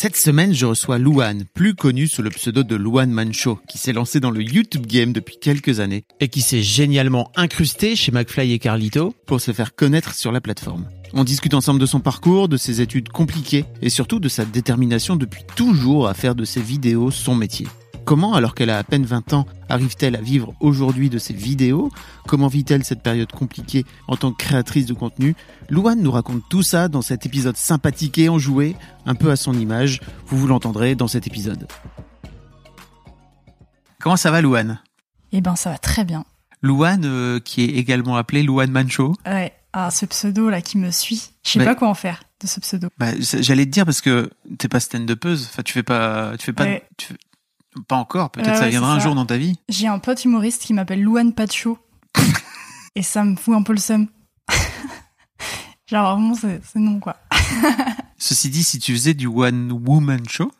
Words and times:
Cette 0.00 0.16
semaine, 0.16 0.54
je 0.54 0.64
reçois 0.64 0.96
Louane, 0.96 1.42
plus 1.54 1.74
connu 1.74 2.06
sous 2.06 2.22
le 2.22 2.30
pseudo 2.30 2.62
de 2.62 2.76
Louane 2.76 3.10
Mancho, 3.10 3.58
qui 3.68 3.78
s'est 3.78 3.92
lancé 3.92 4.20
dans 4.20 4.30
le 4.30 4.40
YouTube 4.40 4.86
game 4.86 5.12
depuis 5.12 5.38
quelques 5.40 5.80
années 5.80 6.04
et 6.20 6.28
qui 6.28 6.40
s'est 6.40 6.62
génialement 6.62 7.32
incrusté 7.34 7.96
chez 7.96 8.12
McFly 8.12 8.52
et 8.52 8.60
Carlito 8.60 9.12
pour 9.26 9.40
se 9.40 9.50
faire 9.50 9.74
connaître 9.74 10.14
sur 10.14 10.30
la 10.30 10.40
plateforme. 10.40 10.86
On 11.14 11.24
discute 11.24 11.52
ensemble 11.52 11.80
de 11.80 11.86
son 11.86 11.98
parcours, 11.98 12.48
de 12.48 12.56
ses 12.56 12.80
études 12.80 13.08
compliquées 13.08 13.64
et 13.82 13.90
surtout 13.90 14.20
de 14.20 14.28
sa 14.28 14.44
détermination 14.44 15.16
depuis 15.16 15.42
toujours 15.56 16.06
à 16.06 16.14
faire 16.14 16.36
de 16.36 16.44
ses 16.44 16.60
vidéos 16.60 17.10
son 17.10 17.34
métier. 17.34 17.66
Comment, 18.08 18.32
alors 18.32 18.54
qu'elle 18.54 18.70
a 18.70 18.78
à 18.78 18.84
peine 18.84 19.04
20 19.04 19.34
ans, 19.34 19.44
arrive-t-elle 19.68 20.16
à 20.16 20.22
vivre 20.22 20.54
aujourd'hui 20.60 21.10
de 21.10 21.18
ses 21.18 21.34
vidéos? 21.34 21.90
Comment 22.26 22.48
vit-elle 22.48 22.82
cette 22.82 23.02
période 23.02 23.30
compliquée 23.30 23.84
en 24.06 24.16
tant 24.16 24.32
que 24.32 24.38
créatrice 24.42 24.86
de 24.86 24.94
contenu? 24.94 25.36
Louane 25.68 26.00
nous 26.00 26.10
raconte 26.10 26.40
tout 26.48 26.62
ça 26.62 26.88
dans 26.88 27.02
cet 27.02 27.26
épisode 27.26 27.58
sympathique 27.58 28.16
et 28.16 28.30
enjoué, 28.30 28.76
un 29.04 29.14
peu 29.14 29.30
à 29.30 29.36
son 29.36 29.52
image. 29.52 30.00
Vous 30.26 30.38
vous 30.38 30.46
l'entendrez 30.46 30.94
dans 30.94 31.06
cet 31.06 31.26
épisode. 31.26 31.68
Comment 34.00 34.16
ça 34.16 34.30
va, 34.30 34.40
Louane? 34.40 34.80
Eh 35.32 35.42
ben, 35.42 35.54
ça 35.54 35.68
va 35.68 35.76
très 35.76 36.04
bien. 36.06 36.24
Louane, 36.62 37.04
euh, 37.04 37.40
qui 37.40 37.62
est 37.64 37.74
également 37.76 38.16
appelée 38.16 38.42
Louane 38.42 38.70
Mancho. 38.70 39.16
Ouais. 39.26 39.52
Ah, 39.74 39.90
ce 39.90 40.06
pseudo 40.06 40.48
là 40.48 40.62
qui 40.62 40.78
me 40.78 40.90
suit. 40.90 41.28
Je 41.44 41.50
sais 41.50 41.62
pas 41.62 41.74
quoi 41.74 41.88
en 41.90 41.94
faire 41.94 42.22
de 42.40 42.46
ce 42.46 42.58
pseudo. 42.58 42.88
Bah, 42.96 43.08
j'allais 43.20 43.66
te 43.66 43.70
dire 43.70 43.84
parce 43.84 44.00
que 44.00 44.30
t'es 44.56 44.66
pas 44.66 44.80
stand-upeuse. 44.80 45.46
Enfin, 45.52 45.62
tu 45.62 45.74
fais 45.74 45.82
pas, 45.82 46.32
tu 46.38 46.46
fais 46.46 46.52
pas, 46.54 46.64
Ouais. 46.64 46.82
tu 46.96 47.08
fais- 47.08 47.14
pas 47.88 47.96
encore. 47.96 48.30
Peut-être 48.30 48.48
Ouais, 48.50 48.56
ça 48.56 48.68
viendra 48.68 48.92
un 48.94 48.98
ça. 48.98 49.04
jour 49.06 49.14
dans 49.14 49.26
ta 49.26 49.36
vie. 49.36 49.56
J'ai 49.68 49.86
un 49.86 49.98
pote 49.98 50.24
humoriste 50.24 50.62
qui 50.62 50.72
m'appelle 50.74 51.02
Louane 51.02 51.32
Pacho. 51.32 51.78
Et 52.94 53.02
ça 53.02 53.24
me 53.24 53.36
fout 53.36 53.54
un 53.54 53.62
peu 53.62 53.72
le 53.72 53.78
seum. 53.78 54.08
Genre 55.86 56.14
vraiment, 56.16 56.34
c'est 56.34 56.60
c'est 56.64 56.78
non 56.78 57.00
quoi. 57.00 57.16
Ceci 58.18 58.50
dit, 58.50 58.64
si 58.64 58.78
tu 58.78 58.92
faisais 58.92 59.14
du 59.14 59.26
one 59.26 59.70
woman 59.72 60.28
show, 60.28 60.50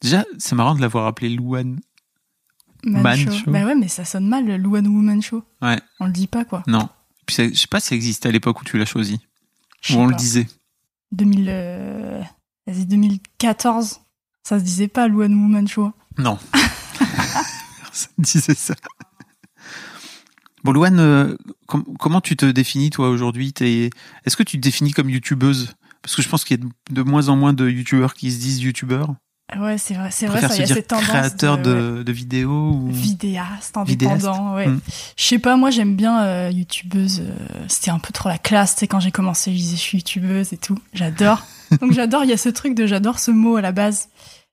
déjà, 0.00 0.24
c'est 0.38 0.54
marrant 0.54 0.74
de 0.74 0.80
l'avoir 0.80 1.06
appelé 1.06 1.28
Louane. 1.30 1.80
Man 2.84 3.02
Man 3.02 3.16
show. 3.16 3.30
show. 3.30 3.50
Bah 3.50 3.64
ouais, 3.64 3.74
mais 3.76 3.86
ça 3.88 4.04
sonne 4.04 4.26
mal, 4.28 4.44
le 4.44 4.56
Louane 4.56 4.88
Woman 4.88 5.22
Show. 5.22 5.44
Ouais. 5.62 5.80
On 6.00 6.06
le 6.06 6.12
dit 6.12 6.26
pas 6.26 6.44
quoi. 6.44 6.64
Non. 6.66 6.88
Puis 7.26 7.36
ça- 7.36 7.48
je 7.48 7.54
sais 7.54 7.68
pas 7.68 7.78
si 7.78 7.88
ça 7.88 7.94
existait 7.94 8.28
à 8.28 8.32
l'époque 8.32 8.60
où 8.60 8.64
tu 8.64 8.76
l'as 8.76 8.84
choisi. 8.86 9.20
Où 9.90 9.94
on 9.94 10.06
le 10.06 10.16
disait. 10.16 10.48
2000, 11.12 11.46
euh, 11.48 12.20
vas-y, 12.66 12.86
2014. 12.86 14.00
Ça 14.42 14.58
se 14.58 14.64
disait 14.64 14.88
pas 14.88 15.08
Louane 15.08 15.34
Woman 15.34 15.66
Show. 15.68 15.92
Non. 16.18 16.38
ça 17.92 18.08
disait 18.18 18.54
ça. 18.54 18.74
Bon, 20.64 20.72
Louane, 20.72 21.00
euh, 21.00 21.36
com- 21.66 21.84
comment 21.98 22.20
tu 22.20 22.36
te 22.36 22.46
définis, 22.46 22.90
toi, 22.90 23.08
aujourd'hui? 23.10 23.52
Est-ce 23.60 24.36
que 24.36 24.42
tu 24.42 24.58
te 24.58 24.62
définis 24.62 24.92
comme 24.92 25.10
youtubeuse? 25.10 25.74
Parce 26.02 26.16
que 26.16 26.22
je 26.22 26.28
pense 26.28 26.44
qu'il 26.44 26.60
y 26.60 26.64
a 26.64 26.68
de 26.90 27.02
moins 27.02 27.28
en 27.28 27.36
moins 27.36 27.52
de 27.52 27.68
youtubeurs 27.68 28.14
qui 28.14 28.30
se 28.32 28.38
disent 28.40 28.60
youtubeurs. 28.62 29.14
Ouais, 29.58 29.78
c'est 29.78 29.94
vrai, 29.94 30.10
c'est 30.10 30.26
vrai, 30.26 30.40
ça, 30.40 30.54
il 30.54 30.60
y 30.60 30.62
a 30.62 30.66
cette 30.66 30.88
tendance. 30.88 31.04
créateur 31.06 31.58
de, 31.58 31.62
de, 31.62 31.98
ouais. 31.98 32.04
de 32.04 32.12
vidéos 32.12 32.72
ou... 32.72 32.88
Vidéaste, 32.90 33.76
Vidéaste. 33.86 34.24
indépendant, 34.24 34.54
ouais. 34.54 34.66
Mm. 34.68 34.80
Je 35.16 35.24
sais 35.24 35.38
pas, 35.38 35.56
moi 35.56 35.70
j'aime 35.70 35.94
bien 35.96 36.22
euh, 36.22 36.50
youtubeuse. 36.50 37.20
euh, 37.20 37.64
C'était 37.68 37.90
un 37.90 37.98
peu 37.98 38.12
trop 38.12 38.28
la 38.28 38.38
classe, 38.38 38.74
tu 38.74 38.80
sais, 38.80 38.86
quand 38.88 39.00
j'ai 39.00 39.10
commencé, 39.12 39.52
je 39.52 39.56
disais 39.56 39.76
je 39.76 39.80
suis 39.82 39.98
youtubeuse 39.98 40.52
et 40.52 40.56
tout. 40.56 40.78
J'adore. 40.94 41.42
Donc 41.80 41.92
j'adore, 41.92 42.24
il 42.24 42.30
y 42.30 42.32
a 42.32 42.36
ce 42.36 42.48
truc 42.48 42.74
de 42.74 42.86
j'adore 42.86 43.18
ce 43.18 43.30
mot 43.30 43.56
à 43.56 43.60
la 43.60 43.72
base. 43.72 44.08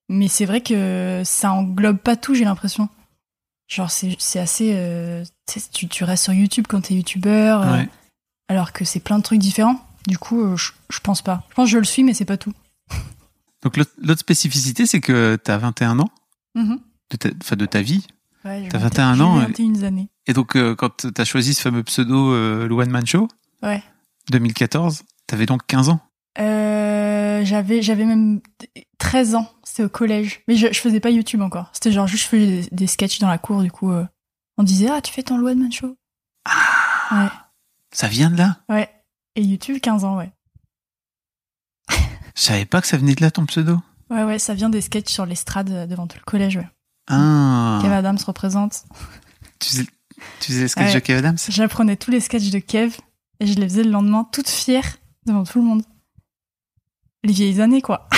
Mais 0.10 0.28
c'est 0.28 0.46
vrai 0.46 0.62
que 0.62 1.22
ça 1.24 1.52
englobe 1.52 1.98
pas 1.98 2.16
tout, 2.16 2.34
j'ai 2.34 2.46
l'impression. 2.46 2.90
Genre 3.68 3.92
c'est 3.92 4.16
c'est 4.18 4.40
assez... 4.40 4.72
euh, 4.74 5.24
tu, 5.74 5.88
tu, 5.88 6.04
restes 6.04 6.24
sur 6.24 6.34
YouTube 6.34 6.66
quand 6.68 6.82
t'es 6.82 6.96
youtubeur, 6.96 7.62
euh, 7.62 7.74
Ouais. 7.78 7.90
alors 8.48 8.74
que 8.74 8.84
c'est 8.86 9.00
plein 9.00 9.18
de 9.20 9.24
trucs 9.24 9.40
différents. 9.40 9.80
Du 10.08 10.18
coup, 10.18 10.58
je 10.58 10.72
je 10.90 11.00
pense 11.02 11.22
pas. 11.22 11.44
Je 11.50 11.56
pense 11.56 11.66
que 11.68 11.72
je 11.74 11.78
le 11.78 11.84
suis, 11.84 12.04
mais 12.04 12.16
c'est 12.16 12.26
pas 12.26 12.38
tout. 12.38 12.54
Donc 13.64 13.78
l'autre 13.78 14.20
spécificité, 14.20 14.86
c'est 14.86 15.02
que 15.02 15.38
t'as 15.44 15.58
21 15.58 16.00
ans 16.00 16.10
Mhm. 16.56 16.80
de 17.12 17.18
ta, 17.18 17.30
enfin, 17.42 17.56
de 17.56 17.66
ta 17.66 17.82
vie. 17.82 18.06
Ouais, 18.46 18.62
j'ai 18.64 18.70
T'as 18.70 18.78
21 18.78 19.12
21 19.14 19.26
ans, 19.26 19.36
j'ai 19.40 19.44
et- 19.44 19.48
21 19.68 19.84
années. 19.84 20.10
Et 20.28 20.34
donc, 20.34 20.56
euh, 20.56 20.76
quand 20.76 21.12
t'as 21.14 21.26
choisi 21.26 21.54
ce 21.54 21.62
fameux 21.62 21.84
pseudo 21.84 22.32
euh, 22.34 22.68
Louane 22.68 22.90
Mancho, 22.90 23.28
Ouais. 23.62 23.84
2014, 24.32 25.04
t'avais 25.28 25.46
donc 25.46 25.66
15 25.68 25.90
ans. 25.90 26.00
Euh, 26.40 27.44
j'avais 27.44 27.82
j'avais 27.82 28.06
même 28.06 28.40
13 28.98 29.36
ans, 29.36 29.52
c'était 29.64 29.84
au 29.84 29.90
collège. 29.90 30.42
Mais 30.48 30.56
je, 30.56 30.68
je 30.72 30.80
faisais 30.80 31.00
pas 31.02 31.10
YouTube 31.10 31.42
encore. 31.42 31.70
C'était 31.74 31.92
genre 31.92 32.08
juste 32.08 32.24
je 32.24 32.30
faisais 32.30 32.46
des, 32.62 32.68
des 32.72 32.88
sketchs 32.88 33.20
dans 33.20 33.28
la 33.28 33.38
cour 33.38 33.62
du 33.62 33.72
coup 33.72 33.92
euh, 33.92 34.06
on 34.58 34.64
disait 34.64 34.88
"Ah, 34.90 35.02
tu 35.02 35.12
fais 35.12 35.24
ton 35.24 35.36
One 35.44 35.60
Man 35.60 35.72
Show." 35.72 35.96
Ça 37.92 38.08
vient 38.08 38.30
de 38.30 38.38
là? 38.38 38.58
Ouais. 38.70 38.90
Et 39.36 39.42
YouTube 39.44 39.80
15 39.82 40.04
ans, 40.06 40.18
ouais. 40.18 40.32
Je 42.40 42.46
savais 42.46 42.66
pas 42.66 42.80
que 42.80 42.88
ça 42.88 42.96
venait 42.96 43.16
de 43.16 43.22
là 43.22 43.32
ton 43.32 43.46
pseudo. 43.46 43.78
Ouais 44.10 44.24
ouais, 44.24 44.40
ça 44.40 44.54
vient 44.54 44.70
des 44.70 44.80
sketchs 44.80 45.12
sur 45.12 45.26
l'estrade 45.26 45.70
euh, 45.72 45.86
devant 45.86 46.08
tout 46.08 46.18
le 46.18 46.24
collège, 46.24 46.56
ouais. 46.56 46.68
Ah. 47.10 47.80
Kev 47.82 47.92
Adams 47.94 48.18
représente. 48.26 48.84
Tu 49.60 49.70
faisais, 49.70 49.86
tu 50.40 50.48
faisais 50.52 50.62
les 50.62 50.68
sketchs 50.70 50.88
Ouais. 50.88 50.94
de 50.96 51.00
Kev 51.00 51.18
Adams? 51.20 51.38
J'apprenais 51.50 51.98
tous 51.98 52.12
les 52.12 52.22
sketchs 52.22 52.50
de 52.50 52.60
Kev 52.60 52.96
et 53.42 53.46
je 53.48 53.56
les 53.60 53.68
faisais 53.68 53.84
le 53.84 53.92
lendemain 53.92 54.24
toute 54.32 54.48
fière 54.48 54.86
devant 55.26 55.44
tout 55.44 55.60
le 55.60 55.66
monde. 55.66 55.84
Les 57.26 57.34
vieilles 57.34 57.60
années 57.60 57.82
quoi. 57.82 58.08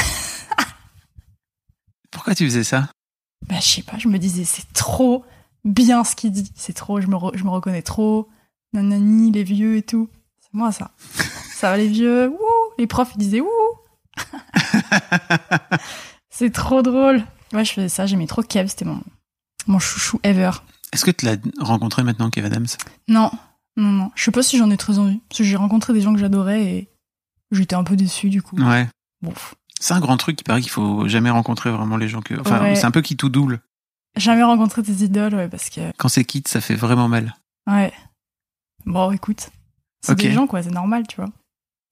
Pourquoi 2.12 2.36
tu 2.36 2.46
faisais 2.46 2.64
ça? 2.64 2.90
Bah, 3.48 3.56
je 3.59 3.68
sais 3.68 3.84
pas, 3.84 3.98
je 3.98 4.08
me 4.08 4.20
disais, 4.20 4.44
c'est 4.46 4.72
trop 4.74 5.26
bien 5.66 6.03
ce 6.03 6.16
qu'il 6.16 6.32
dit. 6.32 6.52
C'est 6.56 6.74
trop, 6.74 7.02
je 7.02 7.08
me, 7.08 7.16
re- 7.16 7.36
je 7.36 7.44
me 7.44 7.50
reconnais 7.50 7.82
trop. 7.82 8.30
Nanani, 8.74 9.32
les 9.32 9.44
vieux 9.44 9.78
et 9.78 9.82
tout. 9.82 10.09
C'est 10.41 10.53
moi, 10.53 10.72
ça. 10.72 10.91
ça 11.56 11.72
va, 11.72 11.78
les 11.78 11.88
vieux? 11.88 12.29
Wouh 12.29 12.38
Les 12.78 12.88
profs, 12.88 13.12
ils 13.16 13.20
disaient, 13.20 13.41
wouh 13.41 13.50
C'est 16.29 16.52
trop 16.52 16.81
drôle. 16.81 17.23
Ouais, 17.53 17.66
je 17.66 17.73
faisais 17.73 17.90
ça, 17.90 18.05
j'aimais 18.05 18.28
trop 18.28 18.41
Kev, 18.41 18.67
c'était 18.69 18.85
mon, 18.85 19.02
mon 19.67 19.79
chouchou 19.79 20.19
ever. 20.23 20.52
Est-ce 20.93 21.05
que 21.05 21.11
tu 21.11 21.25
l'as 21.25 21.37
rencontré 21.59 22.03
maintenant, 22.03 22.29
Kev 22.29 22.46
Adams? 22.46 22.67
Non, 23.08 23.31
non, 23.78 23.90
non. 23.91 24.11
Je 24.16 24.23
sais 24.23 24.31
pas 24.31 24.43
si 24.43 24.58
j'en 24.58 24.72
ai 24.72 24.78
très 24.78 24.99
envie. 24.99 25.19
Parce 25.29 25.40
que 25.40 25.43
j'ai 25.43 25.55
rencontré 25.55 25.93
des 25.93 26.02
gens 26.02 26.13
que 26.13 26.19
j'adorais 26.19 26.63
et 26.63 26.90
j'étais 27.52 27.75
un 27.75 27.84
peu 27.84 27.96
déçue, 27.96 28.29
du 28.29 28.41
coup. 28.41 28.58
Ouais. 28.58 28.87
Bon. 29.22 29.34
C'est 29.79 29.93
un 29.93 29.99
grand 29.99 30.17
truc, 30.17 30.40
il 30.40 30.43
paraît 30.43 30.61
qu'il 30.61 30.69
faut 30.72 31.07
jamais 31.07 31.29
rencontrer 31.29 31.72
vraiment 31.72 31.97
les 31.97 32.07
gens 32.07 32.22
que. 32.22 32.40
Enfin, 32.40 32.61
Ouais. 32.61 32.75
c'est 32.75 32.85
un 32.85 32.91
peu 32.91 33.02
qui 33.02 33.17
tout 33.17 33.29
double. 33.29 33.61
Jamais 34.17 34.43
rencontré 34.43 34.81
des 34.81 35.03
idoles, 35.05 35.35
ouais, 35.35 35.47
parce 35.49 35.69
que. 35.69 35.91
Quand 35.97 36.09
c'est 36.09 36.25
quitte, 36.25 36.47
ça 36.47 36.61
fait 36.61 36.75
vraiment 36.75 37.07
mal. 37.07 37.35
Ouais. 37.67 37.93
Bon, 38.85 39.11
écoute. 39.11 39.49
C'est 40.05 40.16
des 40.16 40.31
gens, 40.31 40.47
quoi, 40.47 40.64
c'est 40.64 40.72
normal, 40.72 41.05
tu 41.07 41.17
vois. 41.17 41.29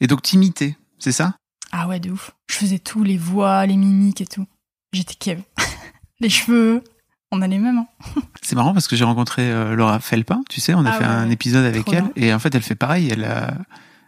Et 0.02 0.08
donc, 0.08 0.22
t'imitais, 0.24 0.76
c'est 0.98 1.12
ça? 1.12 1.36
Ah 1.72 1.88
ouais, 1.88 2.00
de 2.00 2.12
ouf. 2.12 2.32
Je 2.48 2.56
faisais 2.56 2.80
tout, 2.80 3.04
les 3.04 3.18
voix, 3.18 3.66
les 3.66 3.76
mimiques 3.78 4.22
et 4.22 4.26
tout. 4.28 4.46
J'étais 4.94 5.16
Kev. 5.16 5.42
les 6.20 6.30
cheveux. 6.30 6.84
On 7.32 7.42
a 7.44 7.48
les 7.48 7.60
mêmes. 7.60 7.78
Hein. 7.78 8.22
C'est 8.42 8.56
marrant 8.56 8.74
parce 8.74 8.88
que 8.88 8.96
j'ai 8.96 9.04
rencontré 9.04 9.44
euh, 9.52 9.76
Laura 9.76 10.00
Felpin, 10.00 10.42
tu 10.50 10.60
sais, 10.62 10.74
on 10.74 10.84
a 10.86 10.90
Ah 10.90 10.94
fait 10.94 11.04
ouais, 11.04 11.10
un 11.12 11.30
épisode 11.30 11.64
avec 11.66 11.88
elle 11.94 12.06
bien. 12.06 12.12
et 12.16 12.34
en 12.34 12.40
fait 12.40 12.56
elle 12.56 12.64
fait 12.64 12.74
pareil, 12.74 13.10
elle 13.12 13.24
a, 13.24 13.54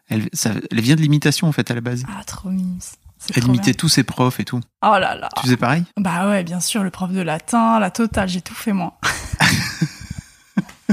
elle, 0.10 0.28
ça, 0.34 0.54
elle 0.72 0.82
vient 0.82 0.96
de 0.96 1.02
l'imitation 1.02 1.48
en 1.48 1.52
fait 1.52 1.70
à 1.70 1.76
la 1.76 1.82
base. 1.82 2.04
Ah, 2.10 2.24
trop 2.24 2.50
mignon. 2.50 2.80
C'est 3.20 3.38
Elle 3.38 3.44
imitait 3.46 3.66
bien. 3.66 3.74
tous 3.74 3.90
ses 3.90 4.04
profs 4.04 4.40
et 4.40 4.46
tout. 4.46 4.60
Oh 4.84 4.98
là 5.00 5.16
là. 5.16 5.30
Tu 5.36 5.44
faisais 5.44 5.58
pareil? 5.58 5.84
Bah 5.98 6.28
ouais, 6.30 6.44
bien 6.44 6.60
sûr, 6.60 6.82
le 6.82 6.90
prof 6.90 7.12
de 7.12 7.22
latin, 7.22 7.80
la 7.80 7.92
totale, 7.92 8.28
j'ai 8.28 8.42
tout 8.42 8.56
fait 8.56 8.74
moi. 8.74 8.98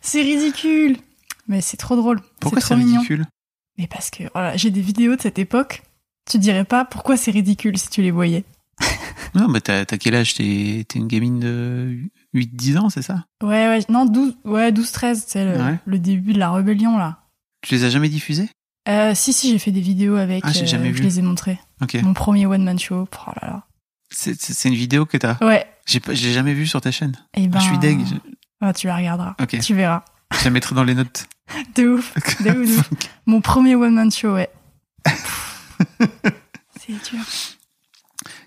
c'est 0.00 0.22
ridicule. 0.22 0.98
Mais 1.48 1.60
c'est 1.60 1.76
trop 1.76 1.96
drôle. 1.96 2.20
Pourquoi 2.40 2.60
c'est 2.60 2.76
mignon. 2.76 3.00
ridicule? 3.00 3.26
Mais 3.78 3.88
parce 3.88 4.10
que 4.10 4.22
voilà, 4.32 4.56
j'ai 4.56 4.70
des 4.70 4.80
vidéos 4.80 5.16
de 5.16 5.20
cette 5.20 5.38
époque. 5.40 5.82
Tu 6.28 6.38
dirais 6.38 6.64
pas 6.64 6.84
pourquoi 6.84 7.16
c'est 7.16 7.30
ridicule 7.30 7.78
si 7.78 7.88
tu 7.88 8.02
les 8.02 8.10
voyais. 8.10 8.44
Non, 9.34 9.48
mais 9.48 9.60
t'as 9.60 9.84
quel 9.84 10.14
âge? 10.14 10.34
T'es 10.34 10.86
une 10.94 11.08
gamine 11.08 11.40
de 11.40 11.98
8-10 12.34 12.78
ans, 12.78 12.88
c'est 12.88 13.02
ça? 13.02 13.26
Ouais, 13.42 13.68
ouais, 13.68 13.80
non, 13.90 14.06
12, 14.06 14.34
ouais, 14.44 14.72
12, 14.72 14.90
13, 14.92 15.24
c'est 15.26 15.44
le, 15.44 15.62
Ouais. 15.62 15.78
le 15.84 15.98
début 15.98 16.32
de 16.32 16.38
la 16.38 16.50
rébellion 16.52 16.96
là. 16.96 17.18
Tu 17.60 17.74
les 17.74 17.84
as 17.84 17.90
jamais 17.90 18.08
diffusés 18.08 18.48
Euh, 18.88 19.12
si, 19.14 19.34
si, 19.34 19.50
j'ai 19.50 19.58
fait 19.58 19.72
des 19.72 19.80
vidéos 19.82 20.16
avec. 20.16 20.42
Ah, 20.46 20.52
j'ai 20.52 20.66
jamais 20.66 20.88
je 20.90 20.98
vu. 20.98 21.02
les 21.02 21.18
ai 21.18 21.22
montrées. 21.22 21.58
Ok. 21.82 21.94
Mon 22.02 22.14
premier 22.14 22.46
one 22.46 22.64
man 22.64 22.78
show. 22.78 23.06
Oh 23.26 23.30
là 23.42 23.46
là. 23.48 23.62
C'est 24.10 24.68
une 24.68 24.74
vidéo 24.74 25.04
que 25.04 25.18
t'as? 25.18 25.36
Ouais. 25.44 25.66
J'ai 25.86 26.32
jamais 26.32 26.54
vu 26.54 26.66
sur 26.66 26.80
ta 26.80 26.90
chaîne. 26.90 27.14
Et 27.34 27.48
ben. 27.48 27.58
Ah, 27.58 27.60
je 27.62 27.66
suis 27.68 27.78
deg. 27.78 28.00
Je, 28.06 28.14
Ah, 28.62 28.72
tu 28.72 28.86
la 28.86 28.96
regarderas. 28.96 29.34
Ok. 29.42 29.58
Tu 29.60 29.74
verras. 29.74 30.02
je 30.38 30.44
la 30.44 30.50
mettrai 30.50 30.74
dans 30.74 30.84
les 30.84 30.94
notes. 30.94 31.26
De 31.74 31.88
ouf. 31.88 32.14
De 32.42 32.50
ouf, 32.50 32.62
de 32.64 32.78
ouf. 32.78 32.90
Mon 33.26 33.40
premier 33.42 33.74
one 33.74 33.92
man 33.94 34.10
show, 34.10 34.32
ouais. 34.34 34.48
c'est 36.80 36.92
dur. 37.10 37.20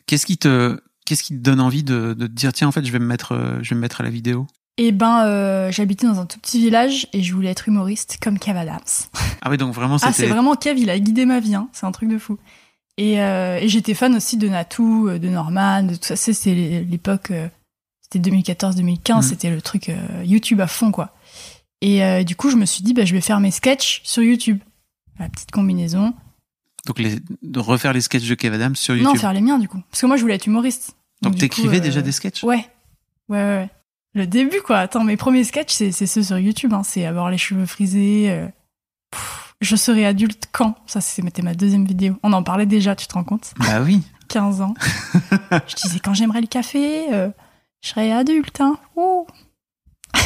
Qu'est-ce 0.06 0.25
qui 0.25 0.38
te 0.38 0.80
qu'est-ce 1.06 1.24
qui 1.24 1.34
te 1.34 1.40
donne 1.42 1.60
envie 1.62 1.84
de, 1.84 2.13
de 2.13 2.28
te 2.28 2.31
dire 2.31 2.54
tiens 2.54 2.68
en 2.68 2.72
fait 2.72 2.86
je 2.86 2.92
vais 2.92 3.00
me 3.00 3.06
mettre 3.06 3.31
euh, 3.34 3.60
je 3.62 3.69
vais 3.72 3.75
me 3.75 3.81
mettre 3.81 4.01
à 4.01 4.04
la 4.04 4.10
vidéo? 4.10 4.48
Et 4.78 4.92
ben, 4.94 5.25
euh, 5.25 5.72
j'habitais 5.72 6.07
dans 6.07 6.19
un 6.22 6.25
tout 6.25 6.40
petit 6.40 6.60
village 6.60 7.07
et 7.12 7.22
je 7.22 7.34
voulais 7.34 7.50
être 7.50 7.68
humoriste 7.68 8.18
comme 8.22 8.40
Kev 8.40 8.57
Adams. 8.57 8.80
Ah 9.42 9.50
oui 9.50 9.57
donc 9.57 9.74
vraiment 9.74 9.96
Ah, 10.01 10.07
c'est 10.07 10.13
c'était 10.13 10.30
vraiment 10.30 10.56
Kev, 10.56 10.80
il 10.80 10.90
a 10.90 10.98
guidé 11.00 11.25
ma 11.25 11.40
vie, 11.42 11.56
hein. 11.56 11.68
c'est 11.74 11.86
un 11.86 11.92
truc 11.92 12.10
de 12.10 12.18
fou. 12.18 12.38
Et, 12.98 13.22
euh, 13.22 13.57
et 13.57 13.68
j'étais 13.69 13.94
fan 13.94 14.16
aussi 14.16 14.38
de 14.38 14.48
Natou, 14.50 15.10
de 15.10 15.30
Norman, 15.30 15.84
de 15.84 15.96
tout 15.96 16.04
ça. 16.04 16.16
C'était 16.18 16.86
l'époque, 16.90 17.31
c'était 18.01 18.19
2014-2015, 18.30 19.16
Mhm. 19.16 19.22
c'était 19.22 19.50
le 19.50 19.62
truc 19.62 19.88
euh, 19.90 19.96
YouTube 20.25 20.60
à 20.62 20.68
fond, 20.68 20.92
quoi. 20.92 21.13
Et 21.81 22.25
du 22.25 22.36
coup, 22.36 22.50
je 22.50 22.57
me 22.57 22.66
suis 22.66 22.84
dit, 22.84 22.94
bah, 22.94 23.06
je 23.06 23.13
vais 23.13 23.22
faire 23.22 23.40
mes 23.40 23.51
sketchs 23.51 24.01
sur 24.04 24.22
YouTube. 24.22 24.60
La 25.18 25.30
petite 25.30 25.51
combinaison. 25.51 26.13
Donc 26.85 26.99
les, 26.99 27.19
de 27.41 27.59
refaire 27.59 27.93
les 27.93 28.01
sketchs 28.01 28.27
de 28.27 28.35
Kev 28.35 28.55
Adams 28.55 28.75
sur 28.75 28.93
Non, 28.95 29.01
YouTube. 29.01 29.19
faire 29.21 29.33
les 29.33 29.41
miens, 29.41 29.59
du 29.59 29.67
coup. 29.67 29.81
Parce 29.91 30.01
que 30.01 30.05
moi, 30.05 30.15
je 30.17 30.21
voulais 30.21 30.35
être 30.35 30.47
humoriste. 30.47 30.95
donc 31.21 31.37
t'écrivais 31.37 31.77
euh, 31.77 31.81
déjà 31.81 32.01
des 32.01 32.11
sketchs? 32.11 32.43
Ouais. 32.43 32.65
Ouais, 33.27 33.37
ouais, 33.37 33.43
ouais. 33.43 33.69
Le 34.15 34.25
début, 34.25 34.61
quoi. 34.65 34.79
Attends, 34.79 35.03
mes 35.03 35.17
premiers 35.17 35.43
sketchs, 35.43 35.73
c'est 35.73 35.91
c'est 35.91 36.07
ceux 36.07 36.23
sur 36.23 36.39
YouTube. 36.39 36.73
Hein. 36.73 36.81
C'est 36.83 37.05
avoir 37.05 37.29
les 37.29 37.37
cheveux 37.37 37.65
frisés. 37.67 38.31
euh, 38.31 38.47
pff, 39.11 39.53
je 39.61 39.75
serai 39.75 40.05
adulte 40.05 40.45
quand? 40.51 40.75
Ça, 40.87 40.99
c'était 41.01 41.41
ma 41.41 41.53
deuxième 41.53 41.85
vidéo. 41.85 42.15
On 42.23 42.33
en 42.33 42.41
parlait 42.43 42.65
déjà, 42.65 42.95
tu 42.95 43.05
te 43.07 43.13
rends 43.13 43.23
compte? 43.23 43.53
Bah 43.59 43.81
oui. 43.81 44.01
15 44.29 44.61
ans. 44.61 44.73
je 45.67 45.75
disais, 45.75 45.99
quand 45.99 46.13
j'aimerais 46.13 46.41
le 46.41 46.47
café, 46.47 47.11
euh, 47.13 47.29
je 47.81 47.89
serai 47.89 48.11
adulte. 48.11 48.61
Hein. 48.61 48.77
Ouh. 48.95 49.25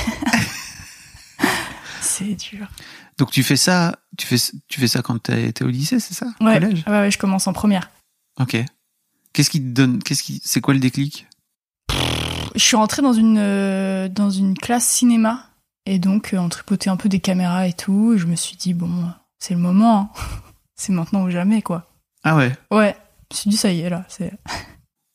c'est 2.01 2.35
dur. 2.35 2.67
Donc 3.17 3.31
tu 3.31 3.43
fais 3.43 3.55
ça 3.55 3.97
tu 4.17 4.27
fais 4.27 4.37
tu 4.67 4.79
fais 4.79 4.87
ça 4.87 5.01
quand 5.01 5.19
t'es 5.19 5.63
au 5.63 5.67
lycée 5.67 5.99
c'est 5.99 6.13
ça? 6.13 6.27
Ouais, 6.41 6.53
Collège? 6.59 6.83
Ouais, 6.87 6.93
ouais, 6.93 7.11
je 7.11 7.17
commence 7.17 7.47
en 7.47 7.53
première. 7.53 7.89
Ok. 8.39 8.57
Qu'est-ce 9.33 9.49
qui 9.49 9.59
te 9.61 9.67
donne 9.67 10.01
qu'est-ce 10.03 10.23
qui 10.23 10.41
c'est 10.43 10.61
quoi 10.61 10.73
le 10.73 10.79
déclic? 10.79 11.27
Je 12.55 12.59
suis 12.59 12.75
rentrée 12.75 13.01
dans 13.01 13.13
une, 13.13 13.37
euh, 13.39 14.07
dans 14.09 14.29
une 14.29 14.55
classe 14.57 14.87
cinéma. 14.87 15.49
Et 15.85 15.99
donc, 15.99 16.33
euh, 16.33 16.37
on 16.37 16.49
tripotait 16.49 16.89
un 16.89 16.97
peu 16.97 17.09
des 17.09 17.19
caméras 17.19 17.67
et 17.67 17.73
tout. 17.73 18.13
Et 18.13 18.17
je 18.17 18.27
me 18.27 18.35
suis 18.35 18.55
dit, 18.55 18.73
bon, 18.73 19.11
c'est 19.39 19.55
le 19.55 19.59
moment. 19.59 20.11
hein. 20.15 20.21
c'est 20.75 20.93
maintenant 20.93 21.23
ou 21.23 21.29
jamais, 21.31 21.61
quoi. 21.61 21.91
Ah 22.23 22.35
ouais? 22.35 22.55
Ouais. 22.71 22.95
Je 23.31 23.35
me 23.35 23.39
suis 23.39 23.49
dit, 23.49 23.57
ça 23.57 23.71
y 23.71 23.81
est, 23.81 23.89
là. 23.89 24.05
C'est... 24.07 24.31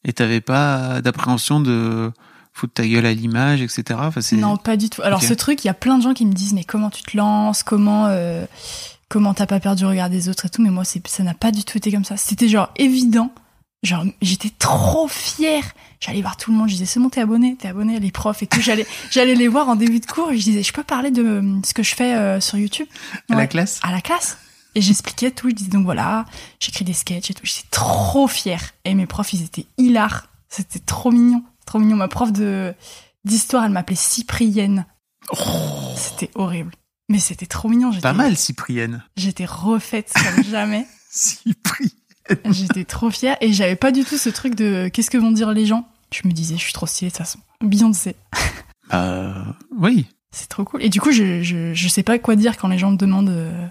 Et 0.04 0.12
t'avais 0.12 0.40
pas 0.40 1.00
d'appréhension 1.00 1.60
de 1.60 2.12
foutre 2.58 2.74
ta 2.74 2.86
gueule 2.86 3.06
à 3.06 3.12
l'image 3.12 3.62
etc. 3.62 3.98
Enfin, 4.02 4.20
Non, 4.36 4.56
pas 4.56 4.76
du 4.76 4.90
tout. 4.90 5.02
Alors, 5.02 5.22
ce 5.22 5.34
truc, 5.34 5.64
il 5.64 5.68
y 5.68 5.70
a 5.70 5.74
plein 5.74 5.98
de 5.98 6.02
gens 6.02 6.14
qui 6.14 6.26
me 6.26 6.32
disent, 6.32 6.52
mais 6.52 6.64
comment 6.64 6.90
tu 6.90 7.02
te 7.02 7.16
lances 7.16 7.62
Comment 7.62 8.06
euh, 8.06 8.44
comment 9.08 9.34
t'as 9.34 9.46
pas 9.46 9.60
perdu 9.60 9.84
le 9.84 9.90
regard 9.90 10.10
des 10.10 10.28
autres 10.28 10.46
et 10.46 10.48
tout 10.48 10.62
Mais 10.62 10.70
moi, 10.70 10.84
ça 10.84 11.22
n'a 11.22 11.34
pas 11.34 11.50
du 11.50 11.64
tout 11.64 11.78
été 11.78 11.92
comme 11.92 12.04
ça. 12.04 12.16
C'était 12.16 12.48
genre 12.48 12.70
évident. 12.76 13.32
Genre, 13.84 14.04
j'étais 14.20 14.50
trop 14.58 15.06
fière. 15.06 15.62
J'allais 16.00 16.20
voir 16.20 16.36
tout 16.36 16.50
le 16.50 16.56
monde. 16.56 16.68
Je 16.68 16.74
disais, 16.74 16.86
c'est 16.86 17.00
bon, 17.00 17.08
t'es 17.08 17.20
abonné, 17.20 17.56
t'es 17.56 17.68
abonné, 17.68 18.00
les 18.00 18.10
profs 18.10 18.42
et 18.42 18.46
tout. 18.46 18.60
J'allais, 18.60 18.86
j'allais 19.10 19.34
les 19.34 19.48
voir 19.48 19.68
en 19.68 19.76
début 19.76 20.00
de 20.00 20.06
cours. 20.06 20.30
Et 20.32 20.38
je 20.38 20.42
disais, 20.42 20.62
je 20.62 20.72
peux 20.72 20.82
parler 20.82 21.10
de 21.10 21.22
euh, 21.22 21.60
ce 21.64 21.74
que 21.74 21.82
je 21.82 21.94
fais 21.94 22.14
euh, 22.14 22.40
sur 22.40 22.58
YouTube? 22.58 22.88
À 23.30 23.36
la 23.36 23.46
classe? 23.46 23.78
À 23.82 23.92
la 23.92 24.00
classe. 24.00 24.38
Et 24.74 24.80
j'expliquais 24.80 25.30
tout. 25.30 25.48
Je 25.48 25.54
disais 25.54 25.70
donc 25.70 25.84
voilà, 25.84 26.24
j'écris 26.60 26.84
des 26.84 26.92
sketchs 26.92 27.30
et 27.30 27.34
tout. 27.34 27.44
J'étais 27.44 27.68
trop 27.70 28.26
fière. 28.26 28.72
Et 28.84 28.94
mes 28.94 29.06
profs, 29.06 29.32
ils 29.32 29.44
étaient 29.44 29.66
hilars. 29.76 30.26
C'était 30.48 30.78
trop 30.80 31.10
mignon. 31.10 31.42
Trop 31.68 31.80
mignon. 31.80 31.96
Ma 31.96 32.08
prof 32.08 32.32
de 32.32 32.72
d'histoire, 33.26 33.62
elle 33.62 33.72
m'appelait 33.72 33.94
Cyprienne. 33.94 34.86
C'était 35.96 36.30
horrible. 36.34 36.72
Mais 37.10 37.18
c'était 37.18 37.44
trop 37.44 37.68
mignon. 37.68 37.92
J'étais, 37.92 38.00
Pas 38.00 38.14
mal 38.14 38.38
Cyprienne. 38.38 39.04
J'étais 39.18 39.44
refaite 39.44 40.10
comme 40.14 40.44
jamais. 40.50 40.86
Cyprienne. 41.10 41.90
J'étais 42.46 42.86
trop 42.86 43.10
fière. 43.10 43.36
Et 43.42 43.52
j'avais 43.52 43.76
pas 43.76 43.92
du 43.92 44.04
tout 44.04 44.16
ce 44.16 44.30
truc 44.30 44.54
de 44.54 44.88
qu'est-ce 44.90 45.10
que 45.10 45.18
vont 45.18 45.30
dire 45.30 45.52
les 45.52 45.66
gens? 45.66 45.86
Je 46.10 46.26
me 46.26 46.32
disais, 46.32 46.56
je 46.56 46.62
suis 46.62 46.72
trop 46.72 46.86
stylée 46.86 47.10
de 47.10 47.12
toute 47.14 47.18
façon. 47.18 47.38
Beyoncé. 47.60 48.16
Euh, 48.94 49.34
oui. 49.76 50.06
C'est 50.30 50.48
trop 50.48 50.64
cool. 50.64 50.82
Et 50.82 50.88
du 50.88 51.02
coup, 51.02 51.12
je, 51.12 51.42
je, 51.42 51.74
je 51.74 51.88
sais 51.88 52.02
pas 52.02 52.18
quoi 52.18 52.34
dire 52.34 52.56
quand 52.56 52.68
les 52.68 52.78
gens 52.78 52.92
me 52.92 52.96
demandent 52.96 53.28
euh, 53.28 53.68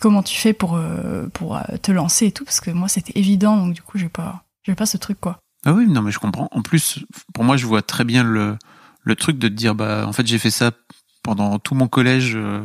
comment 0.00 0.22
tu 0.22 0.36
fais 0.36 0.52
pour, 0.52 0.76
euh, 0.76 1.28
pour 1.32 1.56
euh, 1.56 1.62
te 1.80 1.92
lancer 1.92 2.26
et 2.26 2.32
tout, 2.32 2.44
parce 2.44 2.60
que 2.60 2.70
moi, 2.70 2.88
c'était 2.88 3.18
évident, 3.18 3.56
donc 3.56 3.72
du 3.72 3.80
coup, 3.80 3.96
j'ai 3.96 4.10
pas, 4.10 4.44
j'ai 4.64 4.74
pas 4.74 4.84
ce 4.84 4.98
truc, 4.98 5.18
quoi. 5.18 5.38
Ah 5.64 5.72
oui, 5.72 5.86
non, 5.86 6.02
mais 6.02 6.10
je 6.10 6.18
comprends. 6.18 6.48
En 6.52 6.62
plus, 6.62 7.00
pour 7.32 7.44
moi, 7.44 7.56
je 7.56 7.66
vois 7.66 7.82
très 7.82 8.04
bien 8.04 8.22
le, 8.22 8.56
le 9.02 9.16
truc 9.16 9.38
de 9.38 9.48
te 9.48 9.52
dire, 9.54 9.74
bah, 9.74 10.04
en 10.06 10.12
fait, 10.12 10.26
j'ai 10.26 10.38
fait 10.38 10.50
ça 10.50 10.72
pendant 11.22 11.58
tout 11.58 11.74
mon 11.74 11.88
collège 11.88 12.32
euh, 12.36 12.60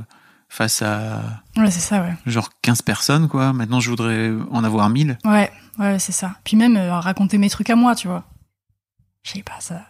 face 0.50 0.82
à 0.82 1.42
Ouais, 1.56 1.72
c'est 1.72 1.80
ça, 1.80 2.02
ouais. 2.02 2.14
genre 2.26 2.50
15 2.62 2.82
personnes, 2.82 3.28
quoi. 3.30 3.54
Maintenant, 3.54 3.80
je 3.80 3.90
voudrais 3.90 4.32
en 4.52 4.64
avoir 4.64 4.90
1000. 4.90 5.18
Ouais, 5.26 5.52
ouais, 5.78 6.00
c'est 6.00 6.12
ça. 6.12 6.36
Puis 6.44 6.58
même 6.58 6.76
euh, 6.76 7.00
raconter 7.00 7.38
mes 7.38 7.50
trucs 7.50 7.70
à 7.70 7.76
moi, 7.76 7.96
tu 7.96 8.08
vois. 8.08 8.26
Je 9.24 9.32
sais 9.32 9.44
pas, 9.44 9.60
ça. 9.60 9.82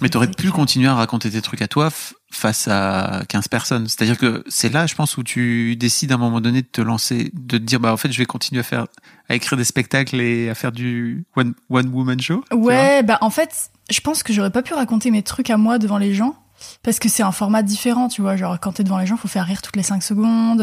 Mais 0.00 0.08
t'aurais 0.10 0.30
pu 0.30 0.50
continuer 0.50 0.88
à 0.88 0.94
raconter 0.94 1.30
tes 1.30 1.40
trucs 1.42 1.62
à 1.62 1.68
toi 1.68 1.90
face 2.30 2.68
à 2.68 3.22
15 3.28 3.48
personnes. 3.48 3.88
C'est-à-dire 3.88 4.18
que 4.18 4.44
c'est 4.48 4.72
là, 4.72 4.86
je 4.86 4.94
pense, 4.94 5.16
où 5.16 5.22
tu 5.22 5.76
décides 5.76 6.12
à 6.12 6.16
un 6.16 6.18
moment 6.18 6.40
donné 6.40 6.62
de 6.62 6.66
te 6.66 6.80
lancer, 6.80 7.30
de 7.32 7.58
te 7.58 7.62
dire, 7.62 7.80
bah, 7.80 7.92
en 7.92 7.96
fait, 7.96 8.12
je 8.12 8.18
vais 8.18 8.26
continuer 8.26 8.60
à 8.60 8.64
faire, 8.64 8.86
à 9.28 9.34
écrire 9.34 9.56
des 9.56 9.64
spectacles 9.64 10.20
et 10.20 10.50
à 10.50 10.54
faire 10.54 10.72
du 10.72 11.24
one, 11.36 11.54
one 11.70 11.88
woman 11.88 12.20
show. 12.20 12.44
Ouais, 12.52 13.02
bah 13.02 13.18
en 13.20 13.30
fait, 13.30 13.70
je 13.90 14.00
pense 14.00 14.22
que 14.22 14.32
j'aurais 14.32 14.50
pas 14.50 14.62
pu 14.62 14.74
raconter 14.74 15.10
mes 15.10 15.22
trucs 15.22 15.50
à 15.50 15.56
moi 15.56 15.78
devant 15.78 15.98
les 15.98 16.14
gens. 16.14 16.34
Parce 16.82 16.98
que 16.98 17.08
c'est 17.08 17.22
un 17.22 17.30
format 17.30 17.62
différent, 17.62 18.08
tu 18.08 18.20
vois. 18.20 18.36
Genre, 18.36 18.58
quand 18.58 18.72
t'es 18.72 18.84
devant 18.84 18.98
les 18.98 19.06
gens, 19.06 19.16
faut 19.16 19.28
faire 19.28 19.46
rire 19.46 19.62
toutes 19.62 19.76
les 19.76 19.84
5 19.84 20.02
secondes. 20.02 20.60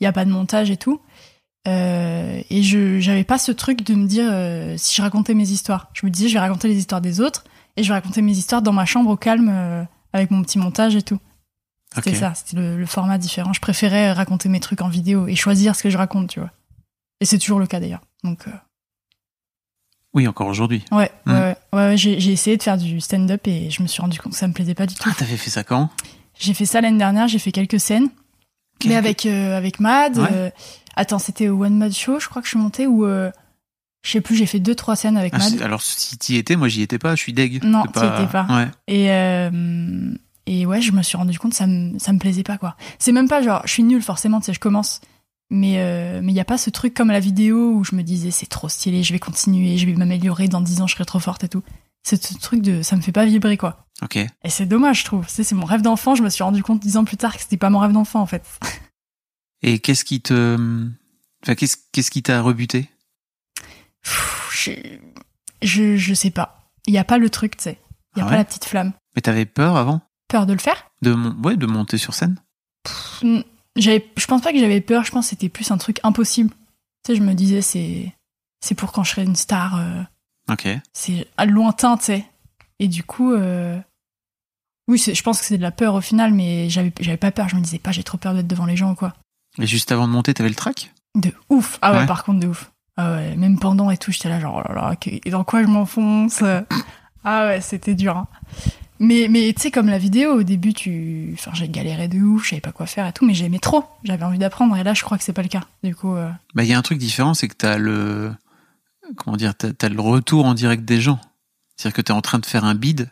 Il 0.00 0.04
y 0.04 0.06
a 0.06 0.12
pas 0.12 0.24
de 0.24 0.30
montage 0.30 0.70
et 0.70 0.78
tout. 0.78 1.00
Euh, 1.66 2.42
et 2.50 2.62
je 2.62 3.00
j'avais 3.00 3.24
pas 3.24 3.38
ce 3.38 3.50
truc 3.50 3.86
de 3.86 3.94
me 3.94 4.06
dire 4.06 4.28
euh, 4.30 4.74
si 4.76 4.94
je 4.94 5.02
racontais 5.02 5.34
mes 5.34 5.48
histoires. 5.48 5.88
Je 5.94 6.04
me 6.04 6.10
disais, 6.10 6.28
je 6.28 6.34
vais 6.34 6.40
raconter 6.40 6.68
les 6.68 6.76
histoires 6.76 7.00
des 7.00 7.20
autres 7.20 7.44
et 7.76 7.82
je 7.82 7.88
vais 7.88 7.94
raconter 7.94 8.22
mes 8.22 8.32
histoires 8.32 8.62
dans 8.62 8.72
ma 8.72 8.84
chambre 8.84 9.10
au 9.10 9.16
calme 9.16 9.50
euh, 9.52 9.82
avec 10.14 10.30
mon 10.30 10.40
petit 10.42 10.58
montage 10.58 10.96
et 10.96 11.02
tout. 11.02 11.18
C'était 11.94 12.14
ça, 12.14 12.32
c'était 12.34 12.56
le, 12.56 12.76
le 12.78 12.86
format 12.86 13.18
différent. 13.18 13.52
Je 13.52 13.60
préférais 13.60 14.10
raconter 14.12 14.48
mes 14.48 14.58
trucs 14.60 14.80
en 14.80 14.88
vidéo 14.88 15.28
et 15.28 15.36
choisir 15.36 15.76
ce 15.76 15.82
que 15.82 15.90
je 15.90 15.98
raconte, 15.98 16.28
tu 16.30 16.40
vois. 16.40 16.50
Et 17.20 17.24
c'est 17.26 17.38
toujours 17.38 17.58
le 17.60 17.66
cas 17.66 17.78
d'ailleurs. 17.78 18.00
Donc, 18.24 18.48
euh, 18.48 18.52
Oui, 20.12 20.26
encore 20.28 20.46
aujourd'hui. 20.48 20.84
Ouais, 20.92 21.10
Mm. 21.26 21.32
ouais, 21.32 21.56
ouais, 21.72 21.96
j'ai 21.96 22.32
essayé 22.32 22.56
de 22.56 22.62
faire 22.62 22.78
du 22.78 23.00
stand-up 23.00 23.46
et 23.46 23.70
je 23.70 23.82
me 23.82 23.86
suis 23.88 24.00
rendu 24.02 24.18
compte 24.18 24.32
que 24.32 24.38
ça 24.38 24.48
me 24.48 24.52
plaisait 24.52 24.74
pas 24.74 24.86
du 24.86 24.94
tout. 24.94 25.08
Ah, 25.10 25.14
t'avais 25.16 25.36
fait 25.36 25.50
ça 25.50 25.62
quand? 25.64 25.90
J'ai 26.38 26.54
fait 26.54 26.66
ça 26.66 26.80
l'année 26.80 26.98
dernière, 26.98 27.28
j'ai 27.28 27.38
fait 27.38 27.52
quelques 27.52 27.78
scènes, 27.80 28.08
mais 28.86 28.96
avec 28.96 29.24
euh, 29.26 29.56
avec 29.56 29.78
Mad. 29.80 30.18
Ouais. 30.18 30.28
euh, 30.32 30.50
attends, 30.96 31.18
c'était 31.20 31.48
au 31.48 31.64
One 31.64 31.76
Mad 31.76 31.92
Show, 31.92 32.18
je 32.18 32.28
crois 32.28 32.42
que 32.42 32.46
je 32.46 32.50
suis 32.50 32.58
montée 32.58 32.86
ou 32.88 33.04
je 34.04 34.10
sais 34.12 34.20
plus, 34.20 34.36
j'ai 34.36 34.46
fait 34.46 34.60
deux 34.60 34.74
trois 34.76 34.94
scènes 34.94 35.16
avec 35.16 35.32
Ah, 35.34 35.38
Mad. 35.38 35.60
alors, 35.62 35.82
si 35.82 36.16
t'y 36.18 36.36
étais, 36.36 36.54
moi, 36.54 36.68
j'y 36.68 36.82
étais 36.82 36.98
pas, 36.98 37.16
je 37.16 37.20
suis 37.22 37.32
deg. 37.32 37.64
Non, 37.64 37.82
t'y 37.84 37.98
étais 38.04 38.26
pas. 38.30 38.46
Ouais. 38.48 38.68
Et 38.86 39.10
euh, 39.10 40.14
et 40.46 40.66
ouais, 40.66 40.80
je 40.80 40.92
me 40.92 41.02
suis 41.02 41.16
rendu 41.16 41.38
compte 41.38 41.54
ça 41.54 41.66
me 41.66 41.98
ça 41.98 42.12
me 42.12 42.18
plaisait 42.18 42.42
pas 42.42 42.58
quoi. 42.58 42.76
C'est 42.98 43.12
même 43.12 43.28
pas 43.28 43.42
genre 43.42 43.62
je 43.64 43.72
suis 43.72 43.82
nulle 43.82 44.02
forcément, 44.02 44.38
tu 44.40 44.46
sais, 44.46 44.52
je 44.54 44.60
commence. 44.60 45.00
Mais 45.50 45.74
euh, 45.78 46.20
mais 46.22 46.32
il 46.32 46.34
y 46.36 46.40
a 46.40 46.44
pas 46.44 46.58
ce 46.58 46.70
truc 46.70 46.94
comme 46.94 47.08
la 47.10 47.20
vidéo 47.20 47.72
où 47.74 47.84
je 47.84 47.94
me 47.96 48.02
disais 48.02 48.30
c'est 48.30 48.46
trop 48.46 48.68
stylé, 48.68 49.02
je 49.02 49.12
vais 49.12 49.18
continuer, 49.18 49.76
je 49.78 49.86
vais 49.86 49.94
m'améliorer 49.94 50.48
dans 50.48 50.60
10 50.60 50.80
ans, 50.82 50.86
je 50.86 50.94
serai 50.94 51.04
trop 51.04 51.18
forte 51.20 51.44
et 51.44 51.48
tout. 51.48 51.62
C'est 52.02 52.22
ce 52.22 52.34
truc 52.38 52.60
de 52.60 52.82
ça 52.82 52.96
me 52.96 53.00
fait 53.00 53.12
pas 53.12 53.24
vibrer 53.24 53.56
quoi. 53.56 53.86
Ok. 54.02 54.16
Et 54.16 54.28
c'est 54.50 54.66
dommage, 54.66 55.00
je 55.00 55.04
trouve. 55.06 55.26
Tu 55.26 55.32
sais, 55.32 55.44
C'est 55.44 55.54
mon 55.54 55.64
rêve 55.64 55.80
d'enfant. 55.80 56.14
Je 56.14 56.22
me 56.22 56.28
suis 56.28 56.42
rendu 56.42 56.62
compte 56.62 56.80
dix 56.80 56.96
ans 56.98 57.04
plus 57.04 57.16
tard 57.16 57.34
que 57.34 57.40
c'était 57.40 57.56
pas 57.56 57.70
mon 57.70 57.78
rêve 57.78 57.92
d'enfant, 57.92 58.20
en 58.20 58.26
fait. 58.26 58.42
Et 59.62 59.78
qu'est-ce 59.78 60.04
qui 60.04 60.20
te, 60.20 60.56
enfin, 61.42 61.54
qu'est-ce, 61.54 61.76
qu'est-ce 61.92 62.10
qui 62.10 62.22
t'a 62.22 62.42
rebuté? 62.42 62.90
Pff, 64.04 64.48
Je, 64.52 64.70
je, 65.62 65.96
je 65.96 66.14
sais 66.14 66.30
pas. 66.30 66.68
Il 66.86 66.94
y 66.94 66.98
a 66.98 67.04
pas 67.04 67.18
le 67.18 67.30
truc, 67.30 67.56
tu 67.56 67.64
sais. 67.64 67.78
Il 68.14 68.20
y 68.20 68.22
a 68.22 68.26
Ah 68.26 68.30
pas 68.30 68.36
la 68.36 68.44
petite 68.44 68.64
flamme. 68.66 68.92
Mais 69.16 69.22
t'avais 69.22 69.46
peur 69.46 69.76
avant 69.76 70.00
Peur 70.28 70.46
de 70.46 70.52
le 70.52 70.58
faire 70.58 70.90
de, 71.02 71.12
mon... 71.12 71.32
ouais, 71.42 71.56
de 71.56 71.66
monter 71.66 71.98
sur 71.98 72.14
scène 72.14 72.38
j'avais, 73.76 74.08
je 74.16 74.26
pense 74.26 74.42
pas 74.42 74.52
que 74.52 74.58
j'avais 74.58 74.80
peur. 74.80 75.04
Je 75.04 75.10
pense 75.10 75.26
que 75.26 75.30
c'était 75.30 75.48
plus 75.48 75.70
un 75.70 75.78
truc 75.78 75.98
impossible. 76.02 76.50
Tu 77.04 77.12
sais, 77.12 77.16
je 77.16 77.22
me 77.22 77.34
disais 77.34 77.62
c'est, 77.62 78.12
c'est 78.60 78.74
pour 78.74 78.92
quand 78.92 79.02
je 79.04 79.10
serai 79.10 79.24
une 79.24 79.36
star. 79.36 79.76
euh, 79.78 80.02
Ok. 80.50 80.68
c'est 80.92 81.26
lointain, 81.46 81.96
tu 81.96 82.04
sais. 82.04 82.24
Et 82.78 82.88
du 82.88 83.02
coup, 83.02 83.32
euh, 83.32 83.78
oui, 84.88 84.98
je 84.98 85.22
pense 85.22 85.40
que 85.40 85.44
c'est 85.46 85.56
de 85.56 85.62
la 85.62 85.70
peur 85.70 85.94
au 85.94 86.00
final, 86.00 86.32
mais 86.34 86.68
j'avais, 86.68 86.92
j'avais 87.00 87.16
pas 87.16 87.30
peur. 87.32 87.48
Je 87.48 87.56
me 87.56 87.60
disais 87.62 87.78
pas, 87.78 87.92
j'ai 87.92 88.04
trop 88.04 88.18
peur 88.18 88.34
d'être 88.34 88.46
devant 88.46 88.66
les 88.66 88.76
gens 88.76 88.92
ou 88.92 88.94
quoi. 88.94 89.14
Et 89.58 89.66
juste 89.66 89.90
avant 89.92 90.06
de 90.06 90.12
monter, 90.12 90.34
t'avais 90.34 90.48
le 90.50 90.54
track 90.54 90.92
De 91.14 91.32
ouf. 91.48 91.78
Ah 91.82 91.92
ouais, 91.92 91.98
Ouais. 92.00 92.06
par 92.06 92.24
contre, 92.24 92.40
de 92.40 92.46
ouf. 92.48 92.70
Ah 92.96 93.12
ouais, 93.14 93.34
même 93.36 93.58
pendant 93.58 93.90
et 93.90 93.96
tout, 93.96 94.12
j'étais 94.12 94.28
là 94.28 94.38
genre, 94.40 94.62
oh 94.64 94.72
là 94.72 94.74
là, 94.90 94.94
et 95.24 95.30
dans 95.30 95.44
quoi 95.44 95.62
je 95.62 95.68
m'enfonce? 95.68 96.42
Ah 97.26 97.46
ouais, 97.46 97.62
c'était 97.62 97.94
dur. 97.94 98.18
hein. 98.18 98.28
Mais, 99.00 99.28
mais 99.30 99.50
tu 99.56 99.62
sais, 99.62 99.70
comme 99.70 99.86
la 99.88 99.96
vidéo, 99.96 100.34
au 100.34 100.42
début, 100.42 100.74
tu... 100.74 101.30
Enfin, 101.32 101.52
j'ai 101.54 101.70
galéré 101.70 102.06
de 102.06 102.18
ouf, 102.20 102.44
je 102.44 102.50
savais 102.50 102.60
pas 102.60 102.70
quoi 102.70 102.84
faire 102.84 103.06
et 103.06 103.14
tout, 103.14 103.24
mais 103.24 103.32
j'aimais 103.32 103.58
trop. 103.58 103.82
J'avais 104.04 104.24
envie 104.24 104.36
d'apprendre, 104.38 104.76
et 104.76 104.84
là, 104.84 104.92
je 104.92 105.02
crois 105.02 105.16
que 105.16 105.24
c'est 105.24 105.32
pas 105.32 105.40
le 105.42 105.48
cas. 105.48 105.62
Du 105.82 105.94
coup, 105.96 106.14
euh, 106.16 106.30
Bah, 106.54 106.64
il 106.64 106.68
y 106.68 106.74
a 106.74 106.78
un 106.78 106.82
truc 106.82 106.98
différent, 106.98 107.32
c'est 107.32 107.48
que 107.48 107.54
t'as 107.54 107.78
le, 107.78 108.30
comment 109.16 109.38
dire, 109.38 109.54
t'as, 109.56 109.72
t'as 109.72 109.88
le 109.88 109.98
retour 110.02 110.44
en 110.44 110.52
direct 110.52 110.84
des 110.84 111.00
gens. 111.00 111.18
C'est-à-dire 111.76 111.96
que 111.96 112.02
t'es 112.02 112.12
en 112.12 112.20
train 112.20 112.38
de 112.38 112.44
faire 112.46 112.64
un 112.66 112.74
bid. 112.74 113.10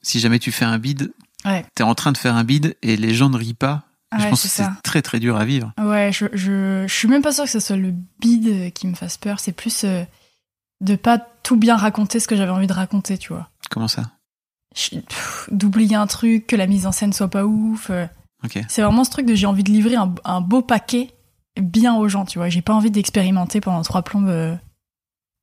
Si 0.00 0.18
jamais 0.18 0.38
tu 0.38 0.50
fais 0.50 0.64
un 0.64 0.78
bid, 0.78 1.12
Ouais. 1.44 1.64
t'es 1.74 1.82
en 1.84 1.94
train 1.94 2.12
de 2.12 2.16
faire 2.18 2.34
un 2.36 2.44
bid 2.44 2.74
et 2.82 2.96
les 2.96 3.12
gens 3.14 3.28
ne 3.28 3.36
rient 3.36 3.52
pas. 3.54 3.82
Ah 4.14 4.18
je 4.20 4.28
pense 4.28 4.42
que 4.42 4.48
c'est 4.48 4.64
très 4.84 5.00
très 5.02 5.18
dur 5.20 5.36
à 5.36 5.44
vivre. 5.44 5.72
Ouais, 5.82 6.10
je, 6.12 6.26
je, 6.32 6.84
je 6.86 6.94
suis 6.94 7.08
même 7.08 7.22
pas 7.22 7.32
sûre 7.32 7.44
que 7.44 7.50
ce 7.50 7.60
soit 7.60 7.76
le 7.76 7.92
bide 8.20 8.72
qui 8.74 8.86
me 8.86 8.94
fasse 8.94 9.16
peur, 9.16 9.40
c'est 9.40 9.52
plus 9.52 9.84
euh, 9.84 10.04
de 10.82 10.94
pas 10.96 11.18
tout 11.42 11.56
bien 11.56 11.76
raconter 11.76 12.20
ce 12.20 12.28
que 12.28 12.36
j'avais 12.36 12.50
envie 12.52 12.66
de 12.66 12.72
raconter, 12.72 13.16
tu 13.18 13.32
vois. 13.32 13.48
Comment 13.70 13.88
ça? 13.88 14.10
D'oublier 15.50 15.96
un 15.96 16.06
truc, 16.06 16.46
que 16.46 16.56
la 16.56 16.66
mise 16.66 16.86
en 16.86 16.92
scène 16.92 17.12
soit 17.12 17.28
pas 17.28 17.44
ouf. 17.44 17.90
euh. 17.90 18.06
C'est 18.68 18.82
vraiment 18.82 19.04
ce 19.04 19.10
truc 19.10 19.26
de 19.26 19.34
j'ai 19.34 19.46
envie 19.46 19.62
de 19.62 19.70
livrer 19.70 19.96
un, 19.96 20.12
un 20.24 20.40
beau 20.40 20.62
paquet 20.62 21.10
bien 21.60 21.94
aux 21.94 22.08
gens, 22.08 22.24
tu 22.24 22.38
vois. 22.38 22.48
J'ai 22.48 22.62
pas 22.62 22.74
envie 22.74 22.90
d'expérimenter 22.90 23.60
pendant 23.60 23.82
trois 23.82 24.02
plombes 24.02 24.28
euh, 24.28 24.56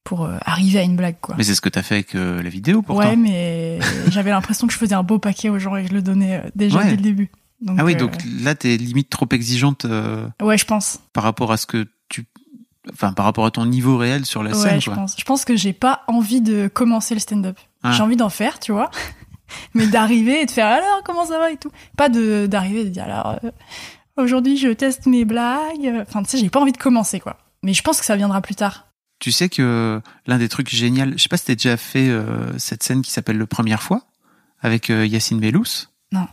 pour 0.04 0.26
euh, 0.26 0.38
arriver 0.46 0.80
à 0.80 0.84
une 0.84 0.96
blague, 0.96 1.16
quoi. 1.22 1.36
Mais 1.38 1.44
c'est 1.44 1.56
ce 1.56 1.62
que 1.62 1.70
t'as 1.70 1.82
fait 1.84 1.96
avec 1.96 2.16
euh, 2.16 2.42
la 2.42 2.50
vidéo 2.50 2.82
pourtant. 2.82 3.08
ouais, 3.08 3.16
mais 3.16 3.80
j'avais 4.10 4.32
l'impression 4.32 4.68
que 4.68 4.74
je 4.74 4.78
faisais 4.78 4.96
un 4.96 5.04
beau 5.04 5.18
paquet 5.20 5.50
aux 5.50 5.60
gens 5.60 5.76
et 5.76 5.84
que 5.84 5.90
je 5.90 5.94
le 5.94 6.02
donnais 6.02 6.44
déjà 6.56 6.80
Ouais. 6.80 6.86
dès 6.86 6.96
le 6.98 7.02
début. 7.02 7.32
Donc, 7.62 7.78
ah 7.80 7.84
oui, 7.86 7.94
euh, 7.96 7.98
donc 7.98 8.14
là 8.42 8.56
t'es 8.56 8.78
limite 8.78 9.10
trop 9.10 9.28
exigeante 9.32 9.86
euh, 9.86 10.26
ouais, 10.42 10.58
je 10.58 10.66
pense. 10.66 11.00
par 11.14 11.24
rapport 11.24 11.52
à 11.52 11.58
ce 11.58 11.66
que 11.66 11.88
tu, 12.08 12.26
enfin 12.94 13.12
par 13.12 13.26
rapport 13.26 13.46
à 13.46 13.52
ton 13.52 13.66
niveau 13.66 13.98
réel 13.98 14.26
sur 14.26 14.44
la 14.44 14.52
Ouais, 14.52 14.56
scène 14.70 14.80
je 14.82 14.86
quoi. 14.86 14.96
pense. 14.96 15.16
Je 15.20 15.26
pense 15.26 15.44
que 15.46 15.56
j'ai 15.58 15.74
pas 15.74 16.04
envie 16.08 16.40
de 16.42 16.70
commencer 16.74 17.14
le 17.16 17.20
stand-up. 17.20 17.58
Ah. 17.84 17.92
J'ai 17.92 18.02
envie 18.04 18.16
d'en 18.16 18.30
faire, 18.30 18.60
tu 18.60 18.72
vois. 18.72 18.90
Mais 19.74 19.88
d'arriver 19.88 20.42
et 20.42 20.46
de 20.46 20.52
faire 20.52 20.68
alors 20.68 21.02
comment 21.04 21.26
ça 21.26 21.38
va 21.40 21.52
et 21.52 21.58
tout. 21.58 21.72
Pas 21.98 22.08
de 22.08 22.46
d'arriver 22.46 22.82
et 22.82 22.86
de 22.86 22.90
dire 22.90 23.04
alors 23.06 23.40
euh, 23.44 23.52
aujourd'hui 24.16 24.58
je 24.58 24.70
teste 24.70 25.06
mes 25.06 25.26
blagues. 25.26 26.04
Enfin, 26.08 26.24
tu 26.24 26.30
sais, 26.30 26.38
j'ai 26.38 26.50
pas 26.50 26.60
envie 26.62 26.72
de 26.72 26.78
commencer 26.78 27.20
quoi. 27.20 27.38
Mais 27.64 27.74
je 27.74 27.82
pense 27.82 28.00
que 28.00 28.06
ça 28.06 28.16
viendra 28.16 28.42
plus 28.42 28.56
tard. 28.56 28.86
Tu 29.20 29.34
sais 29.34 29.50
que 29.50 30.02
l'un 30.28 30.38
des 30.38 30.48
trucs 30.48 30.70
géniaux, 30.70 31.12
je 31.18 31.22
sais 31.22 31.28
pas 31.28 31.36
si 31.36 31.44
t'as 31.44 31.56
déjà 31.56 31.76
fait 31.76 32.08
euh, 32.08 32.58
cette 32.58 32.84
scène 32.84 33.02
qui 33.02 33.12
s'appelle 33.12 33.38
le 33.38 33.48
première 33.48 33.82
fois 33.84 34.04
avec 34.62 34.90
euh, 34.90 35.06
Yacine 35.06 35.40
Bellous. 35.42 35.89
Non. 36.12 36.28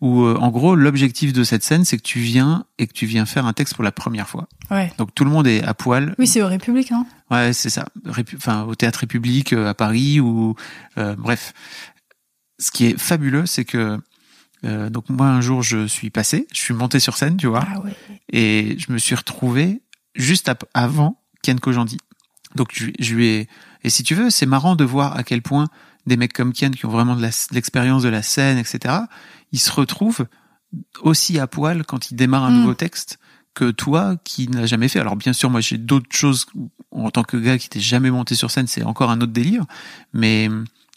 Où 0.00 0.24
euh, 0.24 0.34
en 0.38 0.48
gros 0.50 0.74
l'objectif 0.74 1.32
de 1.32 1.44
cette 1.44 1.62
scène 1.62 1.84
c'est 1.84 1.96
que 1.96 2.02
tu 2.02 2.18
viens 2.18 2.64
et 2.78 2.88
que 2.88 2.92
tu 2.92 3.06
viens 3.06 3.26
faire 3.26 3.46
un 3.46 3.52
texte 3.52 3.74
pour 3.74 3.84
la 3.84 3.92
première 3.92 4.28
fois. 4.28 4.48
Ouais. 4.72 4.92
Donc 4.98 5.14
tout 5.14 5.24
le 5.24 5.30
monde 5.30 5.46
est 5.46 5.62
à 5.62 5.72
poil. 5.72 6.14
Oui, 6.18 6.26
c'est 6.26 6.42
au 6.42 6.48
République, 6.48 6.90
hein. 6.90 7.06
Ouais, 7.30 7.52
c'est 7.52 7.70
ça. 7.70 7.86
Répu- 8.06 8.36
Enfin, 8.36 8.64
au 8.64 8.74
Théâtre 8.74 9.00
République 9.00 9.52
euh, 9.52 9.68
à 9.68 9.74
Paris 9.74 10.18
ou 10.18 10.56
euh, 10.98 11.14
bref. 11.16 11.52
Ce 12.58 12.70
qui 12.70 12.86
est 12.86 12.98
fabuleux, 12.98 13.46
c'est 13.46 13.64
que 13.64 13.98
euh, 14.64 14.90
donc 14.90 15.08
moi 15.08 15.26
un 15.28 15.40
jour 15.40 15.62
je 15.62 15.86
suis 15.86 16.10
passé, 16.10 16.46
je 16.52 16.58
suis 16.60 16.74
monté 16.74 16.98
sur 17.00 17.16
scène, 17.16 17.36
tu 17.36 17.46
vois, 17.46 17.64
Ah 17.72 17.80
ouais. 17.80 17.94
et 18.32 18.76
je 18.78 18.92
me 18.92 18.98
suis 18.98 19.14
retrouvé 19.14 19.80
juste 20.14 20.50
avant 20.74 21.22
Ken 21.42 21.58
Kojandi. 21.60 21.96
Donc 22.56 22.70
je, 22.74 22.86
je 22.98 23.14
lui 23.14 23.26
ai 23.28 23.48
et 23.84 23.88
si 23.90 24.02
tu 24.02 24.14
veux, 24.14 24.28
c'est 24.28 24.44
marrant 24.44 24.76
de 24.76 24.84
voir 24.84 25.16
à 25.16 25.22
quel 25.22 25.40
point 25.40 25.68
des 26.10 26.16
mecs 26.18 26.32
comme 26.34 26.52
Ken 26.52 26.74
qui 26.74 26.84
ont 26.84 26.90
vraiment 26.90 27.16
de 27.16 27.26
l'expérience 27.52 28.02
de 28.02 28.08
la 28.10 28.22
scène, 28.22 28.58
etc. 28.58 28.94
Ils 29.52 29.58
se 29.58 29.72
retrouvent 29.72 30.26
aussi 31.02 31.38
à 31.38 31.46
poil 31.46 31.84
quand 31.84 32.10
ils 32.10 32.14
démarrent 32.16 32.44
un 32.44 32.50
Mm. 32.50 32.60
nouveau 32.60 32.74
texte 32.74 33.18
que 33.54 33.70
toi 33.70 34.16
qui 34.24 34.48
n'as 34.48 34.66
jamais 34.66 34.88
fait. 34.88 35.00
Alors 35.00 35.16
bien 35.16 35.32
sûr, 35.32 35.50
moi 35.50 35.60
j'ai 35.60 35.78
d'autres 35.78 36.14
choses 36.14 36.46
en 36.92 37.10
tant 37.10 37.22
que 37.24 37.36
gars 37.36 37.58
qui 37.58 37.66
n'était 37.66 37.80
jamais 37.80 38.10
monté 38.10 38.34
sur 38.34 38.50
scène, 38.50 38.66
c'est 38.66 38.82
encore 38.84 39.10
un 39.10 39.20
autre 39.20 39.32
délire. 39.32 39.64
Mais 40.12 40.48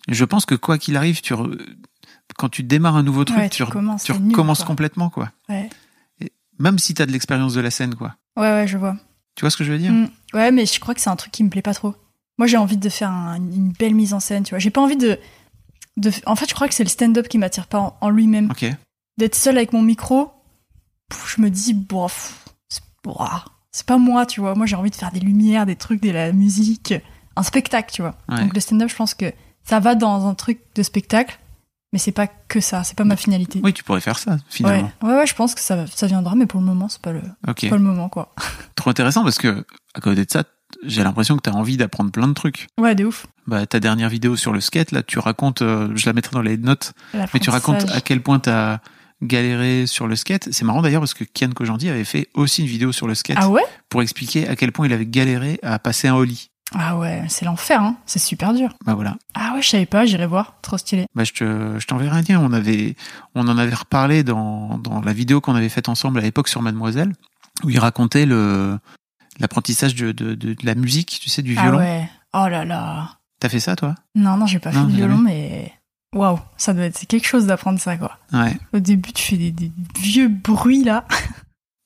je 0.10 0.26
pense 0.26 0.46
que 0.46 0.56
quoi 0.56 0.78
qu'il 0.78 0.96
arrive, 0.98 1.22
tu 1.22 1.34
re- 1.34 1.58
quand 2.38 2.50
tu 2.50 2.64
démarres 2.64 2.96
un 2.96 3.04
nouveau 3.04 3.26
truc, 3.26 3.38
Ouais, 3.40 3.50
tu, 3.50 3.66
commences, 3.66 4.04
tu 4.04 4.12
t'es 4.14 4.20
nul, 4.20 4.32
recommences 4.32 4.60
quoi. 4.60 4.68
complètement, 4.68 5.10
quoi. 5.10 5.32
Ouais. 5.50 5.70
Même 6.60 6.78
si 6.80 6.94
t'as 6.94 7.06
de 7.06 7.12
l'expérience 7.12 7.54
de 7.54 7.62
la 7.62 7.72
scène, 7.72 7.96
quoi. 7.96 8.16
Ouais, 8.38 8.52
ouais, 8.52 8.68
je 8.68 8.78
vois. 8.78 8.96
Tu 9.36 9.42
vois 9.42 9.50
ce 9.50 9.58
que 9.58 9.64
je 9.64 9.72
veux 9.72 9.80
dire? 9.80 9.92
Mm. 9.92 10.10
Ouais, 10.34 10.52
mais 10.52 10.66
je 10.68 10.80
crois 10.80 10.94
que 10.94 11.02
c'est 11.02 11.10
un 11.10 11.16
truc 11.16 11.32
qui 11.32 11.44
me 11.44 11.50
plaît 11.50 11.62
pas 11.64 11.74
trop. 11.74 11.96
Moi, 12.38 12.48
j'ai 12.48 12.58
envie 12.58 12.78
de 12.78 12.90
faire 12.90 13.10
un- 13.12 13.36
une 13.36 13.72
belle 13.72 13.94
mise 13.96 14.14
en 14.14 14.20
scène, 14.20 14.44
tu 14.44 14.52
vois. 14.52 14.60
J'ai 14.60 14.72
pas 14.72 14.82
envie 14.82 14.98
de, 14.98 15.20
de. 15.98 16.12
En 16.26 16.36
fait, 16.36 16.50
je 16.50 16.56
crois 16.56 16.68
que 16.68 16.74
c'est 16.74 16.84
le 16.84 16.90
stand-up 16.90 17.28
qui 17.28 17.38
m'attire 17.38 17.68
pas 17.68 17.80
en, 17.80 17.98
en 18.02 18.10
lui-même. 18.10 18.52
D'être 19.18 19.36
seul 19.36 19.58
avec 19.58 19.74
mon 19.74 19.82
micro, 19.84 20.32
je 21.28 21.42
me 21.42 21.50
dis, 21.50 21.74
bof, 21.76 22.44
c'est 23.72 23.86
pas 23.86 23.98
moi, 23.98 24.26
tu 24.26 24.40
vois. 24.40 24.56
Moi, 24.56 24.66
j'ai 24.66 24.76
envie 24.76 24.90
de 24.90 24.96
faire 24.96 25.12
des 25.12 25.20
lumières, 25.20 25.66
des 25.66 25.76
trucs, 25.76 26.02
de 26.02 26.10
la 26.12 26.32
musique, 26.32 26.94
un 27.36 27.44
spectacle, 27.44 27.92
tu 27.94 28.02
vois. 28.02 28.16
Ouais. 28.30 28.40
Donc, 28.42 28.54
le 28.54 28.60
stand-up, 28.60 28.90
je 28.90 28.96
pense 28.96 29.14
que 29.14 29.32
ça 29.64 29.80
va 29.80 29.96
dans 29.96 30.28
un 30.28 30.34
truc 30.34 30.60
de 30.76 30.84
spectacle, 30.84 31.40
mais 31.92 32.00
c'est 32.00 32.12
pas 32.12 32.28
que 32.28 32.60
ça, 32.60 32.84
c'est 32.84 32.98
pas 32.98 33.04
ma 33.04 33.16
finalité. 33.16 33.62
Oui, 33.64 33.74
tu 33.74 33.84
pourrais 33.84 34.02
faire 34.02 34.18
ça, 34.18 34.38
finalement. 34.50 34.92
ouais, 35.04 35.14
ouais, 35.16 35.28
je 35.28 35.36
pense 35.36 35.54
que 35.56 35.62
ça, 35.62 35.86
ça 35.88 36.08
viendra, 36.08 36.36
mais 36.36 36.46
pour 36.48 36.60
le 36.60 36.66
moment, 36.66 36.90
c'est 36.90 37.02
pas 37.02 37.12
le, 37.12 37.22
Ok. 37.48 37.70
pas 37.70 37.78
le 37.78 37.84
moment, 37.84 38.10
quoi. 38.10 38.34
Trop 38.76 38.90
intéressant 38.90 39.24
parce 39.24 39.38
que, 39.38 39.66
à 39.94 40.02
côté 40.02 40.26
de 40.26 40.32
ça, 40.32 40.44
j'ai 40.84 41.04
l'impression 41.04 41.36
que 41.36 41.42
t'as 41.42 41.52
envie 41.52 41.78
d'apprendre 41.78 42.12
plein 42.12 42.28
de 42.28 42.34
trucs. 42.34 42.68
Ouais, 42.80 42.96
de 42.96 43.06
ouf. 43.06 43.26
Bah, 43.48 43.66
ta 43.66 43.80
dernière 43.80 44.10
vidéo 44.10 44.36
sur 44.36 44.54
le 44.54 44.62
skate, 44.62 44.92
là, 44.92 45.04
tu 45.04 45.20
racontes, 45.20 45.62
euh, 45.62 45.90
je 45.96 46.06
la 46.06 46.14
mettrai 46.14 46.34
dans 46.34 46.42
les 46.42 46.58
notes, 46.58 46.94
mais 47.14 47.40
tu 47.40 47.50
racontes 47.50 47.90
à 47.92 48.02
quel 48.02 48.22
point 48.22 48.40
t'as 48.40 48.80
galéré 49.22 49.86
sur 49.88 50.08
le 50.08 50.16
skate. 50.16 50.50
C'est 50.52 50.66
marrant 50.66 50.82
d'ailleurs 50.82 51.02
parce 51.02 51.14
que 51.14 51.24
Kian 51.24 51.52
Kojandi 51.52 51.90
avait 51.90 52.04
fait 52.04 52.28
aussi 52.34 52.62
une 52.62 52.68
vidéo 52.68 52.92
sur 52.92 53.08
le 53.08 53.16
skate 53.16 53.38
Ah 53.40 53.50
ouais? 53.50 53.62
pour 53.90 54.02
expliquer 54.02 54.48
à 54.48 54.56
quel 54.56 54.72
point 54.72 54.86
il 54.86 54.94
avait 54.94 55.06
galéré 55.06 55.60
à 55.64 55.80
passer 55.80 56.08
un 56.08 56.16
holly. 56.16 56.50
Ah 56.76 56.98
ouais, 56.98 57.24
c'est 57.30 57.46
l'enfer, 57.46 57.82
hein. 57.82 57.98
C'est 58.06 58.20
super 58.20 58.54
dur. 58.54 58.70
Bah 58.86 58.96
voilà. 58.96 59.16
Ah 59.36 59.52
ouais, 59.54 59.62
je 59.62 59.70
savais 59.70 59.86
pas, 59.86 60.06
j'irai 60.06 60.26
voir. 60.26 60.56
Trop 60.62 60.78
stylé. 60.78 61.06
Bah, 61.14 61.24
je 61.24 61.32
te, 61.32 61.80
je 61.80 61.86
t'enverrai 61.86 62.18
un 62.18 62.22
lien. 62.22 62.40
On 62.42 62.52
avait, 62.52 62.96
on 63.36 63.48
en 63.48 63.58
avait 63.58 63.76
reparlé 63.76 64.24
dans, 64.24 64.80
dans 64.80 65.00
la 65.02 65.14
vidéo 65.14 65.40
qu'on 65.40 65.54
avait 65.56 65.70
faite 65.70 65.88
ensemble 65.88 66.20
à 66.20 66.22
l'époque 66.24 66.48
sur 66.48 66.62
Mademoiselle, 66.64 67.14
où 67.64 67.70
il 67.70 67.78
racontait 67.78 68.26
le, 68.26 68.80
l'apprentissage 69.40 69.96
de, 69.96 70.12
de, 70.12 70.36
de, 70.36 70.54
de 70.54 70.66
la 70.66 70.76
musique, 70.76 71.20
tu 71.22 71.30
sais, 71.30 71.42
du 71.42 71.56
Ah 71.58 71.64
violon. 71.64 71.78
ouais. 71.80 72.10
Oh 72.34 72.48
là 72.48 72.66
là. 72.66 73.18
T'as 73.40 73.50
fait 73.50 73.60
ça, 73.60 73.76
toi? 73.76 73.96
Non, 74.16 74.38
non, 74.38 74.46
j'ai 74.46 74.60
pas 74.60 74.72
Non, 74.72 74.86
fait 74.86 74.92
de 74.92 74.96
violon, 74.98 75.18
mais 75.18 75.72
waouh, 76.16 76.40
ça 76.58 76.74
doit 76.74 76.86
être 76.86 76.98
c'est 76.98 77.06
quelque 77.06 77.28
chose 77.28 77.46
d'apprendre 77.46 77.80
ça, 77.80 77.98
quoi. 77.98 78.18
Ouais. 78.32 78.58
Au 78.74 78.80
début, 78.80 79.12
tu 79.14 79.24
fais 79.24 79.38
des, 79.38 79.52
des 79.52 79.72
vieux 80.00 80.28
bruits 80.30 80.84
là. 80.84 81.06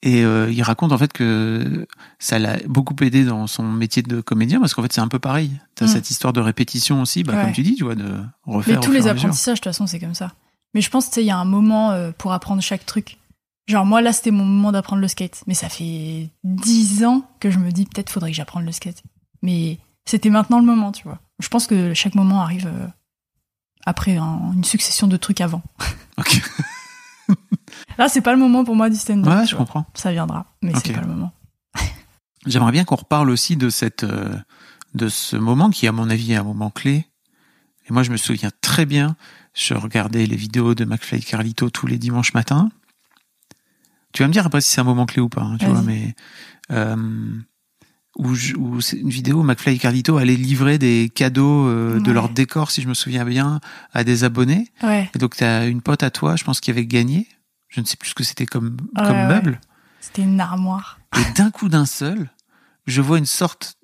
Et 0.04 0.24
euh, 0.24 0.52
il 0.52 0.62
raconte 0.62 0.92
en 0.92 0.98
fait 1.00 1.12
que 1.12 1.88
ça 2.20 2.38
l'a 2.38 2.58
beaucoup 2.68 2.96
aidé 3.02 3.26
dans 3.26 3.48
son 3.48 3.64
métier 3.64 4.04
de 4.04 4.22
comédien 4.22 4.60
parce 4.60 4.76
qu'en 4.76 4.84
fait 4.84 4.94
c'est 4.94 5.02
un 5.02 5.08
peu 5.08 5.18
pareil. 5.18 5.52
T'as 5.74 5.86
Mm. 5.86 5.88
cette 5.88 6.12
histoire 6.12 6.34
de 6.34 6.40
répétition 6.40 7.02
aussi, 7.02 7.24
bah, 7.24 7.34
Ouais. 7.34 7.42
comme 7.42 7.52
tu 7.54 7.64
dis, 7.64 7.74
tu 7.76 7.84
vois, 7.84 7.96
de 7.96 8.24
refaire. 8.46 8.80
Mais 8.80 8.86
tous 8.86 8.92
les 8.92 9.08
apprentissages, 9.08 9.56
de 9.56 9.64
toute 9.64 9.72
façon, 9.74 9.88
c'est 9.88 10.00
comme 10.00 10.14
ça. 10.14 10.34
Mais 10.76 10.82
je 10.82 10.90
pense, 10.92 11.08
tu 11.10 11.16
sais, 11.16 11.24
il 11.24 11.28
y 11.28 11.32
a 11.32 11.38
un 11.38 11.46
moment 11.46 11.92
euh, 11.92 12.12
pour 12.16 12.32
apprendre 12.32 12.62
chaque 12.62 12.86
truc. 12.86 13.18
Genre, 13.68 13.86
moi, 13.86 14.02
là, 14.02 14.14
c'était 14.14 14.32
mon 14.32 14.46
moment 14.46 14.72
d'apprendre 14.72 15.02
le 15.02 15.08
skate. 15.08 15.44
Mais 15.48 15.54
ça 15.54 15.68
fait 15.70 16.30
dix 16.44 17.04
ans 17.04 17.24
que 17.40 17.52
je 17.52 17.60
me 17.60 17.72
dis, 17.72 17.86
peut-être 17.86 18.10
faudrait 18.10 18.32
que 18.32 18.36
j'apprenne 18.38 18.66
le 18.66 18.72
skate. 18.72 19.04
Mais 19.42 19.78
c'était 20.06 20.30
maintenant 20.30 20.60
le 20.60 20.66
moment, 20.66 20.92
tu 20.92 21.04
vois. 21.04 21.20
Je 21.40 21.48
pense 21.50 21.68
que 21.68 21.94
chaque 21.94 22.16
moment 22.16 22.42
arrive 22.42 22.68
euh, 22.68 22.88
après 23.86 24.16
un- 24.18 24.54
une 24.54 24.64
succession 24.64 25.08
de 25.08 25.18
trucs 25.18 25.42
avant. 25.42 25.62
Ok. 26.20 26.42
Là, 28.00 28.10
c'est 28.10 28.22
pas 28.22 28.32
le 28.32 28.40
moment 28.40 28.64
pour 28.64 28.76
moi 28.76 28.90
du 28.90 28.96
stand-up. 28.96 29.32
Ouais, 29.32 29.46
je 29.46 29.52
vois. 29.52 29.60
comprends. 29.66 29.86
Ça 29.94 30.12
viendra, 30.12 30.46
mais 30.64 30.74
c'est 30.84 30.94
pas 30.94 31.02
le 31.02 31.08
moment. 31.08 31.32
J'aimerais 32.48 32.72
bien 32.72 32.86
qu'on 32.86 32.96
reparle 32.96 33.30
aussi 33.30 33.56
de 33.58 33.70
cette, 33.70 34.04
euh, 34.04 34.36
de 34.96 35.10
ce 35.10 35.36
moment 35.36 35.70
qui, 35.70 35.88
à 35.88 35.92
mon 35.92 36.10
avis, 36.10 36.32
est 36.34 36.38
un 36.38 36.44
moment 36.44 36.70
clé. 36.72 37.06
Et 37.88 37.94
moi, 37.94 38.02
je 38.04 38.10
me 38.12 38.18
souviens 38.18 38.50
très 38.62 38.86
bien. 38.88 39.16
Je 39.54 39.74
regardais 39.76 40.26
les 40.26 40.36
vidéos 40.36 40.74
de 40.74 40.86
McFly 40.86 41.20
et 41.20 41.24
Carlito 41.24 41.70
tous 41.70 41.86
les 41.88 41.98
dimanches 42.00 42.34
matins. 42.34 42.70
Tu 44.18 44.24
vas 44.24 44.30
me 44.30 44.34
dire 44.34 44.48
après 44.48 44.62
si 44.62 44.72
c'est 44.72 44.82
un 44.82 44.84
moment 44.84 45.06
clé 45.06 45.22
ou 45.22 45.30
pas, 45.30 45.44
hein, 45.44 45.58
tu 45.60 45.68
vois, 45.68 45.84
mais 45.84 46.16
euh, 46.72 46.96
où, 48.18 48.82
c'est 48.82 48.98
une 48.98 49.12
vidéo 49.12 49.42
où 49.42 49.44
McFly 49.44 49.76
et 49.76 49.78
Carlito 49.78 50.18
allaient 50.18 50.36
livrer 50.36 50.80
des 50.80 51.12
cadeaux 51.14 51.68
euh, 51.68 52.00
de 52.00 52.12
leur 52.12 52.30
décor, 52.30 52.72
si 52.72 52.82
je 52.82 52.88
me 52.88 52.96
souviens 52.96 53.26
bien, 53.26 53.60
à 53.94 54.04
des 54.04 54.24
abonnés. 54.24 54.72
Ouais, 54.82 55.08
Et 55.14 55.20
donc, 55.20 55.36
t'as 55.36 55.68
une 55.68 55.84
pote 55.84 56.02
à 56.02 56.10
toi, 56.10 56.36
je 56.36 56.44
pense, 56.44 56.62
qui 56.62 56.72
avait 56.72 56.88
gagné. 56.88 57.28
Je 57.68 57.80
ne 57.80 57.86
sais 57.86 57.96
plus 57.96 58.10
ce 58.10 58.16
que 58.16 58.24
c'était 58.24 58.48
comme, 58.48 58.78
Ouais, 58.96 59.04
comme 59.06 59.18
ouais. 59.18 59.28
meuble. 59.28 59.62
c'était 60.02 60.24
une 60.24 60.40
armoire. 60.42 60.98
Et 61.16 61.34
d'un 61.36 61.52
coup 61.52 61.70
d'un 61.70 61.86
seul, 61.86 62.32
je 62.88 63.04
vois 63.04 63.20
une 63.20 63.28
sorte 63.28 63.76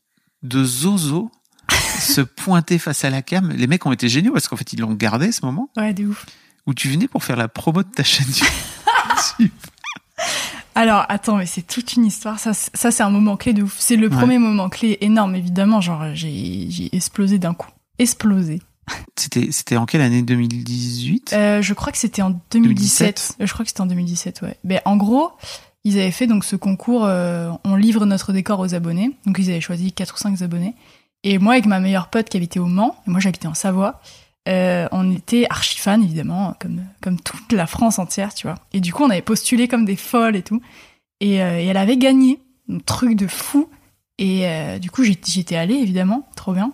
de 0.41 0.63
zozo 0.63 1.29
se 1.99 2.21
pointer 2.21 2.79
face 2.79 3.05
à 3.05 3.11
la 3.11 3.21
cam. 3.21 3.51
Les 3.51 3.67
mecs 3.67 3.85
ont 3.85 3.91
été 3.91 4.09
géniaux 4.09 4.33
parce 4.33 4.47
qu'en 4.47 4.55
fait, 4.57 4.73
ils 4.73 4.79
l'ont 4.79 4.95
gardé 4.95 5.31
ce 5.31 5.45
moment 5.45 5.69
Ouais, 5.77 5.93
de 5.93 6.07
ouf. 6.07 6.25
où 6.65 6.73
tu 6.73 6.89
venais 6.89 7.07
pour 7.07 7.23
faire 7.23 7.35
la 7.35 7.47
promo 7.49 7.83
de 7.83 7.89
ta 7.89 8.03
chaîne 8.03 8.25
YouTube. 9.37 9.51
Alors, 10.75 11.05
attends, 11.09 11.37
mais 11.37 11.45
c'est 11.45 11.61
toute 11.61 11.93
une 11.93 12.05
histoire. 12.05 12.39
Ça, 12.39 12.53
c'est- 12.53 12.75
ça 12.75 12.91
c'est 12.91 13.03
un 13.03 13.09
moment 13.09 13.37
clé 13.37 13.53
de 13.53 13.63
ouf. 13.63 13.75
C'est 13.79 13.95
le 13.95 14.07
Ouais. 14.09 14.15
premier 14.17 14.37
moment 14.39 14.69
clé 14.69 14.97
énorme, 15.01 15.35
évidemment. 15.35 15.81
Genre, 15.81 16.03
j'ai 16.13 16.89
explosé 16.95 17.37
d'un 17.37 17.53
coup. 17.53 17.69
Explosé. 17.99 18.61
C'était, 19.15 19.51
c'était 19.51 19.77
en 19.77 19.85
quelle 19.85 20.01
année? 20.01 20.23
2018 20.23 21.31
Euh, 21.33 21.61
je 21.61 21.73
crois 21.73 21.91
que 21.91 21.97
c'était 21.97 22.21
en 22.21 22.31
2017. 22.51 23.07
2017. 23.31 23.35
Euh, 23.41 23.45
Je 23.45 23.53
crois 23.53 23.63
que 23.65 23.69
c'était 23.69 23.81
en 23.81 23.85
2017, 23.85 24.41
ouais. 24.41 24.57
Ben, 24.63 24.81
en 24.85 24.97
gros, 24.97 25.31
ils 25.83 25.99
avaient 25.99 26.11
fait 26.11 26.27
donc 26.27 26.43
ce 26.43 26.55
concours 26.55 27.05
euh, 27.05 27.51
On 27.63 27.75
livre 27.75 28.05
notre 28.05 28.33
décor 28.33 28.59
aux 28.59 28.73
abonnés. 28.75 29.11
Donc, 29.25 29.37
ils 29.39 29.49
avaient 29.51 29.61
choisi 29.61 29.93
4 29.93 30.15
ou 30.15 30.17
5 30.17 30.41
abonnés. 30.41 30.73
Et 31.23 31.37
moi, 31.37 31.53
avec 31.53 31.65
ma 31.67 31.79
meilleure 31.79 32.09
pote 32.09 32.27
qui 32.27 32.35
habitait 32.35 32.59
au 32.59 32.65
Mans, 32.65 32.95
et 33.07 33.09
moi 33.09 33.21
j'habitais 33.21 33.47
en 33.47 33.53
Savoie, 33.53 34.01
euh, 34.47 34.87
on 34.91 35.11
était 35.11 35.45
archi 35.49 35.79
fans, 35.79 36.01
évidemment, 36.01 36.55
comme, 36.59 36.83
comme 37.01 37.19
toute 37.19 37.51
la 37.53 37.65
France 37.67 37.99
entière, 37.99 38.33
tu 38.33 38.47
vois. 38.47 38.55
Et 38.73 38.81
du 38.81 38.93
coup, 38.93 39.03
on 39.03 39.09
avait 39.09 39.21
postulé 39.21 39.67
comme 39.67 39.85
des 39.85 39.95
folles 39.95 40.35
et 40.35 40.41
tout. 40.41 40.61
Et, 41.19 41.41
euh, 41.41 41.59
elle 41.59 41.77
avait 41.77 41.97
gagné. 41.97 42.39
Un 42.69 42.79
truc 42.79 43.15
de 43.15 43.27
fou. 43.27 43.69
Et 44.17 44.47
euh, 44.47 44.79
du 44.79 44.89
coup, 44.89 45.03
j'y 45.03 45.17
j'y 45.25 45.41
étais 45.41 45.55
allée, 45.55 45.75
évidemment. 45.75 46.27
Trop 46.35 46.53
bien. 46.53 46.71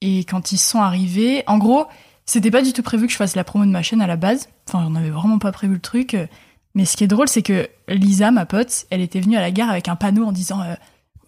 Et 0.00 0.20
quand 0.24 0.52
ils 0.52 0.58
sont 0.58 0.80
arrivés, 0.80 1.42
en 1.46 1.58
gros, 1.58 1.86
c'était 2.26 2.50
pas 2.50 2.62
du 2.62 2.72
tout 2.72 2.82
prévu 2.82 3.06
que 3.06 3.12
je 3.12 3.18
fasse 3.18 3.36
la 3.36 3.44
promo 3.44 3.64
de 3.64 3.70
ma 3.70 3.82
chaîne 3.82 4.02
à 4.02 4.06
la 4.06 4.16
base. 4.16 4.48
Enfin, 4.68 4.86
on 4.88 4.94
avait 4.94 5.10
vraiment 5.10 5.38
pas 5.38 5.52
prévu 5.52 5.74
le 5.74 5.80
truc. 5.80 6.16
Mais 6.74 6.84
ce 6.84 6.96
qui 6.96 7.04
est 7.04 7.08
drôle, 7.08 7.28
c'est 7.28 7.42
que 7.42 7.68
Lisa, 7.88 8.30
ma 8.30 8.44
pote, 8.44 8.86
elle 8.90 9.00
était 9.00 9.20
venue 9.20 9.36
à 9.36 9.40
la 9.40 9.50
gare 9.50 9.70
avec 9.70 9.88
un 9.88 9.96
panneau 9.96 10.26
en 10.26 10.32
disant 10.32 10.60
euh, 10.60 10.74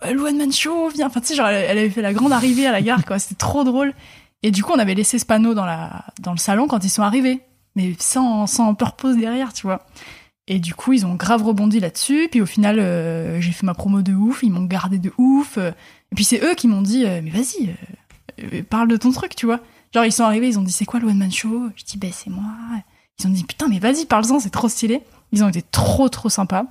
One 0.03 0.37
Man 0.37 0.53
Show, 0.53 0.91
viens. 0.91 1.07
Enfin, 1.07 1.21
tu 1.21 1.29
sais, 1.29 1.35
genre, 1.35 1.49
elle 1.49 1.79
avait 1.79 1.91
fait 1.91 2.03
la 2.03 2.13
grande 2.13 2.33
arrivée 2.33 2.67
à 2.67 2.73
la 2.73 2.83
gare, 2.83 3.05
quoi. 3.07 3.19
C'était 3.19 3.35
trop 3.35 3.65
drôle. 3.65 3.95
Et 4.43 4.51
du 4.51 4.63
coup, 4.63 4.73
on 4.75 4.79
avait 4.79 4.95
laissé 4.95 5.19
ce 5.19 5.27
panneau 5.27 5.55
dans, 5.55 5.65
la, 5.67 6.05
dans 6.21 6.33
le 6.33 6.39
salon 6.39 6.69
quand 6.69 6.85
ils 6.85 6.91
sont 6.91 7.03
arrivés. 7.03 7.41
Mais 7.77 7.95
sans, 7.99 8.47
sans 8.47 8.75
purpose 8.75 9.17
derrière, 9.17 9.53
tu 9.53 9.63
vois. 9.63 9.87
Et 10.47 10.59
du 10.61 10.75
coup, 10.75 10.93
ils 10.93 11.05
ont 11.07 11.15
grave 11.15 11.43
rebondi 11.43 11.81
là-dessus. 11.81 12.29
Puis 12.31 12.41
au 12.41 12.47
final, 12.47 12.79
euh, 12.79 13.41
j'ai 13.41 13.53
fait 13.53 13.67
ma 13.67 13.75
promo 13.75 14.03
de 14.03 14.13
ouf. 14.15 14.43
Ils 14.43 14.51
m'ont 14.51 14.65
gardé 14.65 14.99
de 14.99 15.13
ouf. 15.19 15.59
Et 15.59 16.15
puis 16.15 16.25
c'est 16.25 16.43
eux 16.43 16.55
qui 16.55 16.69
m'ont 16.69 16.83
dit 16.83 17.05
euh, 17.05 17.21
Mais 17.23 17.31
vas-y, 17.31 17.75
euh, 18.41 18.63
parle 18.63 18.89
de 18.89 18.97
ton 18.97 19.11
truc, 19.13 19.35
tu 19.37 19.47
vois. 19.47 19.61
Genre, 19.95 20.05
ils 20.05 20.13
sont 20.13 20.25
arrivés, 20.25 20.49
ils 20.49 20.59
ont 20.59 20.63
dit 20.63 20.73
C'est 20.73 20.85
quoi 20.87 21.01
le 21.01 21.07
One 21.09 21.19
Man 21.19 21.33
Show? 21.33 21.69
Je 21.77 21.85
dis 21.85 21.99
Ben, 21.99 22.11
c'est 22.13 22.31
moi. 22.31 22.45
Ils 23.19 23.27
ont 23.27 23.31
dit 23.31 23.45
Putain, 23.45 23.69
mais 23.69 23.79
vas-y, 23.79 24.07
parle-en, 24.07 24.41
c'est 24.41 24.51
trop 24.51 24.69
stylé. 24.69 25.03
Ils 25.33 25.45
ont 25.45 25.49
été 25.49 25.63
trop, 25.63 26.09
trop 26.09 26.29
sympas. 26.31 26.65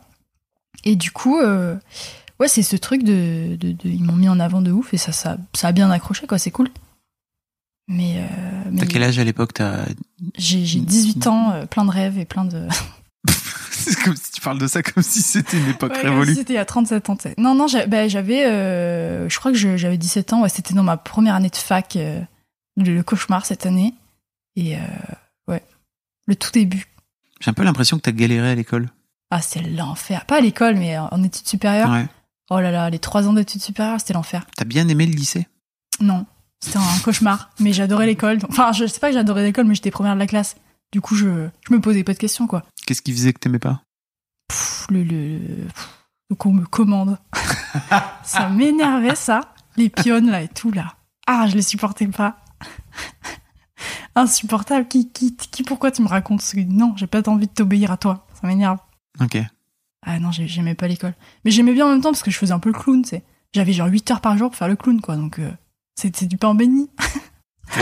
Et 0.83 0.95
du 0.95 1.12
coup, 1.12 1.38
ouais, 1.39 2.47
c'est 2.47 2.63
ce 2.63 2.75
truc 2.75 3.03
de, 3.03 3.55
de- 3.55 3.75
Ils 3.83 4.03
m'ont 4.03 4.15
mis 4.15 4.29
en 4.29 4.39
avant 4.39 4.62
de 4.62 4.71
ouf 4.71 4.93
et 4.93 4.97
ça, 4.97 5.12
ça, 5.12 5.38
ça 5.53 5.67
a 5.67 5.71
bien 5.71 5.89
accroché, 5.91 6.25
quoi, 6.27 6.38
c'est 6.38 6.51
cool. 6.51 6.69
Mais. 7.88 8.17
euh, 8.17 8.70
mais 8.72 8.82
T'as 8.82 8.86
quel 8.88 9.03
âge 9.03 9.17
à 9.20 9.24
l'époque 9.24 9.53
T'as... 9.53 9.86
J'ai 10.38 10.65
j'ai 10.65 10.79
18 10.79 11.27
ans, 11.27 11.51
euh, 11.51 11.65
plein 11.65 11.86
de 11.86 11.91
rêves 11.91 12.17
et 12.17 12.25
plein 12.25 12.46
de. 12.46 12.67
C'est 13.72 13.96
comme 14.03 14.15
si 14.17 14.32
tu 14.34 14.41
parles 14.41 14.60
de 14.60 14.67
ça 14.67 14.84
comme 14.84 15.01
si 15.03 15.22
c'était 15.22 15.58
une 15.58 15.70
époque 15.70 15.94
Ouais, 15.94 16.01
révolue. 16.10 16.32
si 16.34 16.39
C'était 16.39 16.53
il 16.53 16.58
y 16.58 16.60
a 16.60 16.65
37 16.65 17.10
ans. 17.10 17.15
tu 17.15 17.24
sais. 17.29 17.36
Non, 17.38 17.56
non, 17.56 17.67
bah, 17.88 18.08
j'avais, 18.10 18.46
euh, 18.46 19.29
je 19.29 19.39
crois 19.39 19.51
que 19.51 19.58
je- 19.58 19.77
j'avais 19.77 19.98
17 19.98 20.34
ans. 20.34 20.41
Ouais, 20.41 20.50
c'était 20.50 20.74
dans 20.74 20.84
ma 20.84 20.98
première 20.98 21.36
année 21.36 21.50
de 21.50 21.56
fac, 21.56 21.96
le, 21.96 22.22
le 22.75 23.03
cauchemar 23.03 23.46
cette 23.46 23.65
année. 23.65 23.94
Et 24.58 24.75
ouais, 25.48 25.63
le 26.25 26.36
tout 26.36 26.51
début. 26.51 26.88
J'ai 27.39 27.51
un 27.51 27.53
peu 27.53 27.63
l'impression 27.63 27.96
que 27.98 28.01
t'as 28.01 28.12
galéré 28.12 28.50
à 28.51 28.56
l'école. 28.56 28.89
Ah, 29.32 29.41
c'est 29.41 29.62
l'enfer. 29.62 30.25
Pas 30.25 30.38
à 30.38 30.41
l'école, 30.41 30.75
mais 30.75 30.98
en 30.98 31.08
en 31.12 31.24
études 31.24 31.48
supérieures. 31.48 31.89
Ouais. 31.91 32.08
Oh 32.50 32.60
là 32.60 32.72
là, 32.72 32.89
les 32.89 33.00
trois 33.00 33.27
ans 33.27 33.34
d'études 33.34 33.62
supérieures, 33.62 34.00
c'était 34.00 34.13
l'enfer. 34.13 34.46
T'as 34.56 34.65
bien 34.65 34.88
aimé 34.89 35.06
le 35.06 35.13
lycée? 35.13 35.48
Non, 36.00 36.25
c'était 36.59 36.77
un 36.79 36.99
cauchemar. 37.03 37.49
Mais 37.59 37.73
j'adorais 37.73 38.05
l'école. 38.05 38.39
Enfin, 38.49 38.71
je 38.71 38.85
sais 38.85 38.99
pas 38.99 39.07
que 39.09 39.13
j'adorais 39.13 39.43
l'école, 39.43 39.65
mais 39.65 39.75
j'étais 39.75 39.91
première 39.91 40.13
de 40.15 40.19
la 40.19 40.27
classe. 40.27 40.55
Du 40.91 41.01
coup, 41.01 41.15
je, 41.15 41.47
je 41.67 41.73
me 41.73 41.81
posais 41.81 42.03
pas 42.03 42.13
de 42.13 42.17
questions, 42.17 42.47
quoi. 42.47 42.63
Qu'est-ce 42.85 43.01
qui 43.01 43.11
faisait 43.11 43.33
que 43.33 43.39
t'aimais 43.39 43.59
pas? 43.59 43.81
Pff, 44.47 44.87
le, 44.89 45.03
le, 45.03 45.39
pff, 45.67 45.89
le 46.29 46.35
qu'on 46.35 46.53
me 46.53 46.65
commande. 46.65 47.17
ça 48.23 48.50
m'énervait, 48.50 49.15
ça. 49.15 49.41
Les 49.75 49.89
pionnes, 49.89 50.31
là, 50.31 50.41
et 50.41 50.48
tout, 50.48 50.72
là. 50.72 50.96
Ah, 51.27 51.46
je 51.50 51.55
les 51.55 51.61
supportais 51.61 52.07
pas. 52.07 52.37
Insupportable. 54.15 54.87
Qui, 54.87 55.11
qui, 55.11 55.35
qui, 55.35 55.63
pourquoi 55.63 55.91
tu 55.91 56.01
me 56.01 56.07
racontes 56.07 56.41
ce. 56.41 56.57
Non, 56.57 56.93
j'ai 56.96 57.07
pas 57.07 57.27
envie 57.29 57.48
de 57.48 57.51
t'obéir 57.51 57.91
à 57.91 57.98
toi. 57.98 58.25
Ça 58.39 58.48
m'énerve. 58.48 58.79
Ok. 59.20 59.37
Ah 60.05 60.20
non, 60.20 60.31
j'ai- 60.31 60.48
j'aimais 60.48 60.75
pas 60.75 60.87
l'école. 60.87 61.13
Mais 61.43 61.51
j'aimais 61.51 61.74
bien 61.74 61.85
en 61.85 61.89
même 61.89 62.01
temps 62.01 62.11
parce 62.11 62.24
que 62.24 62.31
je 62.31 62.37
faisais 62.37 62.53
un 62.53 62.59
peu 62.59 62.72
le 62.72 62.79
clown, 62.79 63.01
tu 63.03 63.09
sais. 63.09 63.24
J'avais 63.53 63.74
genre 63.74 63.87
8 63.87 64.09
heures 64.11 64.22
par 64.22 64.37
jour 64.37 64.50
pour 64.50 64.57
faire 64.57 64.67
le 64.67 64.75
clown, 64.75 65.01
quoi. 65.01 65.15
Donc, 65.17 65.39
euh, 65.39 65.51
c'est 65.98 66.25
du 66.25 66.38
pain 66.38 66.55
béni. 66.55 66.90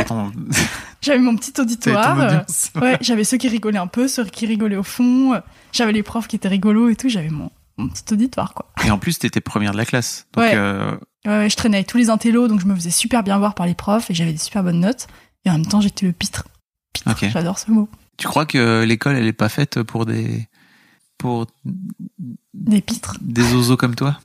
Ton, 0.08 0.32
J'avais 1.02 1.20
mon 1.20 1.36
petit 1.36 1.54
ton 1.54 1.62
auditoire. 1.64 2.18
Ouais, 2.82 2.98
j'avais 3.02 3.24
ceux 3.24 3.38
qui 3.38 3.48
rigolaient 3.48 3.78
un 3.78 3.88
peu, 3.88 4.08
ceux 4.08 4.26
qui 4.26 4.46
rigolaient 4.48 4.76
au 4.76 4.84
fond. 4.84 5.40
J'avais 5.72 5.92
les 5.92 6.02
profs 6.04 6.28
qui 6.28 6.36
étaient 6.36 6.48
rigolos 6.48 6.90
et 6.90 6.96
tout. 6.96 7.08
J'avais 7.10 7.30
mon, 7.30 7.52
mon 7.78 7.88
petit 7.90 8.12
auditoire, 8.14 8.54
quoi. 8.54 8.72
Et 8.86 8.90
en 8.92 8.98
plus, 8.98 9.20
t'étais 9.20 9.42
première 9.42 9.72
de 9.74 9.78
la 9.78 9.86
classe. 9.86 10.26
Donc, 10.34 10.44
Ouais. 10.46 10.54
euh, 10.56 10.96
Ouais, 11.26 11.32
ouais, 11.40 11.50
je 11.50 11.56
traînais 11.56 11.78
avec 11.78 11.88
tous 11.88 11.98
les 11.98 12.10
intellos, 12.12 12.48
donc 12.48 12.60
je 12.62 12.68
me 12.68 12.76
faisais 12.76 12.92
super 12.92 13.24
bien 13.24 13.38
voir 13.40 13.56
par 13.56 13.66
les 13.66 13.74
profs 13.74 14.12
et 14.12 14.14
j'avais 14.14 14.32
des 14.32 14.38
super 14.38 14.64
bonnes 14.64 14.80
notes. 14.80 15.08
Et 15.44 15.50
en 15.50 15.54
même 15.54 15.66
temps, 15.66 15.82
j'étais 15.82 16.06
le 16.06 16.12
pitre. 16.12 16.44
Pitre, 16.94 17.16
j'adore 17.32 17.58
ce 17.60 17.72
mot. 17.72 17.90
tu 18.18 18.28
crois 18.28 18.46
que 18.46 18.84
l'école, 18.84 19.16
elle 19.16 19.26
est 19.28 19.34
pas 19.34 19.50
faite 19.50 19.82
pour 19.82 20.06
des, 20.06 20.48
pour 21.18 21.48
Des 22.54 22.82
pitres. 22.82 23.18
des 23.22 23.54
oiseaux 23.56 23.76
comme 23.78 23.96
toi? 23.96 24.20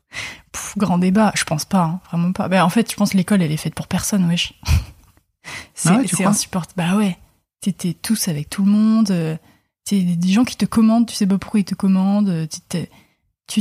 Grand 0.76 0.98
débat, 0.98 1.33
je 1.37 1.44
pense 1.44 1.64
pas, 1.64 1.83
hein, 1.83 2.00
vraiment 2.11 2.33
pas. 2.33 2.48
Ben, 2.48 2.62
en 2.64 2.68
fait, 2.70 2.90
je 2.90 2.96
pense 2.96 3.11
que 3.12 3.16
l'école, 3.16 3.42
elle 3.42 3.52
est 3.52 3.56
faite 3.56 3.74
pour 3.74 3.87
personne, 3.88 4.26
wesh. 4.28 4.54
C'est 5.74 5.88
Ah 5.90 5.98
ouais, 5.98 6.26
insupportable. 6.26 6.74
Bah 6.76 6.96
ouais, 6.96 7.16
t'étais 7.61 7.94
tous 7.94 8.28
avec 8.28 8.50
tout 8.50 8.64
le 8.64 8.70
monde. 8.70 9.11
euh, 9.11 9.37
C'est 9.85 10.00
des, 10.02 10.33
gens 10.33 10.44
qui 10.44 10.56
te 10.56 10.66
commandent, 10.66 11.06
tu 11.06 11.14
sais 11.14 11.26
pas 11.26 11.38
pourquoi 11.38 11.61
ils 11.61 11.64
te 11.64 11.74
commandent. 11.74 12.28
euh, 12.28 12.46
Tu, 12.46 12.61
t'es- 12.61 12.90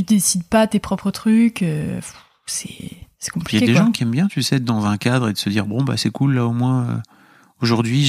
décides 0.02 0.44
pas 0.44 0.66
tes 0.66 0.78
propres 0.78 1.10
trucs. 1.10 1.62
euh, 1.62 2.00
C'est 2.46 2.66
Puis 2.68 2.88
il 3.26 3.30
compliqué, 3.32 3.60
y 3.60 3.62
a 3.64 3.66
des 3.66 3.72
quoi. 3.72 3.82
gens 3.86 3.92
qui 3.92 4.02
aiment 4.02 4.10
bien, 4.10 4.28
tu 4.28 4.42
sais, 4.42 4.56
être 4.56 4.64
dans 4.64 4.86
un 4.86 4.96
cadre 4.98 5.28
et 5.30 5.32
de 5.32 5.38
se 5.38 5.48
dire 5.50 5.66
bon 5.66 5.82
bah 5.82 5.96
c'est 5.96 6.10
cool 6.10 6.34
là 6.34 6.46
au 6.46 6.52
moins 6.52 6.88
euh, 6.88 6.96
aujourd'hui 7.60 8.04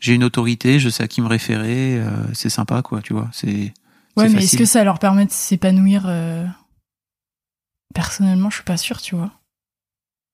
j'ai 0.00 0.14
une 0.14 0.24
autorité, 0.24 0.78
je 0.80 0.88
sais 0.88 1.02
à 1.02 1.08
qui 1.08 1.20
me 1.22 1.26
référer, 1.28 1.98
euh, 1.98 2.10
c'est 2.34 2.50
sympa 2.50 2.82
quoi, 2.82 3.00
tu 3.00 3.12
vois. 3.14 3.28
C'est 3.32 3.72
Ouais, 4.16 4.28
mais 4.28 4.44
est-ce 4.44 4.56
que 4.56 4.64
ça 4.64 4.84
leur 4.84 4.98
permet 4.98 5.24
de 5.24 5.30
s'épanouir 5.32 6.04
euh, 6.06 6.46
Personnellement, 7.92 8.50
je 8.50 8.56
suis 8.56 8.64
pas 8.64 8.76
sûre, 8.76 9.00
tu 9.00 9.14
vois. 9.16 9.30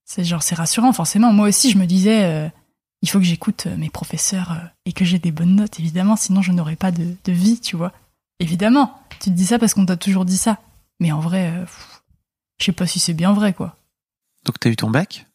C'est 0.05 0.23
genre, 0.23 0.43
c'est 0.43 0.55
rassurant, 0.55 0.93
forcément. 0.93 1.31
Moi 1.33 1.47
aussi, 1.47 1.71
je 1.71 1.77
me 1.77 1.85
disais, 1.85 2.23
euh, 2.23 2.49
il 3.01 3.09
faut 3.09 3.19
que 3.19 3.25
j'écoute 3.25 3.65
euh, 3.67 3.75
mes 3.77 3.89
professeurs 3.89 4.51
euh, 4.51 4.65
et 4.85 4.93
que 4.93 5.05
j'ai 5.05 5.19
des 5.19 5.31
bonnes 5.31 5.55
notes, 5.55 5.79
évidemment, 5.79 6.15
sinon 6.15 6.41
je 6.41 6.51
n'aurais 6.51 6.75
pas 6.75 6.91
de, 6.91 7.15
de 7.23 7.31
vie, 7.31 7.59
tu 7.59 7.75
vois. 7.75 7.91
Évidemment, 8.39 9.01
tu 9.19 9.29
te 9.31 9.35
dis 9.35 9.45
ça 9.45 9.59
parce 9.59 9.73
qu'on 9.73 9.85
t'a 9.85 9.97
toujours 9.97 10.25
dit 10.25 10.37
ça. 10.37 10.59
Mais 10.99 11.11
en 11.11 11.19
vrai, 11.19 11.51
euh, 11.51 11.65
je 12.59 12.65
sais 12.65 12.71
pas 12.71 12.87
si 12.87 12.99
c'est 12.99 13.13
bien 13.13 13.33
vrai, 13.33 13.53
quoi. 13.53 13.75
Donc 14.45 14.59
t'as 14.59 14.69
eu 14.69 14.75
ton 14.75 14.89
bac? 14.89 15.25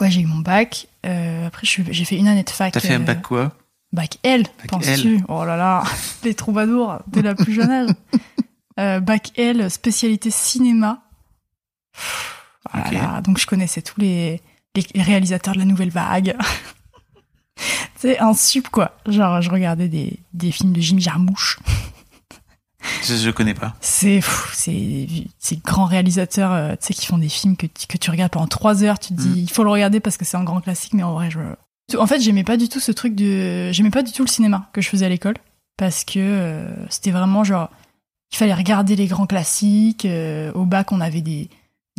Ouais, 0.00 0.10
j'ai 0.10 0.22
eu 0.22 0.26
mon 0.26 0.38
bac. 0.38 0.88
après, 1.02 1.66
j'ai 1.66 2.04
fait 2.04 2.16
une 2.16 2.28
année 2.28 2.42
de 2.42 2.50
fac. 2.50 2.72
T'as 2.72 2.80
fait 2.80 2.94
un 2.94 3.00
bac 3.00 3.22
quoi? 3.22 3.52
Bac 3.92 4.18
L, 4.24 4.44
penses-tu? 4.68 5.22
Oh 5.28 5.44
là 5.44 5.56
là, 5.56 5.84
les 6.24 6.34
troubadours 6.34 6.98
dès 7.06 7.22
la 7.22 7.34
plus 7.34 7.52
jeune 7.52 7.70
âge. 7.70 9.02
Bac 9.02 9.30
L, 9.38 9.70
spécialité 9.70 10.30
cinéma. 10.30 11.03
Voilà, 12.72 13.20
donc 13.20 13.38
je 13.38 13.46
connaissais 13.46 13.82
tous 13.82 14.00
les, 14.00 14.40
réalisateurs 14.96 15.54
de 15.54 15.58
la 15.60 15.64
nouvelle 15.64 15.90
vague. 15.90 16.36
C'est 17.96 18.18
un 18.18 18.34
sup 18.34 18.68
quoi. 18.68 18.96
Genre 19.06 19.40
je 19.40 19.50
regardais 19.50 19.88
des, 19.88 20.18
des 20.32 20.50
films 20.50 20.72
de 20.72 20.80
Jimmy 20.80 21.00
Jarmouche. 21.00 21.58
je, 23.04 23.14
je 23.16 23.30
connais 23.30 23.54
pas. 23.54 23.74
C'est 23.80 24.20
c'est 24.52 25.06
ces 25.38 25.56
grands 25.56 25.84
réalisateurs 25.86 26.52
euh, 26.52 26.70
tu 26.72 26.86
sais 26.88 26.94
qui 26.94 27.06
font 27.06 27.18
des 27.18 27.28
films 27.28 27.56
que 27.56 27.66
tu, 27.66 27.86
que 27.86 27.96
tu 27.96 28.10
regardes 28.10 28.32
pendant 28.32 28.46
trois 28.48 28.82
heures. 28.82 28.98
Tu 28.98 29.08
te 29.14 29.20
dis 29.20 29.28
Mm. 29.28 29.38
il 29.38 29.50
faut 29.50 29.62
le 29.64 29.70
regarder 29.70 30.00
parce 30.00 30.16
que 30.16 30.24
c'est 30.24 30.36
un 30.36 30.44
grand 30.44 30.60
classique, 30.60 30.94
mais 30.94 31.02
en 31.02 31.12
vrai 31.14 31.30
je 31.30 31.38
en 31.98 32.06
fait 32.06 32.20
j'aimais 32.20 32.44
pas 32.44 32.56
du 32.56 32.68
tout 32.68 32.80
ce 32.80 32.92
truc 32.92 33.14
de 33.14 33.70
j'aimais 33.72 33.90
pas 33.90 34.02
du 34.02 34.10
tout 34.12 34.22
le 34.22 34.28
cinéma 34.28 34.68
que 34.72 34.80
je 34.80 34.88
faisais 34.88 35.06
à 35.06 35.08
l'école 35.08 35.36
parce 35.76 36.04
que 36.04 36.18
euh, 36.18 36.68
c'était 36.90 37.10
vraiment 37.10 37.44
genre 37.44 37.70
il 38.32 38.36
fallait 38.36 38.54
regarder 38.54 38.96
les 38.96 39.06
grands 39.06 39.26
classiques. 39.26 40.04
euh, 40.06 40.50
au 40.54 40.64
bac 40.64 40.92
on 40.92 41.00
avait 41.00 41.20
des 41.20 41.48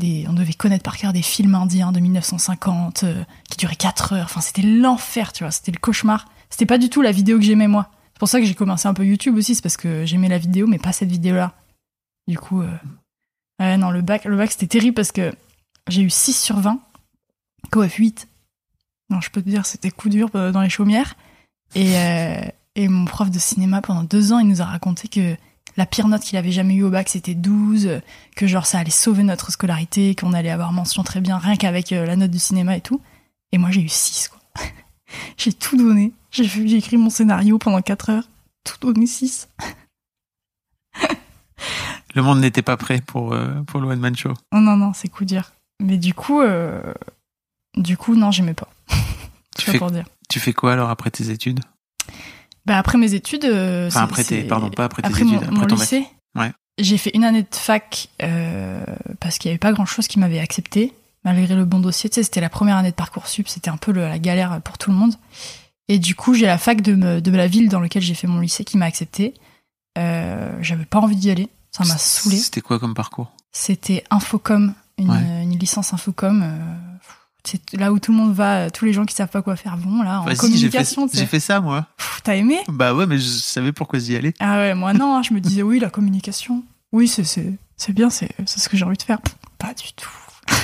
on 0.02 0.34
devait 0.34 0.54
connaître 0.54 0.84
par 0.84 0.98
cœur 0.98 1.14
des 1.14 1.22
films 1.22 1.56
indiens 1.56 1.92
de 1.92 2.00
1950 2.00 3.04
euh, 3.04 3.24
qui 3.50 3.58
duraient 3.58 3.76
4 3.76 4.14
heures. 4.14 4.26
Enfin, 4.26 4.42
c'était 4.42 4.62
l'enfer, 4.62 5.32
tu 5.34 5.44
vois. 5.44 5.52
C'était 5.52 5.72
le 5.72 5.80
cauchemar. 5.80 6.28
C'était 6.50 6.66
pas 6.66 6.78
du 6.78 6.90
tout 6.90 7.02
la 7.02 7.12
vidéo 7.12 7.38
que 7.38 7.46
j'aimais 7.46 7.68
moi. 7.68 7.90
C'est 8.14 8.20
pour 8.20 8.30
ça 8.30 8.40
que 8.40 8.46
j'ai 8.46 8.56
commencé 8.56 8.88
un 8.88 8.94
peu 8.94 9.06
YouTube 9.06 9.36
aussi, 9.36 9.56
c'est 9.56 9.62
parce 9.62 9.78
que 9.78 10.06
j'aimais 10.06 10.30
la 10.30 10.38
vidéo, 10.38 10.68
mais 10.68 10.78
pas 10.78 10.94
cette 10.94 11.10
vidéo-là. 11.10 11.54
Du 12.28 12.38
coup, 12.38 12.62
euh... 12.62 12.78
ouais, 13.60 13.78
non, 13.78 13.92
le 13.92 14.02
bac, 14.02 14.24
le 14.26 14.38
bac 14.38 14.52
c'était 14.52 14.68
terrible 14.68 14.96
parce 14.96 15.12
que 15.12 15.34
j'ai 15.90 16.02
eu 16.02 16.10
6 16.10 16.34
sur 16.34 16.60
20, 16.60 16.80
COF 17.72 17.94
8. 17.94 18.28
Non, 19.10 19.20
je 19.20 19.30
peux 19.30 19.42
te 19.42 19.50
dire, 19.50 19.66
c'était 19.66 19.92
coup 19.92 20.10
dur 20.10 20.30
euh, 20.36 20.52
dans 20.52 20.62
les 20.62 20.70
chaumières. 20.70 21.16
Et, 21.74 21.96
et 22.76 22.88
mon 22.88 23.06
prof 23.06 23.30
de 23.30 23.40
cinéma, 23.40 23.82
pendant 23.82 24.04
deux 24.04 24.32
ans, 24.32 24.40
il 24.40 24.48
nous 24.48 24.62
a 24.62 24.66
raconté 24.66 25.10
que 25.10 25.36
la 25.78 25.86
pire 25.86 26.08
note 26.08 26.22
qu'il 26.22 26.38
avait 26.38 26.52
jamais 26.52 26.76
eue 26.76 26.84
au 26.84 26.90
bac, 26.90 27.10
c'était 27.10 27.36
12, 27.36 28.02
que 28.36 28.48
genre 28.48 28.66
ça 28.66 28.80
allait 28.80 28.92
sauver 28.92 29.24
notre 29.24 29.52
scolarité, 29.52 30.16
qu'on 30.16 30.34
allait 30.34 30.50
avoir 30.50 30.72
mention 30.72 31.04
très 31.04 31.22
bien, 31.22 31.38
rien 31.38 31.56
qu'avec 31.58 31.92
euh, 31.92 32.06
la 32.06 32.16
note 32.16 32.32
du 32.32 32.40
cinéma 32.40 32.78
et 32.78 32.82
tout. 32.82 33.02
Et 33.52 33.58
moi, 33.58 33.72
j'ai 33.72 33.82
eu 33.82 33.90
6, 33.90 34.30
quoi. 34.30 34.40
j'ai 35.38 35.54
tout 35.54 35.78
donné. 35.78 36.14
J'ai 36.32 36.76
écrit 36.76 36.98
mon 36.98 37.10
scénario 37.10 37.58
pendant 37.58 37.82
4 37.82 38.10
heures. 38.10 38.30
Tout 38.64 38.78
donné 38.82 39.06
6. 39.06 39.50
Le 42.16 42.22
monde 42.22 42.40
n'était 42.40 42.62
pas 42.62 42.78
prêt 42.78 43.02
pour, 43.06 43.34
euh, 43.34 43.62
pour 43.68 43.82
le 43.82 43.88
One 43.88 44.00
Man 44.00 44.16
Show. 44.16 44.34
Non, 44.54 44.62
non, 44.62 44.78
non, 44.78 44.94
c'est 44.94 45.10
coup 45.10 45.26
dur. 45.26 45.52
Mais 45.82 45.98
du 45.98 46.14
coup, 46.14 46.40
euh, 46.42 46.94
du 47.76 47.98
coup, 47.98 48.16
non, 48.16 48.32
j'aimais 48.32 48.54
pas. 48.54 48.70
Tu 49.58 49.66
Tu 49.66 49.72
fais, 49.72 49.78
pour 49.78 49.90
dire. 49.90 50.06
tu 50.28 50.40
fais 50.42 50.52
quoi 50.52 50.74
alors 50.74 50.90
après 50.90 51.10
tes 51.12 51.30
études? 51.30 51.62
Bah 52.66 52.78
après 52.78 52.98
mes 52.98 53.14
études, 53.14 53.46
euh, 53.46 53.88
Enfin, 53.88 54.04
après 54.04 54.24
tes- 54.24 54.44
pardon, 54.44 54.70
pas 54.70 54.86
après 54.86 55.02
tes 55.02 55.08
après 55.08 55.22
études, 55.22 55.34
mon, 55.34 55.42
après 55.42 55.52
mon 55.56 55.66
ton 55.68 55.76
lycée. 55.76 56.06
Ouais. 56.36 56.52
J'ai 56.80 56.98
fait 56.98 57.12
une 57.14 57.24
année 57.24 57.44
de 57.44 57.56
fac 57.56 58.10
euh, 58.22 58.84
parce 59.20 59.38
qu'il 59.38 59.50
y 59.50 59.52
avait 59.52 59.60
pas 59.60 59.72
grand 59.72 59.86
chose 59.86 60.08
qui 60.08 60.20
m'avait 60.20 60.40
accepté 60.40 60.94
malgré 61.24 61.56
le 61.56 61.64
bon 61.66 61.80
dossier. 61.80 62.10
Tu 62.10 62.16
sais, 62.16 62.24
c'était 62.24 62.42
la 62.42 62.50
première 62.50 62.76
année 62.78 62.92
de 62.92 62.96
parcoursup, 62.96 63.48
c'était 63.48 63.70
un 63.70 63.78
peu 63.78 63.92
le- 63.92 64.08
la 64.08 64.20
galère 64.20 64.62
pour 64.62 64.78
tout 64.78 64.90
le 64.92 64.98
monde. 64.98 65.16
Et 65.88 66.00
du 66.00 66.16
coup, 66.16 66.34
j'ai 66.34 66.48
la 66.48 66.58
fac 66.58 66.82
de, 66.82 66.96
me- 66.96 67.22
de 67.22 67.32
la 67.32 67.48
ville 67.48 67.70
dans 67.70 67.80
laquelle 67.80 68.02
j'ai 68.02 68.16
fait 68.16 68.28
mon 68.28 68.40
lycée 68.40 68.64
qui 68.66 68.78
m'a 68.78 68.86
accepté. 68.86 69.34
Euh, 69.98 70.52
J'avais 70.62 70.86
pas 70.86 71.00
envie 71.00 71.16
d'y 71.16 71.30
aller, 71.32 71.48
ça 71.72 71.84
m'a 71.86 71.98
saoulé. 71.98 72.38
C'était 72.38 72.62
quoi 72.62 72.80
comme 72.80 72.94
parcours? 72.96 73.32
C'était 73.54 74.04
Infocom, 74.10 74.74
une, 74.98 75.10
Ouais. 75.12 75.44
une 75.44 75.58
licence 75.58 75.94
Infocom. 75.94 76.42
C'est 77.48 77.74
là 77.74 77.92
où 77.94 78.00
tout 78.00 78.12
le 78.12 78.18
monde 78.18 78.34
va, 78.34 78.66
euh, 78.66 78.70
tous 78.70 78.86
les 78.86 78.94
gens 78.94 79.06
qui 79.06 79.14
savent 79.16 79.30
pas 79.30 79.42
quoi 79.42 79.56
faire 79.56 79.78
vont 79.78 80.02
là 80.04 80.22
en 80.22 80.26
Vas-y, 80.26 80.36
j'ai 80.36 80.36
fait, 80.36 80.48
communication. 80.48 81.08
tu 81.08 81.18
j'ai 81.18 81.26
fait 81.26 81.40
ça 81.40 81.60
moi. 81.62 81.88
Pff, 81.98 82.22
T'as 82.24 82.36
aimé? 82.36 82.60
Bah 82.68 82.94
ouais, 82.94 83.06
mais 83.06 83.18
je 83.18 83.24
savais 83.28 83.72
pourquoi 83.72 84.00
j'y 84.00 84.16
allais. 84.16 84.34
Ah 84.40 84.58
ouais, 84.58 84.74
moi 84.76 84.94
non, 84.94 85.16
hein, 85.18 85.22
je 85.24 85.34
me 85.34 85.40
disais 85.42 85.62
oui, 85.62 85.80
la 85.80 85.90
communication. 85.90 86.64
Oui, 86.92 87.08
c'est 87.08 87.24
c'est 87.24 87.54
c'est 87.78 87.94
bien, 87.94 88.10
c'est 88.10 88.30
c'est 88.46 88.60
ce 88.60 88.70
que 88.70 88.78
j'ai 88.78 88.86
envie 88.86 88.98
de 88.98 89.02
faire. 89.04 89.22
Pff, 89.22 89.36
Pas 89.58 89.74
du 89.74 89.92
tout. 89.96 90.10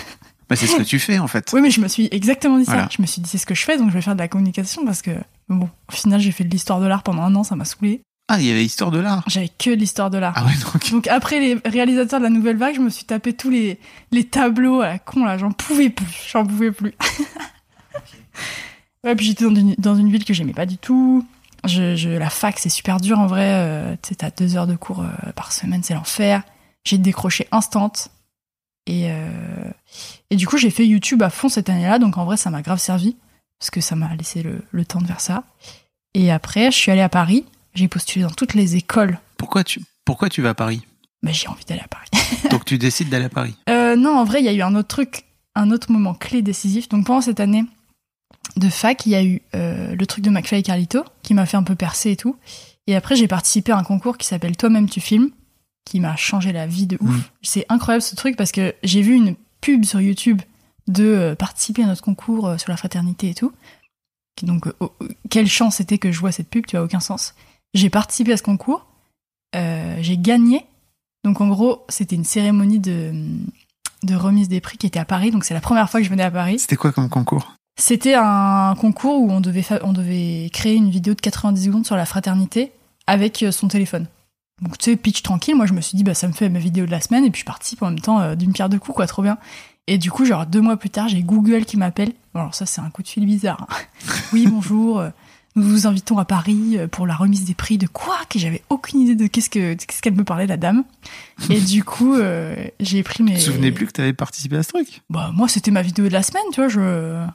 Bah, 0.50 0.58
c'est 0.58 0.68
ce 0.68 0.76
que 0.76 0.84
tu 0.84 1.00
fais 1.00 1.18
en 1.18 1.28
fait. 1.28 1.50
Oui, 1.54 1.62
mais 1.62 1.72
je 1.72 1.80
me 1.80 1.88
suis 1.88 2.10
exactement 2.12 2.58
dit 2.58 2.66
Voilà. 2.66 2.84
ça. 2.84 2.90
Je 2.98 3.02
me 3.02 3.08
suis 3.08 3.22
dit 3.22 3.30
c'est 3.30 3.38
ce 3.38 3.46
que 3.46 3.56
je 3.56 3.64
fais, 3.64 3.78
donc 3.78 3.88
je 3.88 3.94
vais 3.94 4.02
faire 4.02 4.16
de 4.16 4.20
la 4.20 4.28
communication 4.28 4.84
parce 4.86 5.02
que 5.02 5.12
bon, 5.48 5.70
au 5.88 5.92
final, 5.94 6.20
j'ai 6.20 6.34
fait 6.34 6.44
de 6.44 6.50
l'histoire 6.50 6.82
de 6.82 6.88
l'art 6.88 7.04
pendant 7.04 7.22
un 7.22 7.34
an, 7.36 7.46
ça 7.46 7.56
m'a 7.56 7.64
saoulé. 7.64 8.02
Ah, 8.34 8.40
il 8.40 8.48
y 8.48 8.52
avait 8.52 8.64
histoire 8.64 8.92
de 8.92 9.00
l'art. 9.00 9.26
J'avais 9.28 9.50
que 9.50 9.72
de 9.72 9.76
l'histoire 9.76 10.10
de 10.10 10.18
l'art. 10.18 10.32
Ah 10.38 10.46
ouais, 10.46 10.54
donc. 10.64 10.90
Donc 10.90 11.08
après 11.08 11.42
les 11.42 11.60
réalisateurs 11.66 12.22
de 12.22 12.24
la 12.24 12.30
nouvelle 12.30 12.56
vague, 12.56 12.76
je 12.76 12.80
me 12.80 12.90
suis 12.90 13.04
tapé 13.04 13.34
tous 13.34 13.50
les, 13.50 13.78
les 14.14 14.24
tableaux 14.24 14.80
à 14.80 14.88
la 14.88 15.00
con 15.00 15.26
là, 15.26 15.38
j'en 15.38 15.52
pouvais 15.52 15.90
plus, 15.90 16.30
j'en 16.32 16.46
pouvais 16.46 16.72
plus. 16.72 16.94
ouais, 19.04 19.18
puis 19.18 19.26
j'étais 19.26 19.44
dans 19.44 19.54
une, 19.54 19.76
dans 19.78 19.96
une 19.96 20.10
ville 20.10 20.24
que 20.24 20.34
j'aimais 20.34 20.54
pas 20.54 20.66
du 20.66 20.78
tout. 20.78 21.28
Je, 21.66 21.98
je, 21.98 22.08
la 22.08 22.30
fac 22.30 22.58
c'est 22.58 22.70
super 22.70 23.02
dur 23.02 23.20
en 23.20 23.28
vrai, 23.28 23.48
euh, 23.50 23.96
tu 24.02 24.10
sais 24.10 24.16
t'as 24.16 24.32
deux 24.32 24.56
heures 24.56 24.66
de 24.66 24.78
cours 24.78 25.02
euh, 25.02 25.32
par 25.36 25.52
semaine, 25.52 25.84
c'est 25.84 25.94
l'enfer. 25.94 26.44
J'ai 26.86 26.98
décroché 26.98 27.50
instant. 27.52 27.92
Et, 28.88 29.12
euh, 29.12 29.70
et 30.30 30.38
du 30.38 30.48
coup 30.48 30.56
j'ai 30.58 30.70
fait 30.70 30.88
YouTube 30.88 31.22
à 31.22 31.30
fond 31.30 31.50
cette 31.50 31.68
année-là, 31.68 32.00
donc 32.00 32.18
en 32.18 32.24
vrai 32.24 32.38
ça 32.38 32.50
m'a 32.50 32.62
grave 32.62 32.80
servi, 32.80 33.18
parce 33.60 33.72
que 33.72 33.82
ça 33.82 33.98
m'a 33.98 34.16
laissé 34.16 34.42
le, 34.42 34.64
le 34.72 34.86
temps 34.86 35.02
de 35.02 35.08
faire 35.08 35.20
ça. 35.20 35.44
Et 36.14 36.32
après 36.32 36.72
je 36.72 36.78
suis 36.78 36.92
allée 36.94 37.02
à 37.02 37.10
Paris, 37.10 37.44
j'ai 37.74 37.88
postulé 37.88 38.24
dans 38.24 38.32
toutes 38.32 38.54
les 38.54 38.76
écoles, 38.76 39.20
Pourquoi 39.38 39.64
tu, 39.64 39.82
pourquoi 40.06 40.30
tu 40.30 40.42
vas 40.42 40.50
à 40.50 40.54
Paris? 40.54 40.82
Mais 41.24 41.34
j'ai 41.34 41.48
envie 41.48 41.66
d'aller 41.66 41.82
à 41.82 41.88
Paris. 41.88 42.10
Donc 42.50 42.66
tu 42.66 42.78
décides 42.78 43.10
d'aller 43.10 43.26
à 43.26 43.30
Paris? 43.30 43.56
Euh, 43.70 43.96
non, 43.96 44.18
en 44.18 44.24
vrai, 44.24 44.42
il 44.42 44.46
y 44.46 44.50
a 44.50 44.54
eu 44.54 44.62
un 44.62 44.76
autre 44.76 44.88
truc, 44.88 45.26
un 45.56 45.72
autre 45.72 45.92
moment 45.92 46.14
clé 46.14 46.42
décisif. 46.42 46.90
Donc 46.90 47.06
pendant 47.06 47.22
cette 47.22 47.40
année 47.40 47.64
de 48.58 48.70
fac, 48.70 49.06
il 49.06 49.12
y 49.12 49.16
a 49.16 49.24
eu 49.24 49.42
euh, 49.56 49.96
le 49.96 50.06
truc 50.06 50.24
de 50.24 50.30
McFly 50.30 50.60
et 50.60 50.64
Carlito 50.64 51.04
qui 51.22 51.34
m'a 51.34 51.46
fait 51.46 51.58
un 51.58 51.64
peu 51.64 51.76
percer 51.76 52.12
et 52.12 52.16
tout. 52.16 52.36
Et 52.88 52.96
après, 52.96 53.16
j'ai 53.16 53.28
participé 53.28 53.72
à 53.72 53.78
un 53.78 53.84
concours 53.84 54.18
qui 54.18 54.28
s'appelle 54.28 54.58
Toi-même 54.58 54.90
tu 54.90 55.00
filmes, 55.00 55.30
qui 55.86 56.00
m'a 56.00 56.16
changé 56.16 56.52
la 56.52 56.66
vie 56.66 56.88
de 56.88 56.98
ouf. 57.00 57.10
Mhm. 57.10 57.24
C'est 57.44 57.66
incroyable 57.70 58.02
ce 58.02 58.16
truc 58.16 58.36
parce 58.36 58.52
que 58.52 58.74
j'ai 58.84 59.02
vu 59.02 59.14
une 59.14 59.36
pub 59.62 59.86
sur 59.86 60.02
YouTube 60.02 60.42
de 60.88 61.06
euh, 61.06 61.36
participer 61.36 61.84
à 61.84 61.86
notre 61.86 62.02
concours 62.02 62.56
sur 62.60 62.72
la 62.72 62.78
fraternité 62.78 63.30
et 63.30 63.36
tout. 63.36 63.52
Donc, 64.42 64.66
oh, 64.80 64.92
quelle 65.30 65.48
chance 65.48 65.76
c'était 65.76 66.00
que 66.00 66.12
je 66.12 66.20
vois 66.20 66.32
cette 66.32 66.50
pub, 66.50 66.66
tu 66.66 66.76
as 66.76 66.84
aucun 66.84 67.00
sens. 67.00 67.36
J'ai 67.74 67.90
participé 67.90 68.34
à 68.34 68.38
ce 68.38 68.44
concours, 68.44 68.86
euh, 69.56 69.98
j'ai 70.02 70.18
gagné. 70.18 70.66
Donc 71.24 71.40
en 71.42 71.48
gros, 71.48 71.86
c'était 71.90 72.16
une 72.16 72.24
cérémonie 72.26 72.80
de, 72.80 73.12
de 74.04 74.16
remise 74.16 74.50
des 74.50 74.60
prix 74.62 74.78
qui 74.78 74.88
était 74.88 75.00
à 75.00 75.06
Paris. 75.06 75.32
Donc 75.32 75.44
c'est 75.46 75.54
la 75.54 75.62
première 75.62 75.90
fois 75.90 76.00
que 76.00 76.06
je 76.06 76.10
venais 76.10 76.24
à 76.24 76.32
Paris. 76.32 76.60
C'était 76.60 76.76
quoi 76.76 76.92
comme 76.92 77.10
concours? 77.10 77.54
C'était 77.80 78.16
un 78.16 78.76
concours 78.80 79.22
où 79.22 79.32
on 79.32 79.40
devait, 79.40 79.62
fa- 79.62 79.80
on 79.84 79.94
devait 79.94 80.50
créer 80.52 80.76
une 80.76 80.90
vidéo 80.90 81.14
de 81.14 81.22
90 81.22 81.64
secondes 81.66 81.86
sur 81.86 81.96
la 81.96 82.06
fraternité 82.06 82.72
avec 83.08 83.42
euh, 83.44 83.52
son 83.52 83.68
téléphone. 83.68 84.08
Donc 84.62 84.78
tu 84.78 84.92
sais, 84.92 84.96
pitch 84.98 85.24
tranquille, 85.24 85.56
moi 85.56 85.66
je 85.66 85.74
me 85.74 85.82
suis 85.82 85.96
dit, 85.96 86.04
bah 86.04 86.14
ça 86.14 86.28
me 86.28 86.34
fait 86.34 86.50
ma 86.50 86.60
vidéo 86.60 86.86
de 86.86 86.92
la 86.92 87.02
semaine 87.02 87.26
et 87.26 87.32
puis 87.32 87.40
je 87.42 87.46
participe 87.46 87.82
en 87.82 87.88
même 87.88 88.00
temps 88.00 88.20
euh, 88.20 88.36
d'une 88.36 88.52
pierre 88.54 88.70
deux 88.70 88.78
coups, 88.78 88.96
quoi, 88.96 89.08
trop 89.08 89.24
bien. 89.24 89.38
Et 89.88 89.98
du 89.98 90.12
coup, 90.12 90.26
genre 90.26 90.46
deux 90.46 90.62
mois 90.62 90.78
plus 90.78 90.92
tard, 90.92 91.08
j'ai 91.08 91.24
Google 91.24 91.66
qui 91.66 91.78
m'appelle. 91.78 92.12
Bon, 92.34 92.42
alors 92.42 92.54
ça 92.54 92.66
c'est 92.68 92.82
un 92.82 92.90
coup 92.92 93.02
de 93.02 93.08
fil 93.08 93.26
bizarre. 93.26 93.66
hein. 93.70 93.76
oui, 94.34 94.46
bonjour, 94.48 95.00
euh, 95.00 95.10
nous 95.56 95.64
vous 95.64 95.88
invitons 95.88 96.18
à 96.18 96.26
Paris 96.26 96.78
euh, 96.78 96.88
pour 96.88 97.06
la 97.08 97.16
remise 97.16 97.44
des 97.46 97.54
prix 97.54 97.78
de 97.78 97.88
quoi? 97.88 98.18
Que 98.30 98.40
j'avais 98.40 98.64
aucune 98.70 99.02
idée 99.02 99.16
de 99.16 99.28
qu'est-ce 99.28 99.50
que 99.50 99.74
qu'est-ce 99.74 100.02
qu'elle 100.02 100.16
me 100.16 100.24
parlait 100.24 100.48
la 100.48 100.58
dame. 100.58 100.84
Et 101.50 101.60
du 101.60 101.84
coup, 101.84 102.16
euh, 102.16 102.56
j'ai 102.80 103.04
pris 103.04 103.24
mes... 103.24 103.34
Tu 103.34 103.40
te 103.40 103.44
souvenais 103.46 103.72
plus 103.72 103.88
que 103.88 103.92
tu 103.92 104.02
avais 104.02 104.14
participé 104.14 104.56
à 104.58 104.64
ce 104.64 104.70
truc? 104.70 105.02
Bah 105.10 105.32
moi 105.34 105.48
c'était 105.48 105.72
ma 105.72 105.82
vidéo 105.82 106.08
de 106.08 106.14
la 106.14 106.24
semaine, 106.24 106.44
tu 106.54 106.62
vois, 106.62 106.70
je 106.70 107.26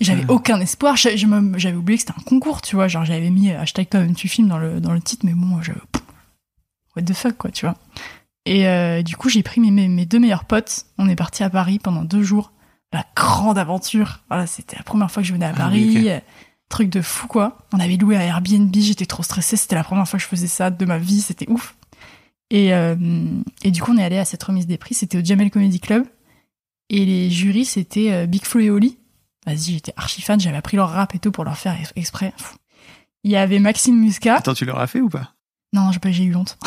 j'avais 0.00 0.22
Ouais. 0.24 0.30
aucun 0.30 0.60
espoir, 0.60 0.96
j'avais 0.96 1.72
oublié 1.76 1.96
que 1.98 2.04
c'était 2.06 2.18
un 2.18 2.22
concours, 2.24 2.60
tu 2.60 2.76
vois, 2.76 2.86
genre 2.88 3.04
j'avais 3.04 3.30
mis 3.30 3.50
hashtag 3.50 3.88
toi 3.88 4.00
même 4.00 4.14
tu 4.14 4.28
filmes 4.28 4.48
dans 4.48 4.58
le 4.58 4.78
dans 4.80 4.92
le 4.92 5.00
titre 5.00 5.24
mais 5.24 5.32
bon, 5.32 5.62
je 5.62 5.72
what 6.94 7.02
the 7.02 7.14
fuck 7.14 7.36
quoi, 7.38 7.50
tu 7.50 7.64
vois. 7.66 7.76
Et 8.44 8.68
euh, 8.68 9.02
du 9.02 9.16
coup, 9.16 9.28
j'ai 9.28 9.42
pris 9.42 9.60
mes, 9.60 9.70
mes, 9.70 9.88
mes 9.88 10.06
deux 10.06 10.18
meilleurs 10.20 10.44
potes, 10.44 10.86
on 10.98 11.08
est 11.08 11.16
parti 11.16 11.42
à 11.42 11.50
Paris 11.50 11.78
pendant 11.80 12.04
deux 12.04 12.22
jours, 12.22 12.52
la 12.92 13.04
grande 13.16 13.58
aventure. 13.58 14.20
Voilà, 14.28 14.46
c'était 14.46 14.76
la 14.76 14.82
première 14.84 15.10
fois 15.10 15.22
que 15.22 15.28
je 15.28 15.32
venais 15.32 15.46
à 15.46 15.52
Ah 15.54 15.58
Paris. 15.58 15.92
oui. 15.96 16.10
Truc 16.68 16.90
de 16.90 17.00
fou 17.00 17.26
quoi. 17.28 17.58
On 17.72 17.78
avait 17.80 17.96
loué 17.96 18.16
un 18.16 18.20
Airbnb, 18.20 18.74
j'étais 18.76 19.06
trop 19.06 19.22
stressée, 19.22 19.56
c'était 19.56 19.76
la 19.76 19.84
première 19.84 20.06
fois 20.08 20.18
que 20.18 20.22
je 20.24 20.28
faisais 20.28 20.46
ça 20.48 20.70
de 20.70 20.84
ma 20.84 20.98
vie, 20.98 21.20
c'était 21.20 21.48
ouf. 21.48 21.76
Et, 22.50 22.74
euh, 22.74 22.96
et 23.62 23.70
du 23.70 23.82
coup, 23.82 23.92
on 23.92 23.98
est 23.98 24.04
allé 24.04 24.18
à 24.18 24.24
cette 24.24 24.42
remise 24.42 24.66
des 24.66 24.78
prix, 24.78 24.94
c'était 24.94 25.18
au 25.18 25.24
Jamel 25.24 25.50
Comedy 25.50 25.80
Club. 25.80 26.04
Et 26.90 27.04
les 27.04 27.30
jurys, 27.30 27.64
c'était 27.64 28.12
euh, 28.12 28.26
Big 28.26 28.44
Flo 28.44 28.60
et 28.60 28.70
Oli. 28.70 28.98
Vas-y, 29.46 29.72
j'étais 29.74 29.92
archi 29.96 30.22
fan, 30.22 30.38
j'avais 30.40 30.56
appris 30.56 30.76
leur 30.76 30.90
rap 30.90 31.14
et 31.14 31.18
tout 31.18 31.30
pour 31.32 31.44
leur 31.44 31.56
faire 31.56 31.76
ex- 31.78 31.92
exprès. 31.96 32.32
Pff. 32.36 32.56
Il 33.24 33.30
y 33.32 33.36
avait 33.36 33.58
Maxime 33.58 33.98
Muscat. 33.98 34.36
Attends, 34.36 34.54
tu 34.54 34.64
l'auras 34.64 34.86
fait 34.86 35.00
ou 35.00 35.08
pas? 35.08 35.34
Non, 35.72 35.90
j'ai 35.92 35.98
pas, 35.98 36.10
j'ai 36.12 36.22
eu 36.24 36.34
honte. 36.36 36.58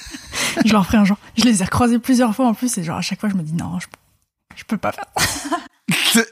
je 0.64 0.72
leur 0.72 0.84
ferai 0.86 0.98
un 0.98 1.04
jour. 1.04 1.16
Je 1.38 1.44
les 1.44 1.62
ai 1.62 1.64
recroisés 1.64 1.98
plusieurs 1.98 2.34
fois 2.34 2.46
en 2.46 2.54
plus, 2.54 2.76
et 2.78 2.84
genre 2.84 2.98
à 2.98 3.02
chaque 3.02 3.20
fois, 3.20 3.28
je 3.30 3.34
me 3.34 3.42
dis 3.42 3.54
non, 3.54 3.78
je, 3.78 3.86
je 4.56 4.64
peux 4.64 4.76
pas 4.78 4.92
faire. 4.92 5.06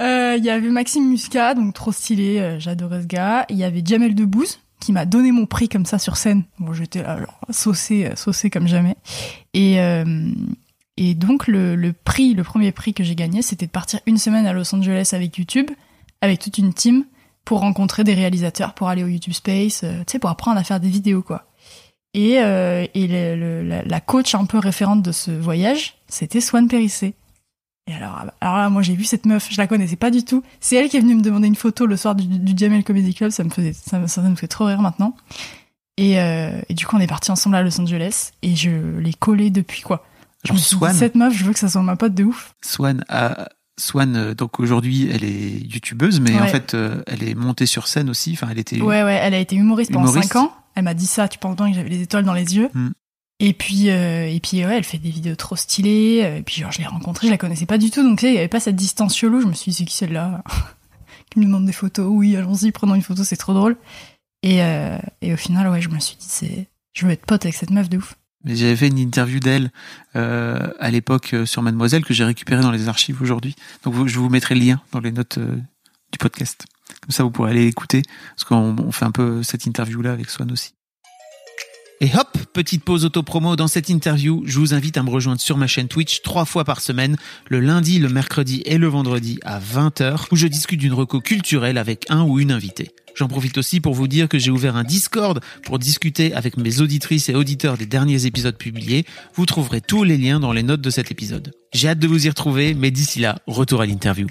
Euh, 0.00 0.36
Il 0.38 0.44
y 0.44 0.50
avait 0.50 0.70
Maxime 0.70 1.08
Muscat, 1.08 1.54
donc 1.54 1.74
trop 1.74 1.92
stylé, 1.92 2.40
euh, 2.40 2.58
j'adorais 2.58 3.02
ce 3.02 3.06
gars. 3.06 3.46
Il 3.48 3.56
y 3.56 3.64
avait 3.64 3.82
Jamel 3.84 4.14
Debbouze, 4.14 4.58
qui 4.80 4.92
m'a 4.92 5.06
donné 5.06 5.32
mon 5.32 5.46
prix 5.46 5.68
comme 5.68 5.86
ça 5.86 5.98
sur 5.98 6.16
scène. 6.16 6.44
Bon, 6.58 6.72
j'étais 6.72 7.02
là, 7.02 7.18
saucé, 7.50 8.06
euh, 8.06 8.16
saucé 8.16 8.50
comme 8.50 8.66
jamais. 8.66 8.96
Et, 9.52 9.80
euh, 9.80 10.04
donc, 11.16 11.46
le, 11.46 11.92
prix, 11.92 12.34
le 12.34 12.44
premier 12.44 12.72
prix 12.72 12.94
que 12.94 13.04
j'ai 13.04 13.14
gagné, 13.14 13.42
c'était 13.42 13.66
de 13.66 13.70
partir 13.70 14.00
une 14.06 14.18
semaine 14.18 14.46
à 14.46 14.52
Los 14.52 14.74
Angeles 14.74 15.10
avec 15.12 15.36
YouTube, 15.36 15.70
avec 16.20 16.40
toute 16.40 16.58
une 16.58 16.72
team, 16.72 17.04
pour 17.44 17.60
rencontrer 17.60 18.04
des 18.04 18.14
réalisateurs, 18.14 18.74
pour 18.74 18.88
aller 18.88 19.04
au 19.04 19.08
YouTube 19.08 19.32
Space, 19.32 19.80
tu 19.80 19.86
sais, 20.06 20.18
pour 20.18 20.30
apprendre 20.30 20.58
à 20.58 20.64
faire 20.64 20.80
des 20.80 20.88
vidéos, 20.88 21.22
quoi. 21.22 21.46
Et, 22.14 22.36
la 22.36 24.00
coach 24.00 24.34
un 24.34 24.44
peu 24.46 24.58
référente 24.58 25.02
de 25.02 25.12
ce 25.12 25.30
voyage, 25.30 25.96
c'était 26.08 26.40
Swan 26.40 26.68
Périssé. 26.68 27.14
Et 27.86 27.92
alors, 27.92 28.24
alors 28.40 28.56
là, 28.56 28.70
moi 28.70 28.80
j'ai 28.82 28.94
vu 28.94 29.04
cette 29.04 29.26
meuf, 29.26 29.48
je 29.50 29.58
la 29.58 29.66
connaissais 29.66 29.96
pas 29.96 30.10
du 30.10 30.24
tout. 30.24 30.42
C'est 30.60 30.76
elle 30.76 30.88
qui 30.88 30.96
est 30.96 31.00
venue 31.00 31.14
me 31.14 31.20
demander 31.22 31.46
une 31.48 31.54
photo 31.54 31.84
le 31.84 31.96
soir 31.98 32.14
du, 32.14 32.26
du 32.26 32.54
Jamel 32.56 32.82
Comedy 32.82 33.12
Club, 33.14 33.30
ça 33.30 33.44
me 33.44 33.50
faisait, 33.50 33.74
ça, 33.74 33.98
me- 33.98 34.06
ça 34.06 34.22
me 34.22 34.34
fait 34.36 34.48
trop 34.48 34.64
rire 34.64 34.80
maintenant. 34.80 35.14
Et, 35.98 36.18
euh, 36.18 36.60
et 36.68 36.74
du 36.74 36.86
coup, 36.86 36.96
on 36.96 37.00
est 37.00 37.06
partis 37.06 37.30
ensemble 37.30 37.56
à 37.56 37.62
Los 37.62 37.78
Angeles 37.80 38.30
et 38.42 38.56
je 38.56 38.70
l'ai 38.98 39.12
collée 39.12 39.50
depuis 39.50 39.82
quoi. 39.82 40.04
Je 40.44 40.50
Alors, 40.50 40.56
me 40.56 40.60
suis 40.64 40.74
dit, 40.76 40.78
Swan, 40.80 40.94
cette 40.94 41.14
meuf, 41.14 41.34
je 41.34 41.44
veux 41.44 41.52
que 41.52 41.58
ça 41.58 41.68
soit 41.68 41.82
ma 41.82 41.96
pote 41.96 42.14
de 42.14 42.24
ouf. 42.24 42.54
Swan, 42.64 43.04
a- 43.08 43.48
Swan 43.78 44.16
euh, 44.16 44.34
donc 44.34 44.60
aujourd'hui, 44.60 45.08
elle 45.12 45.24
est 45.24 45.58
youtubeuse, 45.72 46.20
mais 46.20 46.32
Ouais. 46.34 46.40
en 46.40 46.46
fait, 46.46 46.74
euh, 46.74 47.02
elle 47.06 47.22
est 47.22 47.34
montée 47.34 47.66
sur 47.66 47.86
scène 47.86 48.08
aussi. 48.08 48.32
Enfin, 48.32 48.48
elle 48.50 48.58
était. 48.58 48.80
Ouais, 48.80 49.02
ouais, 49.02 49.20
elle 49.22 49.34
a 49.34 49.38
été 49.38 49.56
humoriste 49.56 49.92
pendant 49.92 50.06
Humoriste. 50.10 50.32
5 50.32 50.40
ans. 50.40 50.52
Elle 50.74 50.84
m'a 50.84 50.94
dit 50.94 51.06
ça, 51.06 51.28
tu 51.28 51.38
penses 51.38 51.54
bien 51.56 51.68
que 51.70 51.76
j'avais 51.76 51.88
les 51.90 52.00
étoiles 52.02 52.24
dans 52.24 52.32
les 52.34 52.56
yeux. 52.56 52.70
Hmm. 52.74 52.90
Et 53.40 53.52
puis, 53.52 53.90
euh, 53.90 54.26
et 54.28 54.40
puis 54.40 54.64
ouais, 54.64 54.76
elle 54.76 54.84
fait 54.84 54.98
des 54.98 55.10
vidéos 55.10 55.34
trop 55.36 55.56
stylées. 55.56 56.22
euh, 56.24 56.36
Et 56.38 56.42
puis, 56.42 56.56
genre, 56.60 56.70
je 56.72 56.78
l'ai 56.78 56.86
rencontrée, 56.86 57.26
je 57.26 57.32
la 57.32 57.38
connaissais 57.38 57.66
pas 57.66 57.78
du 57.78 57.90
tout. 57.90 58.02
Donc, 58.02 58.18
tu 58.18 58.26
sais, 58.26 58.32
il 58.32 58.34
y 58.34 58.38
avait 58.38 58.48
pas 58.48 58.60
cette 58.60 58.76
distance 58.76 59.16
chelou. 59.16 59.40
Je 59.40 59.46
me 59.46 59.52
suis 59.54 59.70
dit, 59.72 59.78
c'est 59.78 59.84
qui 59.84 59.94
celle-là 59.94 60.42
Qui 61.30 61.40
me 61.40 61.46
demande 61.46 61.66
des 61.66 61.72
photos? 61.72 62.06
Oui, 62.08 62.36
allons-y, 62.36 62.70
prenons 62.70 62.94
une 62.94 63.02
photo, 63.02 63.24
c'est 63.24 63.36
trop 63.36 63.52
drôle. 63.54 63.76
Et, 64.42 64.62
euh, 64.62 64.98
et 65.20 65.32
au 65.32 65.36
final, 65.36 65.68
ouais, 65.68 65.80
je 65.80 65.88
me 65.88 65.98
suis 65.98 66.16
dit, 66.16 66.26
c'est, 66.28 66.68
je 66.92 67.06
veux 67.06 67.12
être 67.12 67.26
pote 67.26 67.44
avec 67.44 67.54
cette 67.56 67.70
meuf 67.70 67.88
de 67.88 67.96
ouf. 67.98 68.14
Mais 68.44 68.56
j'avais 68.56 68.76
fait 68.76 68.88
une 68.88 68.98
interview 68.98 69.40
d'elle 69.40 69.72
euh, 70.16 70.70
à 70.78 70.90
l'époque 70.90 71.32
euh, 71.32 71.46
sur 71.46 71.62
Mademoiselle 71.62 72.04
que 72.04 72.12
j'ai 72.12 72.24
récupérée 72.24 72.60
dans 72.62 72.70
les 72.70 72.88
archives 72.88 73.22
aujourd'hui. 73.22 73.56
Donc 73.84 74.06
je 74.06 74.18
vous 74.18 74.28
mettrai 74.28 74.54
le 74.54 74.60
lien 74.60 74.82
dans 74.92 75.00
les 75.00 75.12
notes 75.12 75.38
euh, 75.38 75.56
du 76.12 76.18
podcast. 76.18 76.66
Comme 77.00 77.10
ça, 77.10 77.22
vous 77.22 77.30
pourrez 77.30 77.52
aller 77.52 77.66
écouter 77.66 78.02
parce 78.36 78.44
qu'on 78.44 78.76
on 78.78 78.92
fait 78.92 79.06
un 79.06 79.12
peu 79.12 79.42
cette 79.42 79.64
interview 79.64 80.02
là 80.02 80.12
avec 80.12 80.28
Swan 80.28 80.52
aussi. 80.52 80.74
Et 82.00 82.10
hop, 82.14 82.36
petite 82.52 82.84
pause 82.84 83.04
auto-promo 83.04 83.56
dans 83.56 83.68
cette 83.68 83.88
interview. 83.88 84.42
Je 84.46 84.58
vous 84.58 84.74
invite 84.74 84.96
à 84.96 85.02
me 85.02 85.10
rejoindre 85.10 85.40
sur 85.40 85.56
ma 85.56 85.66
chaîne 85.66 85.88
Twitch 85.88 86.22
trois 86.22 86.44
fois 86.44 86.64
par 86.64 86.80
semaine, 86.80 87.16
le 87.48 87.60
lundi, 87.60 87.98
le 87.98 88.08
mercredi 88.08 88.62
et 88.66 88.78
le 88.78 88.88
vendredi 88.88 89.38
à 89.42 89.60
20h, 89.60 90.26
où 90.32 90.36
je 90.36 90.48
discute 90.48 90.80
d'une 90.80 90.92
reco 90.92 91.20
culturelle 91.20 91.78
avec 91.78 92.06
un 92.08 92.24
ou 92.24 92.40
une 92.40 92.50
invitée. 92.50 92.90
J'en 93.14 93.28
profite 93.28 93.58
aussi 93.58 93.80
pour 93.80 93.94
vous 93.94 94.08
dire 94.08 94.28
que 94.28 94.40
j'ai 94.40 94.50
ouvert 94.50 94.74
un 94.74 94.82
Discord 94.82 95.40
pour 95.62 95.78
discuter 95.78 96.34
avec 96.34 96.56
mes 96.56 96.80
auditrices 96.80 97.28
et 97.28 97.36
auditeurs 97.36 97.78
des 97.78 97.86
derniers 97.86 98.26
épisodes 98.26 98.58
publiés. 98.58 99.06
Vous 99.34 99.46
trouverez 99.46 99.80
tous 99.80 100.02
les 100.02 100.18
liens 100.18 100.40
dans 100.40 100.52
les 100.52 100.64
notes 100.64 100.80
de 100.80 100.90
cet 100.90 101.12
épisode. 101.12 101.52
J'ai 101.72 101.88
hâte 101.88 102.00
de 102.00 102.08
vous 102.08 102.26
y 102.26 102.28
retrouver, 102.28 102.74
mais 102.74 102.90
d'ici 102.90 103.20
là, 103.20 103.38
retour 103.46 103.80
à 103.80 103.86
l'interview. 103.86 104.26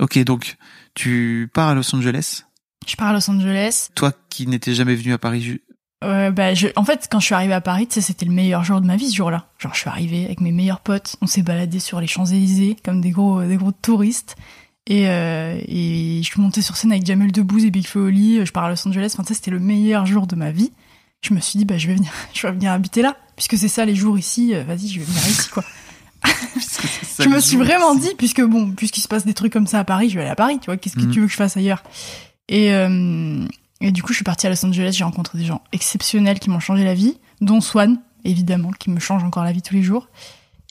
Ok, 0.00 0.18
donc 0.24 0.56
tu 0.94 1.50
pars 1.52 1.68
à 1.68 1.74
Los 1.74 1.94
Angeles? 1.94 2.44
Je 2.86 2.96
pars 2.96 3.08
à 3.08 3.12
Los 3.12 3.28
Angeles. 3.30 3.88
Toi 3.94 4.12
qui 4.30 4.46
n'étais 4.46 4.74
jamais 4.74 4.94
venu 4.94 5.12
à 5.12 5.18
Paris, 5.18 5.60
Euh, 6.02 6.30
bah, 6.30 6.52
je, 6.54 6.68
en 6.76 6.84
fait, 6.84 7.08
quand 7.10 7.18
je 7.20 7.26
suis 7.26 7.34
arrivée 7.34 7.54
à 7.54 7.60
Paris, 7.62 7.86
c'était 7.90 8.26
le 8.26 8.32
meilleur 8.32 8.62
jour 8.64 8.80
de 8.80 8.86
ma 8.86 8.96
vie 8.96 9.08
ce 9.10 9.16
jour-là. 9.16 9.46
Genre, 9.58 9.72
je 9.74 9.80
suis 9.80 9.88
arrivée 9.88 10.24
avec 10.26 10.40
mes 10.40 10.52
meilleurs 10.52 10.80
potes, 10.80 11.16
on 11.22 11.26
s'est 11.26 11.42
baladé 11.42 11.78
sur 11.80 12.00
les 12.00 12.06
Champs-Élysées 12.06 12.76
comme 12.84 13.00
des 13.00 13.10
gros, 13.10 13.42
des 13.42 13.56
gros 13.56 13.72
touristes. 13.72 14.36
Et, 14.86 15.08
euh, 15.08 15.58
et 15.66 16.20
je 16.22 16.26
suis 16.26 16.42
montée 16.42 16.60
sur 16.60 16.76
scène 16.76 16.92
avec 16.92 17.06
Jamel 17.06 17.32
Debbouze 17.32 17.64
et 17.64 17.70
Big 17.70 17.86
Flo 17.86 18.06
Oli. 18.08 18.44
Je 18.44 18.52
pars 18.52 18.64
à 18.64 18.68
Los 18.70 18.86
Angeles. 18.86 19.12
Enfin, 19.14 19.24
sais, 19.24 19.32
c'était 19.32 19.50
le 19.50 19.60
meilleur 19.60 20.04
jour 20.04 20.26
de 20.26 20.36
ma 20.36 20.50
vie. 20.50 20.72
Je 21.22 21.32
me 21.32 21.40
suis 21.40 21.58
dit, 21.58 21.64
bah, 21.64 21.78
je 21.78 21.86
vais 21.88 21.94
venir, 21.94 22.12
je 22.34 22.46
vais 22.46 22.52
venir 22.52 22.70
habiter 22.70 23.00
là, 23.00 23.16
puisque 23.34 23.56
c'est 23.56 23.68
ça 23.68 23.86
les 23.86 23.94
jours 23.94 24.18
ici. 24.18 24.54
euh, 24.54 24.62
Vas-y, 24.64 24.88
je 24.88 24.98
vais 24.98 25.06
venir 25.06 25.26
ici, 25.26 25.48
quoi. 25.48 25.64
Ça 26.60 27.22
je 27.24 27.28
me 27.28 27.38
suis 27.40 27.56
vraiment 27.56 27.94
ici. 27.94 28.08
dit, 28.08 28.14
puisque 28.18 28.42
bon, 28.42 28.72
puisqu'il 28.72 29.00
se 29.00 29.08
passe 29.08 29.24
des 29.24 29.34
trucs 29.34 29.52
comme 29.52 29.66
ça 29.66 29.78
à 29.78 29.84
Paris, 29.84 30.08
je 30.10 30.14
vais 30.16 30.22
aller 30.22 30.30
à 30.30 30.34
Paris, 30.36 30.58
tu 30.60 30.66
vois, 30.66 30.76
qu'est-ce 30.76 30.96
que 30.96 31.02
Mhm. 31.02 31.10
tu 31.12 31.20
veux 31.20 31.26
que 31.26 31.32
je 31.32 31.36
fasse 31.36 31.56
ailleurs? 31.56 31.82
Et, 32.48 32.72
euh, 32.74 33.46
et 33.80 33.92
du 33.92 34.02
coup, 34.02 34.12
je 34.12 34.16
suis 34.16 34.24
partie 34.24 34.46
à 34.46 34.50
Los 34.50 34.64
Angeles, 34.64 34.94
j'ai 34.96 35.04
rencontré 35.04 35.38
des 35.38 35.44
gens 35.44 35.62
exceptionnels 35.72 36.38
qui 36.38 36.50
m'ont 36.50 36.60
changé 36.60 36.84
la 36.84 36.94
vie, 36.94 37.18
dont 37.40 37.60
Swan, 37.60 37.98
évidemment, 38.24 38.70
qui 38.70 38.90
me 38.90 39.00
change 39.00 39.24
encore 39.24 39.44
la 39.44 39.52
vie 39.52 39.62
tous 39.62 39.74
les 39.74 39.82
jours. 39.82 40.08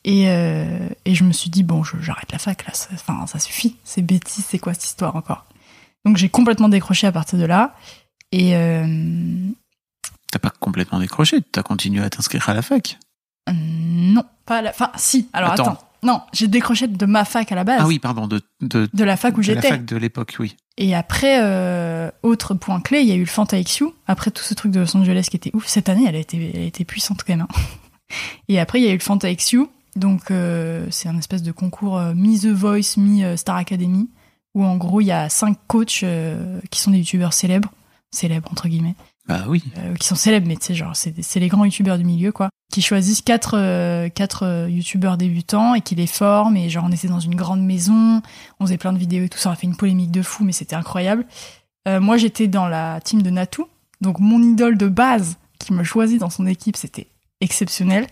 Et, 0.06 0.26
euh, 0.30 0.90
et 1.06 1.16
je 1.16 1.24
me 1.24 1.32
suis 1.32 1.50
dit, 1.50 1.64
bon, 1.64 1.84
j'arrête 1.84 2.32
la 2.32 2.38
fac, 2.40 2.66
là, 2.66 2.74
ça, 2.74 2.90
enfin, 2.94 3.26
ça 3.28 3.40
suffit, 3.40 3.78
c'est 3.84 4.02
bêtise, 4.02 4.44
c'est 4.48 4.60
quoi 4.60 4.74
cette 4.74 4.84
histoire 4.86 5.16
encore? 5.16 5.46
Donc 6.06 6.18
j'ai 6.18 6.28
complètement 6.28 6.68
décroché 6.68 7.08
à 7.08 7.12
partir 7.14 7.40
de 7.40 7.46
là. 7.46 7.76
Et 8.34 8.56
euh, 8.56 9.48
T'as 10.32 10.40
pas 10.40 10.50
complètement 10.50 11.00
décroché, 11.00 11.42
t'as 11.42 11.64
continué 11.64 12.04
à 12.04 12.10
t'inscrire 12.10 12.50
à 12.50 12.54
la 12.54 12.62
fac? 12.62 12.98
non, 13.54 14.24
pas 14.46 14.58
à 14.58 14.62
la... 14.64 14.70
Enfin, 14.72 14.92
si, 14.96 15.30
alors 15.34 15.52
Attends. 15.52 15.64
attends. 15.72 15.88
Non, 16.02 16.22
j'ai 16.34 16.48
décroché 16.50 16.88
de 16.88 17.06
ma 17.06 17.24
fac 17.24 17.50
à 17.52 17.56
la 17.56 17.64
base, 17.64 17.80
Ah 17.82 17.88
oui, 17.88 18.00
pardon, 18.00 18.28
de, 18.28 18.42
de, 18.62 18.90
de 18.94 19.04
la 19.06 19.16
fac 19.16 19.38
où 19.38 19.42
de 19.42 19.48
la 19.48 19.54
j'étais. 19.54 19.70
fac 19.70 19.86
de 19.86 19.96
l'époque, 19.96 20.36
oui. 20.40 20.58
Et 20.78 20.96
après, 20.96 21.40
euh, 21.42 22.10
autre 22.24 22.56
point 22.56 22.82
clé, 22.82 23.02
il 23.02 23.08
y 23.08 23.12
a 23.12 23.16
eu 23.16 23.20
le 23.22 23.26
Fanta 23.26 23.62
XU. 23.62 23.86
Après 24.08 24.32
tout 24.32 24.44
ce 24.44 24.54
truc 24.54 24.72
de 24.72 24.80
Los 24.80 24.98
Angeles 24.98 25.28
qui 25.30 25.38
était 25.38 25.52
ouf, 25.54 25.68
cette 25.68 25.88
année, 25.90 26.06
elle 26.08 26.16
a 26.16 26.20
été, 26.20 26.52
elle 26.54 26.62
a 26.62 26.66
été 26.66 26.84
puissante 26.84 27.24
quand 27.24 27.34
même. 27.34 27.42
hein. 27.50 27.56
Et 28.48 28.60
après, 28.60 28.80
il 28.80 28.86
y 28.86 28.88
a 28.88 28.92
eu 28.92 28.98
le 28.98 29.00
Fanta 29.00 29.34
XU. 29.34 29.66
Donc, 29.96 30.32
euh, 30.32 30.88
c'est 30.90 31.08
un 31.08 31.18
espèce 31.18 31.44
de 31.44 31.52
concours 31.52 31.98
euh, 31.98 32.14
mi-The 32.16 32.48
Voice, 32.48 32.98
mi-Star 32.98 33.56
Academy, 33.58 34.10
où 34.56 34.66
en 34.66 34.76
gros, 34.78 35.02
il 35.02 35.06
y 35.06 35.12
a 35.12 35.30
cinq 35.30 35.58
coachs 35.68 36.02
euh, 36.04 36.60
qui 36.72 36.80
sont 36.80 36.92
des 36.92 36.98
youtubeurs 36.98 37.34
célèbres, 37.34 37.72
célèbres 38.12 38.50
entre 38.52 38.68
guillemets, 38.68 38.96
Bah 39.28 39.46
oui. 39.48 39.64
euh, 39.78 39.94
qui 39.96 40.06
sont 40.08 40.16
célèbres, 40.16 40.48
mais 40.48 40.58
tu 40.58 40.66
sais, 40.66 40.76
genre, 40.76 40.96
c'est 40.96 41.40
les 41.40 41.48
grands 41.48 41.64
youtubeurs 41.64 41.98
du 41.98 42.04
milieu, 42.04 42.32
quoi, 42.34 42.50
qui 42.72 42.82
choisissent 42.82 43.22
quatre, 43.22 43.56
euh, 43.58 44.10
quatre 44.10 44.44
euh, 44.44 44.70
youtubeurs 44.70 45.16
débutants 45.18 45.76
et 45.76 45.82
qui 45.82 45.96
les 45.96 46.08
forment. 46.08 46.58
Et 46.58 46.70
genre, 46.70 46.84
on 46.88 46.92
était 46.92 47.08
dans 47.08 47.22
une 47.22 47.36
grande 47.36 47.64
maison, 47.64 48.22
on 48.60 48.66
faisait 48.66 48.78
plein 48.78 48.92
de 48.92 48.98
vidéos 48.98 49.24
et 49.24 49.30
tout 49.30 49.38
ça, 49.38 49.50
on 49.50 49.54
a 49.54 49.56
fait 49.56 49.68
une 49.68 49.78
polémique 49.78 50.12
de 50.12 50.22
fou, 50.22 50.44
mais 50.44 50.52
c'était 50.52 50.76
incroyable. 50.76 51.26
Moi, 51.86 52.16
j'étais 52.16 52.48
dans 52.48 52.68
la 52.68 53.02
team 53.02 53.22
de 53.22 53.30
Natou, 53.30 53.68
donc 54.00 54.20
mon 54.20 54.42
idole 54.42 54.78
de 54.78 54.88
base 54.88 55.38
qui 55.60 55.74
me 55.74 55.84
choisit 55.84 56.18
dans 56.18 56.30
son 56.30 56.48
équipe, 56.48 56.78
c'était 56.78 57.08
exceptionnel. 57.42 58.08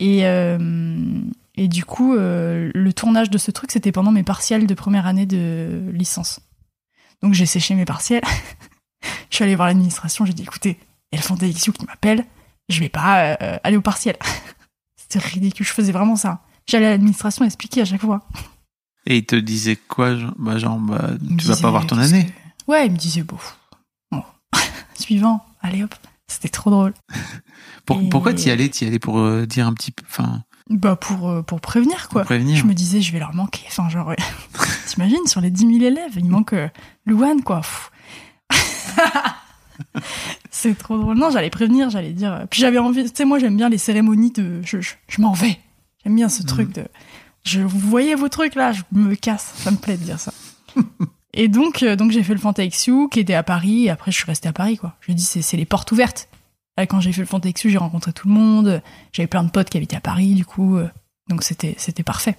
Et, 0.00 0.20
et 0.20 1.68
du 1.68 1.84
coup, 1.84 2.14
le 2.14 2.90
tournage 2.92 3.28
de 3.28 3.36
ce 3.36 3.50
truc, 3.50 3.72
c'était 3.72 3.92
pendant 3.92 4.10
mes 4.10 4.22
partiels 4.22 4.66
de 4.66 4.72
première 4.72 5.06
année 5.06 5.26
de 5.26 5.90
licence. 5.92 6.40
Donc 7.22 7.34
j'ai 7.34 7.44
séché 7.44 7.74
mes 7.74 7.84
partiels. 7.84 8.22
je 9.30 9.36
suis 9.36 9.44
allée 9.44 9.56
voir 9.56 9.68
l'administration, 9.68 10.24
j'ai 10.26 10.32
dit 10.32 10.42
écoutez, 10.42 10.78
il 11.12 11.18
y 11.18 11.22
a 11.22 11.22
le 11.28 11.72
qui 11.72 11.86
m'appelle, 11.86 12.24
je 12.68 12.80
vais 12.80 12.88
pas 12.88 13.36
euh, 13.40 13.58
aller 13.62 13.76
au 13.76 13.80
partiel. 13.82 14.16
C'était 14.96 15.18
ridicule, 15.18 15.66
je 15.66 15.72
faisais 15.72 15.92
vraiment 15.92 16.16
ça. 16.16 16.40
J'allais 16.66 16.86
à 16.86 16.90
l'administration 16.90 17.44
expliquer 17.44 17.82
à 17.82 17.84
chaque 17.84 18.00
fois. 18.00 18.26
Et 19.06 19.18
il 19.18 19.26
te 19.26 19.36
disait 19.36 19.76
quoi 19.76 20.16
genre, 20.16 20.32
bah, 20.38 20.56
genre, 20.58 20.78
bah, 20.78 21.10
tu 21.18 21.26
vas 21.26 21.36
disait, 21.36 21.60
pas 21.62 21.68
avoir 21.68 21.86
ton 21.86 21.98
année. 21.98 22.26
que- 22.26 22.70
Ouais, 22.72 22.86
il 22.86 22.92
me 22.92 22.96
disait 22.96 23.22
bon, 23.22 23.36
bon. 24.10 24.22
suivant, 24.94 25.44
allez 25.60 25.82
hop. 25.84 25.94
C'était 26.26 26.48
trop 26.48 26.70
drôle. 26.70 26.94
Pour- 27.84 28.00
Et- 28.00 28.08
Pourquoi 28.08 28.32
t'y 28.32 28.50
allais 28.50 28.68
T'y 28.70 28.86
allais 28.86 28.98
pour 28.98 29.18
euh, 29.18 29.46
dire 29.46 29.66
un 29.66 29.74
petit 29.74 29.90
peu, 29.90 30.02
enfin, 30.08 30.42
Bah 30.70 30.96
pour, 30.96 31.28
euh, 31.28 31.42
pour 31.42 31.60
prévenir 31.60 32.08
quoi. 32.08 32.22
pour 32.22 32.28
prévenir. 32.28 32.56
Je 32.56 32.64
me 32.64 32.72
disais, 32.72 33.02
je 33.02 33.12
vais 33.12 33.18
leur 33.18 33.34
manquer. 33.34 33.62
Enfin, 33.68 33.90
genre, 33.90 34.14
t'imagines, 34.86 35.26
sur 35.26 35.42
les 35.42 35.50
10 35.50 35.66
000 35.78 35.84
élèves, 35.84 36.12
il 36.16 36.24
manque 36.24 36.54
euh, 36.54 36.68
Louane, 37.04 37.42
quoi. 37.42 37.58
Pff. 37.60 37.90
c'est 40.50 40.76
trop 40.76 40.98
drôle. 40.98 41.16
Non, 41.16 41.30
j'allais 41.30 41.50
prévenir, 41.50 41.90
j'allais 41.90 42.12
dire. 42.12 42.32
euh, 42.32 42.44
Puis 42.48 42.60
j'avais 42.60 42.78
envie, 42.78 43.04
tu 43.04 43.10
sais, 43.14 43.24
moi, 43.24 43.38
j'aime 43.38 43.56
bien 43.56 43.68
les 43.68 43.78
cérémonies 43.78 44.30
de. 44.32 44.60
Je, 44.62 44.80
je, 44.80 44.94
je 45.08 45.20
m'en 45.20 45.32
vais. 45.32 45.58
J'aime 46.04 46.16
bien 46.16 46.28
ce 46.28 46.42
Mhm. 46.42 46.48
truc 46.48 46.72
de. 46.72 46.86
Je, 47.44 47.60
vous 47.60 47.78
voyez 47.78 48.14
vos 48.14 48.28
trucs 48.28 48.54
là, 48.54 48.72
je 48.72 48.82
me 48.92 49.14
casse. 49.14 49.52
Ça 49.56 49.70
me 49.70 49.76
plaît 49.76 49.96
de 49.96 50.04
dire 50.04 50.18
ça. 50.20 50.32
et 51.34 51.48
donc, 51.48 51.82
euh, 51.82 51.96
donc 51.96 52.10
j'ai 52.10 52.22
fait 52.22 52.34
le 52.34 52.40
Fanta 52.40 52.66
XU 52.66 53.08
qui 53.10 53.20
était 53.20 53.34
à 53.34 53.42
Paris, 53.42 53.84
et 53.84 53.90
après, 53.90 54.10
je 54.12 54.16
suis 54.16 54.26
restée 54.26 54.48
à 54.48 54.52
Paris, 54.52 54.78
quoi. 54.78 54.96
Je 55.00 55.12
dis, 55.12 55.24
c'est 55.24 55.42
c'est 55.42 55.56
les 55.56 55.66
portes 55.66 55.90
ouvertes. 55.92 56.28
Là, 56.76 56.86
quand 56.86 57.00
j'ai 57.00 57.12
fait 57.12 57.20
le 57.20 57.26
Fanta 57.26 57.50
XU, 57.52 57.70
j'ai 57.70 57.78
rencontré 57.78 58.12
tout 58.12 58.26
le 58.28 58.34
monde. 58.34 58.82
J'avais 59.12 59.26
plein 59.28 59.44
de 59.44 59.50
potes 59.50 59.70
qui 59.70 59.76
habitaient 59.76 59.96
à 59.96 60.00
Paris, 60.00 60.34
du 60.34 60.44
coup. 60.44 60.76
euh, 60.76 60.88
donc 61.28 61.42
c'était 61.42 61.74
c'était 61.78 62.02
parfait. 62.02 62.36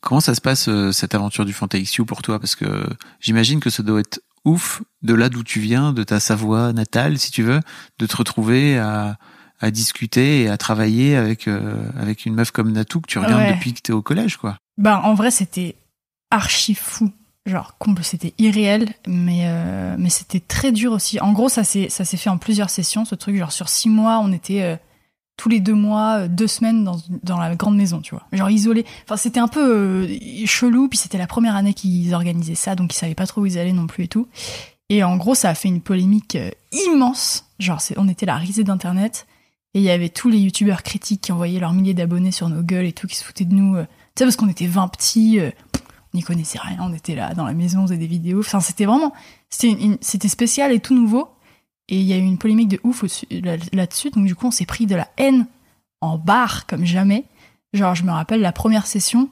Comment 0.00 0.20
ça 0.20 0.34
se 0.34 0.40
passe 0.40 0.68
euh, 0.68 0.92
cette 0.92 1.14
aventure 1.14 1.44
du 1.44 1.52
Fanta 1.52 1.78
XU 1.80 2.04
pour 2.04 2.22
toi? 2.22 2.38
Parce 2.38 2.54
que 2.54 2.86
j'imagine 3.20 3.58
que 3.60 3.70
ça 3.70 3.82
doit 3.82 4.00
être 4.00 4.20
ouf 4.48 4.82
de 5.02 5.14
là 5.14 5.28
d'où 5.28 5.42
tu 5.44 5.60
viens, 5.60 5.92
de 5.92 6.02
ta 6.02 6.18
Savoie 6.20 6.72
natale, 6.72 7.18
si 7.18 7.30
tu 7.30 7.42
veux, 7.42 7.60
de 7.98 8.06
te 8.06 8.16
retrouver 8.16 8.78
à, 8.78 9.16
à 9.60 9.70
discuter 9.70 10.42
et 10.42 10.48
à 10.48 10.56
travailler 10.56 11.16
avec 11.16 11.46
euh, 11.48 11.74
avec 11.98 12.26
une 12.26 12.34
meuf 12.34 12.50
comme 12.50 12.72
Natou 12.72 13.00
que 13.00 13.06
tu 13.08 13.18
regardes 13.18 13.42
Ouais. 13.42 13.54
depuis 13.54 13.72
que 13.74 13.80
t'es 13.80 13.92
au 13.92 14.02
collège, 14.02 14.36
quoi. 14.36 14.56
Ben 14.76 14.96
en 14.96 15.14
vrai 15.14 15.30
c'était 15.30 15.76
archi 16.30 16.74
fou, 16.74 17.10
genre 17.46 17.76
comble, 17.78 18.02
c'était 18.04 18.34
irréel, 18.38 18.92
mais 19.06 19.42
euh, 19.44 19.94
mais 19.98 20.10
c'était 20.10 20.40
très 20.40 20.72
dur 20.72 20.92
aussi. 20.92 21.20
En 21.20 21.32
gros 21.32 21.48
ça 21.48 21.64
s'est 21.64 21.88
ça 21.88 22.04
s'est 22.04 22.16
fait 22.16 22.30
en 22.30 22.38
plusieurs 22.38 22.70
sessions, 22.70 23.04
ce 23.04 23.14
truc 23.14 23.36
genre 23.36 23.52
sur 23.52 23.68
six 23.68 23.88
mois 23.88 24.18
on 24.22 24.32
était 24.32 24.62
euh, 24.62 24.76
tous 25.38 25.48
les 25.48 25.60
deux 25.60 25.72
mois, 25.72 26.18
euh, 26.18 26.28
deux 26.28 26.48
semaines 26.48 26.84
dans, 26.84 26.98
dans 27.22 27.38
la 27.38 27.54
grande 27.54 27.76
maison, 27.76 28.00
tu 28.00 28.14
vois. 28.14 28.24
Genre 28.32 28.50
isolé. 28.50 28.84
Enfin, 29.04 29.16
c'était 29.16 29.40
un 29.40 29.48
peu 29.48 30.06
euh, 30.06 30.16
chelou, 30.44 30.88
puis 30.88 30.98
c'était 30.98 31.16
la 31.16 31.28
première 31.28 31.56
année 31.56 31.72
qu'ils 31.72 32.12
organisaient 32.12 32.56
ça, 32.56 32.74
donc 32.74 32.92
ils 32.92 32.96
savaient 32.98 33.14
pas 33.14 33.26
trop 33.26 33.40
où 33.40 33.46
ils 33.46 33.56
allaient 33.56 33.72
non 33.72 33.86
plus 33.86 34.04
et 34.04 34.08
tout. 34.08 34.26
Et 34.90 35.02
en 35.04 35.16
gros, 35.16 35.34
ça 35.34 35.48
a 35.50 35.54
fait 35.54 35.68
une 35.68 35.80
polémique 35.80 36.34
euh, 36.36 36.50
immense. 36.72 37.46
Genre, 37.58 37.80
on 37.96 38.08
était 38.08 38.26
la 38.26 38.36
risée 38.36 38.64
d'Internet, 38.64 39.26
et 39.74 39.78
il 39.78 39.84
y 39.84 39.90
avait 39.90 40.08
tous 40.08 40.28
les 40.28 40.38
youtubeurs 40.38 40.82
critiques 40.82 41.20
qui 41.22 41.32
envoyaient 41.32 41.60
leurs 41.60 41.72
milliers 41.72 41.94
d'abonnés 41.94 42.32
sur 42.32 42.48
nos 42.48 42.62
gueules 42.62 42.86
et 42.86 42.92
tout, 42.92 43.06
qui 43.06 43.16
se 43.16 43.24
foutaient 43.24 43.44
de 43.44 43.54
nous. 43.54 43.76
euh. 43.76 43.84
Tu 44.16 44.20
sais, 44.20 44.24
parce 44.24 44.36
qu'on 44.36 44.48
était 44.48 44.66
20 44.66 44.88
petits, 44.88 45.38
on 45.40 46.16
n'y 46.16 46.24
connaissait 46.24 46.58
rien, 46.58 46.78
on 46.80 46.92
était 46.92 47.14
là 47.14 47.34
dans 47.34 47.44
la 47.44 47.52
maison, 47.52 47.80
on 47.80 47.86
faisait 47.86 47.96
des 47.98 48.08
vidéos. 48.08 48.40
Enfin, 48.40 48.58
c'était 48.58 48.86
vraiment, 48.86 49.12
c'était 49.50 50.28
spécial 50.28 50.72
et 50.72 50.80
tout 50.80 50.96
nouveau. 50.96 51.28
Et 51.88 51.98
il 52.00 52.06
y 52.06 52.12
a 52.12 52.16
eu 52.16 52.22
une 52.22 52.38
polémique 52.38 52.68
de 52.68 52.80
ouf 52.84 53.04
là-dessus. 53.72 54.10
Donc 54.10 54.26
du 54.26 54.34
coup, 54.34 54.46
on 54.46 54.50
s'est 54.50 54.66
pris 54.66 54.86
de 54.86 54.94
la 54.94 55.08
haine 55.16 55.46
en 56.00 56.18
barre 56.18 56.66
comme 56.66 56.84
jamais. 56.84 57.24
Genre, 57.72 57.94
je 57.94 58.02
me 58.04 58.10
rappelle 58.12 58.40
la 58.40 58.52
première 58.52 58.86
session. 58.86 59.28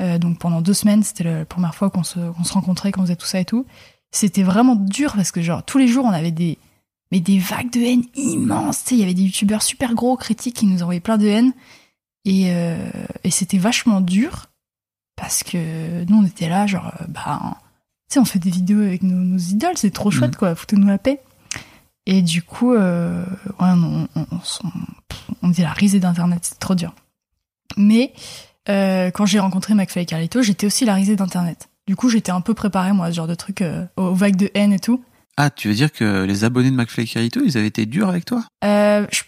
euh, 0.00 0.18
donc 0.18 0.38
pendant 0.38 0.62
deux 0.62 0.74
semaines, 0.74 1.02
c'était 1.02 1.24
la 1.24 1.44
première 1.44 1.74
fois 1.74 1.90
qu'on 1.90 2.02
se, 2.02 2.18
se 2.44 2.52
rencontrait, 2.52 2.92
qu'on 2.92 3.02
faisait 3.02 3.16
tout 3.16 3.26
ça 3.26 3.40
et 3.40 3.44
tout. 3.44 3.66
C'était 4.10 4.42
vraiment 4.42 4.74
dur 4.76 5.14
parce 5.14 5.32
que 5.32 5.42
genre 5.42 5.62
tous 5.64 5.78
les 5.78 5.88
jours, 5.88 6.04
on 6.04 6.10
avait 6.10 6.30
des 6.32 6.58
mais 7.10 7.20
des 7.20 7.38
vagues 7.38 7.70
de 7.70 7.80
haine 7.80 8.04
immenses. 8.14 8.84
Tu 8.84 8.88
sais, 8.88 8.94
il 8.94 9.00
y 9.00 9.02
avait 9.02 9.12
des 9.14 9.22
youtubeurs 9.24 9.62
super 9.62 9.94
gros 9.94 10.16
critiques 10.16 10.56
qui 10.56 10.66
nous 10.66 10.82
envoyaient 10.82 11.00
plein 11.00 11.18
de 11.18 11.26
haine. 11.26 11.52
Et, 12.24 12.44
euh, 12.48 12.88
et 13.24 13.30
c'était 13.30 13.58
vachement 13.58 14.00
dur 14.00 14.46
parce 15.16 15.42
que 15.42 16.04
nous, 16.04 16.16
on 16.18 16.24
était 16.24 16.48
là, 16.48 16.66
genre, 16.66 16.90
euh, 17.00 17.04
bah, 17.08 17.38
tu 18.08 18.14
sais, 18.14 18.18
on 18.20 18.24
fait 18.24 18.38
des 18.38 18.50
vidéos 18.50 18.80
avec 18.80 19.02
nos, 19.02 19.16
nos 19.24 19.36
idoles, 19.36 19.76
c'est 19.76 19.90
trop 19.90 20.10
chouette, 20.10 20.36
quoi, 20.36 20.54
foutez-nous 20.54 20.86
la 20.86 20.96
paix. 20.98 21.20
Et 22.06 22.22
du 22.22 22.42
coup, 22.42 22.72
euh, 22.72 23.24
ouais, 23.60 23.68
on, 23.70 24.08
on, 24.16 24.26
on, 24.32 24.40
s'en- 24.40 24.72
on 25.42 25.48
dit 25.48 25.62
la 25.62 25.72
risée 25.72 26.00
d'Internet, 26.00 26.40
c'est 26.42 26.58
trop 26.58 26.74
dur. 26.74 26.94
Mais 27.76 28.12
euh, 28.68 29.10
quand 29.10 29.26
j'ai 29.26 29.38
rencontré 29.38 29.74
McFly 29.74 30.02
et 30.02 30.06
Carlito, 30.06 30.42
j'étais 30.42 30.66
aussi 30.66 30.84
la 30.84 30.94
risée 30.94 31.16
d'Internet. 31.16 31.68
Du 31.86 31.96
coup, 31.96 32.08
j'étais 32.08 32.32
un 32.32 32.40
peu 32.40 32.54
préparée, 32.54 32.92
moi, 32.92 33.06
à 33.06 33.10
ce 33.10 33.16
genre 33.16 33.26
de 33.26 33.34
truc, 33.34 33.62
euh, 33.62 33.84
aux 33.96 34.14
vagues 34.14 34.36
de 34.36 34.50
haine 34.54 34.72
et 34.72 34.78
tout. 34.78 35.02
Ah, 35.36 35.50
tu 35.50 35.68
veux 35.68 35.74
dire 35.74 35.90
que 35.92 36.24
les 36.24 36.44
abonnés 36.44 36.70
de 36.70 36.76
McFly 36.76 37.04
et 37.04 37.06
Carlito, 37.06 37.40
ils 37.44 37.56
avaient 37.56 37.66
été 37.68 37.86
durs 37.86 38.08
avec 38.08 38.24
toi? 38.24 38.44
Je, 38.62 39.22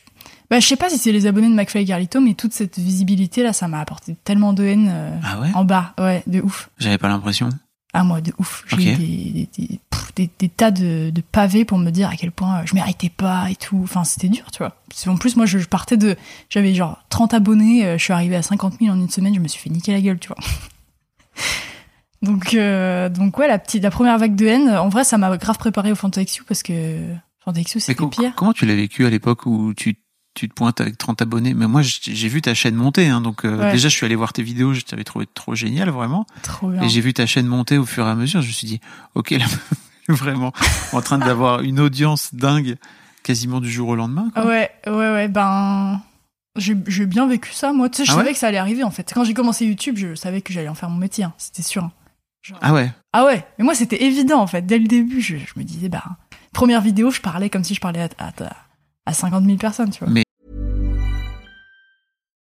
bah, 0.51 0.61
je 0.61 0.67
sais 0.67 0.77
pas 0.77 0.91
si 0.91 0.99
c'est 0.99 1.13
les 1.13 1.27
abonnés 1.27 1.49
de 1.49 1.55
McFly 1.55 1.83
et 1.83 1.87
Carlito, 1.87 2.21
mais 2.21 2.35
toute 2.35 2.53
cette 2.53 2.79
visibilité 2.79 3.43
là, 3.43 3.53
ça 3.53 3.67
m'a 3.69 3.81
apporté 3.81 4.15
tellement 4.25 4.53
de 4.53 4.63
haine 4.65 5.21
Ah 5.25 5.41
ouais? 5.41 5.51
en 5.55 5.65
bas, 5.65 5.95
ouais, 5.99 6.23
de 6.27 6.41
ouf. 6.43 6.69
J'avais 6.79 6.99
pas 6.99 7.09
l'impression. 7.09 7.49
Ah 7.95 8.05
moi 8.05 8.21
de 8.21 8.33
ouf. 8.39 8.65
J'ai 8.69 8.75
Ok. 8.77 8.83
eu 8.83 9.07
des, 9.07 9.07
des, 9.33 9.49
des, 9.57 9.67
pff, 9.67 9.79
des- 10.17 10.31
des 10.39 10.49
tas 10.49 10.71
de, 10.71 11.11
de 11.11 11.21
pavés 11.21 11.65
pour 11.65 11.79
me 11.79 11.91
dire 11.91 12.09
à 12.09 12.17
quel 12.17 12.31
point 12.33 12.65
je 12.67 12.75
méritais 12.75 13.09
pas 13.11 13.51
et 13.51 13.57
tout. 13.57 13.81
Enfin 13.83 14.05
c'était 14.05 14.29
dur, 14.29 14.45
tu 14.53 14.59
vois. 14.59 14.77
Qu'en 15.05 15.17
plus 15.17 15.37
moi 15.37 15.47
je, 15.47 15.59
je 15.59 15.67
partais 15.69 15.97
de, 15.97 16.17
j'avais 16.51 16.75
genre 16.75 16.99
30 17.11 17.35
abonnés, 17.35 17.85
euh, 17.87 17.99
je 17.99 18.05
suis 18.05 18.13
arrivée 18.13 18.37
à 18.37 18.43
50 18.43 18.75
000 18.81 18.95
en 18.95 18.99
une 19.01 19.09
semaine, 19.11 19.35
je 19.35 19.41
me 19.41 19.49
suis 19.49 19.61
fait 19.61 19.71
niquer 19.71 19.93
la 19.93 20.01
gueule, 20.01 20.19
tu 20.19 20.29
vois. 20.29 20.37
donc 22.23 22.55
euh, 22.55 23.09
donc 23.09 23.39
ouais 23.39 23.49
la 23.49 23.59
petite, 23.59 23.83
la 23.83 23.91
première 23.91 24.19
vague 24.19 24.35
de 24.37 24.47
haine, 24.47 24.71
en 24.71 24.89
vrai 24.89 25.05
ça 25.05 25.19
m'a 25.19 25.37
grave 25.37 25.59
préparé 25.59 25.93
au 25.93 25.95
Fantaxu 25.95 26.43
parce 26.45 26.63
que 26.63 26.99
Fantaxu 27.45 27.77
Mais 27.77 27.81
c'était 27.81 28.07
pire. 28.09 28.33
comment 28.37 28.53
tu 28.53 28.65
l'as 28.67 28.75
vécu 28.75 29.05
à 29.05 29.11
l'époque 29.11 29.45
où 29.47 29.75
tu, 29.75 29.97
tu 30.35 30.49
te 30.49 30.55
pointes 30.55 30.81
avec 30.81 30.97
30 30.97 31.21
abonnés? 31.21 31.53
Mais 31.53 31.67
moi, 31.67 31.83
j'ai 31.83 32.15
j'ai 32.15 32.29
vu 32.29 32.41
ta 32.41 32.55
chaîne 32.55 32.75
monter. 32.75 33.07
Hein, 33.09 33.21
donc 33.21 33.45
euh, 33.45 33.59
Ouais. 33.65 33.71
déjà, 33.73 33.89
je 33.91 33.95
suis 33.95 34.07
allé 34.07 34.15
voir 34.17 34.33
tes 34.33 34.43
vidéos. 34.43 34.73
Je 34.73 34.81
t'avais 34.81 35.05
trouvé 35.05 35.27
trop 35.33 35.55
génial, 35.55 35.91
vraiment. 35.91 36.27
Trop 36.43 36.71
bien. 36.71 36.81
Et 36.83 36.89
j'ai 36.89 37.03
vu 37.03 37.13
ta 37.13 37.27
chaîne 37.27 37.47
monter 37.47 37.77
au 37.77 37.85
fur 37.85 38.07
et 38.07 38.11
à 38.11 38.15
mesure. 38.15 38.41
Je 38.41 38.47
me 38.49 38.53
suis 38.53 38.67
dit, 38.67 38.81
ok, 39.15 39.31
là, 39.33 39.45
vraiment 40.09 40.53
en 40.93 41.01
train 41.01 41.19
d'avoir 41.19 41.61
une 41.63 41.81
audience 41.81 42.35
dingue, 42.35 42.77
quasiment 43.23 43.61
du 43.61 43.71
jour 43.71 43.89
au 43.89 43.95
lendemain. 43.97 44.31
quoi. 44.35 44.43
Ah 44.45 44.47
Ouais, 44.47 44.71
ouais, 44.87 44.93
ouais, 45.13 45.29
ben. 45.29 46.01
J'ai 46.57 46.77
j'ai 46.87 47.07
bien 47.07 47.27
vécu 47.27 47.53
ça, 47.53 47.73
moi. 47.73 47.89
Tu 47.89 47.97
sais, 47.99 48.05
je 48.05 48.13
Ah 48.13 48.15
savais 48.15 48.29
ouais 48.29 48.33
que 48.33 48.39
ça 48.39 48.47
allait 48.47 48.59
arriver, 48.59 48.85
en 48.85 48.91
fait. 48.93 49.11
Quand 49.13 49.25
j'ai 49.25 49.35
commencé 49.35 49.67
YouTube, 49.67 49.97
je 49.97 50.15
savais 50.15 50.41
que 50.41 50.53
j'allais 50.53 50.69
en 50.69 50.75
faire 50.75 50.89
mon 50.89 50.99
métier, 50.99 51.25
hein, 51.25 51.33
c'était 51.37 51.63
sûr. 51.63 51.83
hein. 51.85 51.93
Genre- 52.43 52.59
Ah 52.63 52.73
ouais. 52.73 52.93
Ah 53.13 53.25
ouais, 53.25 53.45
mais 53.59 53.65
moi, 53.65 53.75
c'était 53.75 54.05
évident, 54.05 54.41
en 54.41 54.47
fait. 54.47 54.63
Dès 54.65 54.79
le 54.79 54.87
début, 54.87 55.21
je, 55.21 55.37
je 55.37 55.53
me 55.57 55.65
disais, 55.65 55.89
bah, 55.89 56.05
première 56.53 56.81
vidéo, 56.81 57.11
je 57.11 57.21
parlais 57.21 57.51
comme 57.51 57.65
si 57.65 57.75
je 57.75 57.81
parlais 57.81 58.03
à, 58.03 58.09
à, 58.25 58.33
à 59.07 59.13
50 59.13 59.45
000 59.45 59.57
personnes, 59.57 59.91
tu 59.91 59.99
vois. 60.05 60.13
Mais 60.13 60.23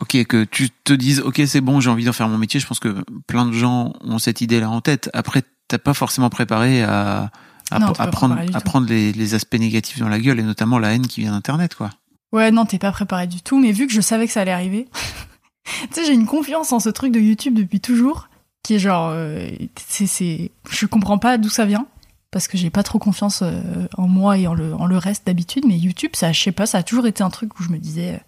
Ok, 0.00 0.24
que 0.24 0.44
tu 0.44 0.70
te 0.70 0.92
dises, 0.92 1.20
ok, 1.20 1.42
c'est 1.46 1.60
bon, 1.60 1.80
j'ai 1.80 1.90
envie 1.90 2.04
d'en 2.04 2.12
faire 2.12 2.28
mon 2.28 2.38
métier. 2.38 2.60
Je 2.60 2.66
pense 2.66 2.80
que 2.80 3.04
plein 3.26 3.46
de 3.46 3.52
gens 3.52 3.92
ont 4.02 4.18
cette 4.18 4.40
idée-là 4.40 4.70
en 4.70 4.80
tête. 4.80 5.10
Après, 5.12 5.42
t'as 5.68 5.78
pas 5.78 5.94
forcément 5.94 6.30
préparé 6.30 6.82
à, 6.82 7.30
à, 7.70 7.78
Non, 7.78 7.92
prendre, 7.92 8.36
à 8.36 8.80
les, 8.88 9.12
les 9.12 9.34
aspects 9.34 9.58
négatifs 9.58 9.98
dans 9.98 10.08
la 10.08 10.18
gueule 10.18 10.38
et 10.38 10.42
notamment 10.42 10.78
la 10.78 10.94
haine 10.94 11.06
qui 11.06 11.20
vient 11.20 11.32
d'Internet, 11.32 11.74
quoi. 11.74 11.90
Ouais, 12.32 12.50
non, 12.50 12.66
t'es 12.66 12.78
pas 12.78 12.92
préparé 12.92 13.26
du 13.26 13.40
tout, 13.40 13.58
mais 13.58 13.72
vu 13.72 13.86
que 13.86 13.92
je 13.92 14.00
savais 14.00 14.26
que 14.26 14.32
ça 14.32 14.42
allait 14.42 14.52
arriver, 14.52 14.88
tu 15.64 15.72
sais, 15.92 16.04
j'ai 16.04 16.12
une 16.12 16.26
confiance 16.26 16.72
en 16.72 16.80
ce 16.80 16.88
truc 16.88 17.12
de 17.12 17.20
YouTube 17.20 17.54
depuis 17.54 17.80
toujours, 17.80 18.28
qui 18.62 18.74
est 18.74 18.78
genre, 18.78 19.10
euh, 19.12 19.48
c'est, 19.76 20.06
c'est, 20.06 20.50
je 20.68 20.86
comprends 20.86 21.18
pas 21.18 21.38
d'où 21.38 21.48
ça 21.48 21.64
vient, 21.64 21.86
parce 22.32 22.48
que 22.48 22.58
j'ai 22.58 22.70
pas 22.70 22.82
trop 22.82 22.98
confiance 22.98 23.40
euh, 23.42 23.86
en 23.96 24.08
moi 24.08 24.36
et 24.38 24.46
en 24.46 24.54
le, 24.54 24.74
en 24.74 24.86
le 24.86 24.98
reste 24.98 25.26
d'habitude, 25.26 25.64
mais 25.66 25.78
YouTube, 25.78 26.10
ça, 26.14 26.32
je 26.32 26.42
sais 26.42 26.52
pas, 26.52 26.66
ça 26.66 26.78
a 26.78 26.82
toujours 26.82 27.06
été 27.06 27.22
un 27.22 27.30
truc 27.30 27.58
où 27.58 27.62
je 27.62 27.70
me 27.70 27.78
disais, 27.78 28.20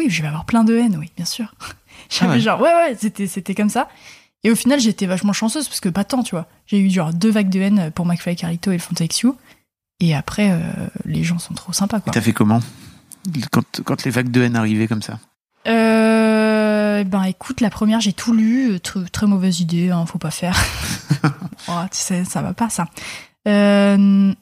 oui, 0.00 0.10
je 0.10 0.22
vais 0.22 0.28
avoir 0.28 0.44
plein 0.46 0.64
de 0.64 0.74
haine, 0.76 0.96
oui, 0.98 1.10
bien 1.16 1.26
sûr. 1.26 1.54
J'avais 2.10 2.30
Ah 2.30 2.34
ouais. 2.34 2.40
genre, 2.40 2.60
ouais, 2.60 2.74
ouais, 2.74 2.96
c'était, 2.98 3.26
c'était 3.26 3.54
comme 3.54 3.68
ça. 3.68 3.88
Et 4.42 4.50
au 4.50 4.56
final, 4.56 4.80
j'étais 4.80 5.04
vachement 5.06 5.32
chanceuse, 5.34 5.68
parce 5.68 5.80
que 5.80 5.88
pas 5.90 6.04
tant, 6.04 6.22
tu 6.22 6.34
vois. 6.34 6.46
J'ai 6.66 6.78
eu 6.80 6.88
genre 6.90 7.12
deux 7.12 7.30
vagues 7.30 7.50
de 7.50 7.60
haine 7.60 7.90
pour 7.94 8.06
McFly 8.06 8.36
Carlito 8.36 8.70
et 8.70 8.74
le 8.76 8.80
Fontexio, 8.80 9.36
et 10.00 10.14
après, 10.14 10.50
euh, 10.52 10.58
les 11.04 11.22
gens 11.24 11.38
sont 11.38 11.52
trop 11.54 11.72
sympas, 11.74 12.00
quoi. 12.00 12.12
t'as 12.12 12.22
fait 12.22 12.32
comment? 12.32 12.60
Quand, 13.50 13.82
quand 13.84 14.02
les 14.04 14.10
vagues 14.10 14.30
de 14.30 14.40
haine 14.42 14.56
arrivaient 14.56 14.88
comme 14.88 15.02
ça? 15.02 15.18
Euh, 15.68 17.04
ben 17.04 17.22
écoute, 17.24 17.60
la 17.60 17.68
première 17.70 18.00
j'ai 18.00 18.14
tout 18.14 18.32
lu, 18.32 18.72
euh, 18.72 18.76
tr- 18.78 19.08
très 19.10 19.26
mauvaise 19.26 19.60
idée, 19.60 19.90
hein, 19.90 20.06
faut 20.06 20.18
pas 20.18 20.30
faire. 20.30 20.56
Oh, 21.68 21.82
tu 21.92 21.98
sais, 21.98 22.24
ça 22.24 22.40
va 22.40 22.54
pas 22.54 22.70
ça. 22.70 22.86
Euh, 23.46 24.32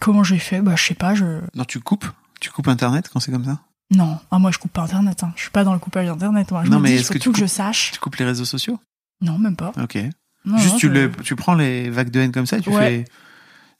comment 0.00 0.24
j'ai 0.24 0.38
fait? 0.38 0.62
Bah 0.62 0.74
je 0.74 0.82
sais 0.84 0.94
pas, 0.94 1.14
je 1.14 1.24
Non, 1.54 1.64
tu 1.64 1.78
coupes? 1.80 2.06
Tu 2.40 2.50
coupes 2.50 2.68
Internet 2.68 3.08
quand 3.12 3.20
c'est 3.20 3.30
comme 3.30 3.44
ça? 3.44 3.58
Non, 3.90 4.18
ah, 4.30 4.38
moi 4.38 4.50
je 4.50 4.58
coupe 4.58 4.72
pas 4.72 4.82
internet, 4.82 5.22
hein. 5.22 5.32
je 5.36 5.42
suis 5.42 5.50
pas 5.50 5.62
dans 5.64 5.72
le 5.72 5.78
coupage 5.78 6.06
d'internet. 6.06 6.50
Moi. 6.50 6.64
Je 6.64 6.70
Non, 6.70 6.78
me 6.78 6.82
mais 6.84 6.88
dis, 6.90 6.94
est-ce 6.96 7.10
que 7.12 7.18
tu 7.18 7.30
que 7.30 7.36
je 7.36 7.42
coupes- 7.42 7.50
sache. 7.50 7.92
Tu 7.92 8.00
coupes 8.00 8.16
les 8.16 8.24
réseaux 8.24 8.44
sociaux? 8.44 8.78
Non, 9.20 9.38
même 9.38 9.56
pas. 9.56 9.72
Ok. 9.80 9.96
Non, 10.44 10.58
Juste, 10.58 10.72
non, 10.74 10.78
tu, 10.78 10.86
je- 10.88 10.92
les- 10.92 11.10
tu 11.24 11.36
prends 11.36 11.54
les 11.54 11.88
vagues 11.90 12.10
de 12.10 12.20
haine 12.20 12.32
comme 12.32 12.46
ça 12.46 12.58
et 12.58 12.60
tu 12.60 12.70
Ouais. 12.70 13.04
fais. 13.04 13.04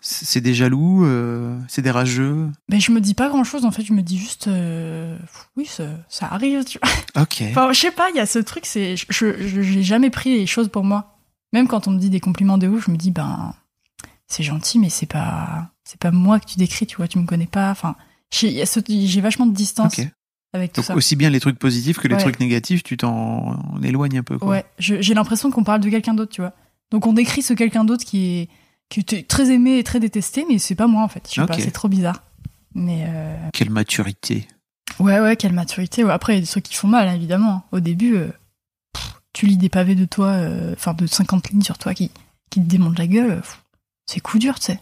C'est 0.03 0.41
des 0.41 0.55
jaloux, 0.55 1.05
euh, 1.05 1.59
c'est 1.69 1.83
des 1.83 1.91
rageux. 1.91 2.49
Ben, 2.69 2.81
je 2.81 2.93
me 2.93 3.01
dis 3.01 3.15
pas 3.15 3.29
grand 3.29 3.43
chose 3.45 3.65
en 3.65 3.71
fait, 3.71 3.83
je 3.83 3.93
me 3.93 4.03
dis 4.03 4.19
juste, 4.19 4.47
euh, 4.47 5.17
oui, 5.57 5.67
ça, 5.67 5.85
ça 6.09 6.27
arrive. 6.31 6.65
Tu 6.65 6.79
vois. 6.81 7.23
Ok. 7.23 7.43
Enfin, 7.51 7.73
je 7.73 7.81
sais 7.81 7.91
pas, 7.91 8.11
il 8.11 8.17
y 8.17 8.21
a 8.21 8.27
ce 8.27 8.39
truc, 8.39 8.67
c'est, 8.67 8.97
je, 8.97 9.05
je- 9.11 9.63
j'ai 9.63 9.83
jamais 9.83 10.11
pris 10.11 10.37
les 10.39 10.47
choses 10.47 10.69
pour 10.69 10.85
moi. 10.85 11.19
Même 11.53 11.67
quand 11.67 11.89
on 11.89 11.93
me 11.93 11.99
dit 11.99 12.11
des 12.11 12.21
compliments 12.21 12.59
de 12.59 12.69
ouf, 12.69 12.87
je 12.87 12.91
me 12.91 12.97
dis, 12.97 13.11
ben, 13.11 13.55
c'est 14.29 14.43
gentil, 14.43 14.79
mais 14.79 14.91
c'est 14.91 15.07
pas, 15.07 15.71
c'est 15.85 15.99
pas 15.99 16.11
moi 16.11 16.39
que 16.41 16.47
tu 16.47 16.59
décris, 16.59 16.87
tu 16.87 16.97
vois, 16.97 17.09
tu 17.09 17.19
me 17.19 17.27
connais 17.27 17.47
pas. 17.47 17.71
Enfin, 17.71 17.97
j'ai, 18.31 19.21
vachement 19.21 19.47
de 19.47 19.55
distance 19.55 19.99
avec 20.53 20.73
tout 20.73 20.81
Donc 20.81 20.87
ça. 20.87 20.95
aussi 20.95 21.17
bien 21.17 21.31
les 21.31 21.41
trucs 21.41 21.59
positifs 21.59 21.99
que 21.99 22.09
les 22.09 22.15
Ouais. 22.15 22.21
trucs 22.21 22.41
négatifs, 22.41 22.83
tu 22.83 22.97
t'en 22.97 23.59
en 23.75 23.83
éloignes 23.83 24.19
un 24.19 24.23
peu. 24.23 24.39
Quoi. 24.39 24.49
Ouais, 24.49 24.65
j'ai 24.79 25.15
l'impression 25.15 25.51
qu'on 25.51 25.65
parle 25.65 25.81
de 25.81 25.89
quelqu'un 25.91 26.15
d'autre, 26.15 26.33
tu 26.33 26.41
vois. 26.41 26.53
Donc 26.91 27.07
on 27.07 27.13
décrit 27.13 27.43
ce 27.43 27.53
quelqu'un 27.55 27.85
d'autre 27.85 28.05
qui 28.05 28.27
est, 28.39 28.49
qui 28.89 29.05
très 29.25 29.51
aimé 29.51 29.79
et 29.79 29.85
très 29.85 30.01
détesté, 30.01 30.45
mais 30.49 30.59
c'est 30.59 30.75
pas 30.77 30.87
moi 30.87 31.03
en 31.03 31.09
fait. 31.09 31.27
Je 31.29 31.41
sais 31.41 31.47
pas, 31.47 31.59
c'est 31.59 31.71
trop 31.73 31.89
bizarre. 31.89 32.23
Mais 32.75 33.05
euh, 33.09 33.37
Quelle 33.53 33.71
maturité. 33.71 34.47
Ouais, 35.01 35.19
ouais, 35.21 35.37
quelle 35.37 35.53
maturité. 35.53 36.05
Ouais, 36.05 36.13
après, 36.13 36.35
il 36.35 36.37
y 36.37 36.39
a 36.39 36.41
des 36.43 36.47
trucs 36.47 36.65
qui 36.65 36.75
font 36.75 36.89
mal, 36.89 37.13
évidemment. 37.15 37.65
Au 37.73 37.81
début, 37.81 38.15
euh, 38.17 38.29
pff, 38.93 39.15
tu 39.33 39.47
lis 39.47 39.57
des 39.57 39.69
pavés 39.69 39.95
de 39.95 40.05
toi, 40.05 40.29
euh, 40.29 40.75
enfin 40.75 40.95
de 40.95 41.07
50 41.07 41.51
lignes 41.51 41.63
sur 41.63 41.77
toi 41.79 41.93
qui, 41.95 42.11
qui 42.51 42.61
te 42.61 42.67
démontent 42.67 42.99
la 42.99 43.07
gueule. 43.07 43.43
C'est 44.07 44.21
coup 44.21 44.39
dur, 44.39 44.59
tu 44.59 44.67
sais. 44.67 44.81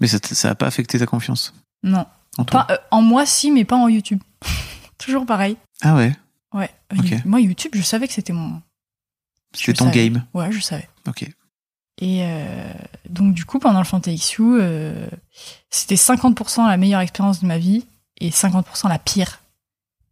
Mais 0.00 0.06
ça 0.06 0.20
t- 0.20 0.34
ça 0.34 0.50
a 0.50 0.54
pas 0.54 0.66
affecté 0.66 0.98
ta 0.98 1.06
confiance? 1.06 1.52
Non. 1.82 2.06
En 2.38 2.44
toi 2.44 2.64
Pas, 2.64 2.74
euh, 2.74 2.78
en 2.90 3.02
moi, 3.02 3.26
si, 3.26 3.50
mais 3.50 3.64
pas 3.64 3.76
en 3.76 3.88
YouTube. 3.88 4.20
Toujours 4.98 5.26
pareil. 5.26 5.56
Ah 5.82 5.94
ouais 5.94 6.16
Ouais. 6.54 6.70
You- 6.94 7.18
Moi, 7.26 7.40
YouTube, 7.42 7.72
je 7.74 7.82
savais 7.82 8.08
que 8.08 8.14
c'était 8.14 8.32
mon. 8.32 8.62
C'était 9.54 9.74
ton 9.74 9.84
savais. 9.86 10.08
game. 10.10 10.24
Ouais, 10.34 10.50
je 10.50 10.60
savais. 10.60 10.88
Ok. 11.06 11.22
Et 12.00 12.20
euh, 12.22 12.72
donc, 13.08 13.34
du 13.34 13.44
coup, 13.44 13.58
pendant 13.58 13.78
le 13.80 13.84
Fantaxu, 13.84 14.42
euh, 14.42 15.06
c'était 15.68 15.96
50% 15.96 16.66
la 16.66 16.76
meilleure 16.76 17.00
expérience 17.00 17.40
de 17.40 17.46
ma 17.46 17.58
vie 17.58 17.84
et 18.20 18.30
50% 18.30 18.88
la 18.88 18.98
pire. 18.98 19.40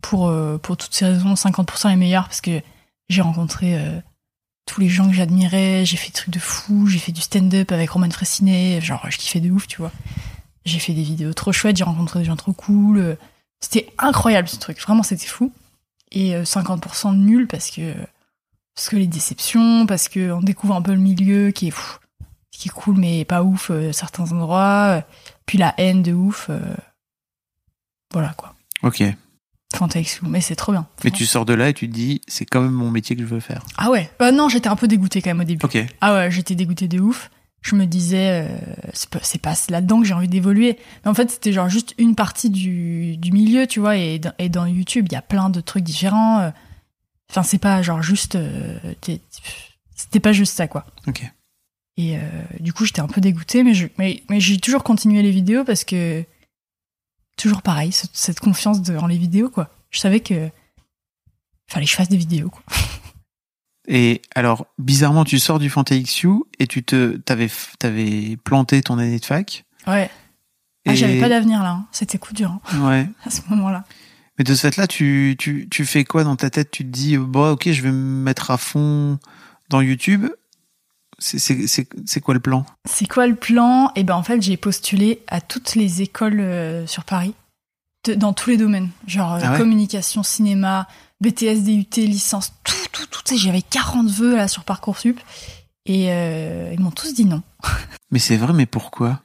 Pour, 0.02 0.28
euh, 0.28 0.58
pour 0.58 0.76
toutes 0.76 0.94
ces 0.94 1.06
raisons, 1.06 1.34
50% 1.34 1.88
les 1.88 1.96
meilleures 1.96 2.24
parce 2.26 2.40
que 2.40 2.60
j'ai 3.08 3.22
rencontré 3.22 3.76
euh, 3.78 3.98
tous 4.66 4.80
les 4.80 4.88
gens 4.88 5.08
que 5.08 5.14
j'admirais, 5.14 5.84
j'ai 5.86 5.96
fait 5.96 6.08
des 6.08 6.12
trucs 6.14 6.30
de 6.34 6.38
fou, 6.38 6.86
j'ai 6.86 6.98
fait 6.98 7.12
du 7.12 7.20
stand-up 7.22 7.72
avec 7.72 7.90
Roman 7.90 8.10
Fressinet, 8.10 8.80
genre 8.80 9.04
je 9.10 9.16
kiffais 9.16 9.40
de 9.40 9.50
ouf, 9.50 9.66
tu 9.66 9.78
vois. 9.78 9.92
J'ai 10.66 10.78
fait 10.80 10.92
des 10.92 11.02
vidéos 11.02 11.32
trop 11.32 11.52
chouettes, 11.52 11.76
j'ai 11.78 11.84
rencontré 11.84 12.18
des 12.18 12.24
gens 12.26 12.36
trop 12.36 12.52
cool. 12.52 12.98
euh, 12.98 13.14
C'était 13.60 13.88
incroyable 13.98 14.48
ce 14.48 14.56
truc, 14.58 14.78
vraiment 14.82 15.02
c'était 15.02 15.26
fou. 15.26 15.50
Et 16.12 16.34
euh, 16.34 16.42
50% 16.44 17.12
de 17.12 17.16
nul 17.16 17.46
parce 17.46 17.70
que 17.70 17.94
parce 18.74 18.90
que 18.90 18.96
les 18.96 19.06
déceptions, 19.06 19.86
parce 19.86 20.08
que 20.08 20.30
on 20.32 20.42
découvre 20.42 20.74
un 20.76 20.82
peu 20.82 20.92
le 20.92 20.98
milieu 21.00 21.50
qui 21.52 21.68
est 21.68 21.70
pff, 21.70 21.98
qui 22.50 22.68
est 22.68 22.72
cool 22.72 22.96
mais 22.96 23.24
pas 23.24 23.42
ouf 23.42 23.70
euh, 23.70 23.92
certains 23.92 24.30
endroits, 24.32 24.98
euh, 24.98 25.00
puis 25.46 25.56
la 25.56 25.72
haine 25.78 26.02
de 26.02 26.12
ouf. 26.12 26.48
euh, 26.50 26.60
voilà 28.12 28.34
quoi. 28.36 28.54
Ok. 28.82 29.02
Fantaxu, 29.74 30.20
mais 30.26 30.40
c'est 30.40 30.54
trop 30.56 30.72
bien. 30.72 30.86
Mais 31.04 31.10
tu 31.10 31.26
sors 31.26 31.44
de 31.44 31.52
là 31.52 31.68
et 31.68 31.74
tu 31.74 31.88
te 31.88 31.92
dis, 31.94 32.20
c'est 32.28 32.44
quand 32.46 32.60
même 32.62 32.70
mon 32.72 32.90
métier 32.90 33.16
que 33.16 33.22
je 33.22 33.26
veux 33.26 33.40
faire. 33.40 33.62
Ah 33.76 33.90
ouais. 33.90 34.10
Bah 34.18 34.30
non, 34.32 34.48
j'étais 34.48 34.68
un 34.68 34.76
peu 34.76 34.86
dégoûtée 34.88 35.20
quand 35.20 35.30
même 35.30 35.40
au 35.40 35.44
début. 35.44 35.64
Ok. 35.64 35.76
Ah 36.00 36.14
ouais, 36.14 36.30
j'étais 36.30 36.54
dégoûtée 36.54 36.88
de 36.88 37.00
ouf. 37.00 37.30
Je 37.68 37.74
me 37.74 37.84
disais, 37.84 38.44
euh, 38.44 38.58
c'est 38.92 39.10
pas, 39.10 39.18
c'est 39.22 39.40
pas 39.40 39.54
là-dedans 39.70 39.98
que 40.00 40.06
j'ai 40.06 40.14
envie 40.14 40.28
d'évoluer. 40.28 40.78
Mais 41.04 41.10
en 41.10 41.14
fait, 41.14 41.30
c'était 41.32 41.52
genre 41.52 41.68
juste 41.68 41.94
une 41.98 42.14
partie 42.14 42.48
du, 42.48 43.16
du 43.16 43.32
milieu, 43.32 43.66
tu 43.66 43.80
vois. 43.80 43.96
Et 43.96 44.20
dans, 44.20 44.32
et 44.38 44.48
dans 44.48 44.66
YouTube, 44.66 45.06
il 45.10 45.12
y 45.14 45.16
a 45.16 45.22
plein 45.22 45.50
de 45.50 45.60
trucs 45.60 45.82
différents. 45.82 46.40
euh. 46.42 46.50
Enfin, 47.28 47.42
c'est 47.42 47.58
pas 47.58 47.82
genre 47.82 48.02
juste. 48.02 48.36
euh, 48.36 48.78
C'était 49.96 50.20
pas 50.20 50.32
juste 50.32 50.54
ça, 50.54 50.68
quoi. 50.68 50.86
Ok. 51.08 51.22
Et 51.96 52.16
euh, 52.18 52.20
du 52.60 52.72
coup, 52.72 52.84
j'étais 52.84 53.00
un 53.00 53.08
peu 53.08 53.20
dégoûtée, 53.20 53.64
mais, 53.64 53.74
je, 53.74 53.88
mais, 53.98 54.22
mais 54.30 54.38
j'ai 54.38 54.58
toujours 54.58 54.84
continué 54.84 55.22
les 55.22 55.32
vidéos 55.32 55.64
parce 55.64 55.82
que. 55.84 56.24
Toujours 57.36 57.62
pareil, 57.62 57.90
ce- 57.92 58.06
cette 58.12 58.38
confiance 58.40 58.80
de, 58.80 58.96
en 58.96 59.06
les 59.08 59.18
vidéos, 59.18 59.50
quoi. 59.50 59.70
Je 59.90 59.98
savais 59.98 60.20
que. 60.20 60.48
Fallait 61.68 61.84
que 61.86 61.90
je 61.90 61.96
fasse 61.96 62.08
des 62.08 62.16
vidéos, 62.16 62.48
quoi. 62.50 62.62
Et 63.88 64.22
alors, 64.34 64.66
bizarrement, 64.78 65.24
tu 65.24 65.38
sors 65.38 65.58
du 65.58 65.70
FantaXU 65.70 66.28
et 66.58 66.66
tu 66.66 66.82
te, 66.82 67.16
t'avais, 67.18 67.48
t'avais 67.78 68.36
planté 68.44 68.82
ton 68.82 68.98
année 68.98 69.18
de 69.20 69.24
fac. 69.24 69.64
Ouais. 69.86 70.10
Ah, 70.88 70.92
Et- 70.92 70.96
j'avais 70.96 71.20
pas 71.20 71.28
d'avenir 71.28 71.62
là. 71.62 71.70
hein. 71.70 71.86
C'était 71.92 72.18
coup 72.18 72.34
dur 72.34 72.58
hein, 72.72 72.80
Ouais. 72.88 73.08
à 73.24 73.30
ce 73.30 73.40
moment-là. 73.50 73.84
Mais 74.38 74.44
de 74.44 74.54
ce 74.54 74.60
fait-là, 74.62 74.86
tu, 74.86 75.36
tu, 75.38 75.68
tu 75.70 75.86
fais 75.86 76.04
quoi 76.04 76.24
dans 76.24 76.36
ta 76.36 76.50
tête? 76.50 76.70
Tu 76.70 76.84
te 76.84 76.90
dis, 76.90 77.16
bon, 77.16 77.52
ok, 77.52 77.70
je 77.70 77.82
vais 77.82 77.90
me 77.92 78.22
mettre 78.22 78.50
à 78.50 78.56
fond 78.58 79.18
dans 79.70 79.80
YouTube. 79.80 80.26
C'est- 81.18 82.20
quoi 82.20 82.34
le 82.34 82.40
plan? 82.40 82.66
C'est 82.84 83.08
quoi 83.08 83.26
le 83.26 83.34
plan? 83.36 83.90
Eh 83.96 84.04
ben 84.04 84.14
en 84.14 84.22
fait, 84.22 84.42
j'ai 84.42 84.58
postulé 84.58 85.22
à 85.28 85.40
toutes 85.40 85.74
les 85.74 86.02
écoles 86.02 86.40
euh, 86.40 86.86
sur 86.86 87.04
Paris, 87.04 87.34
de- 88.04 88.14
dans 88.14 88.34
tous 88.34 88.50
les 88.50 88.58
domaines, 88.58 88.90
genre 89.06 89.34
euh, 89.34 89.40
Ah 89.42 89.52
ouais? 89.52 89.58
communication, 89.58 90.22
cinéma, 90.22 90.86
BTS, 91.20 91.62
DUT, 91.64 91.86
licence, 91.96 92.52
tout, 92.64 92.74
tout, 92.92 93.06
tout. 93.06 93.36
J'avais 93.36 93.62
40 93.62 94.08
vœux 94.08 94.36
là 94.36 94.48
sur 94.48 94.64
parcoursup 94.64 95.18
et 95.86 96.10
euh, 96.12 96.70
ils 96.72 96.80
m'ont 96.80 96.90
tous 96.90 97.14
dit 97.14 97.24
non. 97.24 97.42
Mais 98.10 98.18
c'est 98.18 98.36
vrai, 98.36 98.52
mais 98.52 98.66
pourquoi? 98.66 99.22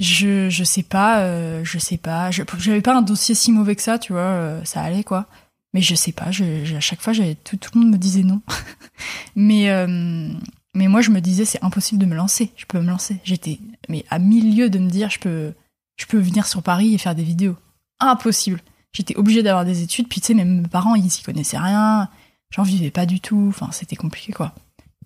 Je 0.00 0.48
je 0.48 0.64
sais 0.64 0.82
pas, 0.82 1.20
euh, 1.20 1.62
je 1.64 1.78
sais 1.78 1.96
pas. 1.98 2.30
Je 2.30 2.42
j'avais 2.58 2.80
pas 2.80 2.96
un 2.96 3.02
dossier 3.02 3.34
si 3.34 3.52
mauvais 3.52 3.76
que 3.76 3.82
ça, 3.82 3.98
tu 3.98 4.12
vois, 4.12 4.22
euh, 4.22 4.64
ça 4.64 4.80
allait 4.82 5.04
quoi. 5.04 5.26
Mais 5.74 5.82
je 5.82 5.94
sais 5.94 6.12
pas. 6.12 6.30
Je, 6.30 6.64
je- 6.64 6.74
à 6.76 6.80
chaque 6.80 7.00
fois, 7.02 7.12
j'avais 7.12 7.34
tout, 7.36 7.56
tout 7.56 7.70
le 7.74 7.80
monde 7.80 7.90
me 7.92 7.98
disait 7.98 8.22
non. 8.22 8.40
mais 9.36 9.70
euh, 9.70 10.32
mais 10.74 10.88
moi, 10.88 11.00
je 11.02 11.10
me 11.10 11.20
disais 11.20 11.44
c'est 11.44 11.62
impossible 11.62 12.00
de 12.00 12.06
me 12.06 12.14
lancer. 12.16 12.50
Je 12.56 12.64
peux 12.66 12.80
me 12.80 12.88
lancer. 12.88 13.18
J'étais 13.24 13.58
mais 13.88 14.04
à 14.10 14.18
milieu 14.18 14.70
de 14.70 14.78
me 14.78 14.88
dire 14.88 15.10
je 15.10 15.18
peux 15.18 15.52
je 15.96 16.06
peux 16.06 16.18
venir 16.18 16.46
sur 16.46 16.62
Paris 16.62 16.94
et 16.94 16.98
faire 16.98 17.14
des 17.14 17.22
vidéos. 17.24 17.56
Impossible. 18.00 18.60
J'étais 18.92 19.16
obligée 19.16 19.42
d'avoir 19.42 19.64
des 19.64 19.82
études. 19.82 20.08
Puis 20.08 20.20
tu 20.20 20.28
sais, 20.28 20.34
mes 20.34 20.62
parents 20.68 20.94
ils 20.94 21.10
s'y 21.10 21.22
connaissaient 21.22 21.58
rien. 21.58 22.08
J'en 22.50 22.62
vivais 22.62 22.90
pas 22.90 23.06
du 23.06 23.20
tout. 23.20 23.46
Enfin, 23.48 23.70
c'était 23.72 23.96
compliqué 23.96 24.32
quoi. 24.32 24.54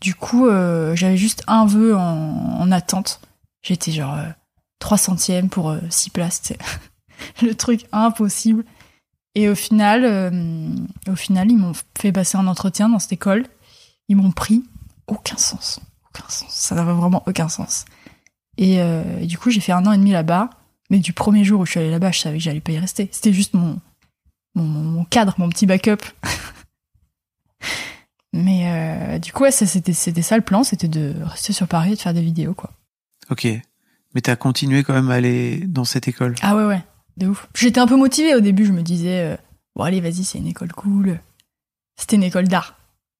Du 0.00 0.14
coup, 0.14 0.46
euh, 0.46 0.94
j'avais 0.96 1.16
juste 1.16 1.44
un 1.46 1.66
vœu 1.66 1.96
en, 1.96 2.60
en 2.60 2.72
attente. 2.72 3.20
J'étais 3.62 3.92
genre 3.92 4.14
euh, 4.14 4.28
3 4.80 4.98
centièmes 4.98 5.48
pour 5.48 5.74
6 5.88 6.10
places, 6.10 6.52
le 7.42 7.54
truc 7.54 7.86
impossible. 7.92 8.64
Et 9.34 9.48
au 9.48 9.54
final, 9.54 10.04
euh, 10.04 10.30
au 11.08 11.16
final, 11.16 11.50
ils 11.50 11.58
m'ont 11.58 11.72
fait 11.98 12.12
passer 12.12 12.38
un 12.38 12.46
entretien 12.46 12.88
dans 12.88 12.98
cette 12.98 13.12
école. 13.12 13.46
Ils 14.08 14.16
m'ont 14.16 14.30
pris. 14.30 14.64
Aucun 15.06 15.36
sens. 15.36 15.80
Aucun 16.08 16.28
sens. 16.28 16.50
Ça 16.50 16.74
n'avait 16.74 16.92
vraiment 16.92 17.22
aucun 17.26 17.48
sens. 17.48 17.84
Euh, 18.60 19.18
et 19.20 19.26
du 19.26 19.36
coup, 19.36 19.50
j'ai 19.50 19.60
fait 19.60 19.72
un 19.72 19.84
an 19.86 19.92
et 19.92 19.98
demi 19.98 20.12
là-bas. 20.12 20.50
Mais 20.94 21.00
du 21.00 21.12
premier 21.12 21.42
jour 21.42 21.60
où 21.60 21.66
je 21.66 21.72
suis 21.72 21.80
allée 21.80 21.90
là-bas, 21.90 22.12
je 22.12 22.20
savais 22.20 22.38
que 22.38 22.44
j'allais 22.44 22.60
pas 22.60 22.70
y 22.70 22.78
rester. 22.78 23.08
C'était 23.10 23.32
juste 23.32 23.54
mon, 23.54 23.80
mon, 24.54 25.04
cadre, 25.04 25.34
mon 25.38 25.48
petit 25.48 25.66
backup. 25.66 25.96
Mais 28.32 28.68
euh, 28.68 29.18
du 29.18 29.32
coup, 29.32 29.42
ouais, 29.42 29.50
c'était, 29.50 29.92
c'était 29.92 30.22
ça 30.22 30.36
le 30.36 30.44
plan, 30.44 30.62
c'était 30.62 30.86
de 30.86 31.12
rester 31.24 31.52
sur 31.52 31.66
Paris 31.66 31.94
et 31.94 31.96
de 31.96 32.00
faire 32.00 32.14
des 32.14 32.22
vidéos, 32.22 32.54
quoi. 32.54 32.70
Ok. 33.28 33.48
Mais 34.14 34.20
t'as 34.20 34.36
continué 34.36 34.84
quand 34.84 34.92
même 34.92 35.10
à 35.10 35.14
aller 35.14 35.64
dans 35.66 35.84
cette 35.84 36.06
école. 36.06 36.36
Ah 36.42 36.54
ouais, 36.54 36.64
ouais, 36.64 36.84
de 37.16 37.26
ouf. 37.26 37.48
J'étais 37.56 37.80
un 37.80 37.88
peu 37.88 37.96
motivée 37.96 38.36
au 38.36 38.40
début, 38.40 38.64
je 38.64 38.70
me 38.70 38.82
disais, 38.82 39.32
euh, 39.32 39.36
bon 39.74 39.82
allez, 39.82 40.00
vas-y, 40.00 40.22
c'est 40.22 40.38
une 40.38 40.46
école 40.46 40.72
cool. 40.74 41.18
C'était 41.96 42.14
une 42.14 42.22
école 42.22 42.46
d'art. 42.46 42.76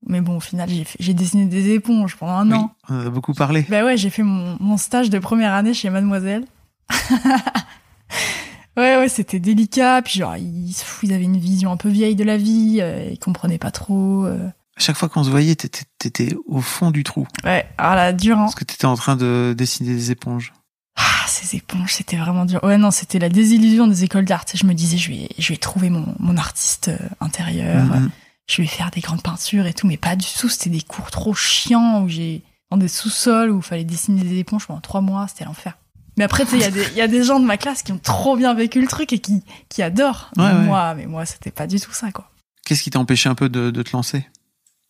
Mais 0.06 0.20
bon, 0.20 0.36
au 0.36 0.40
final, 0.40 0.70
j'ai, 1.00 1.14
dessiné 1.14 1.46
des 1.46 1.70
éponges 1.70 2.14
pendant 2.14 2.34
un 2.34 2.52
Oui, 2.52 2.56
an. 2.56 2.72
on 2.88 3.00
en 3.00 3.06
a 3.06 3.10
beaucoup 3.10 3.34
parlé. 3.34 3.66
Bah 3.68 3.84
ouais, 3.84 3.96
j'ai 3.96 4.10
fait 4.10 4.22
mon, 4.22 4.56
mon 4.60 4.76
stage 4.76 5.10
de 5.10 5.18
première 5.18 5.54
année 5.54 5.74
chez 5.74 5.90
Mademoiselle. 5.90 6.44
ouais, 8.76 8.96
ouais, 8.96 9.08
c'était 9.08 9.40
délicat. 9.40 10.02
Puis 10.02 10.20
genre, 10.20 10.36
ils, 10.36 10.74
ils 11.02 11.12
avaient 11.12 11.22
une 11.24 11.38
vision 11.38 11.72
un 11.72 11.76
peu 11.76 11.88
vieille 11.88 12.16
de 12.16 12.24
la 12.24 12.36
vie. 12.36 12.78
euh, 12.80 13.08
ils 13.12 13.18
comprenaient 13.18 13.58
pas 13.58 13.70
trop. 13.70 14.24
euh. 14.24 14.48
À 14.76 14.80
chaque 14.80 14.96
fois 14.96 15.08
qu'on 15.08 15.22
se 15.22 15.30
voyait, 15.30 15.54
t'étais 15.54 15.84
t'étais 15.98 16.36
au 16.46 16.60
fond 16.60 16.90
du 16.90 17.04
trou. 17.04 17.26
Ouais, 17.44 17.64
ah 17.78 17.94
là, 17.94 18.12
dur, 18.12 18.36
hein. 18.38 18.42
Parce 18.44 18.56
que 18.56 18.64
t'étais 18.64 18.86
en 18.86 18.96
train 18.96 19.14
de 19.16 19.54
dessiner 19.56 19.94
des 19.94 20.10
éponges. 20.10 20.52
Ah, 20.96 21.26
ces 21.28 21.56
éponges, 21.56 21.94
c'était 21.94 22.16
vraiment 22.16 22.44
dur. 22.44 22.62
Ouais, 22.64 22.76
non, 22.76 22.90
c'était 22.90 23.18
la 23.20 23.28
désillusion 23.28 23.86
des 23.86 24.04
écoles 24.04 24.24
d'art. 24.24 24.44
Je 24.52 24.66
me 24.66 24.74
disais, 24.74 24.96
je 24.96 25.10
vais, 25.10 25.28
je 25.38 25.52
vais 25.52 25.56
trouver 25.56 25.90
mon, 25.90 26.14
mon 26.18 26.36
artiste 26.36 26.88
euh, 26.88 26.98
intérieur. 27.20 27.84
Mhm. 27.84 28.10
je 28.48 28.62
vais 28.62 28.68
faire 28.68 28.90
des 28.90 29.00
grandes 29.00 29.22
peintures 29.22 29.66
et 29.66 29.74
tout, 29.74 29.86
mais 29.86 29.96
pas 29.96 30.16
du 30.16 30.26
tout. 30.38 30.48
C'était 30.48 30.70
des 30.70 30.82
cours 30.82 31.10
trop 31.12 31.34
chiants 31.34 32.02
où 32.02 32.08
j'ai 32.08 32.42
dans 32.70 32.76
des 32.76 32.88
sous-sols 32.88 33.50
où 33.52 33.58
il 33.58 33.62
fallait 33.62 33.84
dessiner 33.84 34.22
des 34.24 34.38
éponges 34.40 34.66
pendant 34.66 34.80
trois 34.80 35.00
mois. 35.00 35.26
C'était 35.28 35.44
l'enfer. 35.44 35.78
Mais 36.16 36.24
après, 36.24 36.44
tu 36.44 36.50
sais, 36.52 36.56
il 36.58 36.62
y, 36.62 36.64
a 36.64 36.70
des- 36.70 36.86
il 36.92 36.96
y 36.96 37.00
a 37.00 37.08
des 37.08 37.22
gens 37.24 37.40
de 37.40 37.44
ma 37.44 37.56
classe 37.56 37.82
qui 37.82 37.90
ont 37.92 37.98
trop 37.98 38.36
bien 38.36 38.54
vécu 38.54 38.80
le 38.80 38.86
truc 38.86 39.12
et 39.12 39.18
qui, 39.18 39.42
qui 39.68 39.82
adorent. 39.82 40.30
Ouais, 40.36 40.44
mais 40.52 40.58
ouais. 40.60 40.64
moi, 40.66 40.94
mais 40.94 41.06
moi, 41.06 41.26
c'était 41.26 41.50
pas 41.50 41.66
du 41.66 41.80
tout 41.80 41.92
ça, 41.92 42.12
quoi. 42.12 42.30
Qu'est-ce 42.64 42.82
qui 42.82 42.90
t'a 42.90 42.98
empêché 43.00 43.28
un 43.28 43.34
peu 43.34 43.48
de, 43.48 43.70
de 43.70 43.82
te 43.82 43.90
lancer 43.92 44.26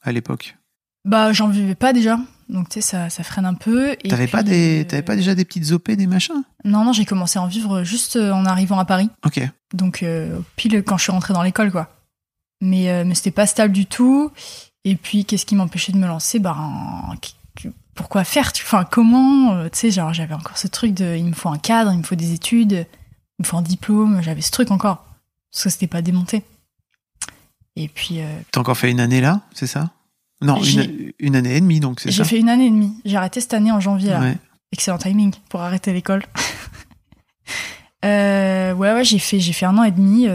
à 0.02 0.12
l'époque? 0.12 0.56
Bah, 1.06 1.32
j'en 1.32 1.48
vivais 1.48 1.74
pas 1.74 1.92
déjà. 1.92 2.18
Donc, 2.50 2.68
tu 2.68 2.74
sais, 2.74 2.80
ça, 2.82 3.08
ça 3.10 3.22
freine 3.22 3.46
un 3.46 3.54
peu. 3.54 3.96
T'avais 4.08 4.26
pas 4.26 4.42
des, 4.42 4.86
euh, 4.92 5.02
pas 5.02 5.16
déjà 5.16 5.34
des 5.34 5.46
petites 5.46 5.72
op, 5.72 5.90
des 5.90 6.06
machins? 6.06 6.44
Non, 6.64 6.84
non, 6.84 6.92
j'ai 6.92 7.06
commencé 7.06 7.38
à 7.38 7.42
en 7.42 7.46
vivre 7.46 7.84
juste 7.84 8.16
euh, 8.16 8.32
en 8.32 8.44
arrivant 8.44 8.78
à 8.78 8.84
Paris. 8.84 9.08
Ok. 9.24 9.40
Donc, 9.72 10.02
euh, 10.02 10.38
pile 10.56 10.82
quand 10.84 10.98
je 10.98 11.04
suis 11.04 11.12
rentrée 11.12 11.32
dans 11.32 11.42
l'école, 11.42 11.72
quoi. 11.72 11.88
Mais, 12.60 12.90
euh, 12.90 13.04
mais 13.06 13.14
c'était 13.14 13.30
pas 13.30 13.46
stable 13.46 13.72
du 13.72 13.86
tout. 13.86 14.30
Et 14.84 14.96
puis, 14.96 15.24
qu'est-ce 15.24 15.46
qui 15.46 15.54
m'empêchait 15.56 15.92
de 15.92 15.96
me 15.98 16.06
lancer? 16.06 16.38
Ben, 16.38 17.14
pourquoi 17.94 18.24
faire 18.24 18.52
tu- 18.52 18.64
Enfin, 18.64 18.84
comment 18.84 19.52
euh, 19.52 19.68
Tu 19.70 19.78
sais, 19.78 19.90
genre, 19.90 20.12
j'avais 20.12 20.34
encore 20.34 20.58
ce 20.58 20.66
truc 20.66 20.94
de 20.94 21.16
il 21.16 21.24
me 21.24 21.32
faut 21.32 21.48
un 21.48 21.58
cadre, 21.58 21.92
il 21.92 21.98
me 21.98 22.02
faut 22.02 22.14
des 22.14 22.32
études, 22.32 22.86
il 23.38 23.42
me 23.42 23.44
faut 23.44 23.56
un 23.56 23.62
diplôme. 23.62 24.20
J'avais 24.22 24.40
ce 24.40 24.50
truc 24.50 24.70
encore. 24.70 25.04
Parce 25.52 25.64
que 25.64 25.70
c'était 25.70 25.86
pas 25.86 26.02
démonté. 26.02 26.42
Et 27.76 27.88
puis, 27.88 28.20
euh, 28.20 28.40
T'as 28.50 28.60
encore 28.60 28.76
fait 28.76 28.90
une 28.90 29.00
année 29.00 29.20
là, 29.20 29.40
c'est 29.54 29.66
ça? 29.66 29.90
Non, 30.40 30.60
une, 30.62 31.36
année 31.36 31.56
et 31.56 31.60
demie, 31.60 31.80
donc 31.80 32.00
c'est 32.00 32.10
ça? 32.10 32.22
j'ai 32.22 32.28
fait 32.28 32.38
une 32.38 32.48
année 32.48 32.66
et 32.66 32.70
demie. 32.70 32.94
J'ai 33.04 33.16
arrêté 33.16 33.40
cette 33.40 33.54
année 33.54 33.72
en 33.72 33.80
janvier, 33.80 34.10
là. 34.10 34.20
Ouais. 34.20 34.36
Excellent 34.72 34.98
timing 34.98 35.32
pour 35.48 35.60
arrêter 35.62 35.92
l'école. 35.92 36.24
Euh, 38.04 38.74
ouais, 38.74 38.92
ouais, 38.92 39.02
j'ai 39.02 39.18
fait, 39.18 39.40
j'ai 39.40 39.54
fait 39.54 39.64
un 39.64 39.78
an 39.78 39.82
et 39.82 39.90
demi. 39.90 40.28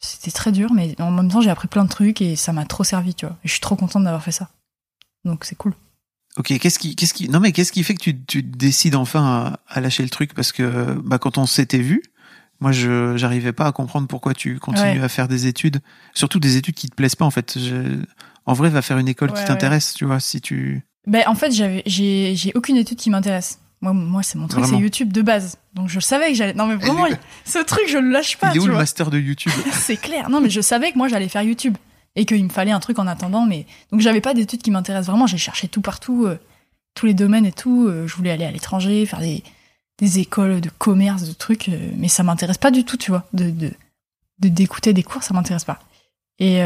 C'était 0.00 0.30
très 0.30 0.52
dur, 0.52 0.70
mais 0.74 0.94
en 1.00 1.10
même 1.10 1.30
temps, 1.30 1.40
j'ai 1.40 1.48
appris 1.48 1.68
plein 1.68 1.84
de 1.84 1.88
trucs 1.88 2.20
et 2.20 2.36
ça 2.36 2.52
m'a 2.52 2.66
trop 2.66 2.84
servi, 2.84 3.14
tu 3.14 3.24
vois. 3.24 3.36
Et 3.42 3.48
je 3.48 3.52
suis 3.52 3.60
trop 3.60 3.74
contente 3.74 4.04
d'avoir 4.04 4.22
fait 4.22 4.32
ça. 4.32 4.50
Donc 5.24 5.46
c'est 5.46 5.54
cool. 5.54 5.74
Ok, 6.38 6.46
qu'est-ce 6.58 6.78
qui, 6.78 6.96
qu'est-ce 6.96 7.12
qui, 7.12 7.28
non 7.28 7.40
mais 7.40 7.52
qu'est-ce 7.52 7.72
qui 7.72 7.82
fait 7.82 7.94
que 7.94 8.02
tu, 8.02 8.18
tu 8.24 8.42
décides 8.42 8.94
enfin 8.94 9.22
à, 9.24 9.60
à 9.68 9.80
lâcher 9.80 10.02
le 10.02 10.08
truc? 10.08 10.32
Parce 10.34 10.50
que 10.52 10.92
bah, 11.04 11.18
quand 11.18 11.36
on 11.36 11.44
s'était 11.46 11.78
vu, 11.78 12.02
moi 12.60 12.72
je 12.72 13.16
j'arrivais 13.16 13.52
pas 13.52 13.66
à 13.66 13.72
comprendre 13.72 14.06
pourquoi 14.08 14.32
tu 14.32 14.58
continues 14.58 14.98
Ouais. 14.98 15.00
à 15.04 15.08
faire 15.08 15.28
des 15.28 15.46
études, 15.46 15.80
surtout 16.14 16.38
des 16.40 16.56
études 16.56 16.74
qui 16.74 16.88
te 16.88 16.94
plaisent 16.94 17.16
pas 17.16 17.26
en 17.26 17.30
fait. 17.30 17.58
Je- 17.58 18.00
en 18.46 18.54
vrai, 18.54 18.70
va 18.70 18.82
faire 18.82 18.98
une 18.98 19.08
école 19.08 19.30
Ouais, 19.30 19.38
qui 19.38 19.44
t'intéresse, 19.44 19.94
tu 19.94 20.04
vois, 20.04 20.18
si 20.20 20.40
tu. 20.40 20.82
Ben, 21.06 21.22
en 21.28 21.34
fait, 21.36 21.52
j'avais, 21.52 21.82
j'ai, 21.86 22.34
j'ai 22.34 22.50
aucune 22.56 22.76
étude 22.76 22.98
qui 22.98 23.08
m'intéresse. 23.10 23.60
Moi, 23.82 23.92
moi, 23.92 24.22
c'est 24.24 24.36
mon 24.38 24.48
truc, 24.48 24.64
c'est. 24.64 24.76
YouTube 24.76 25.12
de 25.12 25.22
base. 25.22 25.58
Donc 25.74 25.88
je 25.88 26.00
savais 26.00 26.28
que 26.30 26.34
j'allais. 26.34 26.54
Non, 26.54 26.66
mais 26.66 26.76
vraiment, 26.76 27.06
Il 27.06 27.18
ce 27.44 27.58
truc, 27.58 27.84
je 27.88 27.98
le 27.98 28.10
lâche 28.10 28.38
pas. 28.38 28.50
Il 28.52 28.56
est 28.56 28.60
où 28.60 28.66
le 28.66 28.74
master 28.74 29.10
de 29.10 29.18
YouTube? 29.18 29.52
C'est 29.72 29.96
clair. 29.96 30.30
Non, 30.30 30.40
mais 30.40 30.50
je 30.50 30.60
savais 30.60 30.92
que 30.92 30.98
moi, 30.98 31.08
j'allais 31.08 31.28
faire 31.28 31.42
YouTube 31.42 31.76
et 32.16 32.24
qu'il 32.26 32.42
me 32.44 32.48
fallait 32.50 32.70
un 32.72 32.80
truc 32.80 32.98
en 32.98 33.06
attendant. 33.06 33.46
Mais 33.46 33.66
donc, 33.90 34.00
j'avais 34.00 34.20
pas 34.20 34.34
d'études 34.34 34.62
qui 34.62 34.70
m'intéressent 34.70 35.08
vraiment. 35.08 35.26
J'ai 35.26 35.38
cherché 35.38 35.68
tout 35.68 35.80
partout, 35.80 36.26
euh, 36.26 36.38
tous 36.94 37.06
les 37.06 37.14
domaines 37.14 37.46
et 37.46 37.52
tout. 37.52 37.86
Euh, 37.88 38.06
je 38.06 38.14
voulais 38.16 38.30
aller 38.30 38.44
à 38.44 38.50
l'étranger, 38.50 39.04
faire 39.06 39.20
des, 39.20 39.42
des 39.98 40.18
écoles 40.18 40.60
de 40.60 40.70
commerce, 40.70 41.24
de 41.24 41.32
trucs. 41.32 41.68
euh, 41.68 41.90
mais 41.96 42.08
ça 42.08 42.22
m'intéresse 42.22 42.58
pas 42.58 42.70
du 42.70 42.84
tout, 42.84 42.96
tu 42.96 43.10
vois. 43.10 43.24
De, 43.32 43.50
de, 43.50 43.70
de- 44.40 44.48
d'écouter 44.48 44.92
des 44.92 45.02
cours, 45.02 45.22
ça 45.22 45.32
m'intéresse 45.34 45.64
pas. 45.64 45.78
Et, 46.38 46.58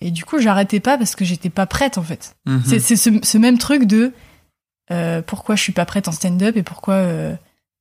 et 0.00 0.10
du 0.10 0.24
coup, 0.24 0.40
j'arrêtais 0.40 0.80
pas 0.80 0.98
parce 0.98 1.14
que 1.14 1.24
j'étais 1.24 1.50
pas 1.50 1.66
prête, 1.66 1.96
en 1.96 2.02
fait. 2.02 2.34
Mhm. 2.46 2.62
C'est, 2.66 2.80
c'est 2.80 2.96
ce, 2.96 3.10
ce 3.22 3.38
même 3.38 3.56
truc 3.58 3.84
de 3.84 4.12
pourquoi 5.26 5.54
je 5.54 5.62
suis 5.62 5.72
pas 5.72 5.84
prête 5.84 6.08
en 6.08 6.12
stand-up 6.12 6.56
et 6.56 6.64
pourquoi, 6.64 7.06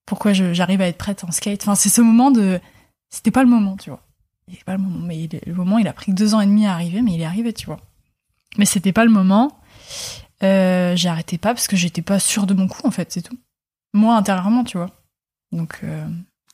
pourquoi 0.06 0.34
j'arrive 0.34 0.82
à 0.82 0.88
être 0.88 0.98
prête 0.98 1.24
en 1.24 1.32
skate. 1.32 1.64
Enfin, 1.64 1.74
c'est 1.74 1.89
ce 1.89 2.02
moment 2.02 2.30
de. 2.30 2.60
C'était 3.10 3.32
pas 3.32 3.41
le 3.43 3.50
moment, 3.50 3.76
tu 3.78 3.89
vois. 3.89 4.02
Pas 4.66 4.74
le 4.74 4.78
moment. 4.80 5.00
Mais 5.06 5.24
il- 5.24 5.39
le 5.46 5.54
moment, 5.54 5.78
il 5.80 5.88
a 5.88 5.93
pris 5.93 6.14
deux 6.14 6.34
ans 6.34 6.41
et 6.41 6.46
demi 6.46 6.66
à 6.68 6.74
arriver, 6.74 7.02
mais 7.02 7.14
il 7.14 7.22
est 7.22 7.26
arrivé, 7.26 7.54
tu 7.54 7.66
vois. 7.66 7.80
Mais 8.58 8.66
c'était 8.66 8.93
pas 8.93 9.04
le 9.06 9.12
moment. 9.12 9.60
Euh, 10.43 10.96
j'ai 10.96 11.10
arrêté 11.10 11.38
pas 11.38 11.54
parce 11.54 11.68
que 11.68 11.76
j'étais 11.76 12.02
pas 12.02 12.20
sûre 12.20 12.46
de 12.46 12.54
mon 12.54 12.68
coup, 12.68 12.86
en 12.86 12.91
fait, 12.91 13.12
c'est 13.12 13.22
tout. 13.22 13.38
Moi, 13.93 14.16
intérieurement, 14.16 14.64
tu 14.64 14.78
vois. 14.78 14.91
Donc, 15.52 15.80
euh, 15.84 16.06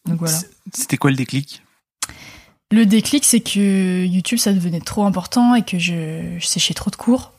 donc 0.06 0.20
voilà. 0.20 0.38
C'était 0.74 0.98
quoi 0.98 1.10
le 1.10 1.16
déclic? 1.18 1.64
Le 2.72 2.86
déclic, 2.86 3.26
c'est 3.26 3.42
que 3.42 4.06
YouTube, 4.06 4.38
ça 4.40 4.54
devenait 4.54 4.80
trop 4.80 5.04
important 5.06 5.56
et 5.56 5.64
que 5.64 5.78
je, 5.78 6.38
je 6.40 6.46
séchais 6.46 6.74
trop 6.74 6.90
de 6.92 6.96
cours. 6.96 7.34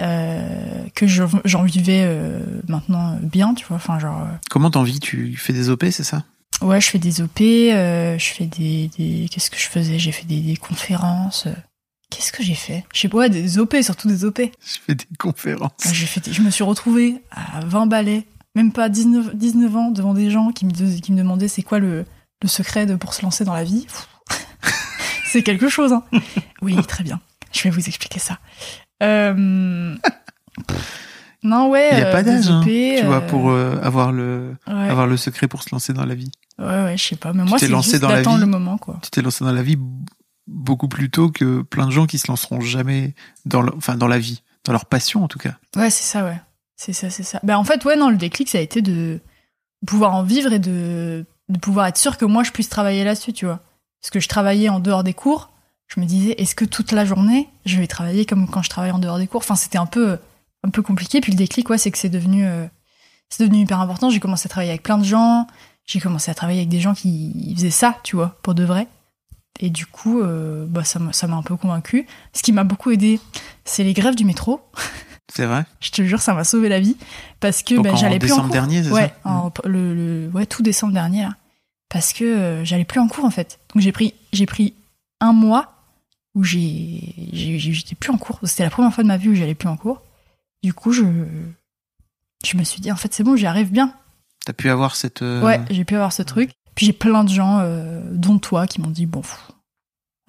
Euh, 0.00 0.88
que 0.94 1.06
je- 1.06 1.24
j'en 1.44 1.62
vivais 1.64 2.02
euh, 2.04 2.62
maintenant 2.68 3.18
bien, 3.22 3.54
tu 3.54 3.66
vois. 3.66 3.76
Enfin, 3.76 3.98
genre, 3.98 4.26
Comment 4.48 4.70
t'en 4.70 4.82
vis? 4.82 4.98
Tu 4.98 5.36
fais 5.36 5.52
des 5.52 5.68
op, 5.68 5.84
c'est 5.90 6.04
ça? 6.04 6.24
Ouais, 6.62 6.80
je 6.80 6.88
fais 6.90 6.98
des 6.98 7.20
OP, 7.22 7.40
euh, 7.40 8.18
je 8.18 8.26
fais 8.26 8.46
des. 8.46 8.90
des- 8.96 9.28
Qu'est-ce 9.30 9.50
que 9.50 9.58
je 9.58 9.66
faisais? 9.68 9.98
J'ai 9.98 10.12
fait 10.12 10.24
des, 10.26 10.40
des 10.40 10.56
conférences. 10.56 11.46
euh, 11.46 11.52
Qu'est-ce 12.10 12.32
que 12.32 12.42
j'ai 12.42 12.54
fait? 12.54 12.84
Je 12.92 13.00
sais 13.00 13.08
pas, 13.08 13.18
ouais, 13.18 13.30
des 13.30 13.58
OP, 13.58 13.76
surtout 13.82 14.08
des 14.08 14.24
OP. 14.24 14.40
Je 14.40 14.78
fais 14.84 14.94
des 14.94 15.06
conférences. 15.18 15.70
J'ai 15.92 16.06
fait, 16.06 16.32
je 16.32 16.42
me 16.42 16.50
suis 16.50 16.64
retrouvée 16.64 17.22
à 17.30 17.60
20 17.64 17.86
balais, 17.86 18.26
même 18.56 18.72
pas 18.72 18.88
19, 18.88 19.36
19 19.36 19.76
ans, 19.76 19.90
devant 19.92 20.12
des 20.14 20.28
gens 20.30 20.50
qui 20.50 20.66
me, 20.66 20.72
qui 21.00 21.12
me 21.12 21.18
demandaient 21.18 21.46
c'est 21.48 21.62
quoi 21.62 21.78
le, 21.78 22.04
le 22.42 22.48
secret 22.48 22.84
de, 22.86 22.96
pour 22.96 23.14
se 23.14 23.22
lancer 23.22 23.44
dans 23.44 23.54
la 23.54 23.62
vie. 23.64 23.86
c'est 25.26 25.42
quelque 25.44 25.68
chose, 25.68 25.92
hein. 25.92 26.02
Oui, 26.62 26.74
très 26.88 27.04
bien. 27.04 27.20
Je 27.52 27.62
vais 27.62 27.70
vous 27.70 27.86
expliquer 27.86 28.18
ça. 28.18 28.38
Euh, 29.02 29.94
non, 31.42 31.70
ouais. 31.70 31.88
Il 31.92 31.96
n'y 31.96 32.02
a 32.02 32.06
euh, 32.08 32.12
pas 32.12 32.22
des 32.22 32.32
d'âge, 32.32 32.48
hein, 32.50 32.60
tu 32.64 33.02
vois, 33.06 33.16
euh, 33.16 33.20
pour 33.28 33.50
euh, 33.50 33.80
avoir 33.82 34.12
le 34.12 34.54
ouais. 34.66 34.88
avoir 34.88 35.06
le 35.06 35.16
secret 35.16 35.48
pour 35.48 35.62
se 35.62 35.70
lancer 35.72 35.92
dans 35.92 36.04
la 36.04 36.14
vie. 36.14 36.30
Ouais, 36.60 36.84
ouais, 36.84 36.96
je 36.98 37.02
sais 37.04 37.16
pas. 37.16 37.32
Mais 37.32 37.42
moi, 37.44 37.58
c'est 37.58 37.68
lancé 37.68 37.90
juste 37.92 38.02
dans 38.02 38.08
la 38.10 38.16
d'attendre 38.16 38.36
vie 38.38 38.44
le 38.44 38.50
moment, 38.50 38.78
quoi. 38.78 38.98
Tu 39.02 39.10
t'es 39.10 39.22
lancé 39.22 39.44
dans 39.44 39.52
la 39.52 39.62
vie 39.62 39.78
beaucoup 40.46 40.88
plus 40.88 41.10
tôt 41.10 41.30
que 41.30 41.62
plein 41.62 41.86
de 41.86 41.90
gens 41.90 42.06
qui 42.06 42.18
se 42.18 42.28
lanceront 42.28 42.60
jamais 42.60 43.14
dans, 43.46 43.62
le- 43.62 43.74
enfin, 43.76 43.94
dans 43.96 44.08
la 44.08 44.18
vie, 44.18 44.42
dans 44.64 44.72
leur 44.72 44.84
passion 44.86 45.24
en 45.24 45.28
tout 45.28 45.38
cas. 45.38 45.54
Ouais, 45.76 45.90
c'est 45.90 46.02
ça, 46.04 46.24
ouais. 46.24 46.40
C'est 46.76 46.92
ça, 46.92 47.10
c'est 47.10 47.22
ça. 47.22 47.40
Ben, 47.42 47.56
en 47.56 47.64
fait, 47.64 47.84
ouais, 47.84 47.96
non, 47.96 48.10
le 48.10 48.16
déclic, 48.16 48.48
ça 48.48 48.58
a 48.58 48.60
été 48.60 48.82
de 48.82 49.20
pouvoir 49.86 50.14
en 50.14 50.22
vivre 50.22 50.52
et 50.52 50.58
de, 50.58 51.24
de 51.48 51.58
pouvoir 51.58 51.86
être 51.86 51.98
sûr 51.98 52.16
que 52.18 52.24
moi, 52.24 52.42
je 52.42 52.50
puisse 52.50 52.68
travailler 52.68 53.04
là-dessus, 53.04 53.32
tu 53.32 53.44
vois. 53.46 53.60
Parce 54.00 54.10
que 54.10 54.20
je 54.20 54.28
travaillais 54.28 54.68
en 54.68 54.80
dehors 54.80 55.04
des 55.04 55.14
cours. 55.14 55.50
Je 55.88 56.00
me 56.00 56.06
disais, 56.06 56.32
est-ce 56.38 56.54
que 56.54 56.64
toute 56.64 56.92
la 56.92 57.04
journée, 57.04 57.48
je 57.66 57.78
vais 57.78 57.86
travailler 57.86 58.24
comme 58.24 58.48
quand 58.48 58.62
je 58.62 58.70
travaille 58.70 58.92
en 58.92 58.98
dehors 58.98 59.18
des 59.18 59.26
cours? 59.26 59.40
Enfin, 59.40 59.56
c'était 59.56 59.78
un 59.78 59.86
peu, 59.86 60.18
un 60.64 60.70
peu 60.70 60.82
compliqué. 60.82 61.20
Puis 61.20 61.32
le 61.32 61.36
déclic, 61.38 61.68
ouais, 61.68 61.78
c'est 61.78 61.90
que 61.90 61.98
c'est 61.98 62.08
devenu, 62.08 62.46
euh, 62.46 62.66
c'est 63.28 63.42
devenu 63.44 63.62
hyper 63.62 63.80
important. 63.80 64.08
J'ai 64.10 64.20
commencé 64.20 64.46
à 64.46 64.50
travailler 64.50 64.70
avec 64.70 64.82
plein 64.82 64.98
de 64.98 65.04
gens. 65.04 65.46
J'ai 65.86 66.00
commencé 66.00 66.30
à 66.30 66.34
travailler 66.34 66.60
avec 66.60 66.68
des 66.68 66.80
gens 66.80 66.94
qui 66.94 67.52
faisaient 67.56 67.70
ça, 67.70 67.98
tu 68.04 68.16
vois, 68.16 68.38
pour 68.42 68.54
de 68.54 68.64
vrai. 68.64 68.86
Et 69.58 69.68
du 69.70 69.86
coup, 69.86 70.20
euh, 70.20 70.64
bah, 70.66 70.84
ça 70.84 70.98
m'a 70.98 71.36
un 71.36 71.42
peu 71.42 71.56
convaincu. 71.56 72.06
Ce 72.32 72.42
qui 72.42 72.52
m'a 72.52 72.64
beaucoup 72.64 72.90
aidé, 72.92 73.20
c'est 73.64 73.84
les 73.84 73.92
grèves 73.92 74.14
du 74.14 74.24
métro. 74.24 74.60
C'est 75.32 75.46
vrai 75.46 75.64
Je 75.78 75.90
te 75.92 76.02
jure, 76.02 76.20
ça 76.20 76.34
m'a 76.34 76.42
sauvé 76.42 76.68
la 76.68 76.80
vie 76.80 76.96
parce 77.38 77.62
que 77.62 77.76
en 77.76 77.94
j'allais 77.96 78.18
plus 78.18 78.32
en 78.32 78.42
cours. 78.42 78.50
dernier, 78.50 78.80
ouais, 78.90 79.12
ça 79.22 79.30
Mm. 79.30 79.36
en- 79.36 79.52
le, 79.64 79.94
le- 79.94 80.28
ouais, 80.34 80.44
tout 80.44 80.60
décembre 80.62 80.92
dernier 80.92 81.22
là. 81.22 81.36
parce 81.88 82.12
que 82.12 82.24
euh, 82.24 82.64
j'allais 82.64 82.84
plus 82.84 82.98
en 82.98 83.06
cours 83.06 83.24
en 83.24 83.30
fait. 83.30 83.60
Donc 83.72 83.80
j'ai 83.82 83.92
pris 83.92 84.14
j'ai 84.32 84.46
pris 84.46 84.74
un 85.20 85.32
mois 85.32 85.72
où 86.34 86.42
j'étais 86.42 87.94
plus 87.94 88.10
en 88.10 88.18
cours. 88.18 88.40
C'était 88.42 88.64
la 88.64 88.70
première 88.70 88.92
fois 88.92 89.04
de 89.04 89.08
ma 89.08 89.16
vie 89.18 89.28
où 89.28 89.34
j'allais 89.36 89.54
plus 89.54 89.68
en 89.68 89.76
cours. 89.76 90.02
Du 90.64 90.74
coup, 90.74 90.90
je 90.92 91.04
je 92.44 92.56
me 92.56 92.64
suis 92.64 92.80
dit 92.80 92.90
en 92.90 92.96
fait 92.96 93.12
c'est 93.14 93.22
bon, 93.22 93.36
j'y 93.36 93.46
arrive 93.46 93.70
bien. 93.70 93.94
T'as 94.46 94.52
pu 94.52 94.70
avoir 94.70 94.96
cette. 94.96 95.22
euh, 95.22 95.42
Ouais, 95.42 95.60
j'ai 95.70 95.84
pu 95.84 95.94
avoir 95.94 96.12
ce 96.12 96.22
truc. 96.22 96.50
Puis 96.74 96.86
j'ai 96.86 96.92
plein 96.92 97.24
de 97.24 97.28
gens, 97.30 97.58
euh, 97.60 98.00
dont 98.12 98.38
toi, 98.38 98.66
qui 98.66 98.80
m'ont 98.80 98.90
dit 98.90 99.06
bon, 99.06 99.20
pff, 99.20 99.50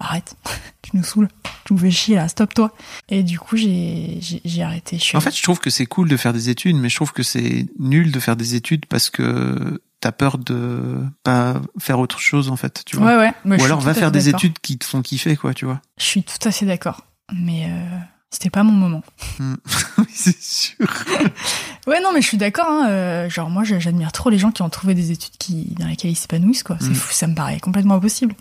arrête, 0.00 0.34
tu 0.82 0.96
nous 0.96 1.04
saoules, 1.04 1.28
tu 1.64 1.72
nous 1.72 1.78
fais 1.78 1.90
chier 1.90 2.16
là, 2.16 2.28
stop-toi. 2.28 2.74
Et 3.08 3.22
du 3.22 3.38
coup, 3.38 3.56
j'ai 3.56 4.20
arrêté. 4.62 4.98
Je 4.98 5.02
suis 5.02 5.16
En 5.16 5.20
fait, 5.20 5.34
je 5.36 5.42
trouve 5.42 5.60
que 5.60 5.70
c'est 5.70 5.86
cool 5.86 6.08
de 6.08 6.16
faire 6.16 6.32
des 6.32 6.48
études, 6.50 6.76
mais 6.76 6.88
je 6.88 6.96
trouve 6.96 7.12
que 7.12 7.22
c'est 7.22 7.66
nul 7.78 8.10
de 8.12 8.20
faire 8.20 8.36
des 8.36 8.54
études 8.54 8.86
parce 8.86 9.08
que 9.10 9.80
t'as 10.00 10.12
peur 10.12 10.36
de 10.38 10.98
pas 11.22 11.62
faire 11.78 12.00
autre 12.00 12.18
chose 12.18 12.50
en 12.50 12.56
fait, 12.56 12.82
tu 12.84 12.96
vois. 12.96 13.16
Ouais, 13.16 13.32
ouais. 13.46 13.60
Ou 13.60 13.64
alors 13.64 13.80
va 13.80 13.94
faire 13.94 14.10
des 14.10 14.28
études 14.28 14.58
qui 14.58 14.76
te 14.76 14.84
font 14.84 15.00
kiffer, 15.00 15.36
quoi, 15.36 15.54
tu 15.54 15.64
vois. 15.64 15.80
Je 15.98 16.04
suis 16.04 16.22
tout 16.24 16.46
à 16.46 16.50
fait 16.50 16.66
d'accord. 16.66 17.06
Mais 17.32 17.66
euh, 17.70 17.98
c'était 18.32 18.50
pas 18.50 18.64
mon 18.64 18.72
moment. 18.72 19.02
Hmm. 19.38 19.54
oui, 19.98 20.04
c'est 20.12 20.42
sûr. 20.42 20.76
Ouais, 21.88 22.00
non, 22.00 22.12
mais 22.12 22.22
je 22.22 22.28
suis 22.28 22.36
d'accord. 22.36 22.66
Hein, 22.68 22.88
euh, 22.90 23.28
genre, 23.28 23.50
moi, 23.50 23.64
j'admire 23.64 24.12
trop 24.12 24.30
les 24.30 24.38
gens 24.38 24.52
qui 24.52 24.62
ont 24.62 24.68
trouvé 24.70 24.94
des 24.94 25.10
études 25.10 25.36
qui, 25.36 25.74
dans 25.78 25.86
lesquelles 25.88 26.12
ils 26.12 26.16
s'épanouissent, 26.16 26.62
quoi. 26.62 26.76
C'est 26.80 26.90
Mm. 26.90 26.94
fou, 26.94 27.12
ça 27.12 27.26
me 27.26 27.34
paraît 27.34 27.58
complètement 27.58 27.94
impossible. 27.94 28.34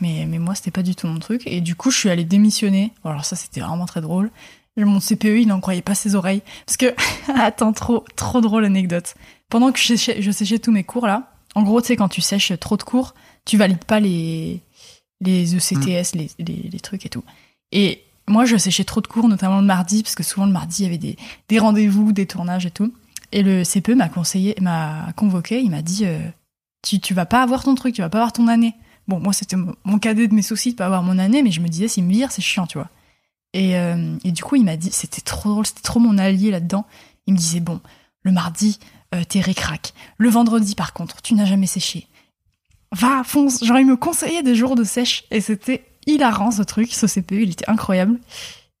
Mais, 0.00 0.26
mais 0.28 0.38
moi, 0.40 0.54
c'était 0.56 0.72
pas 0.72 0.82
du 0.82 0.96
tout 0.96 1.06
mon 1.06 1.20
truc. 1.20 1.42
Et 1.46 1.60
du 1.60 1.76
coup, 1.76 1.90
je 1.92 1.98
suis 1.98 2.10
allée 2.10 2.24
démissionner. 2.24 2.92
Alors 3.04 3.24
ça, 3.24 3.36
c'était 3.36 3.60
vraiment 3.60 3.86
très 3.86 4.00
drôle. 4.00 4.30
Mon 4.76 4.98
CPE, 4.98 5.40
il 5.42 5.46
n'en 5.46 5.60
croyait 5.60 5.82
pas 5.82 5.94
ses 5.94 6.14
oreilles. 6.16 6.42
Parce 6.66 6.76
que, 6.76 6.94
attends, 7.40 7.72
trop, 7.72 8.04
trop 8.16 8.40
drôle 8.40 8.64
anecdote. 8.64 9.14
Pendant 9.50 9.70
que 9.72 9.78
je 9.78 9.84
séchais, 9.86 10.20
je 10.20 10.30
séchais 10.32 10.58
tous 10.58 10.72
mes 10.72 10.82
cours, 10.84 11.06
là, 11.06 11.30
en 11.54 11.62
gros, 11.62 11.80
tu 11.80 11.88
sais, 11.88 11.96
quand 11.96 12.08
tu 12.08 12.20
sèches 12.22 12.52
trop 12.58 12.76
de 12.76 12.82
cours, 12.82 13.14
tu 13.44 13.56
valides 13.56 13.84
pas 13.84 14.00
les, 14.00 14.62
les 15.20 15.54
ECTS, 15.54 16.14
les, 16.16 16.30
les, 16.40 16.68
les 16.72 16.80
trucs 16.80 17.06
et 17.06 17.08
tout. 17.08 17.22
Et 17.72 18.02
moi, 18.28 18.44
je 18.44 18.56
séchais 18.56 18.84
trop 18.84 19.00
de 19.00 19.06
cours, 19.06 19.28
notamment 19.28 19.60
le 19.60 19.66
mardi, 19.66 20.02
parce 20.02 20.14
que 20.14 20.22
souvent 20.22 20.46
le 20.46 20.52
mardi, 20.52 20.82
il 20.82 20.84
y 20.84 20.86
avait 20.86 20.98
des, 20.98 21.16
des 21.48 21.58
rendez-vous, 21.58 22.12
des 22.12 22.26
tournages 22.26 22.66
et 22.66 22.70
tout. 22.70 22.92
Et 23.32 23.42
le 23.42 23.62
CPE 23.64 23.90
m'a 23.90 24.08
conseillé, 24.08 24.54
m'a 24.60 25.12
convoqué, 25.16 25.60
il 25.60 25.70
m'a 25.70 25.82
dit 25.82 26.04
euh, 26.04 26.18
tu, 26.82 27.00
tu 27.00 27.14
vas 27.14 27.26
pas 27.26 27.42
avoir 27.42 27.62
ton 27.62 27.74
truc, 27.74 27.94
tu 27.94 28.02
vas 28.02 28.08
pas 28.08 28.18
avoir 28.18 28.32
ton 28.32 28.48
année. 28.48 28.74
Bon, 29.08 29.20
moi, 29.20 29.32
c'était 29.32 29.56
mon 29.56 29.98
cadet 29.98 30.28
de 30.28 30.34
mes 30.34 30.42
soucis 30.42 30.72
de 30.72 30.76
pas 30.76 30.86
avoir 30.86 31.02
mon 31.02 31.18
année, 31.18 31.42
mais 31.42 31.50
je 31.50 31.60
me 31.60 31.68
disais, 31.68 31.88
s'il 31.88 32.04
me 32.04 32.12
vire, 32.12 32.30
c'est 32.30 32.42
chiant, 32.42 32.66
tu 32.66 32.78
vois. 32.78 32.88
Et, 33.52 33.76
euh, 33.76 34.16
et 34.24 34.30
du 34.30 34.42
coup, 34.44 34.56
il 34.56 34.64
m'a 34.64 34.76
dit, 34.76 34.90
c'était 34.92 35.20
trop 35.20 35.50
drôle, 35.50 35.66
c'était 35.66 35.82
trop 35.82 35.98
mon 35.98 36.18
allié 36.18 36.50
là-dedans. 36.50 36.86
Il 37.26 37.34
me 37.34 37.38
disait, 37.38 37.60
bon, 37.60 37.80
le 38.22 38.32
mardi, 38.32 38.78
euh, 39.14 39.24
t'es 39.28 39.40
récrac. 39.40 39.92
Le 40.18 40.28
vendredi, 40.28 40.74
par 40.74 40.92
contre, 40.92 41.22
tu 41.22 41.34
n'as 41.34 41.44
jamais 41.44 41.66
séché. 41.66 42.06
Va, 42.92 43.22
fonce. 43.24 43.64
Genre, 43.64 43.78
il 43.78 43.86
me 43.86 43.96
conseillait 43.96 44.42
des 44.42 44.54
jours 44.54 44.76
de 44.76 44.84
sèche. 44.84 45.24
Et 45.30 45.40
c'était 45.40 45.84
hilarant, 46.10 46.50
ce 46.50 46.62
truc, 46.62 46.92
ce 46.92 47.06
CPE, 47.06 47.32
il 47.32 47.50
était 47.50 47.68
incroyable. 47.68 48.18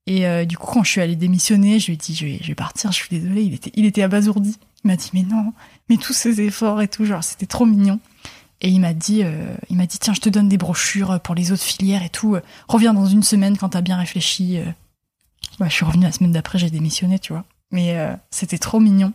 Et 0.06 0.26
euh, 0.26 0.44
du 0.44 0.56
coup, 0.56 0.66
quand 0.66 0.82
je 0.82 0.90
suis 0.90 1.00
allée 1.00 1.16
démissionner, 1.16 1.78
je 1.78 1.86
lui 1.86 1.92
ai 1.94 1.96
dit, 1.96 2.14
je 2.14 2.46
vais, 2.46 2.54
partir, 2.54 2.90
je 2.90 2.96
suis 2.96 3.08
désolée. 3.10 3.42
Il 3.42 3.54
était, 3.54 3.70
il 3.74 3.84
était 3.84 4.02
abasourdi. 4.02 4.56
Il 4.84 4.88
m'a 4.88 4.96
dit, 4.96 5.10
mais 5.12 5.22
non, 5.22 5.52
mais 5.88 5.98
tous 5.98 6.12
ces 6.12 6.40
efforts 6.40 6.80
et 6.80 6.88
tout, 6.88 7.04
genre, 7.04 7.22
c'était 7.22 7.46
trop 7.46 7.66
mignon. 7.66 8.00
Et 8.62 8.68
il 8.68 8.80
m'a 8.80 8.92
dit, 8.92 9.22
euh, 9.22 9.54
il 9.68 9.76
m'a 9.76 9.86
dit, 9.86 9.98
tiens, 9.98 10.14
je 10.14 10.20
te 10.20 10.28
donne 10.28 10.48
des 10.48 10.58
brochures 10.58 11.20
pour 11.20 11.34
les 11.34 11.52
autres 11.52 11.62
filières 11.62 12.02
et 12.02 12.08
tout. 12.08 12.36
Reviens 12.68 12.94
dans 12.94 13.06
une 13.06 13.22
semaine 13.22 13.56
quand 13.56 13.70
t'as 13.70 13.80
bien 13.82 13.96
réfléchi. 13.96 14.58
Euh, 14.58 14.64
je 15.60 15.68
suis 15.68 15.84
revenue 15.84 16.04
la 16.04 16.12
semaine 16.12 16.32
d'après, 16.32 16.58
j'ai 16.58 16.70
démissionné, 16.70 17.18
tu 17.18 17.32
vois. 17.32 17.44
Mais 17.70 17.96
c'était 18.30 18.58
trop 18.58 18.80
mignon. 18.80 19.12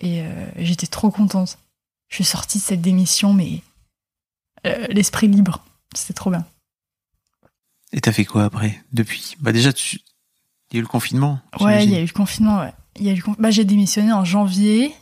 Et 0.00 0.22
j'étais 0.56 0.86
trop 0.86 1.10
contente. 1.10 1.58
Je 2.10 2.16
suis 2.16 2.24
sortie 2.24 2.58
de 2.58 2.62
cette 2.62 2.82
démission, 2.82 3.32
mais 3.32 3.62
l'esprit 4.90 5.28
libre. 5.28 5.64
C'était 5.94 6.12
trop 6.12 6.30
bien. 6.30 6.44
Et 7.92 8.00
t'as 8.00 8.12
fait 8.12 8.24
quoi 8.24 8.44
après? 8.44 8.82
Depuis? 8.92 9.36
Bah 9.40 9.52
déjà, 9.52 9.72
tu... 9.72 9.96
il 10.70 10.74
y 10.74 10.76
a 10.76 10.78
eu 10.78 10.82
le 10.82 10.88
confinement. 10.88 11.40
Ouais, 11.60 11.84
il 11.84 11.90
y 11.90 11.96
a 11.96 12.00
eu 12.00 12.06
le 12.06 12.12
confinement, 12.12 12.60
ouais. 12.60 12.72
Il 12.96 13.04
y 13.04 13.08
a 13.08 13.12
eu 13.12 13.16
le 13.16 13.22
conf- 13.22 13.36
bah, 13.38 13.50
j'ai 13.50 13.64
démissionné 13.64 14.12
en 14.12 14.24
janvier. 14.24 14.94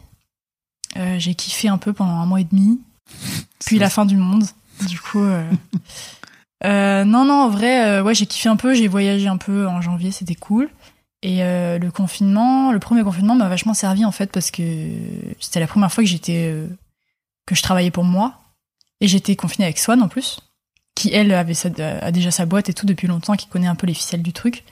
Euh, 0.97 1.18
j'ai 1.18 1.34
kiffé 1.34 1.68
un 1.68 1.78
peu 1.78 1.93
pendant 1.93 2.14
un 2.14 2.26
mois 2.26 2.41
et 2.41 2.45
demi. 2.45 2.80
Puis 3.64 3.78
la 3.78 3.91
fin 3.91 4.05
du 4.07 4.16
monde. 4.16 4.45
Du 4.88 4.99
coup. 4.99 5.22
euh, 5.22 5.49
euh, 6.64 7.05
non, 7.05 7.24
non, 7.24 7.34
en 7.45 7.49
vrai, 7.49 8.01
ouais, 8.01 8.14
j'ai 8.14 8.26
kiffé 8.26 8.49
un 8.49 8.57
peu. 8.57 8.74
J'ai 8.74 8.88
voyagé 8.88 9.28
un 9.28 9.36
peu 9.36 9.66
en 9.68 9.80
janvier, 9.80 10.11
c'était 10.11 10.34
cool. 10.34 10.70
Et 11.22 11.41
le 11.43 11.91
confinement, 11.91 12.72
le 12.72 12.78
premier 12.78 13.03
confinement 13.03 13.34
m'a 13.34 13.47
vachement 13.51 13.74
servi 13.74 14.07
en 14.07 14.11
fait 14.11 14.32
parce 14.32 14.51
que 14.51 14.62
c'était 15.38 15.61
la 15.61 15.66
première 15.66 15.93
fois 15.93 16.03
que 16.03 16.09
j'étais 16.09 16.66
que 17.45 17.55
je 17.55 17.61
travaillais 17.61 17.91
pour 17.91 18.05
moi 18.05 18.41
et 19.03 19.07
j'étais 19.07 19.36
confinée 19.36 19.66
avec 19.66 19.78
Swan 19.78 20.01
en 20.01 20.09
plus, 20.09 20.41
qui 21.01 21.13
elle 21.15 21.33
avait 21.33 21.55
sa- 21.55 21.69
a 22.03 22.11
déjà 22.13 22.31
sa 22.31 22.45
boîte 22.47 22.69
et 22.69 22.75
tout 22.75 22.87
depuis 22.87 23.07
longtemps, 23.09 23.35
qui 23.35 23.47
connaît 23.47 23.67
un 23.69 23.75
peu 23.75 23.87
les 23.87 23.95
ficelles 23.95 24.23
du 24.23 24.33
truc. 24.33 24.65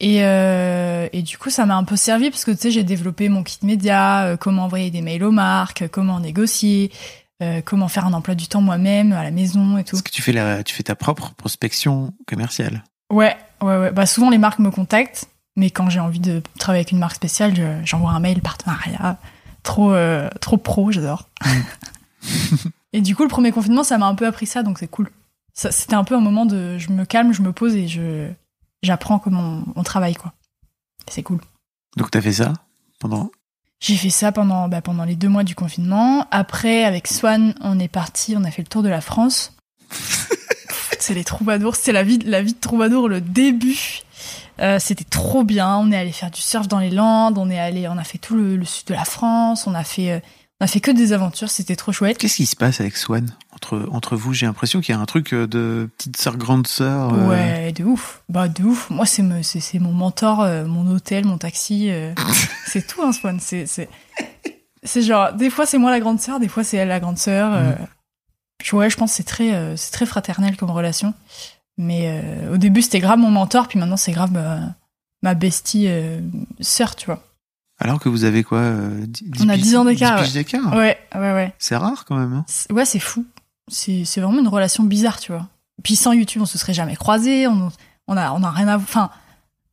Et, 0.00 0.24
euh, 0.24 1.08
et 1.12 1.22
du 1.22 1.38
coup, 1.38 1.50
ça 1.50 1.64
m'a 1.64 1.76
un 1.76 1.84
peu 1.84 1.94
servi 1.96 2.30
parce 2.30 2.44
que 2.44 2.50
tu 2.50 2.56
sais, 2.58 2.70
j'ai 2.72 2.82
développé 2.82 3.28
mon 3.28 3.44
kit 3.44 3.58
média, 3.62 4.24
euh, 4.24 4.36
comment 4.36 4.64
envoyer 4.64 4.90
des 4.90 5.00
mails 5.00 5.22
aux 5.22 5.30
marques, 5.30 5.86
comment 5.88 6.18
négocier, 6.18 6.90
euh, 7.42 7.60
comment 7.64 7.86
faire 7.86 8.04
un 8.06 8.12
emploi 8.12 8.34
du 8.34 8.48
temps 8.48 8.60
moi-même 8.60 9.12
à 9.12 9.22
la 9.22 9.30
maison 9.30 9.78
et 9.78 9.84
tout. 9.84 9.92
Parce 9.92 10.02
que 10.02 10.10
tu 10.10 10.22
fais, 10.22 10.32
la... 10.32 10.64
tu 10.64 10.74
fais 10.74 10.82
ta 10.82 10.96
propre 10.96 11.32
prospection 11.36 12.12
commerciale? 12.26 12.82
Ouais, 13.10 13.36
ouais, 13.62 13.76
ouais. 13.78 13.90
Bah, 13.92 14.06
souvent, 14.06 14.30
les 14.30 14.38
marques 14.38 14.58
me 14.58 14.70
contactent, 14.72 15.26
mais 15.54 15.70
quand 15.70 15.88
j'ai 15.88 16.00
envie 16.00 16.18
de 16.20 16.42
travailler 16.58 16.80
avec 16.80 16.90
une 16.92 16.98
marque 16.98 17.14
spéciale, 17.14 17.54
je- 17.54 17.80
j'envoie 17.84 18.10
un 18.10 18.20
mail 18.20 18.40
partenariat. 18.40 19.18
Trop, 19.62 19.94
trop 20.40 20.56
pro, 20.56 20.90
j'adore. 20.90 21.28
et 22.92 23.00
du 23.00 23.14
coup, 23.14 23.22
le 23.22 23.28
premier 23.28 23.52
confinement, 23.52 23.84
ça 23.84 23.98
m'a 23.98 24.06
un 24.06 24.16
peu 24.16 24.26
appris 24.26 24.46
ça, 24.46 24.64
donc 24.64 24.78
c'est 24.80 24.88
cool. 24.88 25.10
C'était 25.54 25.94
un 25.94 26.04
peu 26.04 26.14
un 26.16 26.20
moment 26.20 26.46
de 26.46 26.78
je 26.78 26.90
me 26.90 27.04
calme, 27.04 27.32
je 27.32 27.42
me 27.42 27.52
pose 27.52 27.74
et 27.74 27.86
je 27.88 28.28
j'apprends 28.82 29.18
comment 29.18 29.62
on, 29.76 29.80
on 29.80 29.82
travaille, 29.82 30.14
quoi. 30.14 30.32
C'est 31.10 31.22
cool. 31.22 31.40
Donc 31.96 32.10
t'as 32.10 32.20
fait 32.22 32.32
ça 32.32 32.52
pendant? 32.98 33.30
J'ai 33.80 33.96
fait 33.96 34.10
ça 34.10 34.30
pendant, 34.32 34.68
bah, 34.68 34.80
pendant 34.80 35.04
les 35.04 35.16
deux 35.16 35.28
mois 35.28 35.42
du 35.44 35.54
confinement. 35.56 36.26
Après, 36.30 36.84
avec 36.84 37.08
Swan, 37.08 37.54
on 37.60 37.78
est 37.80 37.88
parti, 37.88 38.34
on 38.36 38.44
a 38.44 38.50
fait 38.50 38.62
le 38.62 38.68
tour 38.68 38.82
de 38.82 38.88
la 38.88 39.00
France. 39.00 39.52
C'est 40.98 41.14
les 41.14 41.24
troubadours, 41.24 41.74
c'est 41.74 41.90
la 41.90 42.04
vie, 42.04 42.18
de- 42.18 42.30
la 42.30 42.42
vie 42.42 42.52
de 42.54 42.60
troubadour, 42.60 43.08
le 43.08 43.20
début. 43.20 44.02
Euh, 44.60 44.78
c'était 44.78 45.02
trop 45.02 45.42
bien. 45.42 45.76
On 45.78 45.90
est 45.90 45.96
allé 45.96 46.12
faire 46.12 46.30
du 46.30 46.40
surf 46.40 46.68
dans 46.68 46.78
les 46.78 46.90
Landes, 46.90 47.38
on 47.38 47.50
est 47.50 47.58
allé, 47.58 47.88
on 47.88 47.98
a 47.98 48.04
fait 48.04 48.18
tout 48.18 48.36
le, 48.36 48.56
le 48.56 48.64
sud 48.64 48.86
de 48.86 48.94
la 48.94 49.04
France, 49.04 49.66
on 49.66 49.74
a 49.74 49.82
fait, 49.82 50.12
euh, 50.12 50.20
on 50.62 50.64
a 50.64 50.68
fait 50.68 50.78
que 50.80 50.92
des 50.92 51.12
aventures, 51.12 51.50
c'était 51.50 51.74
trop 51.74 51.90
chouette. 51.90 52.18
Qu'est-ce 52.18 52.36
qui 52.36 52.46
se 52.46 52.54
passe 52.54 52.80
avec 52.80 52.96
Swan? 52.96 53.34
Entre, 53.52 53.88
entre 53.90 54.14
vous 54.14 54.32
J'ai 54.32 54.46
l'impression 54.46 54.80
qu'il 54.80 54.94
y 54.94 54.98
a 54.98 55.00
un 55.00 55.06
truc 55.06 55.34
euh, 55.34 55.48
de 55.48 55.90
petite 55.98 56.16
sœur, 56.16 56.36
grande 56.36 56.68
sœur. 56.68 57.14
euh, 57.14 57.28
Ouais, 57.28 57.72
de 57.72 57.82
ouf. 57.82 58.22
Bah, 58.28 58.46
de 58.46 58.62
ouf. 58.62 58.88
Moi, 58.88 59.04
c'est 59.04 59.22
me- 59.24 59.42
c'est 59.42 59.58
c'est 59.58 59.80
mon 59.80 59.90
mentor, 59.92 60.40
euh, 60.42 60.64
mon 60.64 60.86
hôtel, 60.88 61.24
mon 61.24 61.36
taxi. 61.36 61.88
euh, 61.90 62.14
c'est 62.66 62.86
tout, 62.86 63.02
hein, 63.02 63.12
Swan. 63.12 63.40
C'est, 63.40 63.66
c'est, 63.66 63.88
c'est 64.84 65.02
genre, 65.02 65.32
des 65.32 65.50
fois, 65.50 65.66
c'est 65.66 65.78
moi 65.78 65.90
la 65.90 65.98
grande 65.98 66.20
sœur, 66.20 66.38
des 66.38 66.46
fois, 66.48 66.62
c'est 66.62 66.76
elle 66.76 66.88
la 66.88 67.00
grande 67.00 67.18
sœur. 67.18 67.76
Puis 68.58 68.76
ouais, 68.76 68.88
je 68.88 68.96
pense 68.96 69.10
que 69.10 69.16
c'est 69.16 69.22
très, 69.24 69.76
c'est 69.76 69.90
très 69.90 70.06
fraternel 70.06 70.56
comme 70.56 70.70
relation. 70.70 71.12
Mais 71.78 72.22
au 72.52 72.56
début, 72.56 72.82
c'était 72.82 73.00
grave 73.00 73.18
mon 73.18 73.30
mentor, 73.32 73.66
puis 73.66 73.80
maintenant, 73.80 73.96
c'est 73.96 74.12
grave 74.12 74.30
ma, 74.30 74.76
ma 75.22 75.34
bestie 75.34 75.88
sœur, 76.60 76.94
tu 76.94 77.06
vois. 77.06 77.24
Alors 77.84 77.98
que 78.00 78.08
vous 78.08 78.24
avez 78.24 78.44
quoi 78.44 78.58
euh, 78.58 79.04
dix- 79.06 79.28
On 79.40 79.48
a 79.48 79.54
piges- 79.54 79.62
10 79.62 79.76
ans 79.76 79.84
d'écart, 79.84 80.22
d'écart 80.32 80.72
Ouais, 80.74 80.98
ouais, 81.14 81.20
ouais. 81.32 81.52
C'est 81.58 81.76
rare 81.76 82.04
quand 82.04 82.16
même. 82.16 82.32
Hein 82.32 82.44
C'est- 82.46 82.70
Ouais, 82.72 82.84
c'est 82.84 82.98
fou. 83.00 83.26
C'est 83.68 84.04
c'est 84.04 84.20
vraiment 84.20 84.38
une 84.40 84.48
relation 84.48 84.84
bizarre, 84.84 85.18
tu 85.20 85.32
vois. 85.32 85.48
Puis 85.82 85.96
sans 85.96 86.12
YouTube, 86.12 86.42
on 86.42 86.46
se 86.46 86.58
serait 86.58 86.74
jamais 86.74 86.94
croisés. 86.96 87.46
On, 87.48 87.70
on 88.08 88.16
a, 88.16 88.30
on 88.32 88.42
a 88.42 88.50
rien 88.50 88.68
à. 88.68 88.76
Enfin, 88.76 89.10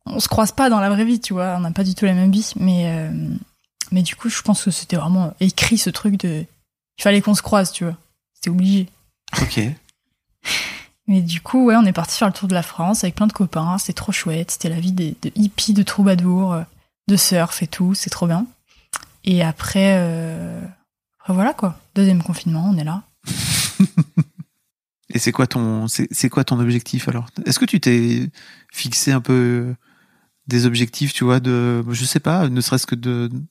on 0.06 0.18
se 0.18 0.28
croise 0.28 0.50
pas 0.52 0.68
dans 0.70 0.80
la 0.80 0.90
vraie 0.90 1.04
vie, 1.04 1.20
tu 1.20 1.32
vois. 1.34 1.54
On 1.56 1.60
n'a 1.60 1.70
pas 1.70 1.84
du 1.84 1.94
tout 1.94 2.04
la 2.04 2.14
même 2.14 2.32
vie. 2.32 2.50
Mais, 2.58 2.84
euh, 2.86 3.10
mais 3.92 4.02
du 4.02 4.16
coup, 4.16 4.28
je 4.28 4.42
pense 4.42 4.64
que 4.64 4.70
c'était 4.70 4.96
vraiment 4.96 5.34
écrit 5.40 5.78
ce 5.78 5.90
truc 5.90 6.16
de. 6.20 6.44
Il 6.98 7.02
fallait 7.02 7.20
qu'on 7.20 7.34
se 7.34 7.42
croise, 7.42 7.70
tu 7.72 7.84
vois. 7.84 7.96
C'était 8.34 8.50
obligé. 8.50 8.88
Ok. 9.40 9.60
Mais 11.06 11.22
du 11.22 11.40
coup, 11.40 11.64
ouais, 11.66 11.76
on 11.76 11.84
est 11.84 11.92
parti 11.92 12.16
faire 12.18 12.28
le 12.28 12.34
tour 12.34 12.46
de 12.48 12.54
la 12.54 12.62
France 12.62 13.02
avec 13.02 13.16
plein 13.16 13.26
de 13.26 13.32
copains. 13.32 13.78
C'était 13.78 13.94
trop 13.94 14.12
chouette. 14.12 14.52
C'était 14.52 14.68
la 14.68 14.78
vie 14.78 14.92
des- 14.92 15.16
de 15.22 15.32
hippies, 15.34 15.72
de 15.72 15.82
troubadours, 15.82 16.52
euh, 16.52 16.62
de 17.08 17.16
surf 17.16 17.62
et 17.62 17.66
tout. 17.66 17.94
C'est 17.94 18.10
trop 18.10 18.26
bien. 18.26 18.46
Et 19.24 19.42
après, 19.42 19.96
euh, 19.98 20.60
voilà 21.28 21.52
quoi. 21.54 21.78
Deuxième 21.94 22.22
confinement, 22.22 22.70
on 22.72 22.78
est 22.78 22.84
là. 22.84 23.04
Et 25.12 25.18
c'est 25.18 25.32
quoi 25.32 25.46
ton 25.46 25.88
c'est 25.88 26.28
quoi 26.28 26.44
ton 26.44 26.60
objectif 26.60 27.08
alors? 27.08 27.26
Est-ce 27.44 27.58
que 27.58 27.64
tu 27.64 27.80
t'es 27.80 28.30
fixé 28.72 29.10
un 29.10 29.20
peu 29.20 29.74
des 30.46 30.66
objectifs, 30.66 31.12
tu 31.12 31.24
vois, 31.24 31.40
de 31.40 31.84
je 31.90 32.04
sais 32.04 32.20
pas, 32.20 32.48
ne 32.48 32.60
serait-ce 32.60 32.86
que 32.86 32.94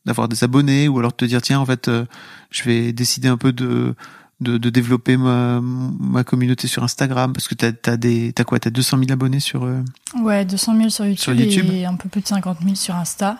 d'avoir 0.05 0.27
des 0.27 0.43
abonnés 0.43 0.87
ou 0.87 0.99
alors 0.99 1.11
de 1.11 1.17
te 1.17 1.25
dire 1.25 1.41
tiens 1.41 1.59
en 1.59 1.65
fait 1.65 1.87
euh, 1.87 2.05
je 2.51 2.63
vais 2.63 2.93
décider 2.93 3.27
un 3.27 3.37
peu 3.37 3.51
de 3.51 3.95
de, 4.41 4.57
de 4.57 4.69
développer 4.69 5.17
ma, 5.17 5.59
ma 5.61 6.23
communauté 6.23 6.67
sur 6.67 6.83
Instagram 6.83 7.33
parce 7.33 7.47
que 7.47 7.55
t'as 7.55 7.71
as 7.91 7.97
des 7.97 8.31
t'as 8.33 8.43
quoi 8.45 8.59
t'as 8.59 8.69
200 8.69 8.97
000 8.99 9.11
abonnés 9.11 9.39
sur 9.39 9.63
euh, 9.63 9.81
Ouais, 10.21 10.45
200 10.45 10.77
000 10.77 10.89
sur 10.89 11.05
YouTube, 11.05 11.21
Sur 11.21 11.33
YouTube 11.33 11.69
et 11.71 11.85
un 11.85 11.95
peu 11.95 12.07
plus 12.09 12.21
de 12.21 12.27
50 12.27 12.59
000 12.63 12.75
sur 12.75 12.95
Insta. 12.95 13.37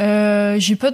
Euh, 0.00 0.56
j'ai 0.58 0.76
pas, 0.76 0.92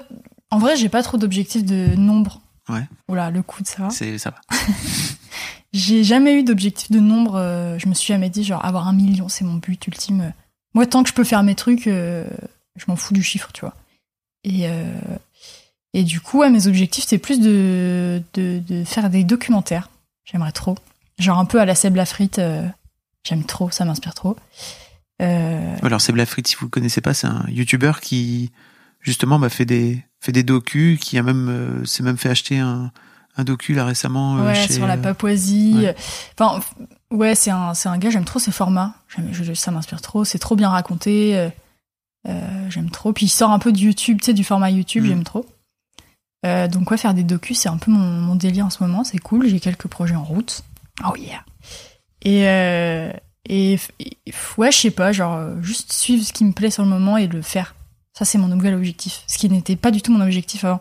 en 0.50 0.58
vrai, 0.58 0.76
j'ai 0.76 0.88
pas 0.88 1.02
trop 1.02 1.16
d'objectifs 1.18 1.64
de 1.64 1.94
nombre. 1.96 2.40
Ouais. 2.68 2.86
Oula, 3.08 3.30
le 3.30 3.42
coup 3.42 3.62
de 3.62 3.68
ça. 3.68 3.88
c'est 3.90 4.18
ça 4.18 4.30
va 4.30 4.40
J'ai 5.72 6.04
jamais 6.04 6.34
eu 6.38 6.42
d'objectif 6.42 6.90
de 6.90 7.00
nombre. 7.00 7.34
euh, 7.36 7.78
je 7.78 7.88
me 7.88 7.94
suis 7.94 8.06
jamais 8.08 8.30
dit 8.30 8.44
genre 8.44 8.64
avoir 8.64 8.88
un 8.88 8.92
million, 8.92 9.28
c'est 9.28 9.44
mon 9.44 9.54
but 9.54 9.84
ultime. 9.86 10.32
Moi, 10.74 10.86
tant 10.86 11.02
que 11.02 11.08
je 11.08 11.14
peux 11.14 11.24
faire 11.24 11.42
mes 11.42 11.54
trucs, 11.54 11.86
euh, 11.86 12.24
je 12.76 12.84
m'en 12.88 12.96
fous 12.96 13.12
du 13.14 13.22
chiffre, 13.22 13.50
tu 13.52 13.60
vois. 13.60 13.74
Et 14.44 14.68
et 15.94 16.02
du 16.04 16.20
coup, 16.20 16.38
ouais, 16.40 16.50
mes 16.50 16.66
objectifs, 16.66 17.04
c'est 17.08 17.18
plus 17.18 17.40
de, 17.40 18.22
de 18.34 18.60
de 18.66 18.84
faire 18.84 19.08
des 19.10 19.24
documentaires. 19.24 19.88
J'aimerais 20.24 20.52
trop. 20.52 20.76
Genre 21.18 21.38
un 21.38 21.44
peu 21.46 21.60
à 21.60 21.64
la 21.64 21.74
Seb 21.74 21.96
Lafrite. 21.96 22.38
euh, 22.38 22.66
J'aime 23.26 23.44
trop, 23.44 23.70
ça 23.70 23.84
m'inspire 23.84 24.14
trop. 24.14 24.36
Euh, 25.22 25.76
alors 25.82 26.00
c'est 26.00 26.12
Blafrit 26.12 26.42
si 26.46 26.56
vous 26.56 26.66
le 26.66 26.70
connaissez 26.70 27.00
pas 27.00 27.14
c'est 27.14 27.26
un 27.26 27.42
youtubeur 27.48 28.00
qui 28.02 28.52
justement 29.00 29.38
m'a 29.38 29.48
fait 29.48 29.64
des 29.64 30.04
fait 30.20 30.30
des 30.30 30.42
docus 30.42 30.98
qui 31.00 31.16
a 31.16 31.22
même 31.22 31.48
euh, 31.48 31.84
s'est 31.86 32.02
même 32.02 32.18
fait 32.18 32.28
acheter 32.28 32.58
un 32.58 32.92
un 33.38 33.44
docu 33.44 33.72
là 33.72 33.86
récemment 33.86 34.36
euh, 34.36 34.46
ouais, 34.48 34.54
chez, 34.54 34.74
sur 34.74 34.86
la 34.86 34.96
Papouasie. 34.98 35.74
ouais. 35.76 35.96
Enfin, 36.38 36.60
ouais, 37.10 37.34
c'est 37.34 37.50
un, 37.50 37.72
un 37.84 37.98
gars, 37.98 38.10
j'aime 38.10 38.24
trop 38.26 38.38
ses 38.38 38.52
formats. 38.52 38.94
Je- 39.32 39.54
ça 39.54 39.70
m'inspire 39.70 40.00
trop. 40.02 40.24
C'est 40.24 40.38
trop 40.38 40.54
bien 40.56 40.68
raconté. 40.70 41.48
j'aime 42.68 42.90
trop. 42.90 43.12
Puis 43.12 43.26
il 43.26 43.30
sort 43.30 43.50
un 43.50 43.58
peu 43.58 43.72
du 43.72 43.86
YouTube, 43.86 44.18
tu 44.20 44.26
sais, 44.26 44.32
du 44.34 44.44
format 44.44 44.70
YouTube, 44.70 45.04
Mm. 45.04 45.08
j'aime 45.08 45.24
trop. 45.24 45.46
Euh, 46.44 46.68
donc, 46.68 46.90
ouais, 46.90 46.96
faire 46.96 47.14
des 47.14 47.24
docus, 47.24 47.58
c'est 47.60 47.68
un 47.68 47.78
peu 47.78 47.90
mon, 47.90 47.98
mon 47.98 48.34
délire 48.34 48.66
en 48.66 48.70
ce 48.70 48.82
moment. 48.82 49.04
C'est 49.04 49.18
cool. 49.18 49.48
J'ai 49.48 49.60
quelques 49.60 49.88
projets 49.88 50.14
en 50.14 50.24
route. 50.24 50.62
Oh 51.04 51.16
yeah. 51.16 51.44
Et, 52.22 52.48
euh, 52.48 53.12
et, 53.48 53.78
ouais, 54.58 54.72
je 54.72 54.78
sais 54.78 54.90
pas, 54.90 55.12
genre, 55.12 55.34
euh, 55.34 55.62
juste 55.62 55.92
suivre 55.92 56.24
ce 56.24 56.32
qui 56.32 56.44
me 56.44 56.52
plaît 56.52 56.70
sur 56.70 56.82
le 56.82 56.88
moment 56.88 57.16
et 57.16 57.26
le 57.26 57.42
faire. 57.42 57.74
Ça, 58.12 58.24
c'est 58.24 58.38
mon 58.38 58.48
nouvel 58.48 58.74
objectif. 58.74 59.22
Ce 59.26 59.38
qui 59.38 59.48
n'était 59.48 59.76
pas 59.76 59.90
du 59.90 60.02
tout 60.02 60.12
mon 60.12 60.24
objectif 60.24 60.64
avant. 60.64 60.80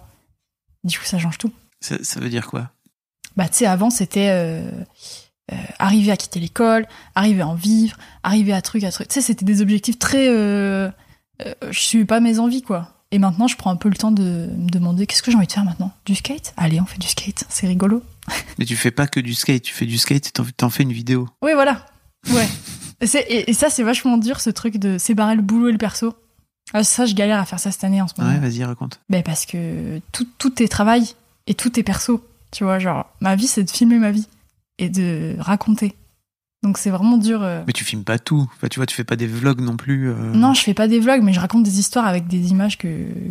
Du 0.84 0.98
coup, 0.98 1.06
ça 1.06 1.20
change 1.20 1.38
tout. 1.38 1.52
ça, 1.82 1.98
ça 2.04 2.20
veut 2.20 2.30
dire 2.30 2.48
quoi? 2.48 2.72
Bah, 3.36 3.50
tu 3.50 3.58
sais, 3.58 3.66
avant, 3.66 3.90
c'était 3.90 4.30
euh, 4.30 4.72
arriver 5.78 6.12
à 6.12 6.18
quitter 6.18 6.40
l'école, 6.40 6.88
arriver 7.16 7.42
à 7.42 7.48
en 7.48 7.56
vivre, 7.56 7.98
arriver 8.24 8.54
à 8.54 8.62
truc, 8.62 8.84
à 8.84 8.92
truc. 8.92 9.10
Tu 9.10 9.16
sais, 9.16 9.22
c'était 9.22 9.46
des 9.46 9.62
objectifs 9.62 10.00
très. 10.00 10.28
Je 10.28 10.92
suis 11.72 12.06
pas 12.06 12.22
mes 12.22 12.40
envies, 12.40 12.62
quoi. 12.62 12.95
Et 13.16 13.18
maintenant, 13.18 13.48
je 13.48 13.56
prends 13.56 13.70
un 13.70 13.78
peu 13.78 13.88
le 13.88 13.96
temps 13.96 14.12
de 14.12 14.50
me 14.58 14.70
demander 14.70 15.08
qu'est-ce 15.08 15.24
que 15.24 15.32
j'ai 15.32 15.38
envie 15.38 15.48
de 15.48 15.52
faire 15.54 15.64
maintenant 15.64 15.94
Du 16.06 16.16
skate? 16.16 16.54
Allez, 16.58 16.82
on 16.82 16.86
fait 16.86 16.98
du 16.98 17.08
skate, 17.08 17.46
c'est 17.48 17.66
rigolo. 17.66 18.04
Mais 18.60 18.66
tu 18.66 18.76
fais 18.76 18.92
pas 18.92 19.08
que 19.08 19.22
du 19.22 19.34
skate, 19.34 19.62
tu 19.62 19.74
fais 19.74 19.86
du 19.86 19.98
skate 19.98 20.28
et 20.28 20.32
t'en, 20.32 20.70
fais 20.70 20.84
une 20.84 20.92
vidéo. 20.92 21.30
Oui, 21.42 21.52
voilà. 21.54 21.86
Ouais. 22.34 22.46
Et, 23.00 23.50
et 23.50 23.54
ça, 23.54 23.70
c'est 23.70 23.84
vachement 23.84 24.18
dur, 24.18 24.42
ce 24.42 24.50
truc 24.50 24.76
de 24.76 24.98
séparer 24.98 25.38
le 25.38 25.42
boulot 25.42 25.70
et 25.70 25.72
le 25.72 25.78
perso. 25.78 26.14
Ah, 26.74 26.84
ça, 26.84 27.06
je 27.06 27.16
galère 27.16 27.40
à 27.40 27.46
faire 27.46 27.62
ça 27.62 27.72
cette 27.72 27.86
année 27.86 28.02
en 28.02 28.10
ce 28.10 28.16
moment. 28.18 28.34
Ouais, 28.34 28.40
vas-y, 28.40 28.66
raconte. 28.66 29.00
Ben 29.08 29.24
parce 29.24 29.46
que 29.46 30.02
tout, 30.12 30.28
tout 30.38 30.62
est 30.62 30.68
travail 30.68 31.16
et 31.48 31.54
tout 31.54 31.80
est 31.80 31.84
perso. 31.84 32.22
Tu 32.52 32.66
vois, 32.66 32.80
genre, 32.80 33.06
ma 33.22 33.38
vie, 33.38 33.48
c'est 33.48 33.64
de 33.64 33.72
filmer 33.72 33.98
ma 33.98 34.12
vie 34.12 34.28
et 34.78 34.90
de 34.90 35.38
raconter. 35.40 35.96
Donc 36.66 36.80
c'est 36.80 36.90
vraiment 36.90 37.18
dur. 37.18 37.44
euh. 37.44 37.62
Mais 37.68 37.74
tu 37.74 37.84
filmes 37.86 38.04
pas 38.04 38.18
tout. 38.18 38.50
Enfin, 38.56 38.68
tu 38.68 38.80
vois, 38.80 38.88
tu 38.88 38.96
fais 38.96 39.04
pas 39.04 39.16
des 39.16 39.28
vlogs 39.28 39.62
non 39.62 39.78
plus. 39.78 40.10
euh. 40.10 40.16
Non, 40.34 40.54
je 40.56 40.62
fais 40.62 40.74
pas 40.74 40.88
des 40.88 41.00
vlogs, 41.00 41.22
mais 41.22 41.32
je 41.32 41.40
raconte 41.40 41.62
des 41.64 41.80
histoires 41.80 42.06
avec 42.08 42.28
des 42.28 42.50
images 42.50 42.78
que, 42.80 42.88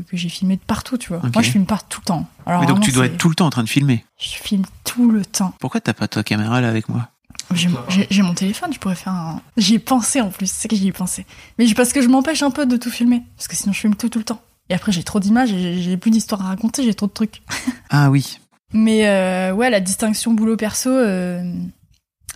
que 0.08 0.16
j'ai 0.16 0.28
filmées 0.28 0.56
de 0.56 0.62
partout, 0.64 0.96
tu 0.98 1.08
vois. 1.08 1.20
Moi, 1.20 1.42
je 1.42 1.50
filme 1.50 1.66
pas 1.66 1.78
tout 1.88 2.00
le 2.02 2.06
temps. 2.06 2.28
Alors, 2.46 2.60
Mais 2.60 2.66
donc 2.66 2.76
vraiment, 2.76 2.84
tu 2.86 2.92
dois 2.92 3.06
être 3.06 3.18
tout 3.18 3.28
le 3.28 3.34
temps 3.34 3.46
en 3.46 3.50
train 3.50 3.64
de 3.64 3.68
filmer. 3.68 4.04
Je 4.18 4.28
filme 4.28 4.64
tout 4.84 5.10
le 5.10 5.24
temps. 5.24 5.52
Pourquoi 5.58 5.80
t'as 5.80 5.94
pas 5.94 6.06
ta 6.06 6.22
caméra 6.22 6.60
là 6.60 6.68
avec 6.68 6.88
moi? 6.88 7.08
J'ai 7.52 8.22
mon 8.22 8.34
téléphone, 8.34 8.72
je 8.72 8.78
pourrais 8.78 8.94
faire 8.94 9.12
un. 9.12 9.40
J'y 9.56 9.74
ai 9.74 9.78
pensé 9.78 10.20
en 10.20 10.30
plus, 10.30 10.50
c'est 10.50 10.68
que 10.68 10.76
j'y 10.76 10.88
ai 10.88 10.92
pensé. 10.92 11.26
Mais 11.58 11.66
parce 11.74 11.92
que 11.92 12.00
je 12.02 12.08
m'empêche 12.08 12.42
un 12.42 12.50
peu 12.50 12.66
de 12.66 12.76
tout 12.76 12.90
filmer. 12.90 13.22
Parce 13.36 13.48
que 13.48 13.56
sinon, 13.56 13.72
je 13.72 13.80
filme 13.80 13.96
tout, 13.96 14.08
tout 14.08 14.18
le 14.18 14.24
temps. 14.24 14.40
Et 14.70 14.74
après, 14.74 14.92
j'ai 14.92 15.02
trop 15.02 15.20
d'images 15.20 15.52
et 15.52 15.82
j'ai- 15.82 15.96
plus 15.96 16.10
d'histoires 16.10 16.40
à 16.42 16.48
raconter, 16.48 16.82
j'ai 16.84 16.94
trop 16.94 17.06
de 17.06 17.12
trucs. 17.12 17.42
Ah 17.90 18.10
oui. 18.10 18.38
Mais 18.72 19.06
euh, 19.08 19.52
ouais, 19.52 19.70
la 19.70 19.80
distinction 19.80 20.32
boulot-perso, 20.32 20.88
euh, 20.90 21.42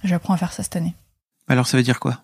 j'apprends 0.05 0.35
à 0.35 0.37
faire 0.37 0.53
ça 0.53 0.63
cette 0.63 0.77
année. 0.77 0.95
Alors 1.49 1.67
ça 1.67 1.77
veut 1.77 1.83
dire 1.83 2.01
quoi? 2.01 2.23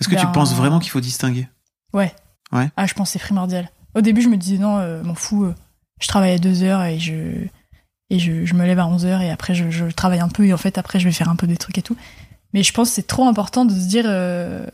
Est-ce 0.00 0.08
que 0.08 0.14
tu 0.14 0.24
Ben- 0.26 0.32
penses 0.32 0.54
vraiment 0.54 0.78
qu'il 0.78 0.90
faut 0.90 1.00
distinguer? 1.00 1.48
Ouais. 1.92 2.14
Ouais. 2.52 2.70
Ah, 2.76 2.86
je 2.86 2.94
pense 2.94 3.08
que 3.08 3.12
c'est 3.14 3.18
primordial. 3.24 3.70
Au 3.94 4.00
début, 4.00 4.22
je 4.22 4.28
me 4.28 4.36
disais 4.36 4.58
non, 4.58 4.78
euh, 4.78 5.02
m'en 5.02 5.14
fous, 5.14 5.44
euh, 5.44 5.54
je 6.00 6.06
travaille 6.08 6.32
à 6.32 6.38
2 6.38 6.62
heures 6.62 6.82
et 6.84 6.98
je 6.98 7.46
et 8.12 8.18
je, 8.18 8.44
je 8.44 8.54
me 8.54 8.64
lève 8.66 8.78
à 8.78 8.86
11 8.86 9.06
heures 9.06 9.20
et 9.20 9.30
après 9.30 9.54
je, 9.54 9.70
je 9.70 9.84
travaille 9.86 10.18
un 10.20 10.28
peu 10.28 10.44
et 10.46 10.52
en 10.52 10.56
fait 10.56 10.78
après 10.78 10.98
je 10.98 11.04
vais 11.04 11.12
faire 11.12 11.28
un 11.28 11.36
peu 11.36 11.46
des 11.46 11.56
trucs 11.56 11.78
et 11.78 11.82
tout. 11.82 11.96
Mais 12.52 12.62
je 12.62 12.72
pense 12.72 12.88
que 12.88 12.94
c'est 12.96 13.06
trop 13.06 13.26
important 13.28 13.64
de 13.64 13.72
se 13.72 13.86
dire 13.86 14.04
euh, 14.06 14.66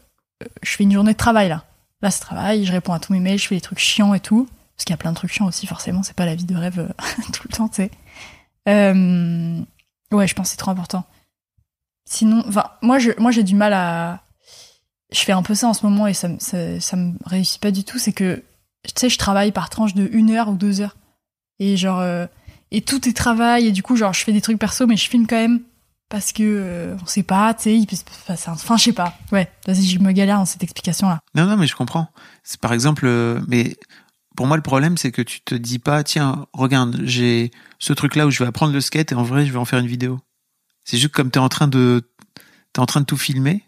je 0.63 0.71
fais 0.71 0.85
une 0.85 0.93
journée 0.93 1.13
de 1.13 1.19
travail 1.19 1.49
là. 1.49 1.65
Là, 2.03 2.11
c'est 2.11 2.21
travail, 2.21 2.65
je 2.67 2.73
réponds 2.73 2.93
à 2.93 3.01
tous 3.01 3.13
mes 3.15 3.21
mails, 3.21 3.39
je 3.39 3.47
fais 3.47 3.55
des 3.55 3.61
trucs 3.61 3.79
chiants 3.79 4.13
et 4.15 4.21
tout. 4.21 4.47
Parce 4.77 4.85
qu'il 4.85 4.93
y 4.93 4.95
a 4.95 4.99
plein 4.99 5.11
de 5.13 5.17
trucs 5.17 5.33
chiants 5.33 5.47
aussi, 5.47 5.67
forcément, 5.67 6.03
c'est 6.03 6.15
pas 6.15 6.27
la 6.27 6.35
vie 6.35 6.45
de 6.45 6.55
rêve 6.55 6.79
euh, 6.79 6.89
tout 7.33 7.43
le 7.49 7.55
temps, 7.57 7.69
tu 7.69 7.77
sais. 7.77 7.91
Ouais, 10.13 10.27
je 10.29 10.35
pense 10.35 10.47
que 10.47 10.51
c'est 10.51 10.57
trop 10.57 10.71
important. 10.71 11.05
Sinon, 12.09 12.43
enfin, 12.47 12.65
moi, 12.83 12.99
moi, 13.19 13.31
j'ai 13.31 13.43
du 13.43 13.55
mal 13.55 13.73
à. 13.75 14.23
Je 15.13 15.21
fais 15.21 15.33
un 15.33 15.43
peu 15.43 15.55
ça 15.55 15.69
en 15.69 15.75
ce 15.75 15.85
moment 15.87 16.07
et 16.07 16.15
ça, 16.15 16.29
ça, 16.39 16.81
ça 16.81 16.97
me 16.97 17.13
réussit 17.27 17.61
pas 17.61 17.71
du 17.71 17.85
tout. 17.85 17.99
C'est 17.99 18.13
que, 18.13 18.43
tu 18.85 18.93
sais, 18.97 19.09
je 19.09 19.19
travaille 19.19 19.53
par 19.53 19.71
tranche 19.71 19.95
de 19.95 20.09
une 20.13 20.31
heure 20.31 20.49
ou 20.49 20.57
deux 20.57 20.81
heures. 20.81 20.97
Et 21.59 21.77
genre. 21.77 22.01
euh, 22.01 22.27
et 22.73 22.81
tout 22.83 23.09
est 23.09 23.13
travail 23.17 23.67
et 23.69 23.73
du 23.73 23.83
coup, 23.83 23.95
genre, 23.97 24.13
je 24.13 24.25
fais 24.25 24.33
des 24.33 24.41
trucs 24.41 24.59
perso, 24.59 24.87
mais 24.87 24.97
je 24.97 25.09
filme 25.09 25.27
quand 25.27 25.37
même. 25.37 25.61
Parce 26.09 26.33
que, 26.33 26.43
euh, 26.45 26.97
on 27.03 27.07
sait 27.07 27.25
pas, 27.25 27.53
tu 27.55 27.63
sais, 27.65 27.77
il 27.77 27.87
peut 27.87 27.97
un- 28.29 28.35
Enfin, 28.53 28.77
je 28.77 28.85
sais 28.85 28.93
pas. 28.93 29.15
Ouais, 29.33 29.51
vas-y, 29.67 29.83
je 29.87 29.99
me 29.99 30.13
galère 30.13 30.39
dans 30.39 30.45
cette 30.45 30.63
explication-là. 30.63 31.19
Non, 31.35 31.47
non, 31.47 31.57
mais 31.57 31.67
je 31.67 31.75
comprends. 31.75 32.09
C'est 32.45 32.61
par 32.61 32.73
exemple, 32.73 33.07
euh, 33.07 33.41
mais 33.49 33.77
pour 34.37 34.47
moi 34.47 34.57
le 34.57 34.63
problème 34.63 34.97
c'est 34.99 35.11
que 35.11 35.23
tu 35.23 35.41
te 35.41 35.55
dis 35.57 35.79
pas, 35.81 36.05
tiens, 36.05 36.47
regarde, 36.53 37.01
j'ai 37.05 37.51
ce 37.81 37.93
truc 37.93 38.15
là 38.17 38.27
où 38.27 38.31
je 38.31 38.41
vais 38.43 38.49
apprendre 38.49 38.73
le 38.73 38.81
skate 38.81 39.11
et 39.13 39.15
en 39.17 39.23
vrai 39.25 39.47
je 39.47 39.53
vais 39.53 39.59
en 39.59 39.65
faire 39.65 39.79
une 39.81 39.87
vidéo. 39.87 40.19
C'est 40.87 40.99
juste 40.99 41.13
comme 41.13 41.33
t'es 41.33 41.41
en 41.41 41.49
train 41.49 41.67
de, 41.67 42.09
t'es 42.73 42.81
en 42.81 42.87
train 42.87 43.01
de 43.01 43.07
tout 43.07 43.17
filmer. 43.17 43.65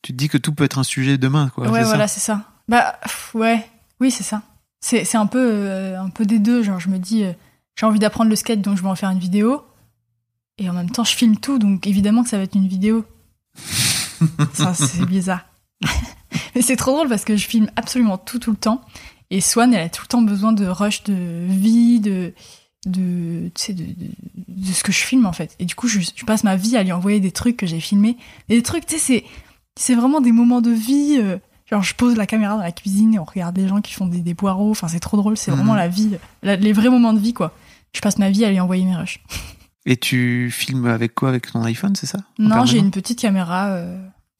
Tu 0.00 0.12
te 0.12 0.16
dis 0.16 0.28
que 0.28 0.38
tout 0.38 0.54
peut 0.54 0.64
être 0.64 0.78
un 0.78 0.84
sujet 0.84 1.18
demain, 1.18 1.50
quoi. 1.50 1.68
Ouais, 1.68 1.82
voilà, 1.82 2.06
c'est 2.06 2.20
ça. 2.20 2.44
Bah, 2.68 2.98
pff, 3.02 3.34
ouais, 3.34 3.68
oui, 3.98 4.12
c'est 4.12 4.22
ça. 4.22 4.42
C'est 4.80 5.04
c'est 5.04 5.18
un 5.18 5.26
peu, 5.26 5.44
euh, 5.44 6.00
un 6.00 6.08
peu 6.08 6.24
des 6.24 6.38
deux. 6.38 6.62
Genre, 6.62 6.78
je 6.78 6.88
me 6.88 6.98
dis, 6.98 7.24
euh, 7.24 7.32
j'ai 7.74 7.84
envie 7.84 7.98
d'apprendre 7.98 8.30
le 8.30 8.36
skate, 8.36 8.62
donc 8.62 8.76
je 8.76 8.82
vais 8.82 8.88
en 8.88 8.94
faire 8.94 9.10
une 9.10 9.18
vidéo. 9.18 9.64
Et 10.56 10.70
en 10.70 10.72
même 10.72 10.90
temps, 10.90 11.02
je 11.02 11.16
filme 11.16 11.36
tout, 11.36 11.58
donc 11.58 11.86
évidemment 11.88 12.22
que 12.22 12.28
ça 12.28 12.36
va 12.36 12.44
être 12.44 12.54
une 12.54 12.68
vidéo. 12.68 13.04
ça, 14.54 14.72
c'est 14.72 15.04
bizarre. 15.06 15.46
Mais 16.54 16.62
c'est 16.62 16.76
trop 16.76 16.92
drôle 16.92 17.08
parce 17.08 17.24
que 17.24 17.36
je 17.36 17.48
filme 17.48 17.70
absolument 17.74 18.18
tout, 18.18 18.38
tout 18.38 18.52
le 18.52 18.56
temps. 18.56 18.82
Et 19.30 19.40
Swan, 19.40 19.74
elle 19.74 19.86
a 19.86 19.88
tout 19.88 20.02
le 20.02 20.08
temps 20.08 20.22
besoin 20.22 20.52
de 20.52 20.66
rush 20.66 21.02
de 21.04 21.46
vie, 21.48 21.98
de, 21.98 22.34
de, 22.86 23.48
tu 23.54 23.62
sais, 23.62 23.72
de, 23.74 23.84
de, 23.84 24.06
de 24.48 24.72
ce 24.72 24.82
que 24.82 24.92
je 24.92 24.98
filme 25.00 25.26
en 25.26 25.32
fait. 25.32 25.54
Et 25.58 25.64
du 25.64 25.74
coup, 25.74 25.88
je, 25.88 26.00
je 26.00 26.24
passe 26.24 26.44
ma 26.44 26.56
vie 26.56 26.76
à 26.76 26.82
lui 26.82 26.92
envoyer 26.92 27.20
des 27.20 27.30
trucs 27.32 27.56
que 27.56 27.66
j'ai 27.66 27.80
filmés. 27.80 28.16
Et 28.48 28.56
des 28.56 28.62
trucs, 28.62 28.86
tu 28.86 28.98
sais, 28.98 29.24
c'est, 29.76 29.94
vraiment 29.94 30.20
des 30.20 30.32
moments 30.32 30.60
de 30.60 30.70
vie. 30.70 31.16
euh, 31.20 31.36
genre, 31.70 31.82
je 31.82 31.94
pose 31.94 32.16
la 32.16 32.26
caméra 32.26 32.56
dans 32.56 32.62
la 32.62 32.72
cuisine 32.72 33.14
et 33.14 33.18
on 33.18 33.24
regarde 33.24 33.54
des 33.54 33.68
gens 33.68 33.80
qui 33.80 33.92
font 33.94 34.06
des, 34.06 34.20
des 34.20 34.34
poireaux. 34.34 34.70
Enfin, 34.70 34.88
c'est 34.88 35.00
trop 35.00 35.16
drôle. 35.16 35.36
C'est 35.36 35.50
vraiment 35.50 35.72
Mhm. 35.72 35.78
la 35.78 35.88
vie, 35.88 36.10
la- 36.42 36.56
les 36.56 36.72
vrais 36.72 36.88
moments 36.90 37.12
de 37.12 37.20
vie, 37.20 37.32
quoi. 37.34 37.54
Je 37.92 38.00
passe 38.00 38.18
ma 38.18 38.30
vie 38.30 38.44
à 38.44 38.50
lui 38.50 38.60
envoyer 38.60 38.84
mes 38.84 38.96
rushs. 38.96 39.20
Et 39.86 39.96
tu 39.96 40.50
filmes 40.50 40.86
avec 40.86 41.14
quoi? 41.14 41.28
Avec 41.30 41.50
ton 41.50 41.62
iPhone, 41.64 41.94
c'est 41.96 42.06
ça? 42.06 42.18
Non, 42.38 42.64
j'ai 42.66 42.78
une 42.78 42.90
petite 42.90 43.18
caméra, 43.18 43.68
euh, 43.68 43.98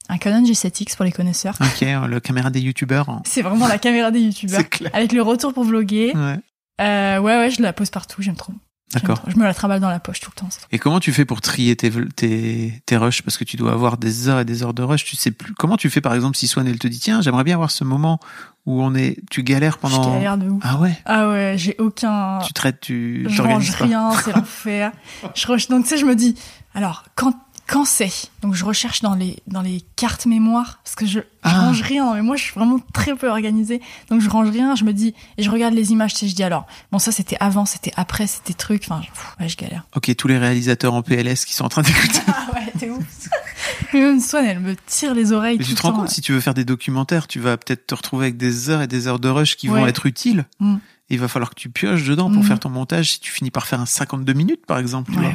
un 0.09 0.18
Canon 0.18 0.45
G7X 0.47 0.97
pour 0.97 1.05
les 1.05 1.12
connaisseurs. 1.12 1.57
Ok, 1.61 1.80
le 1.82 2.18
caméra 2.20 2.51
des 2.51 2.61
youtubeurs. 2.61 3.20
C'est 3.24 3.43
vraiment 3.43 3.66
la 3.68 3.78
caméra 3.78 4.11
des 4.11 4.20
youtubeurs. 4.26 4.62
Avec 4.93 5.12
le 5.12 5.22
retour 5.22 5.55
pour 5.55 5.64
vloguer. 5.64 6.12
Ouais. 6.14 6.38
Euh, 6.80 7.18
ouais, 7.18 7.36
ouais, 7.36 7.50
je 7.50 7.62
la 7.62 7.72
pose 7.72 7.90
partout, 7.90 8.22
j'aime 8.22 8.36
trop. 8.36 8.52
D'accord. 8.92 9.22
Je 9.28 9.36
me 9.36 9.44
la 9.44 9.54
travaille 9.54 9.78
dans 9.78 9.88
la 9.88 10.00
poche 10.00 10.18
tout 10.18 10.32
le 10.34 10.40
temps. 10.40 10.48
Et 10.72 10.80
comment 10.80 10.98
tu 10.98 11.12
fais 11.12 11.24
pour 11.24 11.40
trier 11.40 11.76
tes, 11.76 11.92
tes, 12.16 12.82
tes 12.86 12.96
rushs? 12.96 13.22
Parce 13.22 13.38
que 13.38 13.44
tu 13.44 13.56
dois 13.56 13.70
avoir 13.72 13.98
des 13.98 14.28
heures 14.28 14.40
et 14.40 14.44
des 14.44 14.64
heures 14.64 14.74
de 14.74 14.82
rush. 14.82 15.04
Tu 15.04 15.14
sais 15.14 15.30
plus. 15.30 15.54
Comment 15.54 15.76
tu 15.76 15.88
fais, 15.90 16.00
par 16.00 16.12
exemple, 16.12 16.36
si 16.36 16.48
Swan, 16.48 16.66
elle 16.66 16.80
te 16.80 16.88
dit, 16.88 16.98
tiens, 16.98 17.20
j'aimerais 17.20 17.44
bien 17.44 17.54
avoir 17.54 17.70
ce 17.70 17.84
moment 17.84 18.18
où 18.66 18.82
on 18.82 18.96
est, 18.96 19.18
tu 19.30 19.44
galères 19.44 19.78
pendant. 19.78 20.02
Je 20.02 20.08
galère 20.10 20.38
de 20.38 20.48
ouf. 20.48 20.60
Ah 20.66 20.78
ouais? 20.78 20.98
Ah 21.04 21.28
ouais, 21.28 21.54
j'ai 21.56 21.76
aucun. 21.78 22.40
Tu 22.44 22.52
traites, 22.52 22.80
tu 22.80 23.26
je 23.28 23.40
pas. 23.42 23.84
rien, 23.84 24.10
c'est 24.24 24.32
l'enfer. 24.34 24.90
Je 25.36 25.46
re- 25.46 25.70
Donc 25.70 25.84
tu 25.84 25.90
sais, 25.90 25.96
je 25.96 26.04
me 26.04 26.16
dis, 26.16 26.34
alors 26.74 27.04
quand 27.14 27.32
quand 27.70 27.84
c'est 27.84 28.10
Donc 28.42 28.54
je 28.54 28.64
recherche 28.64 29.00
dans 29.00 29.14
les 29.14 29.36
dans 29.46 29.62
les 29.62 29.82
cartes 29.96 30.26
mémoire 30.26 30.80
parce 30.82 30.96
que 30.96 31.06
je, 31.06 31.20
je 31.20 31.24
Ah. 31.42 31.66
range 31.66 31.82
rien. 31.82 32.14
Mais 32.14 32.22
moi, 32.22 32.36
je 32.36 32.42
suis 32.42 32.52
vraiment 32.54 32.78
très 32.92 33.14
peu 33.14 33.28
organisée. 33.30 33.80
Donc 34.10 34.20
je 34.20 34.28
range 34.28 34.50
rien. 34.50 34.74
Je 34.74 34.84
me 34.84 34.92
dis 34.92 35.14
et 35.38 35.42
je 35.42 35.50
regarde 35.50 35.74
les 35.74 35.92
images. 35.92 36.12
Tu 36.14 36.20
sais, 36.20 36.28
je 36.28 36.34
dis 36.34 36.42
alors 36.42 36.66
bon 36.92 36.98
ça 36.98 37.12
c'était 37.12 37.36
avant, 37.40 37.64
c'était 37.66 37.92
après, 37.96 38.26
c'était 38.26 38.52
truc. 38.54 38.82
Enfin, 38.86 39.00
pff, 39.00 39.36
ouais, 39.38 39.48
je 39.48 39.56
galère. 39.56 39.84
Ok, 39.94 40.14
tous 40.16 40.28
les 40.28 40.38
réalisateurs 40.38 40.94
en 40.94 41.02
PLS 41.02 41.44
qui 41.44 41.54
sont 41.54 41.64
en 41.64 41.68
train 41.68 41.82
d'écouter. 41.82 42.20
Ah 42.28 42.46
ouais, 42.54 42.72
t'es 42.78 42.90
ouf. 42.90 43.04
Mais 43.92 44.00
même 44.00 44.20
Swan, 44.20 44.44
elle 44.44 44.60
me 44.60 44.74
tire 44.86 45.14
les 45.14 45.32
oreilles. 45.32 45.58
Mais 45.58 45.64
tout 45.64 45.70
tu 45.70 45.76
te 45.76 45.82
rends 45.82 45.92
temps, 45.92 45.98
compte, 46.00 46.10
si 46.10 46.20
tu 46.20 46.32
veux 46.32 46.40
faire 46.40 46.54
des 46.54 46.64
documentaires, 46.64 47.26
tu 47.28 47.38
vas 47.40 47.56
peut-être 47.56 47.86
te 47.86 47.94
retrouver 47.94 48.26
avec 48.26 48.36
des 48.36 48.68
heures 48.70 48.82
et 48.82 48.86
des 48.86 49.06
heures 49.06 49.18
de 49.20 49.28
rush 49.28 49.56
qui 49.56 49.68
vont 49.68 49.86
être 49.86 50.06
utiles. 50.06 50.46
Mm. 50.60 50.76
Et 51.10 51.14
il 51.14 51.20
va 51.20 51.26
falloir 51.28 51.50
que 51.50 51.56
tu 51.56 51.70
pioches 51.70 52.04
dedans 52.04 52.30
pour 52.30 52.42
Mm. 52.42 52.46
faire 52.46 52.60
ton 52.60 52.68
montage. 52.70 53.12
Si 53.12 53.20
tu 53.20 53.32
finis 53.32 53.50
par 53.50 53.66
faire 53.66 53.80
un 53.80 53.86
52 53.86 54.32
minutes, 54.32 54.64
par 54.66 54.78
exemple, 54.78 55.10
ouais. 55.12 55.34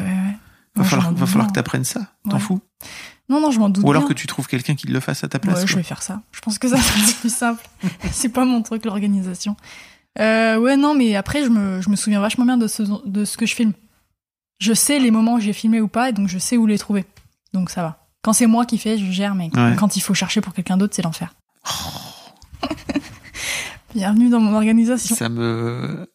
Va 0.75 0.83
Non, 0.83 0.89
falloir, 0.89 1.13
va 1.13 1.45
que 1.47 1.53
tu 1.53 1.59
apprennes 1.59 1.83
ça. 1.83 2.01
T'en 2.29 2.39
fous? 2.39 2.61
Non, 3.29 3.41
non, 3.41 3.49
je 3.51 3.59
m'en 3.59 3.69
doute 3.69 3.83
Ou 3.83 3.89
alors 3.89 4.03
bien. 4.03 4.09
que 4.09 4.13
tu 4.13 4.27
trouves 4.27 4.47
quelqu'un 4.47 4.75
qui 4.75 4.87
le 4.87 4.99
fasse 4.99 5.23
à 5.23 5.27
ta 5.27 5.39
place. 5.39 5.61
Ouais, 5.61 5.67
je 5.67 5.75
vais 5.75 5.83
faire 5.83 6.03
ça. 6.03 6.21
Je 6.31 6.41
pense 6.41 6.59
que 6.59 6.67
ça 6.67 6.77
c'est 7.05 7.17
plus 7.17 7.33
simple. 7.33 7.63
c'est 8.11 8.29
pas 8.29 8.45
mon 8.45 8.61
truc 8.61 8.85
l'organisation. 8.85 9.55
Euh, 10.19 10.57
ouais, 10.57 10.77
non, 10.77 10.93
mais 10.93 11.15
après 11.15 11.43
je 11.43 11.49
me, 11.49 11.81
je 11.81 11.89
me 11.89 11.95
souviens 11.95 12.19
vachement 12.21 12.45
bien 12.45 12.57
de 12.57 12.67
ce, 12.67 12.83
de 13.05 13.25
ce 13.25 13.35
que 13.37 13.45
je 13.45 13.55
filme. 13.55 13.73
Je 14.59 14.73
sais 14.73 14.99
les 14.99 15.11
moments 15.11 15.33
où 15.35 15.39
j'ai 15.39 15.53
filmé 15.53 15.81
ou 15.81 15.87
pas, 15.87 16.09
et 16.09 16.13
donc 16.13 16.27
je 16.29 16.37
sais 16.37 16.55
où 16.55 16.65
les 16.67 16.77
trouver. 16.77 17.05
Donc 17.53 17.69
ça 17.69 17.81
va. 17.81 18.07
Quand 18.21 18.31
c'est 18.33 18.47
moi 18.47 18.65
qui 18.65 18.77
fais, 18.77 18.97
je 18.97 19.11
gère, 19.11 19.35
mais 19.35 19.49
Ouais. 19.55 19.75
quand 19.77 19.95
il 19.97 20.01
faut 20.01 20.13
chercher 20.13 20.39
pour 20.41 20.53
quelqu'un 20.53 20.77
d'autre, 20.77 20.95
c'est 20.95 21.01
l'enfer. 21.01 21.33
Bienvenue 23.93 24.29
dans 24.29 24.39
mon 24.39 24.53
organisation. 24.55 25.15
Ça 25.15 25.29
me. 25.29 26.07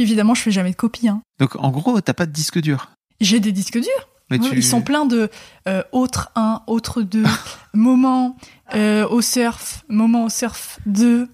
Puis 0.00 0.04
évidemment, 0.08 0.32
je 0.32 0.40
fais 0.40 0.50
jamais 0.50 0.70
de 0.70 0.76
copie. 0.76 1.08
Hein. 1.08 1.20
Donc 1.40 1.56
en 1.56 1.70
gros, 1.70 2.00
t'as 2.00 2.14
pas 2.14 2.24
de 2.24 2.32
disque 2.32 2.58
dur. 2.58 2.88
J'ai 3.20 3.38
des 3.38 3.52
disques 3.52 3.76
durs. 3.78 4.08
Mais 4.30 4.40
Ouais, 4.40 4.48
tu... 4.48 4.56
Ils 4.56 4.64
sont 4.64 4.80
pleins 4.80 5.04
de 5.04 5.28
euh, 5.68 5.82
autre 5.92 6.30
1, 6.36 6.62
autre 6.68 7.02
2, 7.02 7.22
moment 7.74 8.34
euh, 8.74 9.06
au 9.08 9.20
surf, 9.20 9.84
moment 9.90 10.24
au 10.24 10.28
surf 10.30 10.78
2, 10.86 11.28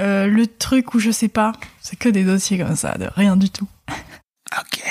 euh, 0.00 0.26
le 0.26 0.46
truc 0.46 0.92
où 0.92 0.98
je 0.98 1.10
sais 1.10 1.28
pas. 1.28 1.52
C'est 1.80 1.96
que 1.96 2.10
des 2.10 2.22
dossiers 2.24 2.58
comme 2.58 2.76
ça, 2.76 2.98
de 2.98 3.08
rien 3.16 3.38
du 3.38 3.48
tout. 3.48 3.66
Ok. 3.88 4.82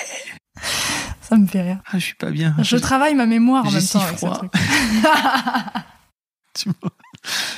Ça 1.22 1.38
me 1.38 1.46
fait 1.46 1.62
rire. 1.62 1.78
Ah, 1.86 2.00
je 2.00 2.06
suis 2.06 2.16
pas 2.16 2.32
bien. 2.32 2.56
Je 2.64 2.78
travaille 2.78 3.14
ma 3.14 3.28
mémoire 3.28 3.64
en 3.68 3.70
même 3.70 3.80
si 3.80 3.94
temps 3.94 4.00
avec 4.02 4.14
ce 4.18 4.26
froid. 4.26 4.38
truc. 4.40 4.52
Tu 6.56 6.70
m'as- 6.70 6.90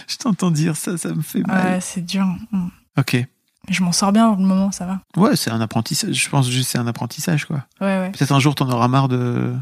Je 0.05 0.17
t'entends 0.17 0.51
dire 0.51 0.75
ça, 0.75 0.97
ça 0.97 1.13
me 1.13 1.21
fait 1.21 1.43
mal. 1.47 1.75
Ouais, 1.75 1.79
c'est 1.79 2.01
dur. 2.05 2.25
Mm. 2.51 2.67
Ok. 2.97 3.25
Je 3.71 3.83
m'en 3.83 3.91
sors 3.91 4.11
bien 4.11 4.27
pour 4.29 4.37
le 4.37 4.43
moment, 4.47 4.71
ça 4.71 4.85
va. 4.85 5.01
Ouais, 5.15 5.35
c'est 5.35 5.49
un 5.49 5.61
apprentissage. 5.61 6.13
Je 6.13 6.29
pense 6.29 6.49
juste 6.49 6.65
que 6.67 6.71
c'est 6.73 6.77
un 6.77 6.87
apprentissage, 6.87 7.45
quoi. 7.45 7.65
Ouais, 7.79 7.99
ouais. 7.99 8.11
Peut-être 8.11 8.31
un 8.33 8.39
jour, 8.39 8.53
t'en 8.55 8.69
auras 8.69 8.87
marre 8.87 9.07
de. 9.07 9.55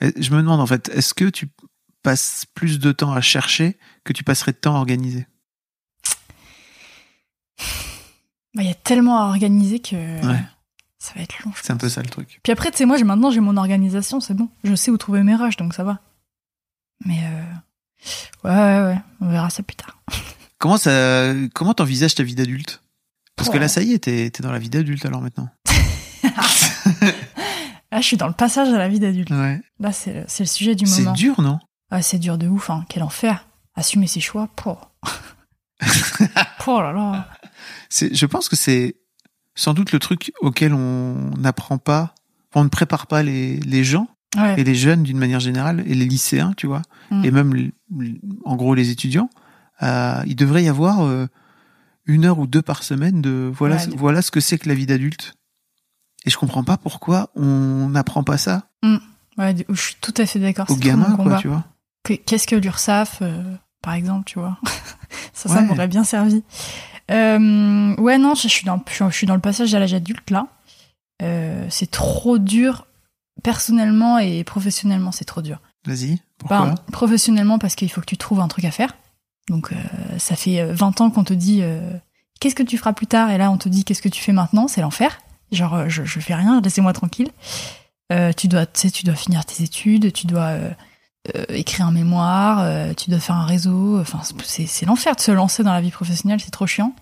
Eh, 0.00 0.12
Je 0.20 0.30
me 0.32 0.38
demande 0.38 0.60
en 0.60 0.66
fait, 0.66 0.88
est-ce 0.88 1.12
que 1.14 1.26
tu 1.26 1.48
passes 2.02 2.46
plus 2.54 2.78
de 2.78 2.92
temps 2.92 3.12
à 3.12 3.20
chercher 3.20 3.76
que 4.04 4.12
tu 4.12 4.24
passerais 4.24 4.52
de 4.52 4.56
temps 4.56 4.74
à 4.74 4.78
organiser? 4.78 5.26
Bah, 8.54 8.62
Il 8.62 8.68
y 8.68 8.70
a 8.70 8.74
tellement 8.74 9.18
à 9.22 9.26
organiser 9.28 9.80
que 9.80 9.96
Ouais. 10.26 10.40
ça 10.98 11.12
va 11.16 11.22
être 11.22 11.42
long. 11.44 11.52
C'est 11.60 11.72
un 11.72 11.76
peu 11.76 11.88
ça 11.88 12.02
le 12.02 12.08
truc. 12.08 12.40
Puis 12.42 12.52
après, 12.52 12.70
tu 12.70 12.78
sais, 12.78 12.84
moi, 12.86 12.98
maintenant, 13.02 13.30
j'ai 13.30 13.40
mon 13.40 13.56
organisation, 13.56 14.20
c'est 14.20 14.34
bon. 14.34 14.48
Je 14.64 14.74
sais 14.74 14.90
où 14.90 14.96
trouver 14.98 15.22
mes 15.22 15.34
rushs, 15.34 15.56
donc 15.56 15.74
ça 15.74 15.84
va. 15.84 16.00
Mais 17.04 17.18
euh... 17.24 18.48
ouais, 18.48 18.50
ouais, 18.54 18.86
ouais, 18.94 18.98
on 19.20 19.28
verra 19.28 19.50
ça 19.50 19.62
plus 19.62 19.76
tard. 19.76 19.98
Comment 20.58 20.76
ça, 20.76 21.32
comment 21.54 21.74
t'envisages 21.74 22.14
ta 22.14 22.22
vie 22.22 22.36
d'adulte? 22.36 22.80
Parce 23.36 23.48
que 23.48 23.58
là, 23.58 23.68
ça 23.68 23.82
y 23.82 23.92
est, 23.92 23.98
t'es 24.00 24.30
dans 24.40 24.52
la 24.52 24.58
vie 24.58 24.68
d'adulte 24.68 25.04
alors 25.06 25.20
maintenant. 25.22 25.48
Là, 26.22 26.32
je 28.00 28.06
suis 28.06 28.16
dans 28.16 28.26
le 28.28 28.32
passage 28.34 28.68
à 28.68 28.78
la 28.78 28.88
vie 28.88 29.00
d'adulte. 29.00 29.30
Ouais. 29.30 29.60
Là, 29.80 29.92
c'est 29.92 30.12
le, 30.12 30.24
c'est 30.28 30.44
sujet 30.44 30.74
du 30.74 30.86
C'est 30.86 31.02
moment. 31.02 31.12
dur, 31.14 31.40
non? 31.40 31.58
Ah, 31.90 32.02
c'est 32.02 32.18
dur 32.18 32.38
de 32.38 32.46
ouf, 32.48 32.70
hein. 32.70 32.84
Quel 32.88 33.02
enfer. 33.02 33.46
Assumer 33.74 34.06
ses 34.06 34.20
choix, 34.20 34.48
pour. 34.56 34.90
oh 36.66 36.80
là 36.80 36.92
là. 36.92 37.28
C'est, 37.88 38.14
je 38.14 38.26
pense 38.26 38.48
que 38.48 38.56
c'est 38.56 38.96
sans 39.54 39.74
doute 39.74 39.92
le 39.92 39.98
truc 39.98 40.32
auquel 40.40 40.72
on 40.74 41.30
n'apprend 41.38 41.78
pas, 41.78 42.14
on 42.54 42.64
ne 42.64 42.68
prépare 42.68 43.06
pas 43.06 43.22
les, 43.22 43.56
les 43.58 43.84
gens 43.84 44.08
Ouais. 44.34 44.58
et 44.58 44.64
les 44.64 44.74
jeunes 44.74 45.02
d'une 45.02 45.18
manière 45.18 45.40
générale 45.40 45.82
et 45.86 45.94
les 45.94 46.06
lycéens, 46.06 46.54
tu 46.56 46.66
vois, 46.66 46.80
Mm. 47.10 47.24
et 47.26 47.30
même 47.30 47.70
en 48.46 48.56
gros 48.56 48.74
les 48.74 48.88
étudiants. 48.88 49.28
Euh, 49.82 50.22
il 50.26 50.36
devrait 50.36 50.64
y 50.64 50.68
avoir 50.68 51.02
euh, 51.04 51.26
une 52.06 52.24
heure 52.24 52.38
ou 52.38 52.46
deux 52.46 52.62
par 52.62 52.82
semaine 52.82 53.22
de 53.22 53.50
voilà, 53.54 53.76
Ouais. 53.76 53.88
voilà 53.96 54.22
ce 54.22 54.30
que 54.30 54.40
c'est 54.40 54.58
que 54.58 54.68
la 54.68 54.74
vie 54.74 54.86
d'adulte. 54.86 55.34
Et 56.24 56.30
je 56.30 56.36
comprends 56.36 56.64
pas 56.64 56.76
pourquoi 56.76 57.30
on 57.34 57.88
n'apprend 57.88 58.22
pas 58.24 58.38
ça 58.38 58.68
Ouais, 59.38 59.54
de- 59.54 59.64
je 59.70 59.80
suis 59.80 59.96
tout 60.00 60.14
à 60.18 60.26
fait 60.26 60.38
d'accord. 60.38 60.66
quoi, 60.66 61.38
tu 61.40 61.48
vois. 61.48 61.64
Que- 62.04 62.14
Qu'est-ce 62.14 62.46
que 62.46 62.54
l'URSAF, 62.56 63.18
euh, 63.22 63.42
par 63.82 63.94
exemple, 63.94 64.24
tu 64.26 64.38
vois? 64.38 64.58
Ça, 65.32 65.48
m'aurait 65.62 65.88
bien 65.88 66.04
servi. 66.04 66.42
Euh, 67.10 67.94
ouais, 67.96 68.18
non, 68.18 68.34
je 68.34 68.46
suis, 68.48 68.64
dans, 68.64 68.82
je 68.88 68.92
suis- 68.94 69.04
je 69.10 69.16
suis 69.16 69.26
dans 69.26 69.34
le 69.34 69.40
passage 69.40 69.74
à 69.74 69.78
l'âge 69.78 69.94
adulte, 69.94 70.30
là. 70.30 70.46
Euh, 71.22 71.66
c'est 71.70 71.90
trop 71.90 72.38
dur, 72.38 72.86
personnellement 73.42 74.18
et 74.18 74.44
professionnellement, 74.44 75.12
c'est 75.12 75.24
trop 75.24 75.42
dur. 75.42 75.58
Vas-y, 75.86 76.20
pourquoi? 76.38 76.66
Ben, 76.66 76.74
professionnellement, 76.92 77.58
parce 77.58 77.74
qu'il 77.74 77.90
faut 77.90 78.00
que 78.00 78.06
tu 78.06 78.16
trouves 78.16 78.40
un 78.40 78.48
truc 78.48 78.64
à 78.64 78.70
faire. 78.70 78.94
Donc, 79.48 79.72
euh, 79.72 79.76
ça 80.18 80.36
fait 80.36 80.60
euh, 80.60 80.72
20 80.72 81.00
ans 81.00 81.10
qu'on 81.10 81.24
te 81.24 81.34
dit 81.34 81.60
euh, 81.62 81.80
qu'est-ce 82.40 82.54
que 82.54 82.62
tu 82.62 82.78
feras 82.78 82.92
plus 82.92 83.06
tard, 83.06 83.30
et 83.30 83.38
là, 83.38 83.50
on 83.50 83.58
te 83.58 83.68
dit 83.68 83.84
qu'est-ce 83.84 84.02
que 84.02 84.08
tu 84.08 84.22
fais 84.22 84.32
maintenant, 84.32 84.68
c'est 84.68 84.80
l'enfer. 84.80 85.20
Genre, 85.50 85.74
euh, 85.74 85.88
je, 85.88 86.02
fais 86.04 86.34
rien, 86.34 86.60
laissez-moi 86.60 86.92
tranquille. 86.92 87.30
Euh, 88.12 88.32
tu 88.32 88.48
dois, 88.48 88.66
tu 88.66 89.04
dois 89.04 89.14
finir 89.14 89.44
tes 89.44 89.62
études, 89.64 90.12
tu 90.12 90.26
dois 90.26 90.42
euh, 90.48 90.70
euh, 91.36 91.44
écrire 91.48 91.86
un 91.86 91.92
mémoire, 91.92 92.60
euh, 92.60 92.92
tu 92.94 93.10
dois 93.10 93.20
faire 93.20 93.36
un 93.36 93.46
réseau. 93.46 94.00
Enfin, 94.00 94.20
c'est 94.44 94.86
l'enfer 94.86 95.14
de 95.16 95.20
se 95.20 95.30
lancer 95.32 95.62
dans 95.62 95.72
la 95.72 95.80
vie 95.80 95.90
professionnelle, 95.90 96.40
c'est 96.40 96.50
trop 96.50 96.66
chiant. 96.66 96.94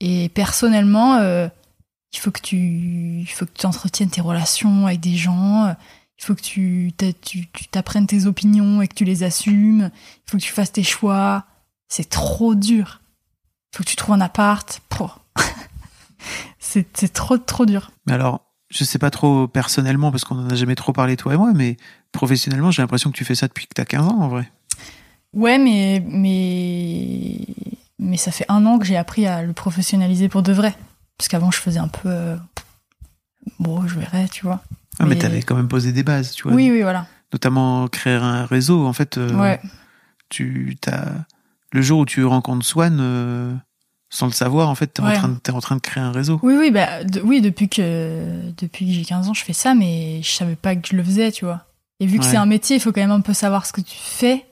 Et 0.00 0.28
personnellement, 0.30 1.14
euh, 1.16 1.48
il 2.12 2.18
faut 2.18 2.30
que 2.30 2.40
tu, 2.40 2.56
il 2.56 3.26
faut 3.30 3.46
que 3.46 3.52
tu 3.58 3.66
entretiennes 3.66 4.10
tes 4.10 4.20
relations 4.20 4.86
avec 4.86 5.00
des 5.00 5.16
gens. 5.16 5.66
euh, 5.66 5.72
Il 6.18 6.24
faut 6.24 6.34
que 6.34 6.42
tu 6.42 6.92
tu 7.22 7.46
t'apprennes 7.70 8.06
tes 8.06 8.26
opinions 8.26 8.82
et 8.82 8.88
que 8.88 8.94
tu 8.94 9.04
les 9.04 9.22
assumes. 9.22 9.90
Il 10.26 10.30
faut 10.30 10.36
que 10.38 10.42
tu 10.42 10.52
fasses 10.52 10.72
tes 10.72 10.82
choix. 10.82 11.44
C'est 11.88 12.08
trop 12.10 12.54
dur. 12.54 13.00
Faut 13.74 13.82
que 13.84 13.88
tu 13.88 13.96
trouves 13.96 14.14
un 14.14 14.20
appart. 14.20 14.80
C'est 16.58 17.12
trop 17.12 17.38
trop 17.38 17.66
dur. 17.66 17.90
Mais 18.06 18.12
alors, 18.14 18.40
je 18.70 18.84
sais 18.84 18.98
pas 18.98 19.10
trop 19.10 19.46
personnellement 19.46 20.10
parce 20.10 20.24
qu'on 20.24 20.38
en 20.38 20.50
a 20.50 20.54
jamais 20.54 20.74
trop 20.74 20.92
parlé 20.92 21.16
toi 21.16 21.34
et 21.34 21.36
moi, 21.36 21.52
mais 21.54 21.76
professionnellement, 22.12 22.70
j'ai 22.70 22.82
l'impression 22.82 23.10
que 23.10 23.16
tu 23.16 23.24
fais 23.24 23.34
ça 23.34 23.46
depuis 23.48 23.66
que 23.66 23.74
t'as 23.74 23.84
15 23.84 24.06
ans 24.08 24.20
en 24.20 24.28
vrai. 24.28 24.50
Ouais, 25.32 25.58
mais 25.58 26.02
mais 26.08 27.38
mais 27.98 28.16
ça 28.16 28.30
fait 28.30 28.46
un 28.48 28.64
an 28.66 28.78
que 28.78 28.84
j'ai 28.84 28.96
appris 28.96 29.26
à 29.26 29.42
le 29.42 29.52
professionnaliser 29.52 30.28
pour 30.28 30.42
de 30.42 30.52
vrai. 30.52 30.74
Parce 31.18 31.28
qu'avant, 31.28 31.50
je 31.50 31.58
faisais 31.58 31.78
un 31.78 31.88
peu 31.88 32.08
euh, 32.08 32.36
bon, 33.58 33.86
je 33.86 33.98
verrai, 33.98 34.28
tu 34.30 34.44
vois. 34.44 34.62
Ah, 34.98 35.04
mais 35.04 35.10
Mais- 35.14 35.18
t'avais 35.20 35.42
quand 35.42 35.54
même 35.54 35.68
posé 35.68 35.92
des 35.92 36.02
bases, 36.02 36.32
tu 36.32 36.42
vois. 36.44 36.52
Oui, 36.52 36.70
oui, 36.70 36.82
voilà. 36.82 37.06
Notamment 37.32 37.86
créer 37.88 38.14
un 38.14 38.44
réseau. 38.46 38.86
En 38.86 38.92
fait, 38.92 39.18
euh, 39.18 39.32
Ouais. 39.34 39.60
tu 40.30 40.76
t'as 40.80 41.06
le 41.72 41.82
jour 41.82 42.00
où 42.00 42.06
tu 42.06 42.24
rencontres 42.24 42.64
Swan, 42.64 42.98
euh, 43.00 43.54
sans 44.08 44.26
le 44.26 44.32
savoir, 44.32 44.68
en 44.68 44.74
fait, 44.74 44.86
t'es 44.88 45.02
en 45.02 45.12
train 45.12 45.28
de, 45.28 45.52
en 45.52 45.60
train 45.60 45.76
de 45.76 45.80
créer 45.80 46.02
un 46.02 46.12
réseau. 46.12 46.38
Oui, 46.42 46.54
oui, 46.58 46.70
bah, 46.70 47.02
de- 47.04 47.20
oui, 47.20 47.40
depuis 47.40 47.68
que, 47.68 48.50
depuis 48.56 48.86
que 48.86 48.92
j'ai 48.92 49.04
15 49.04 49.28
ans, 49.28 49.34
je 49.34 49.42
fais 49.44 49.52
ça, 49.52 49.74
mais 49.74 50.22
je 50.22 50.30
savais 50.30 50.56
pas 50.56 50.76
que 50.76 50.86
je 50.88 50.96
le 50.96 51.02
faisais, 51.04 51.32
tu 51.32 51.44
vois. 51.44 51.66
Et 52.00 52.06
vu 52.06 52.18
que 52.18 52.24
Ouais. 52.24 52.30
c'est 52.30 52.36
un 52.36 52.46
métier, 52.46 52.76
il 52.76 52.80
faut 52.80 52.92
quand 52.92 53.00
même 53.00 53.10
un 53.10 53.20
peu 53.20 53.32
savoir 53.34 53.66
ce 53.66 53.72
que 53.72 53.80
tu 53.80 53.96
fais. 53.96 54.46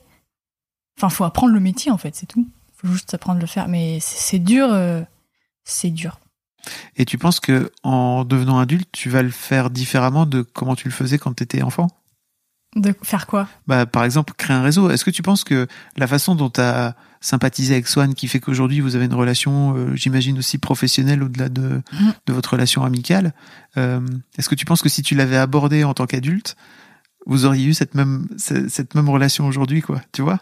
Enfin, 0.99 1.09
faut 1.09 1.25
apprendre 1.25 1.53
le 1.53 1.61
métier, 1.61 1.91
en 1.91 1.99
fait, 1.99 2.15
c'est 2.15 2.27
tout. 2.27 2.47
Faut 2.77 2.89
juste 2.89 3.13
apprendre 3.15 3.39
à 3.39 3.41
le 3.41 3.47
faire. 3.47 3.69
Mais 3.69 3.99
c'est 4.01 4.19
c'est 4.19 4.39
dur, 4.39 4.69
euh, 4.73 5.03
c'est 5.65 5.91
dur. 5.91 6.19
Et 6.97 7.05
tu 7.05 7.19
penses 7.19 7.41
que 7.41 7.71
en 7.83 8.25
devenant 8.25 8.59
adulte, 8.59 8.89
tu 8.93 9.11
vas 9.11 9.23
le 9.23 9.31
faire 9.31 9.71
différemment 9.71 10.25
de 10.27 10.43
comment 10.43 10.75
tu 10.75 10.89
le 10.89 10.95
faisais 10.95 11.19
quand 11.19 11.35
t'étais 11.35 11.63
enfant? 11.63 11.89
De 12.77 12.95
faire 13.03 13.27
quoi? 13.27 13.49
Bah, 13.67 13.87
par 13.87 14.05
exemple, 14.05 14.33
créer 14.37 14.57
un 14.57 14.63
réseau. 14.63 14.91
Est-ce 14.91 15.05
que 15.05 15.11
tu 15.11 15.23
penses 15.23 15.45
que 15.45 15.67
la 15.97 16.07
façon 16.07 16.35
dont 16.35 16.51
tu 16.51 16.61
as 16.61 16.95
sympathisé 17.21 17.75
avec 17.75 17.87
Swan, 17.89 18.15
qui 18.15 18.29
fait 18.29 18.41
qu'aujourd'hui 18.41 18.81
vous 18.81 18.97
avez 18.97 19.07
une 19.07 19.15
relation, 19.15 19.75
euh, 19.77 19.95
j'imagine 19.95 20.37
aussi 20.39 20.59
professionnelle 20.59 21.23
au-delà 21.23 21.49
de, 21.49 21.81
Mhm. 21.93 22.13
de 22.27 22.33
votre 22.33 22.51
relation 22.53 22.85
amicale, 22.85 23.33
euh, 23.79 24.01
est-ce 24.37 24.49
que 24.49 24.55
tu 24.55 24.65
penses 24.67 24.83
que 24.83 24.89
si 24.91 25.03
tu 25.03 25.15
l'avais 25.15 25.37
abordé 25.39 25.85
en 25.85 25.95
tant 25.95 26.07
qu'adulte, 26.07 26.57
vous 27.27 27.47
auriez 27.47 27.65
eu 27.65 27.73
cette 27.75 27.95
même, 27.95 28.27
ce- 28.37 28.69
cette 28.69 28.95
même 28.95 29.09
relation 29.09 29.47
aujourd'hui, 29.47 29.81
quoi? 29.81 30.03
Tu 30.13 30.21
vois? 30.21 30.39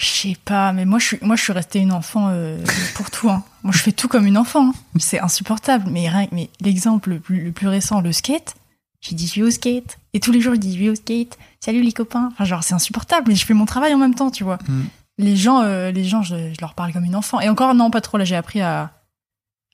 Je 0.00 0.06
sais 0.06 0.36
pas, 0.44 0.72
mais 0.72 0.84
moi 0.84 0.98
je 1.00 1.06
suis, 1.06 1.18
moi 1.22 1.34
je 1.36 1.42
suis 1.42 1.52
restée 1.52 1.80
une 1.80 1.92
enfant 1.92 2.28
euh, 2.30 2.56
pour 2.94 3.10
tout. 3.10 3.28
Hein. 3.30 3.42
Moi 3.64 3.72
je 3.72 3.78
fais 3.78 3.90
tout 3.92 4.06
comme 4.08 4.26
une 4.26 4.38
enfant. 4.38 4.68
hein. 4.70 4.74
C'est 4.98 5.18
insupportable. 5.20 5.84
Mais 5.90 6.08
mais 6.32 6.50
l'exemple 6.60 7.10
le 7.10 7.20
plus, 7.20 7.42
le 7.44 7.52
plus 7.52 7.66
récent, 7.68 8.00
le 8.00 8.12
skate. 8.12 8.54
J'ai 9.00 9.14
dit 9.14 9.26
je 9.26 9.40
vais 9.40 9.46
au 9.46 9.50
skate 9.50 9.98
et 10.12 10.20
tous 10.20 10.32
les 10.32 10.40
jours 10.40 10.54
je 10.54 10.60
dis 10.60 10.74
je 10.74 10.78
vais 10.82 10.90
au 10.90 10.94
skate. 10.94 11.38
Salut 11.60 11.82
les 11.82 11.92
copains. 11.92 12.30
Enfin 12.32 12.44
genre 12.44 12.64
c'est 12.64 12.74
insupportable. 12.74 13.28
Mais 13.28 13.34
je 13.36 13.44
fais 13.46 13.54
mon 13.54 13.64
travail 13.66 13.94
en 13.94 13.98
même 13.98 14.14
temps, 14.14 14.30
tu 14.30 14.44
vois. 14.44 14.58
Mm. 14.68 14.82
Les 15.18 15.36
gens, 15.36 15.62
euh, 15.62 15.90
les 15.90 16.04
gens, 16.04 16.22
je, 16.22 16.36
je 16.36 16.60
leur 16.60 16.74
parle 16.74 16.92
comme 16.92 17.04
une 17.04 17.16
enfant. 17.16 17.40
Et 17.40 17.48
encore 17.48 17.74
non 17.74 17.90
pas 17.90 18.00
trop. 18.00 18.18
Là 18.18 18.24
j'ai 18.24 18.36
appris 18.36 18.60
à 18.60 18.92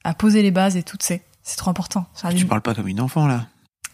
à 0.04 0.14
poser 0.14 0.42
les 0.42 0.50
bases 0.50 0.76
et 0.76 0.82
tout. 0.82 0.96
C'est 1.00 1.22
c'est 1.42 1.56
trop 1.56 1.70
important. 1.70 2.06
Ça, 2.14 2.32
Tu 2.32 2.46
parles 2.46 2.62
pas 2.62 2.74
comme 2.74 2.88
une 2.88 3.00
enfant 3.00 3.26
là? 3.26 3.46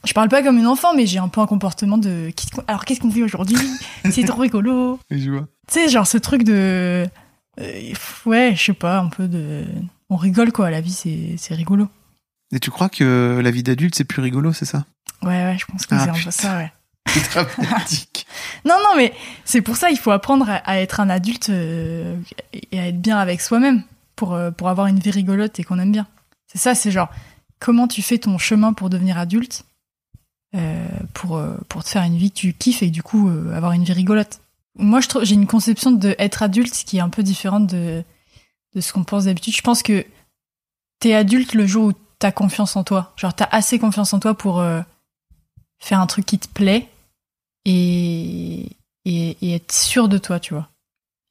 Je 0.05 0.15
parle 0.15 0.29
pas 0.29 0.43
comme 0.43 0.57
une 0.57 0.67
enfant, 0.67 0.95
mais 0.95 1.07
j'ai 1.07 1.19
un 1.19 1.29
peu 1.29 1.41
un 1.41 1.47
comportement 1.47 1.99
de. 1.99 2.31
Alors 2.69 2.85
qu'est-ce 2.85 3.01
qu'on 3.01 3.11
fait 3.11 3.23
aujourd'hui? 3.23 3.59
C'est 4.11 4.25
trop 4.25 4.41
rigolo. 4.41 4.99
Je. 5.11 5.39
Tu 5.39 5.45
sais, 5.69 5.89
genre 5.89 6.07
ce 6.07 6.17
truc 6.17 6.43
de. 6.43 7.07
euh, 7.61 7.93
ouais, 8.25 8.55
je 8.57 8.65
sais 8.65 8.73
pas, 8.73 8.99
un 9.01 9.09
peu 9.09 9.29
de. 9.29 9.65
On 10.09 10.17
rigole 10.17 10.53
quoi, 10.53 10.71
la 10.71 10.81
vie 10.81 11.37
c'est 11.39 11.55
rigolo. 11.55 11.87
Et 12.53 12.59
tu 12.59 12.71
crois 12.71 12.89
que 12.89 13.41
la 13.43 13.51
vie 13.51 13.63
d'adulte 13.63 13.95
c'est 13.95 14.05
plus 14.05 14.23
rigolo, 14.23 14.53
c'est 14.53 14.65
ça? 14.65 14.85
Ouais, 15.23 15.29
ouais, 15.45 15.57
je 15.59 15.67
pense 15.67 15.87
que 15.87 15.95
Ah, 15.95 16.05
c'est 16.05 16.11
un 16.11 16.25
peu 16.25 16.31
ça, 16.31 16.57
ouais. 16.57 16.73
Dramatique. 17.57 18.27
Non, 18.65 18.77
non, 18.79 18.97
mais 18.97 19.13
c'est 19.45 19.63
pour 19.63 19.77
ça 19.77 19.91
il 19.91 19.99
faut 19.99 20.11
apprendre 20.11 20.49
à, 20.49 20.57
à 20.57 20.77
être 20.77 21.01
un 21.01 21.09
adulte 21.09 21.49
euh, 21.49 22.17
et 22.53 22.79
à 22.79 22.89
être 22.89 23.01
bien 23.01 23.19
avec 23.19 23.41
soi-même 23.41 23.83
pour, 24.17 24.35
euh, 24.35 24.51
pour 24.51 24.69
avoir 24.69 24.87
une 24.87 24.99
vie 24.99 25.11
rigolote 25.11 25.59
et 25.59 25.65
qu'on 25.65 25.79
aime 25.79 25.93
bien. 25.93 26.07
C'est 26.47 26.59
ça, 26.59 26.75
c'est 26.75 26.91
genre 26.91 27.09
comment 27.59 27.89
tu 27.89 28.03
fais 28.03 28.19
ton 28.19 28.37
chemin 28.39 28.73
pour 28.73 28.91
devenir 28.91 29.19
adulte 29.19 29.65
euh, 30.55 30.87
pour, 31.15 31.43
pour 31.69 31.85
te 31.85 31.89
faire 31.89 32.03
une 32.03 32.17
vie 32.17 32.31
que 32.31 32.37
tu 32.37 32.53
kiffes 32.53 32.83
et 32.83 32.91
du 32.91 33.03
coup 33.03 33.31
avoir 33.55 33.73
une 33.73 33.85
vie 33.85 33.93
rigolote. 33.93 34.41
Moi, 34.79 35.01
je 35.01 35.09
trouve 35.09 35.25
j'ai 35.25 35.35
une 35.35 35.47
conception 35.47 35.91
de 35.91 36.15
être 36.19 36.43
adulte 36.43 36.75
qui 36.87 36.99
est 36.99 37.01
un 37.01 37.09
peu 37.09 37.23
différente 37.23 37.67
de, 37.67 38.05
de 38.75 38.81
ce 38.81 38.93
qu'on 38.93 39.05
pense 39.05 39.25
d'habitude. 39.25 39.55
Je 39.57 39.63
pense 39.63 39.83
que 39.83 40.05
t'es 41.01 41.15
adulte 41.15 41.55
le 41.55 41.67
jour 41.67 41.87
où 41.87 41.93
t'as 42.19 42.31
confiance 42.33 42.77
en 42.77 42.85
toi. 42.85 43.13
Genre, 43.17 43.35
t'as 43.35 43.49
assez 43.51 43.79
confiance 43.79 44.13
en 44.13 44.21
toi 44.21 44.35
pour 44.35 44.63
faire 45.81 46.01
un 46.01 46.07
truc 46.07 46.27
qui 46.27 46.39
te 46.39 46.49
plaît 46.49 46.89
et, 47.65 48.67
et, 49.05 49.37
et 49.43 49.55
être 49.55 49.73
sûr 49.73 50.09
de 50.09 50.19
toi, 50.19 50.41
tu 50.41 50.55
vois. 50.55 50.69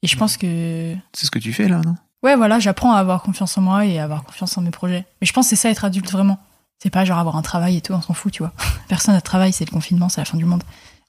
Et 0.02 0.06
je 0.06 0.16
pense 0.16 0.36
que. 0.36 0.94
C'est 1.12 1.26
ce 1.26 1.30
que 1.30 1.38
tu 1.38 1.52
fais 1.52 1.68
là, 1.68 1.80
non? 1.84 1.94
Ouais, 2.22 2.36
voilà, 2.36 2.58
j'apprends 2.58 2.92
à 2.92 2.98
avoir 2.98 3.22
confiance 3.22 3.56
en 3.56 3.62
moi 3.62 3.86
et 3.86 3.98
à 3.98 4.04
avoir 4.04 4.24
confiance 4.24 4.56
en 4.58 4.60
mes 4.62 4.70
projets. 4.70 5.06
Mais 5.20 5.26
je 5.26 5.32
pense 5.32 5.46
que 5.46 5.50
c'est 5.50 5.56
ça 5.62 5.70
être 5.70 5.84
adulte 5.84 6.10
vraiment. 6.12 6.38
C'est 6.78 6.90
pas 6.90 7.04
genre 7.04 7.18
avoir 7.18 7.36
un 7.36 7.42
travail 7.42 7.76
et 7.76 7.80
tout, 7.80 7.92
on 7.92 8.00
s'en 8.02 8.14
fout, 8.14 8.32
tu 8.32 8.42
vois. 8.42 8.52
Personne 8.88 9.14
n'a 9.14 9.20
de 9.20 9.24
travail, 9.24 9.52
c'est 9.52 9.64
le 9.64 9.70
confinement, 9.70 10.08
c'est 10.08 10.20
la 10.20 10.24
fin 10.26 10.36
du 10.38 10.44
monde. 10.44 10.62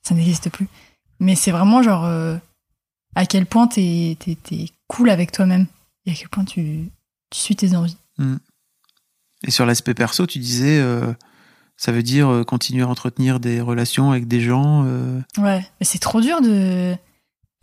Ça 0.03 0.15
n'existe 0.15 0.49
plus. 0.49 0.67
Mais 1.19 1.35
c'est 1.35 1.51
vraiment 1.51 1.83
genre 1.83 2.05
euh, 2.05 2.37
à 3.15 3.25
quel 3.25 3.45
point 3.45 3.67
t'es 3.67 4.17
t'es- 4.19 4.35
t'es 4.35 4.65
cool 4.87 5.09
avec 5.09 5.31
toi-même 5.31 5.67
et 6.05 6.11
à 6.11 6.13
quel 6.15 6.29
point 6.29 6.43
tu, 6.45 6.89
tu 7.29 7.39
suis 7.39 7.55
tes 7.55 7.75
envies. 7.75 7.97
Et 9.43 9.51
sur 9.51 9.65
l'aspect 9.65 9.93
perso, 9.93 10.27
tu 10.27 10.39
disais, 10.39 10.79
euh, 10.79 11.13
ça 11.83 11.91
veut 11.91 12.03
dire 12.03 12.29
euh, 12.29 12.43
continuer 12.43 12.83
à 12.83 12.87
entretenir 12.87 13.39
des 13.39 13.59
relations 13.59 14.11
avec 14.11 14.27
des 14.27 14.39
gens. 14.39 14.83
euh, 14.85 15.19
Ouais, 15.39 15.65
mais 15.79 15.85
c'est 15.85 15.97
trop 15.97 16.21
dur 16.21 16.39
de 16.41 16.95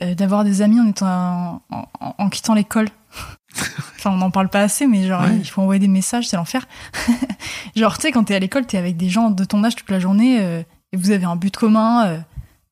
euh, 0.03 0.14
d'avoir 0.16 0.43
des 0.43 0.61
amis 0.61 0.81
en 0.81 0.89
étant 0.89 1.62
en, 1.71 1.89
en- 2.01 2.14
en 2.19 2.29
quittant 2.29 2.55
l'école. 2.55 2.89
enfin, 3.97 4.11
on 4.11 4.16
n'en 4.16 4.31
parle 4.33 4.49
pas 4.49 4.61
assez, 4.62 4.87
mais 4.89 5.07
genre 5.07 5.23
Ouais. 5.23 5.37
il 5.37 5.45
faut 5.45 5.62
envoyer 5.62 5.79
des 5.79 5.87
messages, 5.89 6.27
c'est 6.27 6.37
l'enfer. 6.37 6.66
genre 7.77 7.97
tu 7.97 8.03
sais 8.03 8.12
quand 8.12 8.25
t'es 8.25 8.35
à 8.35 8.39
l'école, 8.41 8.66
t'es 8.66 8.77
avec 8.79 8.97
des 8.97 9.09
gens 9.09 9.31
de 9.31 9.45
ton 9.45 9.62
âge 9.62 9.77
toute 9.77 9.91
la 9.91 10.01
journée 10.01 10.39
euh, 10.41 10.62
et 10.93 10.97
vous 10.97 11.11
avez 11.12 11.25
un 11.25 11.37
but 11.37 11.57
commun. 11.57 12.07
euh, 12.07 12.19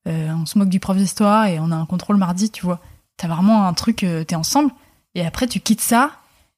euh, 0.09 0.32
on 0.34 0.47
se 0.47 0.59
moque 0.59 0.68
du 0.68 0.80
prof 0.80 0.97
d'histoire 0.97 1.47
et 1.47 1.59
on 1.61 1.70
a 1.70 1.76
un 1.76 1.86
contrôle 1.86 2.16
mardi, 2.16 2.51
tu 2.51 2.64
vois. 2.64 2.80
T'as 3.16 3.28
vraiment 3.28 3.66
un 3.66 3.72
truc, 3.72 4.05
t'es 4.26 4.34
ensemble 4.34 4.70
et 5.14 5.24
après 5.24 5.47
tu 5.47 5.61
quittes 5.61 5.80
ça. 5.80 6.11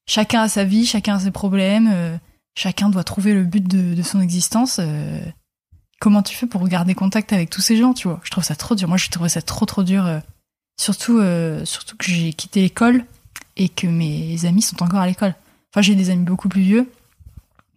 Chacun 0.06 0.42
a 0.42 0.48
sa 0.48 0.64
vie, 0.64 0.84
chacun 0.86 1.16
a 1.16 1.18
ses 1.20 1.30
problèmes, 1.30 2.18
chacun 2.58 2.88
doit 2.88 3.04
trouver 3.04 3.34
le 3.34 3.44
but 3.44 3.66
de, 3.66 4.02
son 4.02 4.20
existence. 4.20 4.78
euh, 4.80 5.20
comment 6.00 6.22
tu 6.22 6.34
fais 6.34 6.46
pour 6.46 6.66
garder 6.68 6.94
contact 6.94 7.32
avec 7.32 7.50
tous 7.50 7.60
ces 7.60 7.76
gens, 7.76 7.94
tu 7.94 8.08
vois? 8.08 8.20
Je 8.24 8.30
trouve 8.30 8.44
ça 8.44 8.56
trop 8.56 8.74
dur. 8.74 8.88
Moi, 8.88 8.96
je 8.96 9.08
trouvais 9.08 9.28
ça 9.28 9.42
trop 9.42 9.64
trop 9.64 9.84
dur. 9.84 10.04
euh, 10.06 10.18
surtout, 10.78 11.18
euh, 11.18 11.64
surtout 11.64 11.96
que 11.96 12.04
j'ai 12.04 12.32
quitté 12.32 12.60
l'école 12.60 13.04
et 13.56 13.68
que 13.68 13.86
mes 13.86 14.44
amis 14.44 14.62
sont 14.62 14.82
encore 14.82 15.00
à 15.00 15.06
l'école. 15.06 15.34
Enfin, 15.72 15.82
j'ai 15.82 15.94
des 15.94 16.10
amis 16.10 16.24
beaucoup 16.24 16.48
plus 16.48 16.62
vieux 16.62 16.90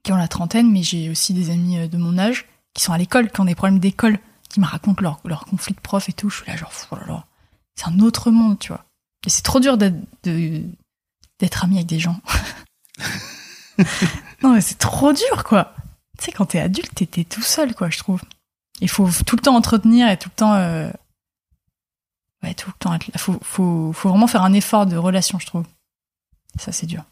qui 0.04 0.12
ont 0.12 0.18
la 0.18 0.28
trentaine, 0.28 0.72
mais 0.72 0.82
j'ai 0.82 1.10
aussi 1.12 1.34
des 1.34 1.52
amis 1.52 1.88
de 1.88 1.98
mon 1.98 2.18
âge 2.18 2.46
qui 2.74 2.84
sont 2.84 2.94
à 2.94 2.98
l'école, 2.98 3.30
qui 3.30 3.40
ont 3.40 3.46
des 3.46 3.56
problèmes 3.56 3.80
d'école, 3.80 4.18
qui 4.50 4.60
me 4.60 4.66
racontent 4.66 5.04
leurs 5.04 5.20
leur 5.26 5.46
conflits 5.46 5.76
de 5.76 5.80
profs 5.80 6.10
et 6.10 6.14
tout. 6.14 6.30
Je 6.30 6.38
suis 6.38 6.48
là, 6.48 6.56
genre, 6.58 6.72
oh 6.92 7.20
c'est 7.76 7.88
un 7.88 8.00
autre 8.00 8.32
monde, 8.32 8.58
tu 8.58 8.70
vois. 8.70 8.86
Et 9.28 9.30
c'est 9.30 9.44
trop 9.44 9.60
dur 9.60 9.78
d'être 9.78 11.64
ami 11.64 11.76
avec 11.76 11.88
des 11.88 12.00
gens. 12.00 12.20
non, 14.44 14.54
mais 14.54 14.62
c'est 14.62 14.78
trop 14.78 15.14
dur, 15.14 15.44
quoi. 15.44 15.74
Tu 16.18 16.26
sais, 16.26 16.32
quand 16.32 16.46
t'es 16.48 16.60
adulte, 16.60 16.92
t'es 17.10 17.24
tout 17.24 17.42
seul, 17.42 17.74
quoi, 17.76 17.90
je 17.90 17.98
trouve. 17.98 18.22
Il 18.80 18.90
faut 18.90 19.08
tout 19.26 19.36
le 19.36 19.42
temps 19.42 19.56
entretenir 19.56 20.10
et 20.10 20.18
tout 20.18 20.30
le 20.30 20.36
temps. 20.36 20.54
euh, 20.56 20.90
Ouais, 22.44 22.56
tout 22.56 22.70
le 22.72 22.76
temps 22.80 22.94
être 22.96 23.08
là. 23.08 23.20
Faut, 23.20 23.38
faut, 23.44 23.94
faut 23.94 24.10
vraiment 24.10 24.26
faire 24.28 24.42
un 24.42 24.54
effort 24.54 24.88
de 24.88 24.98
relation, 24.98 25.38
je 25.38 25.46
trouve. 25.46 25.66
Ça, 26.60 26.72
c'est 26.72 26.88
dur. 26.88 27.04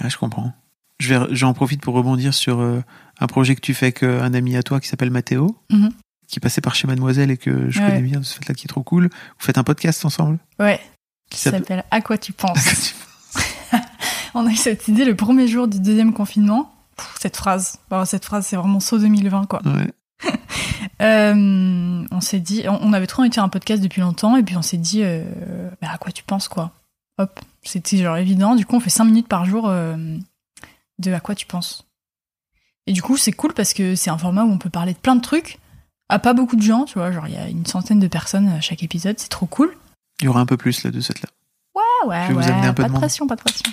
Ah, 0.00 0.08
je 0.08 0.16
comprends. 0.16 0.52
Je 1.00 1.12
vais, 1.14 1.26
j'en 1.34 1.52
profite 1.52 1.80
pour 1.82 1.94
rebondir 1.94 2.32
sur 2.32 2.60
euh, 2.60 2.80
un 3.18 3.26
projet 3.26 3.56
que 3.56 3.60
tu 3.60 3.74
fais 3.74 3.86
avec 3.86 4.04
euh, 4.04 4.22
un 4.22 4.32
ami 4.34 4.56
à 4.56 4.62
toi 4.62 4.78
qui 4.80 4.86
s'appelle 4.88 5.10
Mathéo, 5.10 5.60
Mhm. 5.70 5.90
qui 6.28 6.38
passait 6.38 6.60
par 6.60 6.76
chez 6.76 6.86
Mademoiselle 6.86 7.32
et 7.32 7.36
que 7.36 7.68
je 7.70 7.80
Ouais. 7.80 7.86
connais 7.88 8.02
bien 8.02 8.20
de 8.20 8.24
ce 8.24 8.34
fait-là, 8.36 8.54
qui 8.54 8.66
est 8.66 8.68
trop 8.68 8.84
cool. 8.84 9.08
Vous 9.08 9.44
faites 9.44 9.58
un 9.58 9.64
podcast 9.64 10.04
ensemble? 10.04 10.38
Ouais. 10.60 10.80
qui 11.28 11.38
s'appelle 11.40 11.84
À 11.90 12.00
quoi 12.00 12.16
tu 12.16 12.32
penses? 12.32 12.94
On 14.38 14.46
a 14.46 14.50
eu 14.50 14.56
cette 14.56 14.86
idée 14.86 15.06
le 15.06 15.16
premier 15.16 15.48
jour 15.48 15.66
du 15.66 15.80
deuxième 15.80 16.12
confinement. 16.12 16.70
Pff, 16.98 17.14
cette 17.18 17.38
phrase. 17.38 17.78
Bon, 17.88 18.04
cette 18.04 18.26
phrase, 18.26 18.46
c'est 18.46 18.56
vraiment 18.56 18.80
saut 18.80 18.98
2020, 18.98 19.46
quoi. 19.46 19.62
Ouais. 19.64 19.92
Euh, 21.02 22.06
on 22.10 22.20
s'est 22.22 22.40
dit, 22.40 22.64
on 22.68 22.78
on 22.80 22.92
avait 22.94 23.06
trop 23.06 23.20
envie 23.20 23.28
de 23.28 23.34
faire 23.34 23.44
un 23.44 23.50
podcast 23.50 23.82
depuis 23.82 24.00
longtemps, 24.00 24.36
et 24.36 24.42
puis 24.42 24.56
on 24.56 24.62
s'est 24.62 24.78
dit, 24.78 25.02
euh, 25.02 25.24
bah, 25.82 25.88
à 25.92 25.98
quoi 25.98 26.10
tu 26.10 26.22
penses, 26.24 26.48
quoi? 26.48 26.72
Hop, 27.18 27.38
c'était 27.62 27.98
genre 27.98 28.16
évident. 28.16 28.54
Du 28.54 28.64
coup, 28.64 28.76
on 28.76 28.80
fait 28.80 28.88
5 28.88 29.04
minutes 29.04 29.28
par 29.28 29.44
jour 29.44 29.68
euh, 29.68 30.16
de 30.98 31.12
à 31.12 31.20
quoi 31.20 31.34
tu 31.34 31.44
penses. 31.44 31.86
Et 32.86 32.92
du 32.92 33.02
coup, 33.02 33.18
c'est 33.18 33.32
cool 33.32 33.52
parce 33.52 33.74
que 33.74 33.94
c'est 33.94 34.08
un 34.08 34.16
format 34.16 34.44
où 34.44 34.50
on 34.50 34.56
peut 34.56 34.70
parler 34.70 34.94
de 34.94 34.98
plein 34.98 35.16
de 35.16 35.20
trucs 35.20 35.58
à 36.08 36.18
pas 36.18 36.32
beaucoup 36.32 36.56
de 36.56 36.62
gens, 36.62 36.86
tu 36.86 36.94
vois. 36.94 37.12
Genre, 37.12 37.28
il 37.28 37.34
y 37.34 37.38
a 37.38 37.48
une 37.48 37.66
centaine 37.66 38.00
de 38.00 38.08
personnes 38.08 38.48
à 38.48 38.62
chaque 38.62 38.82
épisode, 38.82 39.18
c'est 39.18 39.28
trop 39.28 39.46
cool. 39.46 39.76
Il 40.20 40.24
y 40.24 40.28
aura 40.28 40.40
un 40.40 40.46
peu 40.46 40.56
plus 40.56 40.82
là 40.82 40.90
de 40.90 41.00
cette 41.00 41.20
là. 41.20 41.28
Ouais, 42.06 42.22
Je 42.22 42.28
vais 42.28 42.32
vous 42.34 42.38
ouais, 42.40 42.46
amener 42.46 42.66
un 42.66 42.74
peu 42.74 42.82
pas 42.82 42.88
de 42.88 42.94
pression, 42.94 43.26
pas 43.26 43.36
de 43.36 43.40
pression. 43.40 43.70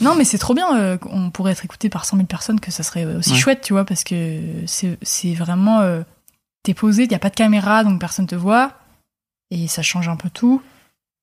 Non, 0.00 0.14
mais 0.16 0.24
c'est 0.24 0.38
trop 0.38 0.54
bien. 0.54 0.76
euh, 0.76 0.98
on 1.10 1.30
pourrait 1.30 1.52
être 1.52 1.64
écouté 1.64 1.88
par 1.88 2.04
100 2.04 2.16
000 2.16 2.26
personnes, 2.26 2.60
que 2.60 2.70
ça 2.70 2.82
serait 2.82 3.04
aussi 3.06 3.32
Ouais. 3.32 3.38
chouette, 3.38 3.60
tu 3.62 3.72
vois, 3.72 3.84
parce 3.84 4.04
que 4.04 4.40
c'est 4.66 4.98
c'est 5.02 5.34
vraiment. 5.34 5.80
euh, 5.80 6.02
T'es 6.64 6.74
posé, 6.74 7.02
il 7.04 7.08
n'y 7.10 7.14
a 7.14 7.18
pas 7.18 7.28
de 7.30 7.34
caméra, 7.36 7.84
donc 7.84 8.00
personne 8.00 8.26
te 8.26 8.34
voit. 8.34 8.72
Et 9.50 9.68
ça 9.68 9.82
change 9.82 10.08
un 10.08 10.16
peu 10.16 10.30
tout. 10.30 10.62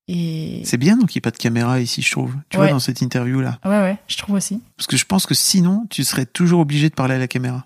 Et. 0.07 0.61
C'est 0.65 0.77
bien 0.77 0.95
donc 0.97 1.09
qu'il 1.09 1.17
n'y 1.19 1.21
ait 1.21 1.29
pas 1.29 1.31
de 1.31 1.37
caméra 1.37 1.79
ici, 1.79 2.01
je 2.01 2.11
trouve. 2.11 2.35
Tu 2.49 2.57
Ouais. 2.57 2.63
vois, 2.65 2.71
dans 2.71 2.79
cette 2.79 3.01
interview 3.01 3.41
là. 3.41 3.57
Ouais, 3.65 3.79
ouais, 3.79 3.97
je 4.07 4.17
trouve 4.17 4.35
aussi. 4.35 4.61
Parce 4.77 4.87
que 4.87 4.97
je 4.97 5.05
pense 5.05 5.25
que 5.25 5.33
sinon, 5.33 5.85
tu 5.89 6.03
serais 6.03 6.25
toujours 6.25 6.59
obligé 6.61 6.89
de 6.89 6.93
parler 6.95 7.15
à 7.15 7.19
la 7.19 7.27
caméra. 7.27 7.65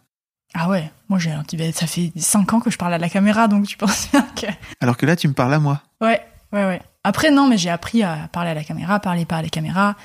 Ah 0.53 0.69
ouais, 0.69 0.89
moi 1.09 1.19
j'ai 1.19 1.31
un 1.31 1.43
petit. 1.43 1.57
bah, 1.57 1.65
Ça 1.73 1.85
fait 1.85 2.13
5 2.15 2.53
ans 2.53 2.59
que 2.61 2.69
je 2.71 2.77
parle 2.77 2.93
à 2.93 2.97
la 2.97 3.09
caméra, 3.09 3.47
donc 3.49 3.67
tu 3.67 3.75
penses 3.77 4.09
bien 4.11 4.21
que. 4.35 4.47
Alors 4.79 4.95
que 4.95 5.05
là, 5.05 5.15
tu 5.17 5.27
me 5.27 5.33
parles 5.33 5.53
à 5.53 5.59
moi. 5.59 5.81
Ouais, 6.01 6.21
ouais, 6.53 6.65
ouais. 6.65 6.81
Après, 7.05 7.29
non, 7.29 7.47
mais 7.47 7.59
j'ai 7.59 7.69
appris 7.69 8.01
à 8.01 8.27
parler 8.31 8.49
à 8.49 8.55
la 8.55 8.63
caméra, 8.63 8.99
parler 8.99 9.25
pas 9.25 9.37
à 9.37 9.41
la 9.43 9.49
caméra. 9.49 9.95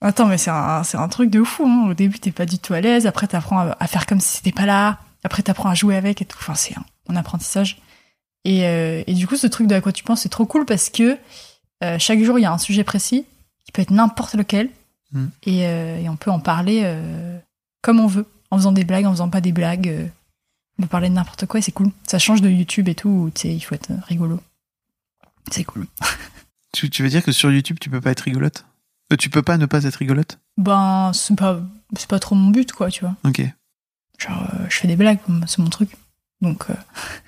Attends, 0.00 0.26
mais 0.26 0.38
c'est 0.38 0.52
un, 0.52 0.84
c'est 0.84 0.96
un 0.96 1.08
truc 1.08 1.28
de 1.28 1.42
fou. 1.42 1.66
Hein. 1.66 1.88
Au 1.90 1.94
début, 1.94 2.20
t'es 2.20 2.30
pas 2.30 2.46
du 2.46 2.60
tout 2.60 2.72
à 2.72 2.80
l'aise. 2.80 3.08
Après, 3.08 3.26
t'apprends 3.26 3.58
à, 3.58 3.76
à 3.80 3.86
faire 3.88 4.06
comme 4.06 4.20
si 4.20 4.36
c'était 4.36 4.52
pas 4.52 4.64
là. 4.64 4.98
Après, 5.24 5.42
t'apprends 5.42 5.70
à 5.70 5.74
jouer 5.74 5.96
avec 5.96 6.22
et 6.22 6.24
tout. 6.24 6.38
Enfin, 6.40 6.54
c'est 6.54 6.76
un, 6.78 6.84
un 7.08 7.16
apprentissage. 7.16 7.82
Et, 8.44 8.64
euh, 8.64 9.02
et 9.08 9.14
du 9.14 9.26
coup, 9.26 9.34
ce 9.34 9.48
truc 9.48 9.66
de 9.66 9.74
à 9.74 9.80
quoi 9.80 9.90
tu 9.90 10.04
penses, 10.04 10.20
c'est 10.20 10.28
trop 10.28 10.46
cool 10.46 10.64
parce 10.66 10.88
que 10.88 11.18
euh, 11.82 11.98
chaque 11.98 12.22
jour, 12.22 12.38
il 12.38 12.42
y 12.42 12.46
a 12.46 12.52
un 12.52 12.58
sujet 12.58 12.84
précis 12.84 13.26
qui 13.64 13.72
peut 13.72 13.82
être 13.82 13.90
n'importe 13.90 14.34
lequel. 14.34 14.70
Mm. 15.10 15.26
Et, 15.46 15.66
euh, 15.66 15.98
et 15.98 16.08
on 16.08 16.14
peut 16.14 16.30
en 16.30 16.38
parler 16.38 16.88
comme 17.82 17.98
on 17.98 18.06
veut, 18.06 18.26
en 18.52 18.56
faisant 18.56 18.70
des 18.70 18.84
blagues, 18.84 19.06
en 19.06 19.10
faisant 19.10 19.30
pas 19.30 19.40
des 19.40 19.50
blagues. 19.50 19.92
on 20.78 20.82
peut 20.82 20.88
parler 20.88 21.08
de 21.08 21.14
n'importe 21.14 21.46
quoi 21.46 21.58
et 21.58 21.62
c'est 21.62 21.72
cool. 21.72 21.90
Ça 22.06 22.20
change 22.20 22.40
de 22.40 22.48
YouTube 22.48 22.88
et 22.88 22.94
tout, 22.94 23.08
où 23.08 23.30
tu 23.34 23.40
sais, 23.40 23.48
il 23.52 23.60
faut 23.60 23.74
être 23.74 23.90
rigolo. 24.06 24.38
C'est 25.50 25.64
cool. 25.64 25.86
Tu, 26.72 26.88
tu 26.88 27.02
veux 27.02 27.08
dire 27.08 27.24
que 27.24 27.32
sur 27.32 27.50
YouTube, 27.50 27.78
tu 27.80 27.90
peux 27.90 28.00
pas 28.00 28.12
être 28.12 28.20
rigolote? 28.20 28.64
Euh, 29.12 29.16
Tu 29.16 29.28
peux 29.28 29.42
pas 29.42 29.56
ne 29.56 29.66
pas 29.66 29.82
être 29.82 29.96
rigolote? 29.96 30.38
Ben, 30.56 31.10
c'est 31.12 31.34
pas, 31.36 31.60
c'est 31.98 32.08
pas 32.08 32.20
trop 32.20 32.36
mon 32.36 32.50
but, 32.50 32.72
quoi, 32.72 32.90
tu 32.90 33.00
vois. 33.00 33.16
Ok. 33.24 33.42
Genre, 34.18 34.48
euh, 34.54 34.66
je 34.68 34.76
fais 34.76 34.86
des 34.86 34.94
blagues, 34.94 35.18
c'est 35.48 35.58
mon 35.58 35.68
truc. 35.68 35.90
Donc, 36.40 36.70
euh, 36.70 36.74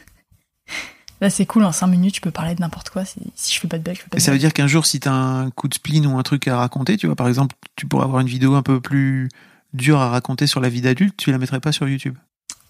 là, 1.20 1.28
c'est 1.28 1.44
cool, 1.44 1.64
en 1.64 1.72
5 1.72 1.88
minutes, 1.88 2.16
je 2.16 2.20
peux 2.20 2.30
parler 2.30 2.54
de 2.54 2.60
n'importe 2.60 2.90
quoi. 2.90 3.04
Si, 3.04 3.20
je 3.52 3.58
fais 3.58 3.66
pas 3.66 3.78
de 3.78 3.82
blagues, 3.82 3.96
je 3.96 4.02
fais 4.02 4.08
pas 4.10 4.16
Et 4.16 4.20
de 4.20 4.22
ça 4.22 4.30
veut 4.30 4.38
dire 4.38 4.52
qu'un 4.52 4.68
jour, 4.68 4.86
si 4.86 5.00
t'as 5.00 5.12
un 5.12 5.50
coup 5.50 5.66
de 5.66 5.74
spleen 5.74 6.06
ou 6.06 6.16
un 6.18 6.22
truc 6.22 6.46
à 6.46 6.56
raconter, 6.56 6.96
tu 6.96 7.06
vois, 7.06 7.16
par 7.16 7.26
exemple, 7.26 7.56
tu 7.74 7.86
pourrais 7.88 8.04
avoir 8.04 8.20
une 8.20 8.28
vidéo 8.28 8.54
un 8.54 8.62
peu 8.62 8.80
plus 8.80 9.28
dure 9.72 9.98
à 9.98 10.08
raconter 10.10 10.46
sur 10.46 10.60
la 10.60 10.68
vie 10.68 10.82
d'adulte, 10.82 11.16
tu 11.16 11.32
la 11.32 11.38
mettrais 11.38 11.60
pas 11.60 11.72
sur 11.72 11.88
YouTube. 11.88 12.16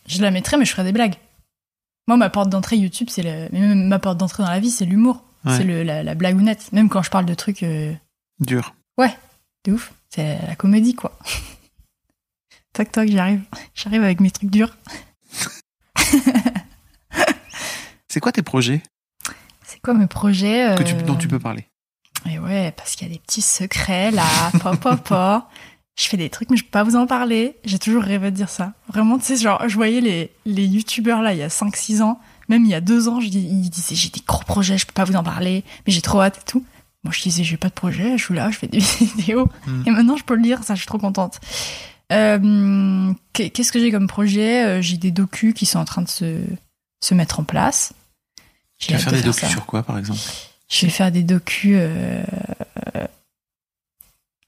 Je 0.07 0.23
la 0.23 0.31
mettrai, 0.31 0.57
mais 0.57 0.65
je 0.65 0.73
ferai 0.73 0.85
des 0.85 0.93
blagues. 0.93 1.17
Moi, 2.09 2.17
ma 2.17 2.31
porte 2.31 2.49
d'entrée 2.49 2.77
YouTube, 2.77 3.09
c'est 3.11 3.23
le... 3.23 3.75
ma 3.75 3.99
porte 3.99 4.17
d'entrée 4.19 4.43
dans 4.43 4.51
la 4.51 4.61
vie, 4.61 4.71
c'est 4.71 4.87
l'humour. 4.87 5.23
Ouais. 5.45 5.57
C'est 5.57 5.65
le 5.65 5.83
la, 5.83 6.03
la 6.03 6.15
blagounette. 6.15 6.73
Même 6.73 6.89
quand 6.89 7.03
je 7.03 7.11
parle 7.11 7.27
de 7.27 7.35
trucs, 7.35 7.63
euh, 7.63 7.93
Dur. 8.41 8.75
ouais, 8.99 9.17
de 9.65 9.73
ouf. 9.73 9.93
C'est 10.11 10.39
la 10.47 10.55
comédie, 10.57 10.95
quoi. 10.95 11.19
toc 12.73 12.93
toc, 12.93 13.09
j'arrive. 13.09 13.43
J'arrive 13.75 14.03
avec 14.03 14.21
mes 14.21 14.31
trucs 14.31 14.51
durs. 14.51 14.77
C'est 18.09 18.21
quoi 18.21 18.33
tes 18.33 18.43
projets? 18.43 18.83
C'est 19.65 19.81
quoi 19.81 19.95
mes 19.95 20.07
projets 20.07 20.75
que 20.77 20.83
tu, 20.83 20.95
euh, 20.95 21.03
dont 21.03 21.15
tu 21.17 21.29
peux 21.29 21.39
parler? 21.39 21.67
Et 22.31 22.39
ouais, 22.39 22.73
parce 22.77 22.95
qu'il 22.95 23.09
y 23.09 23.11
a 23.11 23.15
des 23.15 23.21
petits 23.21 23.41
secrets 23.43 24.11
là, 24.11 24.25
pop 24.61 24.79
pop 24.79 25.01
pop. 25.03 25.45
Je 25.99 26.05
fais 26.09 26.17
des 26.17 26.31
trucs, 26.31 26.51
mais 26.51 26.57
je 26.57 26.65
peux 26.65 26.71
pas 26.71 26.85
vous 26.85 26.97
en 26.97 27.07
parler. 27.07 27.57
J'ai 27.65 27.79
toujours 27.79 28.03
rêvé 28.03 28.31
de 28.31 28.37
dire 28.37 28.49
ça. 28.49 28.73
Vraiment, 28.89 29.19
tu 29.19 29.25
sais, 29.25 29.37
genre, 29.37 29.67
je 29.69 29.75
voyais 29.75 30.01
les, 30.01 30.31
les 30.47 30.67
youtubeurs 30.67 31.21
là, 31.23 31.33
il 31.35 31.39
y 31.39 31.43
a 31.43 31.49
5-6 31.49 32.01
ans, 32.03 32.21
même 32.53 32.65
il 32.65 32.71
y 32.71 32.75
a 32.75 32.81
2 32.81 33.09
ans, 33.09 33.21
je 33.21 33.29
dis, 33.29 33.41
ils 33.41 33.69
disaient, 33.71 33.95
j'ai 33.97 34.09
des 34.11 34.21
gros 34.27 34.45
projets, 34.45 34.79
je 34.79 34.87
peux 34.87 34.93
pas 34.93 35.05
vous 35.05 35.17
en 35.17 35.23
parler, 35.23 35.65
mais 35.87 35.93
j'ai 35.93 36.01
trop 36.03 36.21
hâte 36.21 36.39
et 36.39 36.51
tout. 36.51 36.65
Moi, 37.05 37.13
je 37.17 37.21
disais, 37.23 37.43
j'ai 37.43 37.57
pas 37.57 37.69
de 37.69 37.75
projet, 37.75 38.17
je 38.17 38.25
suis 38.25 38.35
là, 38.35 38.51
je 38.51 38.59
fais 38.59 38.69
des 38.69 38.79
vidéos. 39.01 39.49
Mm. 39.67 39.83
Et 39.87 39.91
maintenant, 39.91 40.17
je 40.17 40.25
peux 40.25 40.35
le 40.37 40.43
dire, 40.43 40.63
ça, 40.63 40.75
je 40.75 40.81
suis 40.81 40.87
trop 40.87 40.99
contente. 40.99 41.41
Euh, 42.13 43.13
qu'est- 43.33 43.51
Qu'est-ce 43.51 43.73
que 43.73 43.81
j'ai 43.81 43.91
comme 43.91 44.07
projet? 44.07 44.65
Euh, 44.65 44.83
J'ai 44.83 44.99
des 44.99 45.11
docus 45.11 45.55
qui 45.55 45.67
sont 45.67 45.79
en 45.79 45.85
train 45.85 46.03
de 46.03 46.09
se, 46.09 46.41
se 47.03 47.15
mettre 47.15 47.41
en 47.41 47.45
place. 47.45 47.93
Tu 48.79 48.93
vas 48.93 48.99
faire 48.99 49.13
de 49.13 49.17
des 49.17 49.23
faire 49.23 49.33
docus 49.33 49.49
ça. 49.49 49.49
sur 49.49 49.67
quoi, 49.67 49.83
par 49.83 49.99
exemple? 49.99 50.21
Je 50.69 50.87
vais 50.87 50.93
faire 50.93 51.11
des 51.11 51.23
docus. 51.23 51.77
Euh... 51.79 52.23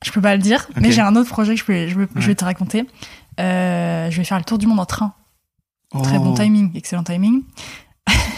Je 0.04 0.10
peux 0.10 0.20
pas 0.20 0.36
le 0.36 0.42
dire, 0.42 0.68
mais 0.76 0.92
j'ai 0.92 1.00
un 1.00 1.16
autre 1.16 1.30
projet 1.30 1.54
que 1.54 1.60
je, 1.60 1.64
peux, 1.64 1.88
je, 1.88 1.94
veux- 1.94 2.08
je 2.14 2.20
Ouais. 2.20 2.26
vais 2.26 2.34
te 2.34 2.44
raconter. 2.44 2.84
Euh, 3.40 4.10
je 4.10 4.16
vais 4.18 4.24
faire 4.24 4.36
le 4.38 4.44
tour 4.44 4.58
du 4.58 4.66
monde 4.66 4.78
en 4.80 4.84
train. 4.86 5.14
Très 6.02 6.18
bon 6.18 6.32
Oh, 6.32 6.36
timing, 6.36 6.72
excellent 6.76 7.04
timing. 7.04 7.42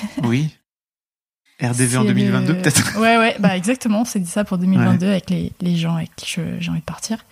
Oui. 0.25 0.51
RDV 1.63 1.97
en 1.97 2.05
2022, 2.05 2.53
le- 2.53 2.59
peut-être 2.63 2.99
Ouais, 3.01 3.17
ouais, 3.17 3.37
bah 3.39 3.57
exactement. 3.57 4.03
On 4.03 4.05
s'est 4.05 4.21
dit 4.21 4.31
ça 4.31 4.45
pour 4.45 4.59
2022 4.59 5.07
avec 5.09 5.31
les, 5.31 5.53
les 5.61 5.77
gens 5.77 5.97
avec 5.97 6.15
qui 6.17 6.27
j'ai 6.59 6.71
envie 6.71 6.81
de 6.81 6.85
partir. 6.85 7.25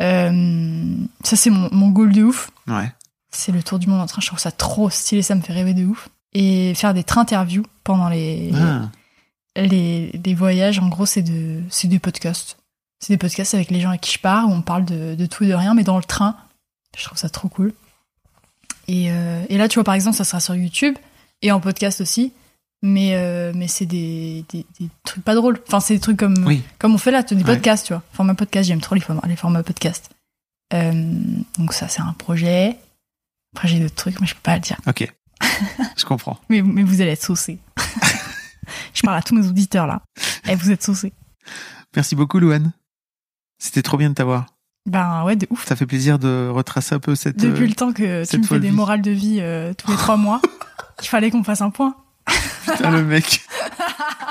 Euh, 0.00 0.94
ça, 1.22 1.36
c'est 1.36 1.50
mon, 1.50 1.68
mon 1.72 1.88
goal 1.88 2.12
de 2.12 2.22
ouf. 2.22 2.50
Ouais. 2.66 2.90
C'est 3.30 3.52
le 3.52 3.62
tour 3.62 3.78
du 3.78 3.86
monde 3.86 4.00
en 4.00 4.06
train. 4.06 4.20
Je 4.20 4.26
trouve 4.26 4.38
ça 4.38 4.50
trop 4.52 4.90
stylé, 4.90 5.22
ça 5.22 5.34
me 5.34 5.40
fait 5.40 5.52
rêver 5.54 5.74
de 5.74 5.84
ouf. 5.86 6.08
Et 6.34 6.74
faire 6.74 6.92
des 6.94 7.04
trains 7.04 7.22
interviews 7.22 7.64
pendant 7.84 8.08
les, 8.08 8.50
Ah, 8.54 8.90
les, 9.56 10.10
les 10.24 10.34
voyages, 10.34 10.78
en 10.78 10.88
gros, 10.88 11.06
c'est 11.06 11.22
de, 11.22 11.60
des 11.84 11.98
podcasts. 11.98 12.58
C'est 13.00 13.12
des 13.14 13.18
podcasts 13.18 13.54
avec 13.54 13.70
les 13.70 13.80
gens 13.80 13.88
avec 13.90 14.00
qui 14.02 14.12
je 14.12 14.18
pars, 14.18 14.48
où 14.48 14.52
on 14.52 14.62
parle 14.62 14.84
de, 14.84 15.14
de 15.14 15.26
tout 15.26 15.44
et 15.44 15.48
de 15.48 15.54
rien, 15.54 15.74
mais 15.74 15.82
dans 15.84 15.96
le 15.98 16.04
train. 16.04 16.36
Je 16.98 17.04
trouve 17.04 17.18
ça 17.18 17.28
trop 17.28 17.48
cool. 17.48 17.72
Et, 18.88 19.10
euh, 19.10 19.42
et 19.48 19.56
là, 19.58 19.68
tu 19.68 19.74
vois, 19.74 19.84
par 19.84 19.94
exemple, 19.94 20.16
ça 20.16 20.24
sera 20.24 20.40
sur 20.40 20.54
YouTube 20.54 20.94
et 21.42 21.52
en 21.52 21.60
podcast 21.60 22.00
aussi. 22.00 22.32
Mais, 22.84 23.14
euh, 23.14 23.52
mais 23.54 23.68
c'est 23.68 23.86
des, 23.86 24.44
des, 24.50 24.66
des 24.80 24.88
trucs 25.04 25.22
pas 25.22 25.36
drôles. 25.36 25.60
Enfin, 25.68 25.78
c'est 25.78 25.94
des 25.94 26.00
trucs 26.00 26.16
comme, 26.16 26.34
Oui. 26.46 26.62
comme 26.78 26.94
on 26.94 26.98
fait 26.98 27.12
là, 27.12 27.22
des 27.22 27.36
Ouais. 27.36 27.44
podcasts, 27.44 27.86
tu 27.86 27.92
vois. 27.92 28.02
Format 28.12 28.34
podcast, 28.34 28.66
j'aime 28.66 28.80
trop 28.80 28.96
les 28.96 29.00
formats, 29.00 29.22
les 29.28 29.36
formats 29.36 29.62
podcast. 29.62 30.10
Euh, 30.74 30.92
donc 31.58 31.74
ça, 31.74 31.86
c'est 31.86 32.00
un 32.02 32.12
projet. 32.14 32.76
Après, 33.54 33.68
j'ai 33.68 33.78
d'autres 33.78 33.94
trucs, 33.94 34.20
mais 34.20 34.26
je 34.26 34.34
peux 34.34 34.40
pas 34.42 34.54
le 34.56 34.60
dire. 34.62 34.78
ok. 34.88 35.12
Je 35.96 36.04
comprends. 36.04 36.38
Mais, 36.48 36.62
mais 36.62 36.82
vous 36.84 37.00
allez 37.00 37.10
être 37.12 37.22
saucés. 37.22 37.58
je 38.94 39.02
parle 39.02 39.16
à 39.16 39.22
tous 39.22 39.34
mes 39.34 39.46
auditeurs 39.46 39.86
là. 39.86 40.02
Et 40.48 40.54
vous 40.54 40.70
êtes 40.70 40.82
saucés. 40.82 41.12
Merci 41.96 42.14
beaucoup, 42.14 42.38
Louane. 42.38 42.72
C'était 43.58 43.82
trop 43.82 43.96
bien 43.96 44.08
de 44.10 44.14
t'avoir. 44.14 44.46
Ben 44.88 45.24
ouais, 45.24 45.36
de 45.36 45.46
ouf. 45.50 45.66
Ça 45.66 45.76
fait 45.76 45.86
plaisir 45.86 46.18
de 46.18 46.48
retracer 46.52 46.94
un 46.94 46.98
peu 47.00 47.14
cette. 47.14 47.36
Depuis 47.38 47.64
euh, 47.64 47.68
le 47.68 47.74
temps 47.74 47.92
que 47.92 48.24
tu 48.28 48.38
me 48.38 48.42
fais 48.44 48.58
des 48.60 48.68
vie. 48.70 48.74
morales 48.74 49.02
de 49.02 49.10
vie 49.10 49.38
euh, 49.40 49.72
tous 49.74 49.90
les 49.90 49.96
trois 49.96 50.16
mois, 50.16 50.40
il 51.00 51.08
fallait 51.08 51.30
qu'on 51.30 51.44
fasse 51.44 51.60
un 51.62 51.70
point. 51.70 51.94
Putain, 52.64 52.90
le 52.90 53.04
mec. 53.04 53.42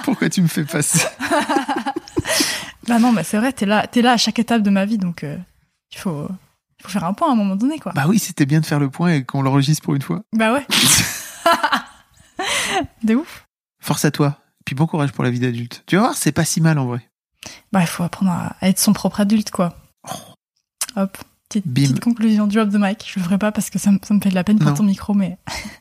Pourquoi 0.03 0.29
tu 0.29 0.41
me 0.41 0.47
fais 0.47 0.63
passer 0.63 1.05
Bah 2.87 2.97
non, 2.99 3.13
bah 3.13 3.23
c'est 3.23 3.37
vrai, 3.37 3.53
t'es 3.53 3.65
là, 3.65 3.85
t'es 3.87 4.01
là 4.01 4.13
à 4.13 4.17
chaque 4.17 4.39
étape 4.39 4.61
de 4.63 4.69
ma 4.69 4.85
vie, 4.85 4.97
donc 4.97 5.23
euh, 5.23 5.37
il 5.91 5.97
faut, 5.99 6.27
il 6.79 6.83
faut 6.83 6.89
faire 6.89 7.03
un 7.05 7.13
point 7.13 7.29
à 7.29 7.31
un 7.31 7.35
moment 7.35 7.55
donné, 7.55 7.77
quoi. 7.79 7.91
Bah 7.93 8.05
oui, 8.07 8.17
c'était 8.19 8.45
bien 8.45 8.59
de 8.59 8.65
faire 8.65 8.79
le 8.79 8.89
point 8.89 9.13
et 9.13 9.23
qu'on 9.23 9.41
l'enregistre 9.43 9.83
pour 9.83 9.93
une 9.95 10.01
fois. 10.01 10.21
Bah 10.33 10.51
ouais. 10.53 10.65
de 13.03 13.15
ouf. 13.15 13.45
Force 13.81 14.05
à 14.05 14.11
toi. 14.11 14.37
Puis 14.65 14.75
bon 14.75 14.87
courage 14.87 15.11
pour 15.11 15.23
la 15.23 15.29
vie 15.29 15.39
d'adulte. 15.39 15.83
Tu 15.87 15.95
vas 15.95 16.03
voir, 16.03 16.15
c'est 16.15 16.31
pas 16.31 16.45
si 16.45 16.61
mal 16.61 16.77
en 16.79 16.85
vrai. 16.85 17.07
Bah 17.71 17.81
il 17.81 17.87
faut 17.87 18.03
apprendre 18.03 18.31
à, 18.31 18.55
à 18.61 18.69
être 18.69 18.79
son 18.79 18.93
propre 18.93 19.19
adulte, 19.21 19.51
quoi. 19.51 19.75
Hop, 20.95 21.17
petite, 21.49 21.65
petite 21.73 21.99
conclusion, 21.99 22.47
drop 22.47 22.69
the 22.69 22.75
mic. 22.77 23.09
Je 23.13 23.19
le 23.19 23.23
ferai 23.25 23.37
pas 23.37 23.51
parce 23.51 23.69
que 23.69 23.79
ça, 23.79 23.91
me- 23.91 23.99
ça 24.03 24.13
me 24.13 24.19
fait 24.19 24.29
de 24.29 24.35
la 24.35 24.43
peine 24.43 24.59
pour 24.59 24.73
ton 24.73 24.83
micro, 24.83 25.13
mais, 25.13 25.37